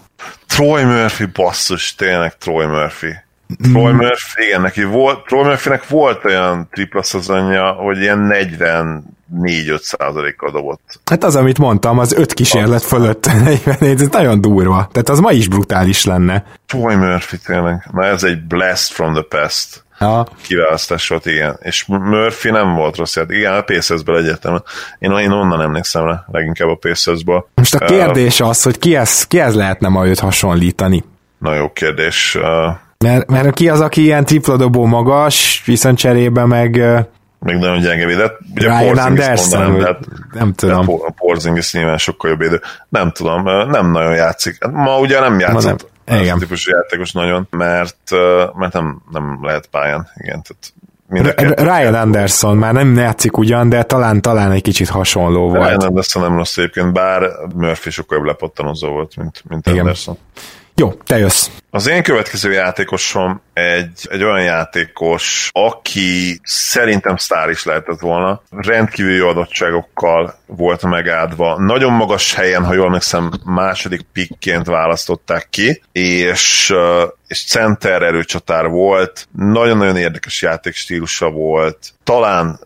Troy 0.46 0.84
Murphy, 0.84 1.24
basszus, 1.24 1.94
tényleg 1.94 2.38
Troy 2.38 2.66
Murphy. 2.66 3.12
Troy 3.62 3.92
mm. 3.92 3.96
Murphy, 3.96 4.42
igen, 4.46 4.60
neki 4.60 4.84
volt, 4.84 5.26
Troy 5.26 5.42
Murphynek 5.42 5.88
volt 5.88 6.24
olyan 6.24 6.68
tripla 6.72 7.02
szezonja, 7.02 7.70
hogy 7.70 8.00
ilyen 8.00 8.18
40 8.18 9.12
4-5 9.42 9.80
százalékkal 9.80 10.50
dobott. 10.50 11.00
Hát 11.04 11.24
az, 11.24 11.36
amit 11.36 11.58
mondtam, 11.58 11.98
az 11.98 12.12
öt 12.12 12.34
kísérlet 12.34 12.80
az 12.80 12.86
fölött 12.86 13.26
44, 13.44 14.00
ez 14.00 14.08
nagyon 14.08 14.40
durva. 14.40 14.88
Tehát 14.92 15.08
az 15.08 15.20
ma 15.20 15.32
is 15.32 15.48
brutális 15.48 16.04
lenne. 16.04 16.44
Troy 16.66 16.94
Murphy 16.94 17.38
tényleg. 17.38 17.88
Na 17.92 18.04
ez 18.04 18.22
egy 18.24 18.42
blast 18.42 18.92
from 18.92 19.12
the 19.12 19.22
past. 19.28 19.84
Ha. 19.98 20.26
kiválasztás 20.46 21.08
volt, 21.08 21.26
igen. 21.26 21.56
És 21.62 21.84
Murphy 21.86 22.50
nem 22.50 22.74
volt 22.74 22.96
rossz 22.96 23.16
játék. 23.16 23.36
Igen, 23.36 23.52
a 23.54 23.60
Pacersből 23.60 24.16
egyetem. 24.16 24.62
Én, 24.98 25.10
én 25.18 25.30
onnan 25.30 25.60
emlékszem 25.62 26.06
rá, 26.06 26.24
leginkább 26.32 26.68
a 26.68 26.74
Pacersből. 26.74 27.48
Most 27.54 27.74
a 27.74 27.78
kérdés 27.78 28.40
az, 28.40 28.62
hogy 28.62 28.78
kihez, 28.78 29.26
kihez 29.26 29.54
lehetne 29.54 29.88
ma 29.88 30.06
őt 30.06 30.18
hasonlítani? 30.18 31.04
Na 31.38 31.54
jó 31.54 31.72
kérdés. 31.72 32.34
Uh, 32.34 32.74
Mert, 32.98 33.30
mert 33.30 33.54
ki 33.54 33.68
az, 33.68 33.80
aki 33.80 34.02
ilyen 34.02 34.24
tripladobó 34.24 34.86
magas, 34.86 35.62
viszont 35.66 35.98
cserébe 35.98 36.44
meg 36.46 36.76
ö, 36.76 36.98
még 37.38 37.56
nagyon 37.56 37.80
gyenge 37.80 38.06
védett. 38.06 38.38
Ugye 38.54 38.78
Ryan 38.78 38.98
Anderson, 38.98 39.60
mondanám, 39.60 39.78
de 39.78 39.84
hát- 39.84 40.32
nem 40.32 40.48
de 40.48 40.54
tudom. 40.56 40.84
Po- 40.84 41.02
A 41.06 41.10
Porzingis 41.16 41.72
nyilván 41.72 41.98
sokkal 41.98 42.30
jobb 42.30 42.38
védő. 42.38 42.60
Nem 42.88 43.10
tudom, 43.10 43.42
nem 43.70 43.90
nagyon 43.90 44.14
játszik. 44.14 44.56
Hát 44.60 44.72
Ma 44.72 44.98
ugye 44.98 45.20
nem 45.20 45.38
játszott 45.40 45.64
nem. 45.64 45.76
Igen. 46.06 46.36
a 46.36 46.38
típusú 46.38 46.70
játékos 46.70 47.12
nagyon, 47.12 47.46
mert, 47.50 48.10
mert 48.54 48.72
nem, 48.72 49.02
nem 49.10 49.38
lehet 49.42 49.66
pályán. 49.66 50.08
Igen, 50.14 50.42
tehát 50.42 50.72
Ryan 51.58 51.94
Anderson 51.94 52.56
már 52.56 52.72
nem 52.72 52.94
játszik 52.96 53.36
ugyan, 53.36 53.68
de 53.68 53.82
talán 53.82 54.22
talán 54.22 54.50
egy 54.50 54.62
kicsit 54.62 54.88
hasonló 54.88 55.52
Ryan 55.52 55.64
volt. 55.64 55.82
Anderson 55.82 56.22
nem 56.22 56.36
rossz 56.36 56.56
egyébként, 56.56 56.92
bár 56.92 57.30
Murphy 57.54 57.90
sokkal 57.90 58.18
jobb 58.18 58.26
lepattanozó 58.26 58.88
volt, 58.88 59.16
mint, 59.16 59.42
mint 59.48 59.66
Igen. 59.66 59.78
Anderson. 59.78 60.18
Jó, 60.76 60.92
te 60.92 61.18
jössz. 61.18 61.48
Az 61.70 61.86
én 61.86 62.02
következő 62.02 62.52
játékosom 62.52 63.42
egy, 63.52 64.06
egy 64.10 64.22
olyan 64.22 64.42
játékos, 64.42 65.50
aki 65.52 66.40
szerintem 66.42 67.16
sztár 67.16 67.50
is 67.50 67.64
lehetett 67.64 68.00
volna. 68.00 68.42
Rendkívüli 68.50 69.18
adottságokkal 69.18 70.34
volt 70.46 70.82
megáldva. 70.82 71.58
Nagyon 71.58 71.92
magas 71.92 72.34
helyen, 72.34 72.64
ha 72.64 72.74
jól 72.74 72.86
emlékszem, 72.86 73.30
második 73.44 74.00
pickként 74.12 74.66
választották 74.66 75.46
ki, 75.50 75.82
és, 75.92 76.74
és 77.26 77.44
center 77.44 78.02
erőcsatár 78.02 78.68
volt. 78.68 79.28
Nagyon-nagyon 79.36 79.96
érdekes 79.96 80.42
játékstílusa 80.42 81.30
volt. 81.30 81.92
Talán 82.04 82.60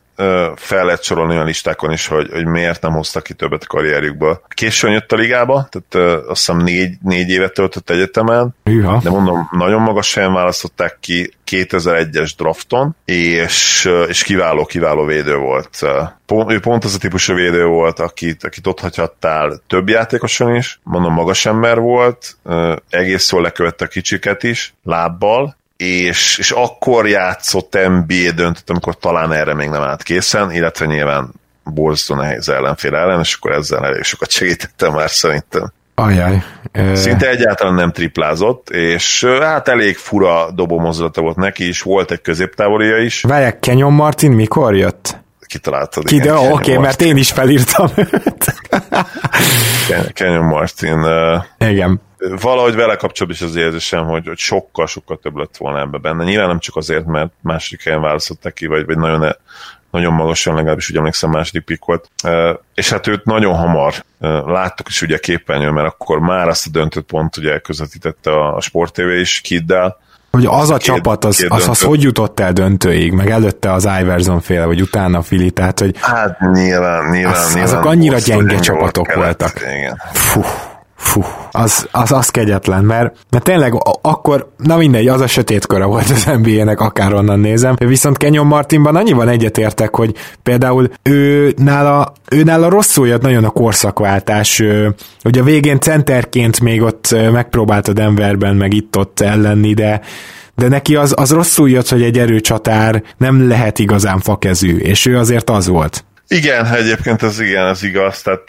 fel 0.56 0.84
lehet 0.84 1.02
sorolni 1.02 1.32
olyan 1.32 1.46
listákon 1.46 1.92
is, 1.92 2.06
hogy, 2.06 2.30
hogy 2.32 2.46
miért 2.46 2.82
nem 2.82 2.92
hoztak 2.92 3.22
ki 3.22 3.34
többet 3.34 3.62
a 3.62 3.66
karrierjükből. 3.66 4.42
Későn 4.48 4.92
jött 4.92 5.12
a 5.12 5.16
ligába, 5.16 5.68
tehát 5.70 6.20
azt 6.28 6.46
hiszem 6.46 6.56
négy, 6.56 6.94
négy 7.02 7.28
évet 7.30 7.52
töltött 7.52 7.90
egyetemen, 7.90 8.54
Hűha. 8.64 9.00
de 9.02 9.10
mondom, 9.10 9.48
nagyon 9.52 9.82
magas 9.82 10.14
helyen 10.14 10.32
választották 10.32 10.96
ki 11.00 11.32
2001-es 11.50 12.32
drafton, 12.36 12.96
és, 13.04 13.88
és 14.08 14.22
kiváló, 14.22 14.64
kiváló 14.64 15.04
védő 15.04 15.36
volt. 15.36 15.78
Pont, 16.26 16.52
ő 16.52 16.60
pont 16.60 16.84
az 16.84 16.94
a 16.94 16.98
típusú 16.98 17.34
védő 17.34 17.64
volt, 17.64 17.98
akit, 17.98 18.44
akit 18.44 18.66
ott 18.66 18.80
hagyhattál 18.80 19.62
több 19.66 19.88
játékoson 19.88 20.54
is, 20.54 20.80
mondom, 20.82 21.12
magas 21.12 21.46
ember 21.46 21.78
volt, 21.78 22.36
egész 22.90 23.32
jól 23.32 23.42
lekövette 23.42 23.84
a 23.84 23.88
kicsiket 23.88 24.42
is, 24.42 24.74
lábbal, 24.84 25.56
és, 25.78 26.38
és 26.38 26.50
akkor 26.50 27.08
játszott 27.08 27.78
NBA 27.88 28.30
döntött, 28.34 28.70
amikor 28.70 28.98
talán 28.98 29.32
erre 29.32 29.54
még 29.54 29.68
nem 29.68 29.82
állt 29.82 30.02
készen, 30.02 30.52
illetve 30.52 30.86
nyilván 30.86 31.32
borzasztó 31.64 32.14
nehéz 32.14 32.48
ellenfél 32.48 32.94
ellen, 32.94 33.20
és 33.20 33.34
akkor 33.34 33.52
ezzel 33.52 33.84
elég 33.84 34.02
sokat 34.02 34.30
segítettem 34.30 34.92
már 34.92 35.10
szerintem. 35.10 35.72
Ajaj. 35.94 36.42
Ö, 36.72 36.94
Szinte 36.94 37.28
egyáltalán 37.28 37.74
nem 37.74 37.92
triplázott, 37.92 38.70
és 38.70 39.24
hát 39.40 39.68
elég 39.68 39.96
fura 39.96 40.50
dobó 40.50 40.78
mozdulata 40.78 41.20
volt 41.20 41.36
neki 41.36 41.68
is, 41.68 41.82
volt 41.82 42.10
egy 42.10 42.20
középtávolia 42.20 42.96
is, 42.96 43.22
Várják, 43.22 43.60
Kenyon 43.60 43.92
Martin 43.92 44.30
mikor 44.30 44.76
jött? 44.76 45.20
Kitaláltad. 45.48 46.04
Ki, 46.04 46.18
de 46.18 46.34
oké, 46.34 46.50
okay, 46.50 46.76
mert 46.76 47.02
én 47.02 47.16
is 47.16 47.30
felírtam 47.30 47.88
őt. 47.96 48.54
Ken- 49.88 50.12
Kenyon 50.12 50.44
Martin. 50.44 51.06
Igen. 51.58 52.00
Valahogy 52.40 52.74
vele 52.74 52.96
kapcsolatban 52.96 53.48
is 53.48 53.54
az 53.54 53.62
érzésem, 53.62 54.04
hogy, 54.04 54.26
hogy 54.26 54.38
sokkal-sokkal 54.38 55.18
több 55.22 55.36
lett 55.36 55.56
volna 55.56 55.80
ebbe 55.80 55.98
benne. 55.98 56.24
Nyilván 56.24 56.48
nem 56.48 56.58
csak 56.58 56.76
azért, 56.76 57.06
mert 57.06 57.30
második 57.40 57.84
helyen 57.84 58.00
választották 58.00 58.52
ki, 58.52 58.66
vagy, 58.66 58.86
vagy 58.86 58.98
nagyon, 58.98 59.36
nagyon 59.90 60.12
magasan, 60.12 60.54
legalábbis 60.54 60.90
úgy 60.90 60.96
emlékszem 60.96 61.30
második 61.30 61.64
pick 61.64 61.84
volt. 61.84 62.10
És 62.74 62.90
hát 62.90 63.06
őt 63.06 63.24
nagyon 63.24 63.54
hamar 63.54 63.94
láttuk 64.46 64.88
is 64.88 65.02
ugye 65.02 65.16
a 65.16 65.18
képernyőn, 65.18 65.72
mert 65.72 65.88
akkor 65.88 66.18
már 66.18 66.48
azt 66.48 66.66
a 66.66 66.70
döntött 66.70 67.06
pont 67.06 67.36
ugye 67.36 67.58
közvetítette 67.58 68.30
a, 68.30 68.56
a 68.56 68.60
Sport 68.60 68.92
TV 68.92 69.08
is 69.08 69.40
Kiddel, 69.40 69.96
Hogy 70.30 70.46
az 70.46 70.70
a 70.70 70.76
Két- 70.76 70.82
csapat, 70.94 71.24
az, 71.24 71.36
két 71.36 71.50
az, 71.50 71.58
az 71.58 71.64
döntő. 71.66 71.86
hogy 71.86 72.02
jutott 72.02 72.40
el 72.40 72.52
döntőig, 72.52 73.12
meg 73.12 73.30
előtte 73.30 73.72
az 73.72 73.88
Iverson 74.00 74.40
féle, 74.40 74.64
vagy 74.64 74.80
utána 74.80 75.18
a 75.18 75.22
Fili, 75.22 75.50
tehát 75.50 75.78
hogy 75.80 75.94
Hát 76.00 76.40
nyilván, 76.52 77.10
nyilván, 77.10 77.34
Az- 77.34 77.54
nyilván. 77.54 77.72
azok 77.72 77.84
annyira 77.84 78.18
gyenge 78.18 78.58
csapatok 78.58 79.14
voltak. 79.14 79.52
Fú, 80.12 80.40
fú, 80.98 81.24
az, 81.50 81.88
az, 81.90 82.12
az 82.12 82.28
kegyetlen, 82.28 82.84
mert, 82.84 83.16
mert 83.30 83.44
tényleg 83.44 83.72
akkor, 84.02 84.50
na 84.56 84.76
mindegy, 84.76 85.08
az 85.08 85.20
a 85.20 85.26
sötét 85.26 85.66
köre 85.66 85.84
volt 85.84 86.10
az 86.10 86.30
NBA-nek, 86.42 86.80
akárhonnan 86.80 87.40
nézem. 87.40 87.74
Viszont 87.78 88.16
Kenyon 88.16 88.46
Martinban 88.46 88.96
annyiban 88.96 89.28
egyetértek, 89.28 89.94
hogy 89.94 90.14
például 90.42 90.90
ő 91.02 91.52
nála, 91.56 92.12
ő 92.30 92.42
nála 92.42 92.68
rosszul 92.68 93.08
jött 93.08 93.22
nagyon 93.22 93.44
a 93.44 93.50
korszakváltás, 93.50 94.62
hogy 95.22 95.38
a 95.38 95.42
végén 95.42 95.80
centerként 95.80 96.60
még 96.60 96.82
ott 96.82 97.16
megpróbált 97.32 97.88
a 97.88 97.92
Denverben, 97.92 98.56
meg 98.56 98.74
itt-ott 98.74 99.20
ellenni, 99.20 99.74
de 99.74 100.00
de 100.54 100.68
neki 100.68 100.96
az, 100.96 101.14
az 101.16 101.30
rosszul 101.32 101.70
jött, 101.70 101.88
hogy 101.88 102.02
egy 102.02 102.18
erőcsatár 102.18 103.02
nem 103.16 103.48
lehet 103.48 103.78
igazán 103.78 104.20
fakezű, 104.20 104.76
és 104.76 105.06
ő 105.06 105.18
azért 105.18 105.50
az 105.50 105.66
volt. 105.66 106.04
Igen, 106.28 106.66
egyébként 106.66 107.22
ez 107.22 107.40
igen, 107.40 107.66
ez 107.66 107.82
igaz, 107.82 108.22
tehát 108.22 108.48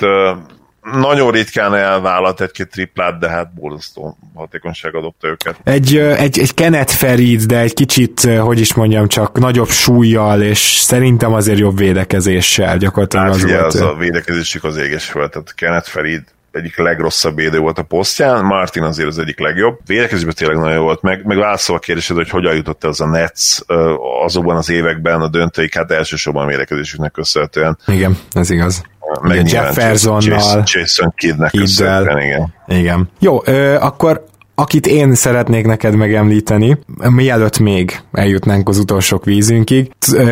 nagyon 0.82 1.32
ritkán 1.32 1.76
elvállalt 1.76 2.42
egy-két 2.42 2.70
triplát, 2.70 3.20
de 3.20 3.30
hát 3.30 3.54
borzasztó 3.54 4.18
hatékonysága 4.36 5.02
dobta 5.02 5.28
őket. 5.28 5.60
Egy, 5.64 5.98
egy, 5.98 6.40
egy 6.40 6.54
Kenneth 6.54 6.94
Ferid, 6.94 7.42
de 7.42 7.60
egy 7.60 7.74
kicsit, 7.74 8.22
hogy 8.22 8.60
is 8.60 8.74
mondjam, 8.74 9.08
csak 9.08 9.40
nagyobb 9.40 9.70
súlyjal, 9.70 10.42
és 10.42 10.60
szerintem 10.60 11.34
azért 11.34 11.60
jobb 11.60 11.78
védekezéssel 11.78 12.78
gyakorlatilag 12.78 13.26
Hát 13.26 13.36
az 13.36 13.44
ugye 13.44 13.60
volt. 13.60 13.74
az 13.74 13.82
a 13.82 13.96
védekezésük 13.96 14.64
az 14.64 14.78
éges 14.78 15.12
volt, 15.12 15.32
tehát 15.32 15.56
Kenneth 15.56 15.90
Farid 15.90 16.24
egyik 16.52 16.78
legrosszabb 16.78 17.36
védő 17.36 17.60
volt 17.60 17.78
a 17.78 17.84
posztján, 17.84 18.46
Martin 18.46 18.84
azért 18.84 19.08
az 19.08 19.18
egyik 19.18 19.40
legjobb. 19.40 19.80
Védekezésben 19.86 20.34
tényleg 20.34 20.58
nagyon 20.58 20.74
jó 20.74 20.82
volt, 20.82 21.02
meg, 21.02 21.26
meg 21.26 21.38
válaszol 21.38 21.76
a 21.76 21.80
kérdésed, 21.80 22.16
hogy 22.16 22.30
hogyan 22.30 22.56
jutott 22.56 22.84
el 22.84 22.90
az 22.90 23.02
a 23.02 23.08
Nets 23.08 23.58
azokban 24.24 24.56
az 24.56 24.70
években 24.70 25.22
a 25.22 25.28
döntőik, 25.28 25.76
hát 25.76 25.92
elsősorban 25.92 26.44
a 26.44 26.48
védekezésüknek 26.48 27.12
köszönhetően. 27.12 27.78
Igen, 27.88 28.18
ez 28.32 28.50
igaz. 28.50 28.84
Meg 29.22 29.40
Ugye 29.40 29.62
Jeffersonnal, 29.62 30.64
Jason, 30.66 31.14
Kiddel. 31.16 31.50
köszönhetően, 31.50 32.22
igen. 32.22 32.54
Igen. 32.68 33.10
Jó, 33.20 33.42
ö, 33.46 33.76
akkor 33.76 34.28
akit 34.60 34.88
én 34.88 35.14
szeretnék 35.16 35.66
neked 35.66 35.96
megemlíteni, 35.96 36.78
mielőtt 37.10 37.60
még 37.60 38.00
eljutnánk 38.12 38.70
az 38.70 38.78
utolsó 38.78 39.22
vízünkig, 39.24 39.92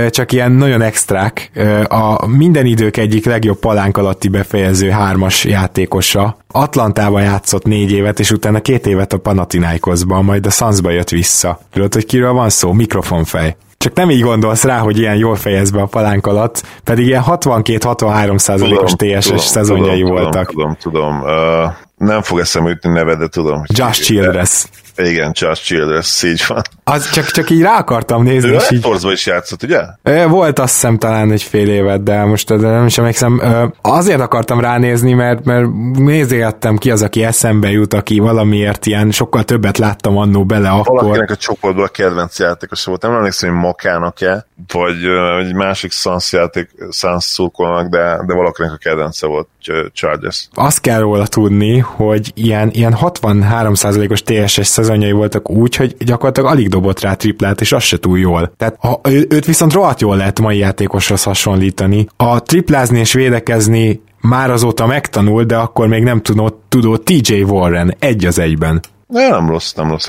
csak 0.09 0.31
ilyen 0.31 0.51
nagyon 0.51 0.81
extrák, 0.81 1.51
a 1.87 2.27
minden 2.27 2.65
idők 2.65 2.97
egyik 2.97 3.25
legjobb 3.25 3.59
palánk 3.59 3.97
alatti 3.97 4.27
befejező 4.27 4.89
hármas 4.89 5.45
játékosa, 5.45 6.37
Atlantában 6.51 7.21
játszott 7.21 7.63
négy 7.63 7.91
évet, 7.91 8.19
és 8.19 8.31
utána 8.31 8.59
két 8.59 8.87
évet 8.87 9.13
a 9.13 9.17
Panathinaikosban, 9.17 10.23
majd 10.23 10.45
a 10.45 10.49
Sunsba 10.49 10.89
jött 10.91 11.09
vissza. 11.09 11.59
Tudod, 11.73 11.93
hogy 11.93 12.05
kiről 12.05 12.31
van 12.31 12.49
szó? 12.49 12.71
Mikrofonfej. 12.71 13.55
Csak 13.77 13.93
nem 13.93 14.09
így 14.09 14.21
gondolsz 14.21 14.63
rá, 14.63 14.79
hogy 14.79 14.97
ilyen 14.97 15.15
jól 15.15 15.35
fejez 15.35 15.71
be 15.71 15.81
a 15.81 15.85
palánk 15.85 16.25
alatt, 16.27 16.63
pedig 16.83 17.05
ilyen 17.05 17.23
62-63 17.27 18.37
százalékos 18.37 18.91
TSS 18.95 19.41
szezonjai 19.41 20.01
tudom, 20.01 20.15
voltak. 20.15 20.49
Tudom, 20.49 20.77
tudom. 20.81 21.21
Uh, 21.21 21.73
nem 21.97 22.21
fog 22.21 22.39
eszembe 22.39 22.69
jutni 22.69 22.91
neved, 22.91 23.17
de 23.17 23.27
tudom. 23.27 23.63
Josh 23.67 24.01
Childress. 24.01 24.65
Igen, 24.97 25.31
Josh 25.33 25.63
Childress, 25.63 26.23
így 26.23 26.43
van. 26.47 26.61
Az 26.83 27.09
csak, 27.09 27.25
csak 27.25 27.49
így 27.49 27.61
rá 27.61 27.77
akartam 27.77 28.23
nézni, 28.23 28.49
Ő 28.49 28.53
és 28.53 28.71
így 28.71 28.87
is 29.11 29.25
játszott, 29.25 29.63
ugye? 29.63 29.81
Volt 30.27 30.59
azt 30.59 30.73
hiszem 30.73 30.97
talán 30.97 31.31
egy 31.31 31.43
fél 31.43 31.69
évet, 31.69 32.03
de 32.03 32.23
most 32.23 32.47
de 32.47 32.69
nem 32.69 32.85
is 32.85 32.97
emlékszem. 32.97 33.41
Azért 33.81 34.19
akartam 34.19 34.59
ránézni, 34.59 35.13
mert, 35.13 35.45
mert 35.45 35.67
nézélgettem 35.93 36.77
ki 36.77 36.91
az, 36.91 37.01
aki 37.01 37.23
eszembe 37.23 37.69
jut, 37.71 37.93
aki 37.93 38.19
valamiért 38.19 38.85
ilyen 38.85 39.11
sokkal 39.11 39.43
többet 39.43 39.77
láttam 39.77 40.17
annó 40.17 40.45
bele 40.45 40.69
akkor. 40.69 41.01
Valakinek 41.01 41.31
a 41.31 41.35
csoportból 41.35 41.83
a 41.83 41.87
kedvenc 41.87 42.39
játékos 42.39 42.85
volt. 42.85 43.01
Nem 43.01 43.13
emlékszem, 43.13 43.49
hogy 43.49 43.59
Makának-e, 43.59 44.45
vagy 44.73 44.95
egy 45.39 45.53
másik 45.53 45.91
Suns 45.91 46.31
játék, 46.31 46.69
szurkolnak, 47.17 47.87
de, 47.87 48.23
de 48.25 48.33
valakinek 48.33 48.71
a 48.71 48.77
kedvence 48.77 49.27
volt 49.27 49.47
Ch- 49.61 49.93
Chargers. 49.93 50.47
Azt 50.53 50.81
kell 50.81 50.99
róla 50.99 51.27
tudni, 51.27 51.79
hogy 51.79 52.31
ilyen, 52.35 52.69
ilyen 52.71 52.95
63%-os 53.01 54.21
TSS 54.21 54.67
szezonjai 54.87 55.11
voltak 55.11 55.49
úgy, 55.49 55.75
hogy 55.75 55.95
gyakorlatilag 55.99 56.49
alig 56.49 56.69
dobott 56.69 56.99
rá 56.99 57.13
triplát, 57.13 57.61
és 57.61 57.71
az 57.71 57.83
se 57.83 57.97
túl 57.97 58.19
jól. 58.19 58.51
Tehát 58.57 58.79
ő, 59.09 59.27
őt 59.29 59.45
viszont 59.45 59.73
rohadt 59.73 60.01
jól 60.01 60.17
lehet 60.17 60.39
mai 60.39 60.57
játékoshoz 60.57 61.23
hasonlítani. 61.23 62.07
A 62.17 62.41
triplázni 62.41 62.99
és 62.99 63.13
védekezni 63.13 64.01
már 64.21 64.51
azóta 64.51 64.85
megtanul, 64.85 65.43
de 65.43 65.55
akkor 65.55 65.87
még 65.87 66.03
nem 66.03 66.21
tudott, 66.21 66.63
tudó 66.69 66.97
TJ 66.97 67.41
Warren 67.41 67.95
egy 67.99 68.25
az 68.25 68.39
egyben. 68.39 68.81
De 69.09 69.29
nem 69.29 69.49
rossz, 69.49 69.73
nem 69.73 69.89
rossz 69.89 70.07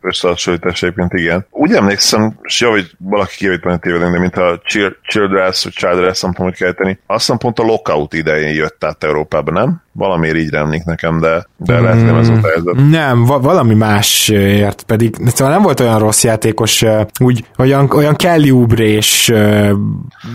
összehasonlítás 0.00 0.82
egyébként, 0.82 1.12
igen. 1.12 1.46
Úgy 1.50 1.72
emlékszem, 1.72 2.38
és 2.42 2.62
hogy 2.62 2.90
valaki 2.98 3.36
kijavít 3.36 3.64
a 3.64 3.76
tévedünk, 3.76 4.12
de 4.12 4.18
mint 4.18 4.36
a 4.36 4.60
Childress, 5.02 5.64
vagy 5.64 5.72
Childress, 5.72 6.20
nem 6.20 6.32
tudom, 6.32 6.46
hogy 6.46 6.58
kell 6.58 6.72
tenni. 6.72 6.98
Azt 7.06 7.20
hiszem 7.20 7.38
pont 7.38 7.58
a 7.58 7.62
lockout 7.62 8.14
idején 8.14 8.54
jött 8.54 8.84
át 8.84 9.04
Európába, 9.04 9.50
nem? 9.50 9.82
Valamiért 9.92 10.36
így 10.36 10.50
remlik 10.50 10.84
nekem, 10.84 11.20
de, 11.20 11.46
de 11.56 11.80
lehet, 11.80 12.04
nem 12.04 12.16
ez 12.16 12.28
a 12.28 12.32
helyzet. 12.32 12.90
Nem, 12.90 13.24
va- 13.24 13.42
valami 13.42 13.74
másért 13.74 14.82
pedig, 14.82 15.14
szóval 15.26 15.52
nem 15.52 15.62
volt 15.62 15.80
olyan 15.80 15.98
rossz 15.98 16.24
játékos, 16.24 16.84
úgy 17.20 17.44
olyan, 17.58 17.90
olyan 17.90 18.16
Kelly 18.16 18.50
Ubrés 18.50 19.32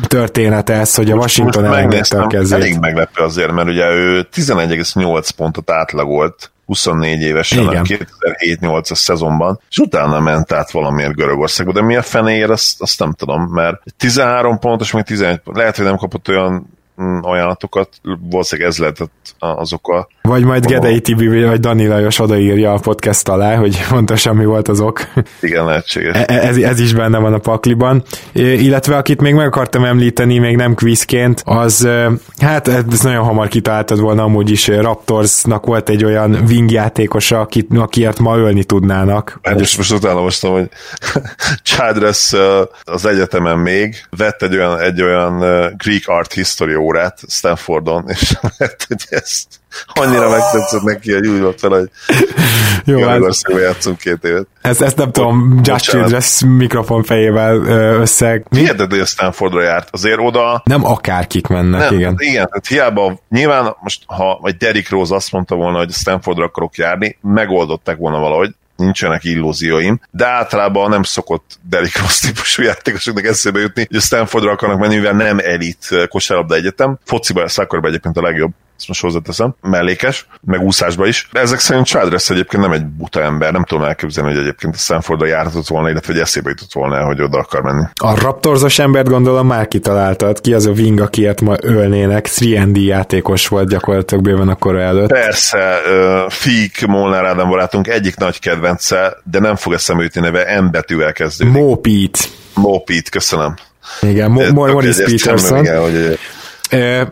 történet 0.07 0.69
ez, 0.69 0.95
hogy 0.95 1.11
a 1.11 1.15
Washington 1.15 1.65
elengedte 1.65 2.21
a 2.21 2.27
kezét. 2.27 2.59
Elég 2.59 2.79
meglepő 2.79 3.23
azért, 3.23 3.51
mert 3.51 3.67
ugye 3.67 3.89
ő 3.89 4.27
11,8 4.35 5.29
pontot 5.35 5.71
átlagolt 5.71 6.51
24 6.65 7.21
évesen 7.21 7.67
a 7.67 7.71
2007-8-as 7.71 8.95
szezonban, 8.95 9.59
és 9.69 9.77
utána 9.77 10.19
ment 10.19 10.51
át 10.51 10.71
valamiért 10.71 11.15
Görögországba, 11.15 11.71
de 11.71 11.81
mi 11.81 11.95
a 11.95 12.01
fenéért, 12.01 12.49
azt, 12.49 12.81
azt 12.81 12.99
nem 12.99 13.13
tudom, 13.13 13.43
mert 13.43 13.81
13 13.97 14.59
pontos, 14.59 14.91
még 14.91 15.03
11 15.03 15.37
pont, 15.37 15.57
lehet, 15.57 15.75
hogy 15.75 15.85
nem 15.85 15.97
kapott 15.97 16.29
olyan 16.29 16.72
ajánlatokat, 17.21 17.89
valószínűleg 18.29 18.71
ez 18.71 18.77
lehetett 18.77 19.35
az 19.39 19.73
oka. 19.73 20.07
Vagy 20.21 20.43
majd 20.43 20.65
Gedei 20.65 21.01
Tibi 21.01 21.43
vagy 21.43 21.59
Dani 21.59 21.87
Lajos 21.87 22.19
odaírja 22.19 22.73
a 22.73 22.79
podcast 22.79 23.29
alá, 23.29 23.55
hogy 23.55 23.85
pontosan 23.89 24.35
mi 24.35 24.45
volt 24.45 24.67
az 24.67 24.79
ok. 24.79 25.01
Igen, 25.41 25.65
lehetséges. 25.65 26.15
E, 26.15 26.25
ez, 26.27 26.57
ez 26.57 26.79
is 26.79 26.93
benne 26.93 27.17
van 27.17 27.33
a 27.33 27.37
pakliban. 27.37 28.03
Illetve 28.33 28.97
akit 28.97 29.21
még 29.21 29.33
meg 29.33 29.45
akartam 29.45 29.83
említeni, 29.83 30.37
még 30.37 30.55
nem 30.55 30.75
quizként, 30.75 31.41
az 31.45 31.87
hát 32.37 32.67
ez 32.67 33.01
nagyon 33.01 33.23
hamar 33.23 33.47
kitaláltad 33.47 33.99
volna 33.99 34.23
amúgy 34.23 34.49
is 34.49 34.67
Raptorsnak 34.67 35.65
volt 35.65 35.89
egy 35.89 36.03
olyan 36.03 36.43
wing 36.47 36.71
játékosa, 36.71 37.39
akit, 37.39 37.67
akiért 37.77 38.19
ma 38.19 38.37
ölni 38.37 38.63
tudnának. 38.63 39.39
Hát 39.41 39.59
és 39.59 39.77
most 39.77 39.91
utána 39.91 40.21
mostam, 40.21 40.51
hogy 40.51 40.69
Chadress 41.63 42.33
az 42.83 43.05
egyetemen 43.05 43.57
még 43.57 43.95
vett 44.17 44.41
egy 44.41 44.55
olyan, 44.55 44.79
egy 44.79 45.01
olyan 45.01 45.39
Greek 45.77 46.03
Art 46.05 46.33
History 46.33 46.75
órát 46.83 47.19
Stanfordon, 47.27 48.05
és 48.13 48.37
lehet, 48.41 48.85
hogy 48.87 49.03
ezt 49.09 49.47
annyira 49.93 50.29
megtetszett 50.29 50.81
neki, 50.81 51.13
hogy 51.13 51.27
úgy 51.27 51.41
volt 51.41 51.59
fel, 51.59 51.69
hogy 51.69 51.89
Jó, 52.85 53.07
ez... 53.07 53.41
játszunk 53.47 53.97
két 53.97 54.23
évet. 54.23 54.47
Ezt, 54.61 54.81
ezt 54.81 54.97
nem 54.97 55.11
tudom, 55.11 55.59
Josh 55.63 55.89
Childress 55.89 56.41
mikrofon 56.45 57.03
fejével 57.03 57.55
össze... 57.99 58.43
Hiheted, 58.49 58.89
hogy 58.89 58.99
a 58.99 59.05
Stanfordra 59.05 59.61
járt. 59.61 59.87
Azért 59.91 60.19
oda... 60.19 60.61
Nem 60.65 60.85
akárkik 60.85 61.47
mennek, 61.47 61.79
nem, 61.79 61.99
igen. 61.99 62.15
Igen, 62.17 62.47
tehát 62.47 62.67
hiába, 62.67 63.19
nyilván 63.29 63.75
most, 63.81 64.03
ha 64.05 64.37
vagy 64.41 64.57
Derrick 64.57 64.89
Rose 64.89 65.15
azt 65.15 65.31
mondta 65.31 65.55
volna, 65.55 65.77
hogy 65.77 65.91
Stanfordra 65.91 66.45
akarok 66.45 66.75
járni, 66.75 67.17
megoldották 67.21 67.97
volna 67.97 68.19
valahogy, 68.19 68.55
nincsenek 68.75 69.23
illúzióim, 69.23 69.99
de 70.11 70.27
általában 70.27 70.89
nem 70.89 71.03
szokott 71.03 71.59
Derrick 71.69 71.99
Rose 71.99 72.27
típusú 72.27 72.63
játékosoknak 72.63 73.25
eszébe 73.25 73.59
jutni, 73.59 73.85
hogy 73.87 73.97
a 73.97 74.01
Stanfordra 74.01 74.51
akarnak 74.51 74.79
menni, 74.79 74.95
mivel 74.95 75.13
nem 75.13 75.39
elit 75.39 75.87
kosárlabda 76.07 76.55
egyetem. 76.55 76.97
Fociba, 77.03 77.47
szakorban 77.47 77.89
egyébként 77.89 78.17
a 78.17 78.21
legjobb 78.21 78.51
ezt 78.83 79.01
most 79.01 79.13
hozzáteszem, 79.13 79.55
mellékes, 79.61 80.27
meg 80.41 80.61
úszásba 80.61 81.07
is. 81.07 81.29
De 81.31 81.39
ezek 81.39 81.59
szerint 81.59 81.85
Childress 81.85 82.29
egyébként 82.29 82.63
nem 82.63 82.71
egy 82.71 82.85
buta 82.85 83.21
ember, 83.21 83.51
nem 83.51 83.63
tudom 83.63 83.83
elképzelni, 83.83 84.29
hogy 84.31 84.39
egyébként 84.39 84.75
a 84.75 84.77
Stanfordra 84.77 85.27
járhatott 85.27 85.67
volna, 85.67 85.89
illetve 85.89 86.13
hogy 86.13 86.21
eszébe 86.21 86.49
jutott 86.49 86.71
volna, 86.73 87.03
hogy 87.05 87.21
oda 87.21 87.37
akar 87.37 87.61
menni. 87.61 87.83
A 87.95 88.19
Raptorsos 88.19 88.79
embert 88.79 89.07
gondolom 89.07 89.47
már 89.47 89.67
kitaláltad, 89.67 90.41
ki 90.41 90.53
az 90.53 90.65
a 90.65 90.71
wing, 90.71 90.99
akiért 90.99 91.41
ma 91.41 91.55
ölnének, 91.61 92.27
3D 92.27 92.85
játékos 92.85 93.47
volt 93.47 93.69
gyakorlatilag 93.69 94.23
bőven 94.23 94.49
a 94.49 94.55
kora 94.55 94.81
előtt. 94.81 95.11
Persze, 95.11 95.81
Fik, 96.27 96.85
Molnár 96.85 97.25
Ádám 97.25 97.49
barátunk 97.49 97.87
egyik 97.87 98.15
nagy 98.15 98.39
kedvence, 98.39 99.17
de 99.23 99.39
nem 99.39 99.55
fog 99.55 99.73
eszembe 99.73 100.03
jutni 100.03 100.21
neve, 100.21 100.61
M 100.61 100.71
betűvel 100.71 101.13
kezdődik. 101.13 101.53
Mopit. 101.53 102.29
Mopit, 102.53 103.09
köszönöm. 103.09 103.55
Igen, 104.01 104.31
Morris 104.31 104.95
Peterson. 104.95 105.63
Igen, 105.63 105.81
hogy 105.81 106.19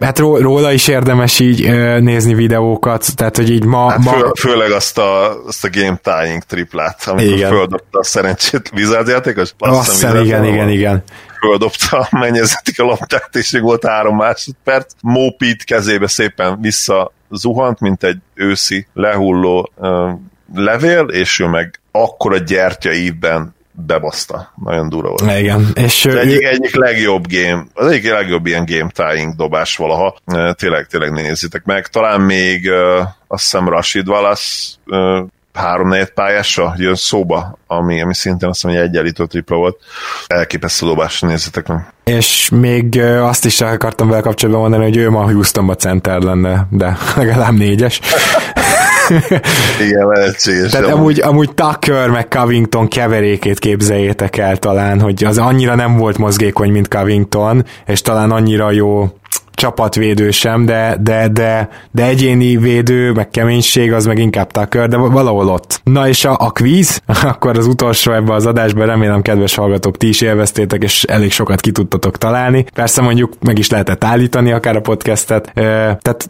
hát 0.02 0.20
róla 0.20 0.72
is 0.72 0.88
érdemes 0.88 1.40
így 1.40 1.70
nézni 2.02 2.34
videókat, 2.34 3.16
tehát 3.16 3.36
hogy 3.36 3.50
így 3.50 3.64
ma... 3.64 3.90
Hát 3.90 4.04
ma... 4.04 4.12
Fő, 4.12 4.32
főleg 4.40 4.72
azt 4.72 4.98
a, 4.98 5.44
azt 5.48 5.66
a 5.66 5.70
game 5.72 6.00
tying 6.04 6.44
triplát, 6.44 7.04
amikor 7.06 7.34
igen. 7.34 7.50
földobta 7.50 8.00
a 8.00 8.04
szerencsét 8.04 8.72
Wizards 8.74 9.10
játékos. 9.10 9.54
Azt 9.58 9.92
hiszem, 9.92 10.24
igen, 10.24 10.46
igen, 10.46 10.70
igen. 10.70 11.04
Földobta, 11.40 12.08
mennyezetik 12.12 12.80
a 12.80 12.84
labdát, 12.84 13.30
és 13.36 13.52
még 13.52 13.62
volt 13.62 13.86
három 13.86 14.16
másodperc. 14.16 14.94
Mópit 15.02 15.64
kezébe 15.64 16.08
szépen 16.08 16.62
vissza 16.62 17.12
zuhant, 17.30 17.80
mint 17.80 18.04
egy 18.04 18.18
őszi 18.34 18.88
lehulló 18.94 19.72
uh, 19.76 20.10
levél, 20.56 21.00
és 21.00 21.40
ő 21.40 21.46
meg 21.46 21.80
akkora 21.92 22.38
gyertya 22.38 22.94
ívben 22.94 23.56
bebaszta. 23.86 24.54
Nagyon 24.64 24.90
durva 24.90 25.10
volt. 25.10 25.40
Igen. 25.40 25.68
És 25.74 26.06
az 26.06 26.16
egyik, 26.16 26.44
egyik 26.44 26.76
legjobb 26.76 27.26
game, 27.28 27.66
az 27.74 27.88
egyik 27.88 28.12
legjobb 28.12 28.46
ilyen 28.46 28.66
game 28.66 28.90
tying 28.94 29.36
dobás 29.36 29.76
valaha. 29.76 30.16
Tényleg, 30.54 30.86
tényleg 30.86 31.12
nézzétek 31.12 31.64
meg. 31.64 31.88
Talán 31.88 32.22
még 32.22 32.70
azt 33.28 33.42
hiszem 33.42 33.70
Rashid 33.70 34.08
Wallace 34.08 34.78
három 35.54 35.88
négy 35.88 36.10
pályása 36.10 36.74
jön 36.78 36.96
szóba, 36.96 37.58
ami, 37.68 38.02
ami 38.02 38.14
szintén 38.14 38.50
azt 38.50 38.64
mondja, 38.64 38.82
hogy 38.82 38.90
egyenlítő 38.90 39.26
tripla 39.26 39.56
volt. 39.56 39.78
Elképesztő 40.28 40.86
dobás, 40.86 41.20
nézzétek 41.20 41.68
meg. 41.68 41.94
És 42.04 42.50
még 42.50 43.02
azt 43.02 43.46
is 43.46 43.62
akartam 43.62 44.10
vele 44.10 44.22
kapcsolatban 44.22 44.62
mondani, 44.62 44.84
hogy 44.84 44.98
ő 44.98 45.10
ma 45.10 45.24
Houstonba 45.24 45.76
center 45.76 46.22
lenne, 46.22 46.68
de 46.70 46.98
legalább 47.16 47.54
négyes. 47.54 48.00
Igen, 49.88 50.08
lehetséges. 50.08 50.72
Tehát 50.72 50.88
amúgy, 50.88 51.20
amúgy 51.20 51.54
Tucker 51.54 52.10
meg 52.10 52.28
Covington 52.28 52.88
keverékét 52.88 53.60
képzeljétek 53.60 54.38
el 54.38 54.58
talán, 54.58 55.00
hogy 55.00 55.24
az 55.24 55.38
annyira 55.38 55.76
nem 55.76 55.98
volt 55.98 56.18
mozgékony, 56.18 56.72
mint 56.72 56.88
Covington, 56.88 57.66
és 57.86 58.02
talán 58.02 58.32
annyira 58.32 58.72
jó 58.72 59.10
csapatvédő 59.62 60.32
sem, 60.32 60.66
de, 60.66 60.98
de, 61.02 61.28
de, 61.28 61.70
de 61.92 62.06
egyéni 62.06 62.58
védő, 62.58 63.12
meg 63.12 63.30
keménység, 63.30 63.94
az 63.94 64.06
meg 64.06 64.20
inkább 64.20 64.52
Tucker, 64.52 64.88
de 64.88 64.98
valahol 64.98 65.48
ott. 65.50 65.82
Na 65.84 66.08
és 66.08 66.26
a, 66.26 66.36
a 66.40 66.52
quiz, 66.52 67.02
akkor 67.32 67.58
az 67.58 67.68
utolsó 67.68 68.12
ebbe 68.12 68.34
az 68.34 68.46
adásban 68.46 68.86
remélem, 68.86 69.22
kedves 69.22 69.56
hallgatók, 69.56 69.98
ti 69.98 70.08
is 70.08 70.22
élveztétek, 70.22 70.84
és 70.84 71.04
elég 71.04 71.32
sokat 71.32 71.62
ki 71.62 71.72
tudtatok 71.72 72.18
találni. 72.18 72.66
Persze 72.74 73.02
mondjuk 73.02 73.34
meg 73.40 73.58
is 73.58 73.70
lehetett 73.70 74.04
állítani 74.04 74.52
akár 74.52 74.76
a 74.76 74.82
podcastet. 74.82 75.52
Tehát 75.54 76.30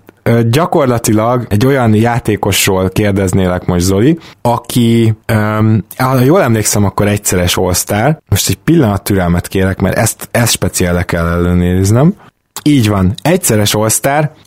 gyakorlatilag 0.50 1.46
egy 1.50 1.66
olyan 1.66 1.94
játékosról 1.94 2.90
kérdeznélek 2.90 3.66
most, 3.66 3.86
Zoli, 3.86 4.18
aki, 4.42 5.14
um, 5.34 5.86
ha 5.98 6.20
jól 6.20 6.42
emlékszem, 6.42 6.86
akkor 6.86 7.08
egyszeres 7.08 7.58
all 7.58 7.74
Most 8.30 8.50
egy 8.50 8.58
pillanat 8.64 9.04
türelmet 9.04 9.48
kérek, 9.48 9.80
mert 9.80 9.98
ezt, 9.98 10.28
ezt 10.32 10.52
speciálre 10.52 11.04
kell 11.04 11.28
ellenőriznem. 11.28 12.14
Így 12.64 12.90
van, 12.90 13.14
egyszeres 13.22 13.74
all 13.74 13.90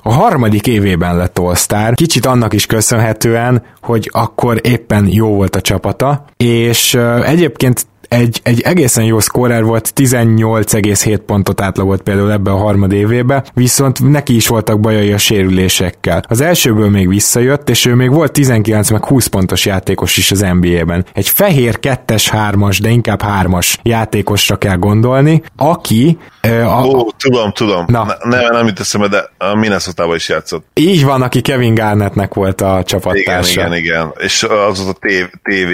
a 0.02 0.12
harmadik 0.12 0.66
évében 0.66 1.16
lett 1.16 1.38
all 1.38 1.54
kicsit 1.94 2.26
annak 2.26 2.52
is 2.52 2.66
köszönhetően, 2.66 3.62
hogy 3.82 4.10
akkor 4.12 4.60
éppen 4.62 5.08
jó 5.10 5.34
volt 5.34 5.56
a 5.56 5.60
csapata, 5.60 6.24
és 6.36 6.94
egyébként 7.24 7.86
egy, 8.14 8.40
egy 8.42 8.60
egészen 8.60 9.04
jó 9.04 9.20
szkórer 9.20 9.64
volt, 9.64 9.92
18,7 9.96 11.18
pontot 11.26 11.60
átlagolt 11.60 12.02
például 12.02 12.32
ebbe 12.32 12.50
a 12.50 12.56
harmad 12.56 12.92
évébe, 12.92 13.44
viszont 13.54 14.10
neki 14.10 14.34
is 14.34 14.48
voltak 14.48 14.80
bajai 14.80 15.12
a 15.12 15.18
sérülésekkel. 15.18 16.22
Az 16.28 16.40
elsőből 16.40 16.90
még 16.90 17.08
visszajött, 17.08 17.70
és 17.70 17.86
ő 17.86 17.94
még 17.94 18.10
volt 18.10 18.32
19 18.32 18.90
meg 18.90 19.04
20 19.04 19.26
pontos 19.26 19.66
játékos 19.66 20.16
is 20.16 20.30
az 20.30 20.46
NBA-ben. 20.60 21.06
Egy 21.12 21.28
fehér 21.28 21.80
kettes 21.80 22.28
hármas, 22.28 22.80
de 22.80 22.88
inkább 22.88 23.22
hármas 23.22 23.78
játékosra 23.82 24.56
kell 24.56 24.76
gondolni, 24.76 25.42
aki... 25.56 26.18
A, 26.42 26.84
Ó, 26.86 27.10
tudom, 27.10 27.52
tudom. 27.52 27.84
Na. 27.88 28.16
Ne, 28.22 28.48
nem 28.48 28.66
jut 28.66 28.80
eszembe, 28.80 29.08
de 29.08 29.30
a 29.38 29.54
minnesota 29.54 30.14
is 30.14 30.28
játszott. 30.28 30.66
Így 30.74 31.04
van, 31.04 31.22
aki 31.22 31.40
Kevin 31.40 31.74
Garnettnek 31.74 32.34
volt 32.34 32.60
a 32.60 32.82
csapattársa. 32.84 33.60
Igen, 33.60 33.72
igen, 33.72 33.84
igen. 33.84 34.12
És 34.18 34.42
az 34.42 34.80
az 34.80 34.86
a 34.86 34.96
TV 35.42 35.72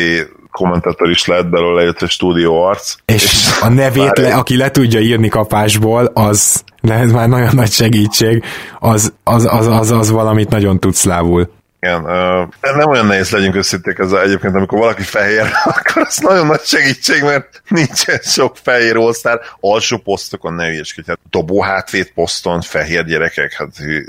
kommentátor 0.50 1.10
is 1.10 1.26
lehet 1.26 1.50
belőle, 1.50 1.82
illetve 1.82 2.06
stúdió 2.06 2.62
arc. 2.62 2.94
És, 3.04 3.24
és 3.24 3.48
a 3.60 3.68
nevét, 3.68 4.18
le, 4.18 4.34
aki 4.34 4.56
le 4.56 4.70
tudja 4.70 5.00
írni 5.00 5.28
kapásból, 5.28 6.10
az 6.14 6.64
lehet 6.80 7.12
már 7.12 7.28
nagyon 7.28 7.54
nagy 7.54 7.70
segítség, 7.70 8.44
az, 8.78 9.12
az, 9.24 9.48
az, 9.50 9.66
az, 9.66 9.90
az 9.90 10.10
valamit 10.10 10.50
nagyon 10.50 10.80
tud 10.80 10.94
szlávul. 10.94 11.48
Igen, 11.80 12.04
uh, 12.04 12.74
nem 12.76 12.88
olyan 12.88 13.06
nehéz 13.06 13.30
legyünk 13.30 13.54
összíték 13.54 13.98
ezzel 13.98 14.22
egyébként, 14.22 14.54
amikor 14.54 14.78
valaki 14.78 15.02
fehér, 15.02 15.40
akkor 15.64 16.02
az 16.06 16.18
nagyon 16.18 16.46
nagy 16.46 16.60
segítség, 16.62 17.22
mert 17.22 17.62
nincsen 17.68 18.18
sok 18.22 18.56
fehér 18.62 18.96
osztár. 18.96 19.40
Alsó 19.60 19.96
posztokon 19.96 20.54
ne 20.54 20.68
ügyeskedj, 20.68 21.08
hát 21.08 21.18
dobó 21.30 21.62
hátvét 21.62 22.12
poszton 22.14 22.60
fehér 22.60 23.04
gyerekek, 23.04 23.52
hát 23.52 23.68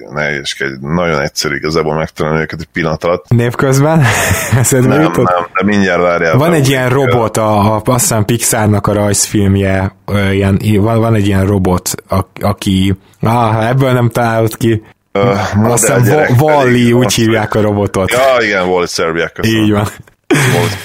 ne 0.10 0.31
ügyeskedj, 0.31 0.73
nagyon 0.81 1.22
egyszerű 1.22 1.56
igazából 1.56 1.95
megtalálni 1.95 2.41
őket 2.41 2.60
egy 2.60 2.68
pillanat 2.73 3.03
alatt. 3.03 3.26
Névközben? 3.27 3.98
nem, 4.72 4.88
nem, 4.88 5.11
de 5.53 5.64
mindjárt 5.64 6.02
várjál. 6.02 6.38
Van 6.38 6.53
egy 6.53 6.69
ilyen 6.69 6.89
robot, 6.89 7.38
a, 7.38 7.76
a, 7.76 7.81
azt 7.85 8.02
hiszem 8.02 8.26
Pixarnak 8.26 8.88
a 8.88 8.93
rajzfilmje, 8.93 9.95
ilyen, 10.31 10.60
van, 10.80 10.99
van 10.99 11.15
egy 11.15 11.27
ilyen 11.27 11.45
robot, 11.45 11.89
a, 12.07 12.27
aki, 12.41 12.95
ah, 13.19 13.69
ebből 13.69 13.91
nem 13.91 14.10
találod 14.10 14.57
ki, 14.57 14.84
Uh, 15.13 15.71
Aztán 15.71 16.29
Wally, 16.39 16.91
úgy 16.91 17.13
hívják 17.13 17.55
a 17.55 17.61
robotot. 17.61 18.11
Ja, 18.11 18.45
igen, 18.45 18.67
Wally 18.67 18.88
Szerbiák. 18.88 19.39
Így 19.43 19.71
van. 19.71 19.88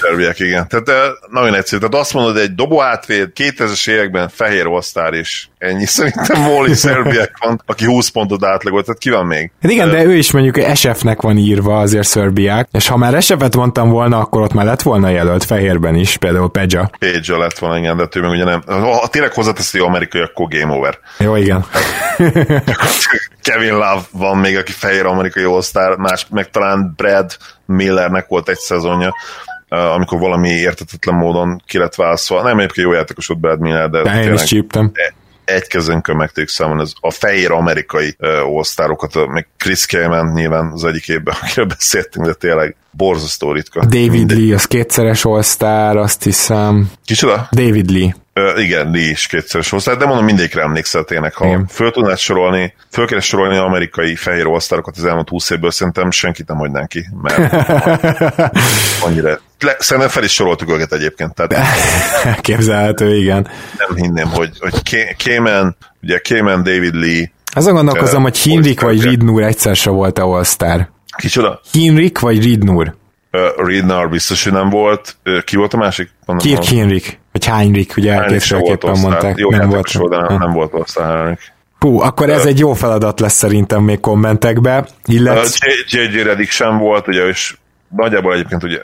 Szerbiek, 0.01 0.39
igen. 0.39 0.67
Tehát 0.67 1.11
nagyon 1.31 1.55
egyszerű. 1.55 1.79
Tehát 1.79 1.95
azt 2.03 2.13
mondod, 2.13 2.37
egy 2.37 2.55
dobó 2.55 2.81
átvéd, 2.81 3.29
2000-es 3.35 3.89
években 3.89 4.29
fehér 4.29 4.67
osztár 4.67 5.13
is. 5.13 5.49
Ennyi. 5.57 5.85
Szerintem 5.85 6.41
Molly 6.41 6.73
Szerbiek 6.73 7.37
van, 7.39 7.61
aki 7.65 7.85
20 7.85 8.09
pontot 8.09 8.45
átlagolt. 8.45 8.85
Tehát 8.85 8.99
ki 8.99 9.09
van 9.09 9.25
még? 9.25 9.51
Hát 9.61 9.71
igen, 9.71 9.89
de 9.89 10.03
ő 10.03 10.15
is 10.15 10.31
mondjuk 10.31 10.75
SF-nek 10.75 11.21
van 11.21 11.37
írva 11.37 11.79
azért 11.79 12.07
Szerbiák, 12.07 12.67
és 12.71 12.87
ha 12.87 12.97
már 12.97 13.23
SF-et 13.23 13.55
mondtam 13.55 13.89
volna, 13.89 14.19
akkor 14.19 14.41
ott 14.41 14.53
már 14.53 14.65
lett 14.65 14.81
volna 14.81 15.09
jelölt 15.09 15.43
fehérben 15.43 15.95
is, 15.95 16.17
például 16.17 16.51
Pedja. 16.51 16.89
Pedja 16.99 17.37
lett 17.37 17.59
volna, 17.59 17.77
igen, 17.77 17.97
de 17.97 18.07
ő 18.15 18.21
meg 18.21 18.29
ugye 18.29 18.43
nem. 18.43 18.61
Ha 18.67 19.07
tényleg 19.07 19.33
hozzáteszi 19.33 19.79
amerikai, 19.79 20.21
akkor 20.21 20.47
game 20.47 20.73
over. 20.73 20.99
Jó, 21.17 21.35
igen. 21.35 21.65
Kevin 23.41 23.73
Love 23.73 24.01
van 24.11 24.37
még, 24.37 24.57
aki 24.57 24.71
fehér 24.71 25.05
amerikai 25.05 25.45
osztár, 25.45 25.95
más 25.95 26.27
meg 26.29 26.49
talán 26.49 26.93
Brad 26.95 27.37
Millernek 27.65 28.27
volt 28.27 28.49
egy 28.49 28.57
szezonja, 28.57 29.13
amikor 29.69 30.19
valami 30.19 30.49
értetetlen 30.49 31.15
módon 31.15 31.61
ki 31.65 31.77
lett 31.77 31.95
válaszolva. 31.95 32.43
Nem 32.43 32.57
egyébként 32.57 32.87
jó 32.87 32.93
játékos 32.93 33.27
volt 33.27 33.39
Brad 33.39 33.59
Miller, 33.59 33.89
de... 33.89 34.01
de 34.01 34.23
én 34.23 34.33
is 34.33 34.43
csíptem 34.43 34.91
egy 35.47 35.67
kezünkön 35.67 36.15
meg 36.15 36.27
tudjuk 36.27 36.49
számolni 36.49 36.81
az 36.81 36.93
a 36.99 37.11
fehér 37.11 37.51
amerikai 37.51 38.15
osztárokat, 38.45 39.27
meg 39.27 39.47
Chris 39.57 39.85
Kamen 39.85 40.31
nyilván 40.33 40.71
az 40.71 40.83
egyik 40.83 41.07
évben, 41.07 41.35
akiről 41.41 41.65
beszéltünk, 41.65 42.25
de 42.25 42.33
tényleg 42.33 42.75
borzasztó 42.91 43.51
ritka. 43.51 43.79
David 43.79 44.11
Mindegy. 44.11 44.37
Lee, 44.37 44.55
az 44.55 44.65
kétszeres 44.65 45.25
all 45.25 45.97
azt 45.97 46.23
hiszem. 46.23 46.91
Kicsoda? 47.05 47.47
David 47.51 47.89
Lee. 47.89 48.15
Uh, 48.35 48.63
igen, 48.63 48.91
Lee 48.91 49.09
is 49.09 49.27
kétszeres 49.27 49.73
all 49.73 49.95
de 49.95 50.05
mondom, 50.05 50.25
mindegyikre 50.25 50.61
emlékszel 50.61 51.03
tényleg. 51.03 51.33
Ha 51.33 51.45
igen. 51.45 51.67
föl 51.67 51.91
tudnád 51.91 52.17
sorolni, 52.17 52.73
föl 52.91 53.07
kéne 53.07 53.21
sorolni 53.21 53.57
amerikai 53.57 54.15
fehér 54.15 54.47
osztárokat 54.47 54.97
az 54.97 55.05
elmúlt 55.05 55.29
20 55.29 55.49
évből, 55.49 55.71
szerintem 55.71 56.11
senkit 56.11 56.47
nem 56.47 56.57
hagynánk 56.57 56.87
ki, 56.87 57.05
mert 57.21 57.53
annyira 59.05 59.39
le, 59.59 59.75
szerintem 59.79 60.11
fel 60.11 60.23
is 60.23 60.33
soroltuk 60.33 60.69
őket 60.71 60.93
egyébként. 60.93 61.33
Tehát 61.33 61.65
Képzelhető, 62.41 63.15
igen. 63.15 63.47
Nem 63.77 63.95
hinném, 63.95 64.27
hogy, 64.27 64.49
hogy 64.59 64.73
Cayman, 65.17 65.77
ugye 66.01 66.19
Cayman, 66.19 66.63
David 66.63 66.95
Lee. 66.95 67.31
Azon 67.53 67.73
gondolkozom, 67.73 68.21
hogy 68.21 68.37
Hinrik 68.37 68.81
vagy 68.81 69.03
Ridnur 69.03 69.43
egyszer 69.43 69.75
se 69.75 69.89
volt 69.89 70.19
a 70.19 70.23
All-Star. 70.23 70.89
Kicsoda? 71.17 71.61
Hinrik 71.71 72.19
vagy 72.19 72.43
Ridnur? 72.43 72.95
Uh, 73.31 73.67
Ridnur 73.67 74.09
biztos, 74.09 74.43
hogy 74.43 74.53
nem 74.53 74.69
volt. 74.69 75.15
Uh, 75.25 75.43
ki 75.43 75.55
volt 75.55 75.73
a 75.73 75.77
másik? 75.77 76.09
Kirk 76.37 76.63
Hinrik, 76.63 77.19
vagy 77.31 77.45
Heinrich, 77.45 77.97
ugye 77.97 78.25
kétféleképpen 78.25 78.99
mondták. 78.99 79.37
Jó, 79.37 79.49
nem 79.49 79.69
volt, 79.69 79.91
volt, 79.91 80.11
de 80.11 80.17
nem, 80.17 80.37
nem 80.37 80.51
volt 80.51 80.73
All-Star 80.73 81.15
Heinrich. 81.15 81.41
Hú, 81.79 81.99
akkor 81.99 82.29
ez 82.29 82.45
egy 82.45 82.59
jó 82.59 82.73
feladat 82.73 83.19
lesz 83.19 83.33
szerintem 83.33 83.83
még 83.83 83.99
kommentekbe. 83.99 84.87
Illetve... 85.05 85.67
JJ 85.87 86.21
Redick 86.21 86.51
sem 86.51 86.77
volt, 86.77 87.07
ugye, 87.07 87.27
és 87.27 87.55
nagyjából 87.95 88.33
egyébként 88.33 88.63
ugye 88.63 88.79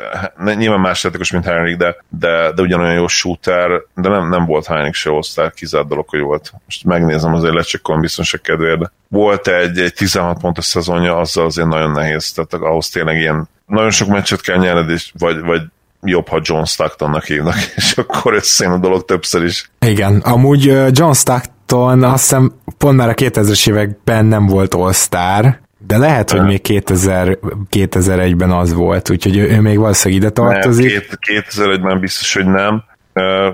nyilván 0.56 0.80
más 0.80 1.04
játékos, 1.04 1.32
mint 1.32 1.46
Henrik, 1.46 1.78
de, 1.78 1.96
de, 2.10 2.52
de 2.52 2.62
ugyanolyan 2.62 2.94
jó 2.94 3.08
shooter, 3.08 3.70
de 3.96 4.10
nem, 4.10 4.30
nem 4.30 4.46
volt 4.46 4.66
Henrik 4.66 4.94
se 4.94 5.12
osztár, 5.12 5.52
kizárt 5.52 5.88
dolog, 5.88 6.10
hogy 6.10 6.20
volt. 6.20 6.54
Most 6.66 6.84
megnézem 6.84 7.34
azért 7.34 7.54
lecsekkolom 7.54 8.02
biztonság 8.02 8.42
kedvéért, 8.42 8.92
volt 9.08 9.48
egy, 9.48 9.80
egy 9.80 9.94
16 9.94 10.40
pontos 10.40 10.66
szezonja, 10.66 11.18
azzal 11.18 11.46
azért 11.46 11.68
nagyon 11.68 11.92
nehéz, 11.92 12.32
tehát 12.32 12.54
ahhoz 12.54 12.90
tényleg 12.90 13.18
ilyen 13.18 13.50
nagyon 13.66 13.92
sok 13.92 14.08
meccset 14.08 14.42
kell 14.42 14.58
nyerned, 14.58 14.90
és 14.90 15.12
vagy, 15.18 15.42
vagy 15.42 15.62
jobb, 16.02 16.28
ha 16.28 16.40
John 16.42 16.64
Stocktonnak 16.64 17.24
hívnak, 17.24 17.56
és 17.76 17.94
akkor 17.98 18.34
összejön 18.34 18.74
a 18.74 18.78
dolog 18.78 19.06
többször 19.06 19.44
is. 19.44 19.72
Igen, 19.80 20.20
amúgy 20.20 20.64
John 20.92 21.12
Stockton 21.12 22.04
azt 22.04 22.24
hiszem 22.24 22.54
pont 22.78 22.98
már 22.98 23.10
a 23.10 23.14
2000-es 23.14 23.70
években 23.70 24.26
nem 24.26 24.46
volt 24.46 24.74
all-star, 24.74 25.60
de 25.88 25.98
lehet, 25.98 26.32
hogy 26.32 26.42
még 26.42 26.62
2000, 26.62 27.38
2001-ben 27.72 28.52
az 28.52 28.74
volt, 28.74 29.10
úgyhogy 29.10 29.38
ő, 29.38 29.50
ő 29.50 29.62
még 29.62 29.78
valószínűleg 29.78 30.24
ide 30.24 30.32
tartozik. 30.32 30.92
Nem, 30.92 31.44
2001-ben 31.44 32.00
biztos, 32.00 32.34
hogy 32.34 32.46
nem. 32.46 32.84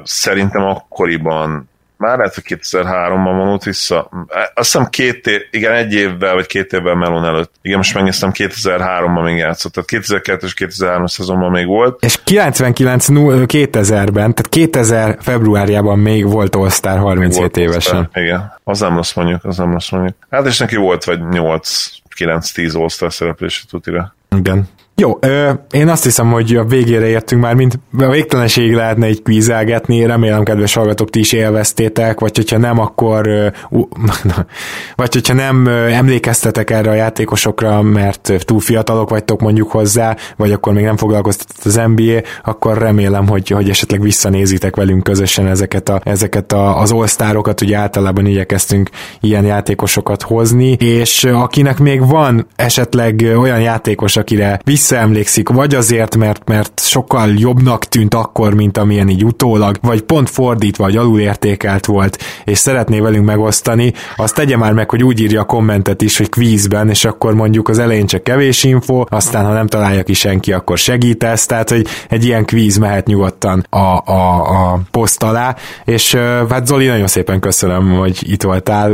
Szerintem 0.04 0.62
akkoriban 0.62 1.70
már 1.98 2.18
lehet, 2.18 2.34
hogy 2.34 2.44
2003-ban 2.48 3.34
vonult 3.38 3.64
vissza. 3.64 4.10
Azt 4.54 4.72
hiszem 4.72 4.86
két 4.86 5.28
év, 5.28 5.42
igen, 5.52 5.74
egy 5.74 5.94
évvel 5.94 6.34
vagy 6.34 6.46
két 6.46 6.74
évvel 6.74 6.96
Melon 6.96 7.26
előtt. 7.26 7.52
Igen, 7.62 7.78
most 7.78 7.94
megnéztem, 7.94 8.32
2003-ban 8.34 9.24
még 9.24 9.38
játszott, 9.38 9.74
tehát 9.74 9.90
2002 9.90 10.44
és 10.44 10.54
2003 10.54 11.06
szezonban 11.06 11.52
még 11.52 11.66
volt. 11.66 12.04
És 12.04 12.24
99 12.24 13.06
2000-ben, 13.10 14.14
tehát 14.14 14.48
2000 14.50 15.18
februárjában 15.22 16.00
még 16.00 16.30
volt 16.32 16.56
All-Star 16.56 16.98
37 16.98 17.40
volt 17.40 17.58
évesen. 17.58 17.96
All-Star, 17.96 18.24
igen, 18.24 18.54
az 18.64 18.80
nem 18.80 18.96
rossz 18.96 19.14
mondjuk, 19.14 19.46
az 19.46 19.58
nem 19.58 19.72
rossz 19.72 19.90
mondjuk. 19.90 20.16
Hát 20.30 20.46
és 20.46 20.58
neki 20.58 20.76
volt 20.76 21.04
vagy 21.04 21.20
8 21.28 21.88
9-10 22.20 22.76
All-Star 22.80 23.14
szereplése 23.14 23.62
tutira. 23.70 24.16
Igen. 24.36 24.68
Jó, 25.00 25.18
ö, 25.20 25.50
én 25.72 25.88
azt 25.88 26.04
hiszem, 26.04 26.32
hogy 26.32 26.56
a 26.56 26.64
végére 26.64 27.08
értünk 27.08 27.42
már, 27.42 27.54
mint 27.54 27.80
a 27.98 28.10
végtelenség 28.10 28.74
lehetne 28.74 29.06
egy 29.06 29.22
kvízelgetni, 29.22 30.06
remélem, 30.06 30.44
kedves 30.44 30.74
hallgatók, 30.74 31.10
ti 31.10 31.20
is 31.20 31.32
élveztétek, 31.32 32.20
vagy 32.20 32.36
hogyha 32.36 32.58
nem, 32.58 32.80
akkor 32.80 33.28
uh, 33.70 33.84
vagy 34.96 35.14
hogyha 35.14 35.34
nem 35.34 35.66
uh, 35.66 35.98
emlékeztetek 35.98 36.70
erre 36.70 36.90
a 36.90 36.94
játékosokra, 36.94 37.82
mert 37.82 38.32
túl 38.40 38.60
fiatalok 38.60 39.10
vagytok 39.10 39.42
mondjuk 39.42 39.72
hozzá, 39.72 40.16
vagy 40.36 40.52
akkor 40.52 40.74
még 40.74 40.84
nem 40.84 40.98
foglalkoztatott 40.98 41.66
az 41.66 41.82
NBA, 41.96 42.22
akkor 42.44 42.78
remélem, 42.78 43.28
hogy, 43.28 43.50
hogy 43.50 43.70
esetleg 43.70 44.02
visszanézitek 44.02 44.76
velünk 44.76 45.04
közösen 45.04 45.48
ezeket, 45.48 45.90
a, 45.90 46.02
ezeket 46.04 46.52
a, 46.52 46.80
az 46.80 46.92
all 46.92 47.44
ugye 47.62 47.78
általában 47.78 48.26
igyekeztünk 48.26 48.90
ilyen 49.20 49.46
játékosokat 49.46 50.22
hozni, 50.22 50.72
és 50.72 51.24
akinek 51.24 51.80
még 51.80 52.08
van 52.08 52.48
esetleg 52.56 53.26
olyan 53.38 53.62
játékos, 53.62 54.16
akire 54.16 54.60
vissza 54.64 54.89
visszaemlékszik, 54.90 55.50
vagy 55.50 55.76
azért, 55.76 56.16
mert, 56.16 56.48
mert 56.48 56.80
sokkal 56.84 57.30
jobbnak 57.36 57.86
tűnt 57.86 58.14
akkor, 58.14 58.54
mint 58.54 58.78
amilyen 58.78 59.10
így 59.10 59.26
utólag, 59.26 59.78
vagy 59.82 60.02
pont 60.02 60.30
fordítva, 60.30 60.84
vagy 60.84 60.98
alulértékelt 60.98 61.86
volt, 61.86 62.18
és 62.46 62.58
szeretné 62.58 63.00
velünk 63.00 63.26
megosztani, 63.26 63.94
azt 64.16 64.36
tegye 64.36 64.58
már 64.58 64.74
meg, 64.74 64.90
hogy 64.90 65.04
úgy 65.04 65.20
írja 65.20 65.42
a 65.42 65.46
kommentet 65.46 66.02
is, 66.02 66.18
hogy 66.18 66.30
kvízben, 66.30 66.90
és 66.90 67.06
akkor 67.06 67.34
mondjuk 67.34 67.68
az 67.70 67.80
elején 67.80 68.06
csak 68.06 68.24
kevés 68.24 68.64
info, 68.64 69.04
aztán 69.10 69.46
ha 69.46 69.54
nem 69.54 69.68
találja 69.68 70.04
ki 70.04 70.14
senki, 70.14 70.54
akkor 70.54 70.78
segítesz, 70.78 71.46
tehát 71.46 71.70
hogy 71.70 71.88
egy 72.10 72.26
ilyen 72.26 72.46
kvíz 72.46 72.78
mehet 72.78 73.08
nyugodtan 73.08 73.66
a, 73.70 73.78
a, 73.78 74.72
a 74.72 74.80
poszt 74.92 75.24
alá, 75.24 75.56
és 75.86 76.16
hát 76.50 76.68
Zoli, 76.68 76.88
nagyon 76.88 77.08
szépen 77.08 77.40
köszönöm, 77.40 77.98
hogy 77.98 78.32
itt 78.32 78.44
voltál. 78.44 78.92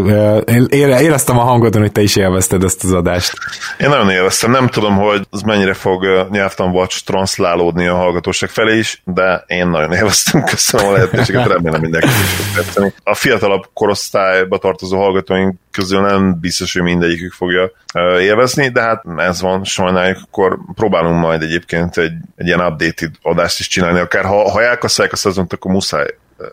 Éreztem 0.70 1.40
a 1.40 1.44
hangodon, 1.44 1.82
hogy 1.82 1.92
te 1.92 2.02
is 2.02 2.16
élvezted 2.16 2.64
ezt 2.64 2.84
az 2.84 2.94
adást. 2.94 3.34
Én 3.80 3.90
nagyon 3.90 4.10
élveztem, 4.10 4.52
nem 4.52 4.68
tudom, 4.68 4.96
hogy 4.98 5.28
az 5.30 5.42
mennyire 5.42 5.74
fog 5.86 6.28
nyelvtan 6.32 6.72
watch 6.72 7.04
transzlálódni 7.04 7.88
a 7.88 7.96
hallgatóság 7.96 8.50
felé 8.50 8.78
is, 8.78 9.02
de 9.04 9.44
én 9.48 9.68
nagyon 9.68 9.92
élveztem, 9.92 10.44
köszönöm 10.54 10.88
a 10.88 10.92
lehetőséget, 10.92 11.48
remélem 11.48 11.82
mindenki 11.82 12.08
is 12.08 12.94
A 13.04 13.16
fiatalabb 13.16 13.64
korosztályba 13.74 14.58
tartozó 14.58 14.98
hallgatóink 14.98 15.56
közül 15.72 16.02
nem 16.02 16.40
biztos, 16.40 16.74
hogy 16.74 16.82
mindegyikük 16.82 17.34
fogja 17.34 17.72
élvezni, 18.20 18.68
de 18.68 18.82
hát 18.82 19.04
ez 19.18 19.42
van, 19.42 19.64
sajnáljuk, 19.64 20.18
akkor 20.22 20.60
próbálunk 20.76 21.22
majd 21.22 21.42
egyébként 21.42 21.98
egy, 21.98 22.14
egy 22.36 22.48
ilyen 22.48 22.60
updated 22.60 23.12
adást 23.22 23.60
is 23.60 23.68
csinálni, 23.68 24.00
akár. 24.00 24.26
Ha, 24.26 24.50
ha 24.52 24.64
elkasszálják 24.64 25.14
a 25.14 25.18
szezont, 25.18 25.54
akkor 25.54 25.72
muszáj 25.72 26.08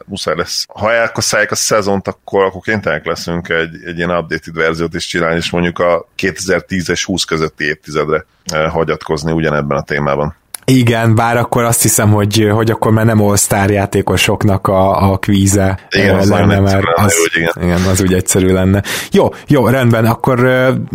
muszáj 0.05 0.37
lesz. 0.37 0.67
Ha 0.69 0.93
elkasszálják 0.93 1.51
a 1.51 1.55
szezont, 1.55 2.09
akkor, 2.09 2.45
akkor 2.45 2.61
kénytelenek 2.61 3.07
leszünk 3.07 3.49
egy, 3.49 3.75
egy 3.85 3.97
ilyen 3.97 4.11
updated 4.11 4.55
verziót 4.55 4.95
is 4.95 5.07
csinálni, 5.07 5.37
és 5.37 5.51
mondjuk 5.51 5.79
a 5.79 6.09
2010 6.15 6.91
és 6.91 7.05
20 7.05 7.25
közötti 7.25 7.65
évtizedre 7.65 8.25
hagyatkozni 8.69 9.33
ugyanebben 9.33 9.79
a 9.79 9.83
témában. 9.83 10.37
Igen, 10.65 11.15
bár 11.15 11.37
akkor 11.37 11.63
azt 11.63 11.83
hiszem, 11.83 12.11
hogy, 12.11 12.49
hogy 12.53 12.71
akkor 12.71 12.93
már 12.93 13.05
nem 13.05 13.23
all 13.23 13.37
játékosoknak 13.67 14.67
a, 14.67 15.13
a 15.13 15.19
kvíze 15.19 15.79
igen, 15.91 16.19
az 16.19 16.31
lenne, 16.31 16.61
mert 16.61 16.85
az, 16.95 17.15
jó, 17.17 17.43
igen. 17.43 17.53
igen, 17.63 17.91
az 17.91 18.03
úgy 18.03 18.13
egyszerű 18.13 18.53
lenne. 18.53 18.83
Jó, 19.13 19.29
jó, 19.47 19.69
rendben, 19.69 20.05
akkor 20.05 20.39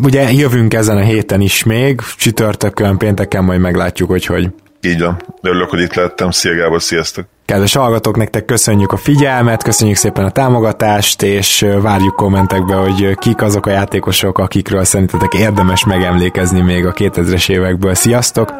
ugye 0.03 0.31
jövünk 0.31 0.73
ezen 0.73 0.97
a 0.97 1.03
héten 1.03 1.41
is 1.41 1.63
még, 1.63 2.01
csütörtökön, 2.17 2.97
pénteken 2.97 3.43
majd 3.43 3.59
meglátjuk, 3.59 4.09
hogy 4.09 4.25
hogy. 4.25 4.49
Így 4.81 5.01
van. 5.01 5.21
Örülök, 5.41 5.69
hogy 5.69 5.81
itt 5.81 5.93
lettem. 5.93 6.31
Szia 6.31 6.55
Gábor, 6.55 6.81
sziasztok! 6.81 7.25
Kedves 7.47 7.75
hallgatók, 7.75 8.15
nektek 8.15 8.45
köszönjük 8.45 8.91
a 8.91 8.97
figyelmet, 8.97 9.63
köszönjük 9.63 9.97
szépen 9.97 10.25
a 10.25 10.29
támogatást, 10.29 11.21
és 11.21 11.65
várjuk 11.81 12.15
kommentekbe, 12.15 12.75
hogy 12.75 13.15
kik 13.15 13.41
azok 13.41 13.65
a 13.65 13.69
játékosok, 13.69 14.37
akikről 14.37 14.83
szerintetek 14.83 15.33
érdemes 15.33 15.85
megemlékezni 15.85 16.61
még 16.61 16.85
a 16.85 16.93
2000-es 16.93 17.49
évekből. 17.49 17.93
Sziasztok! 17.93 18.53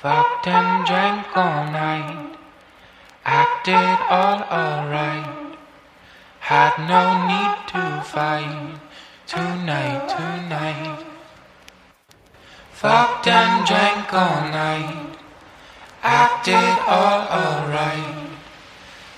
Fucked 0.00 0.54
and 0.54 0.84
drank 0.84 1.36
all 1.36 1.64
night 1.64 2.38
Acted 3.22 3.98
all 4.08 4.46
alright 4.50 5.56
Had 6.40 6.72
no 6.88 7.26
need 7.26 7.56
to 7.72 8.02
fight 8.02 8.80
Tonight, 9.26 10.16
tonight 10.16 11.04
Fucked 12.72 13.26
and 13.26 13.64
drank 13.64 14.12
all 14.12 14.48
night 14.50 15.13
acted 16.04 16.54
all 16.86 17.26
alright. 17.32 18.28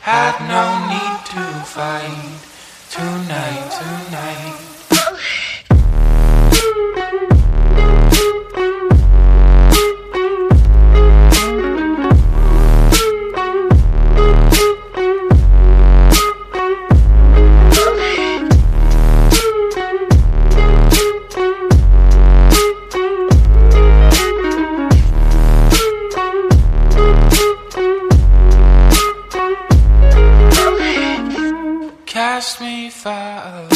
Had 0.03 0.39
no 0.47 0.87
need 0.87 1.19
to 1.35 1.43
fight 1.67 2.39
tonight, 2.91 3.71
tonight. 3.83 4.67
fire. 33.07 33.76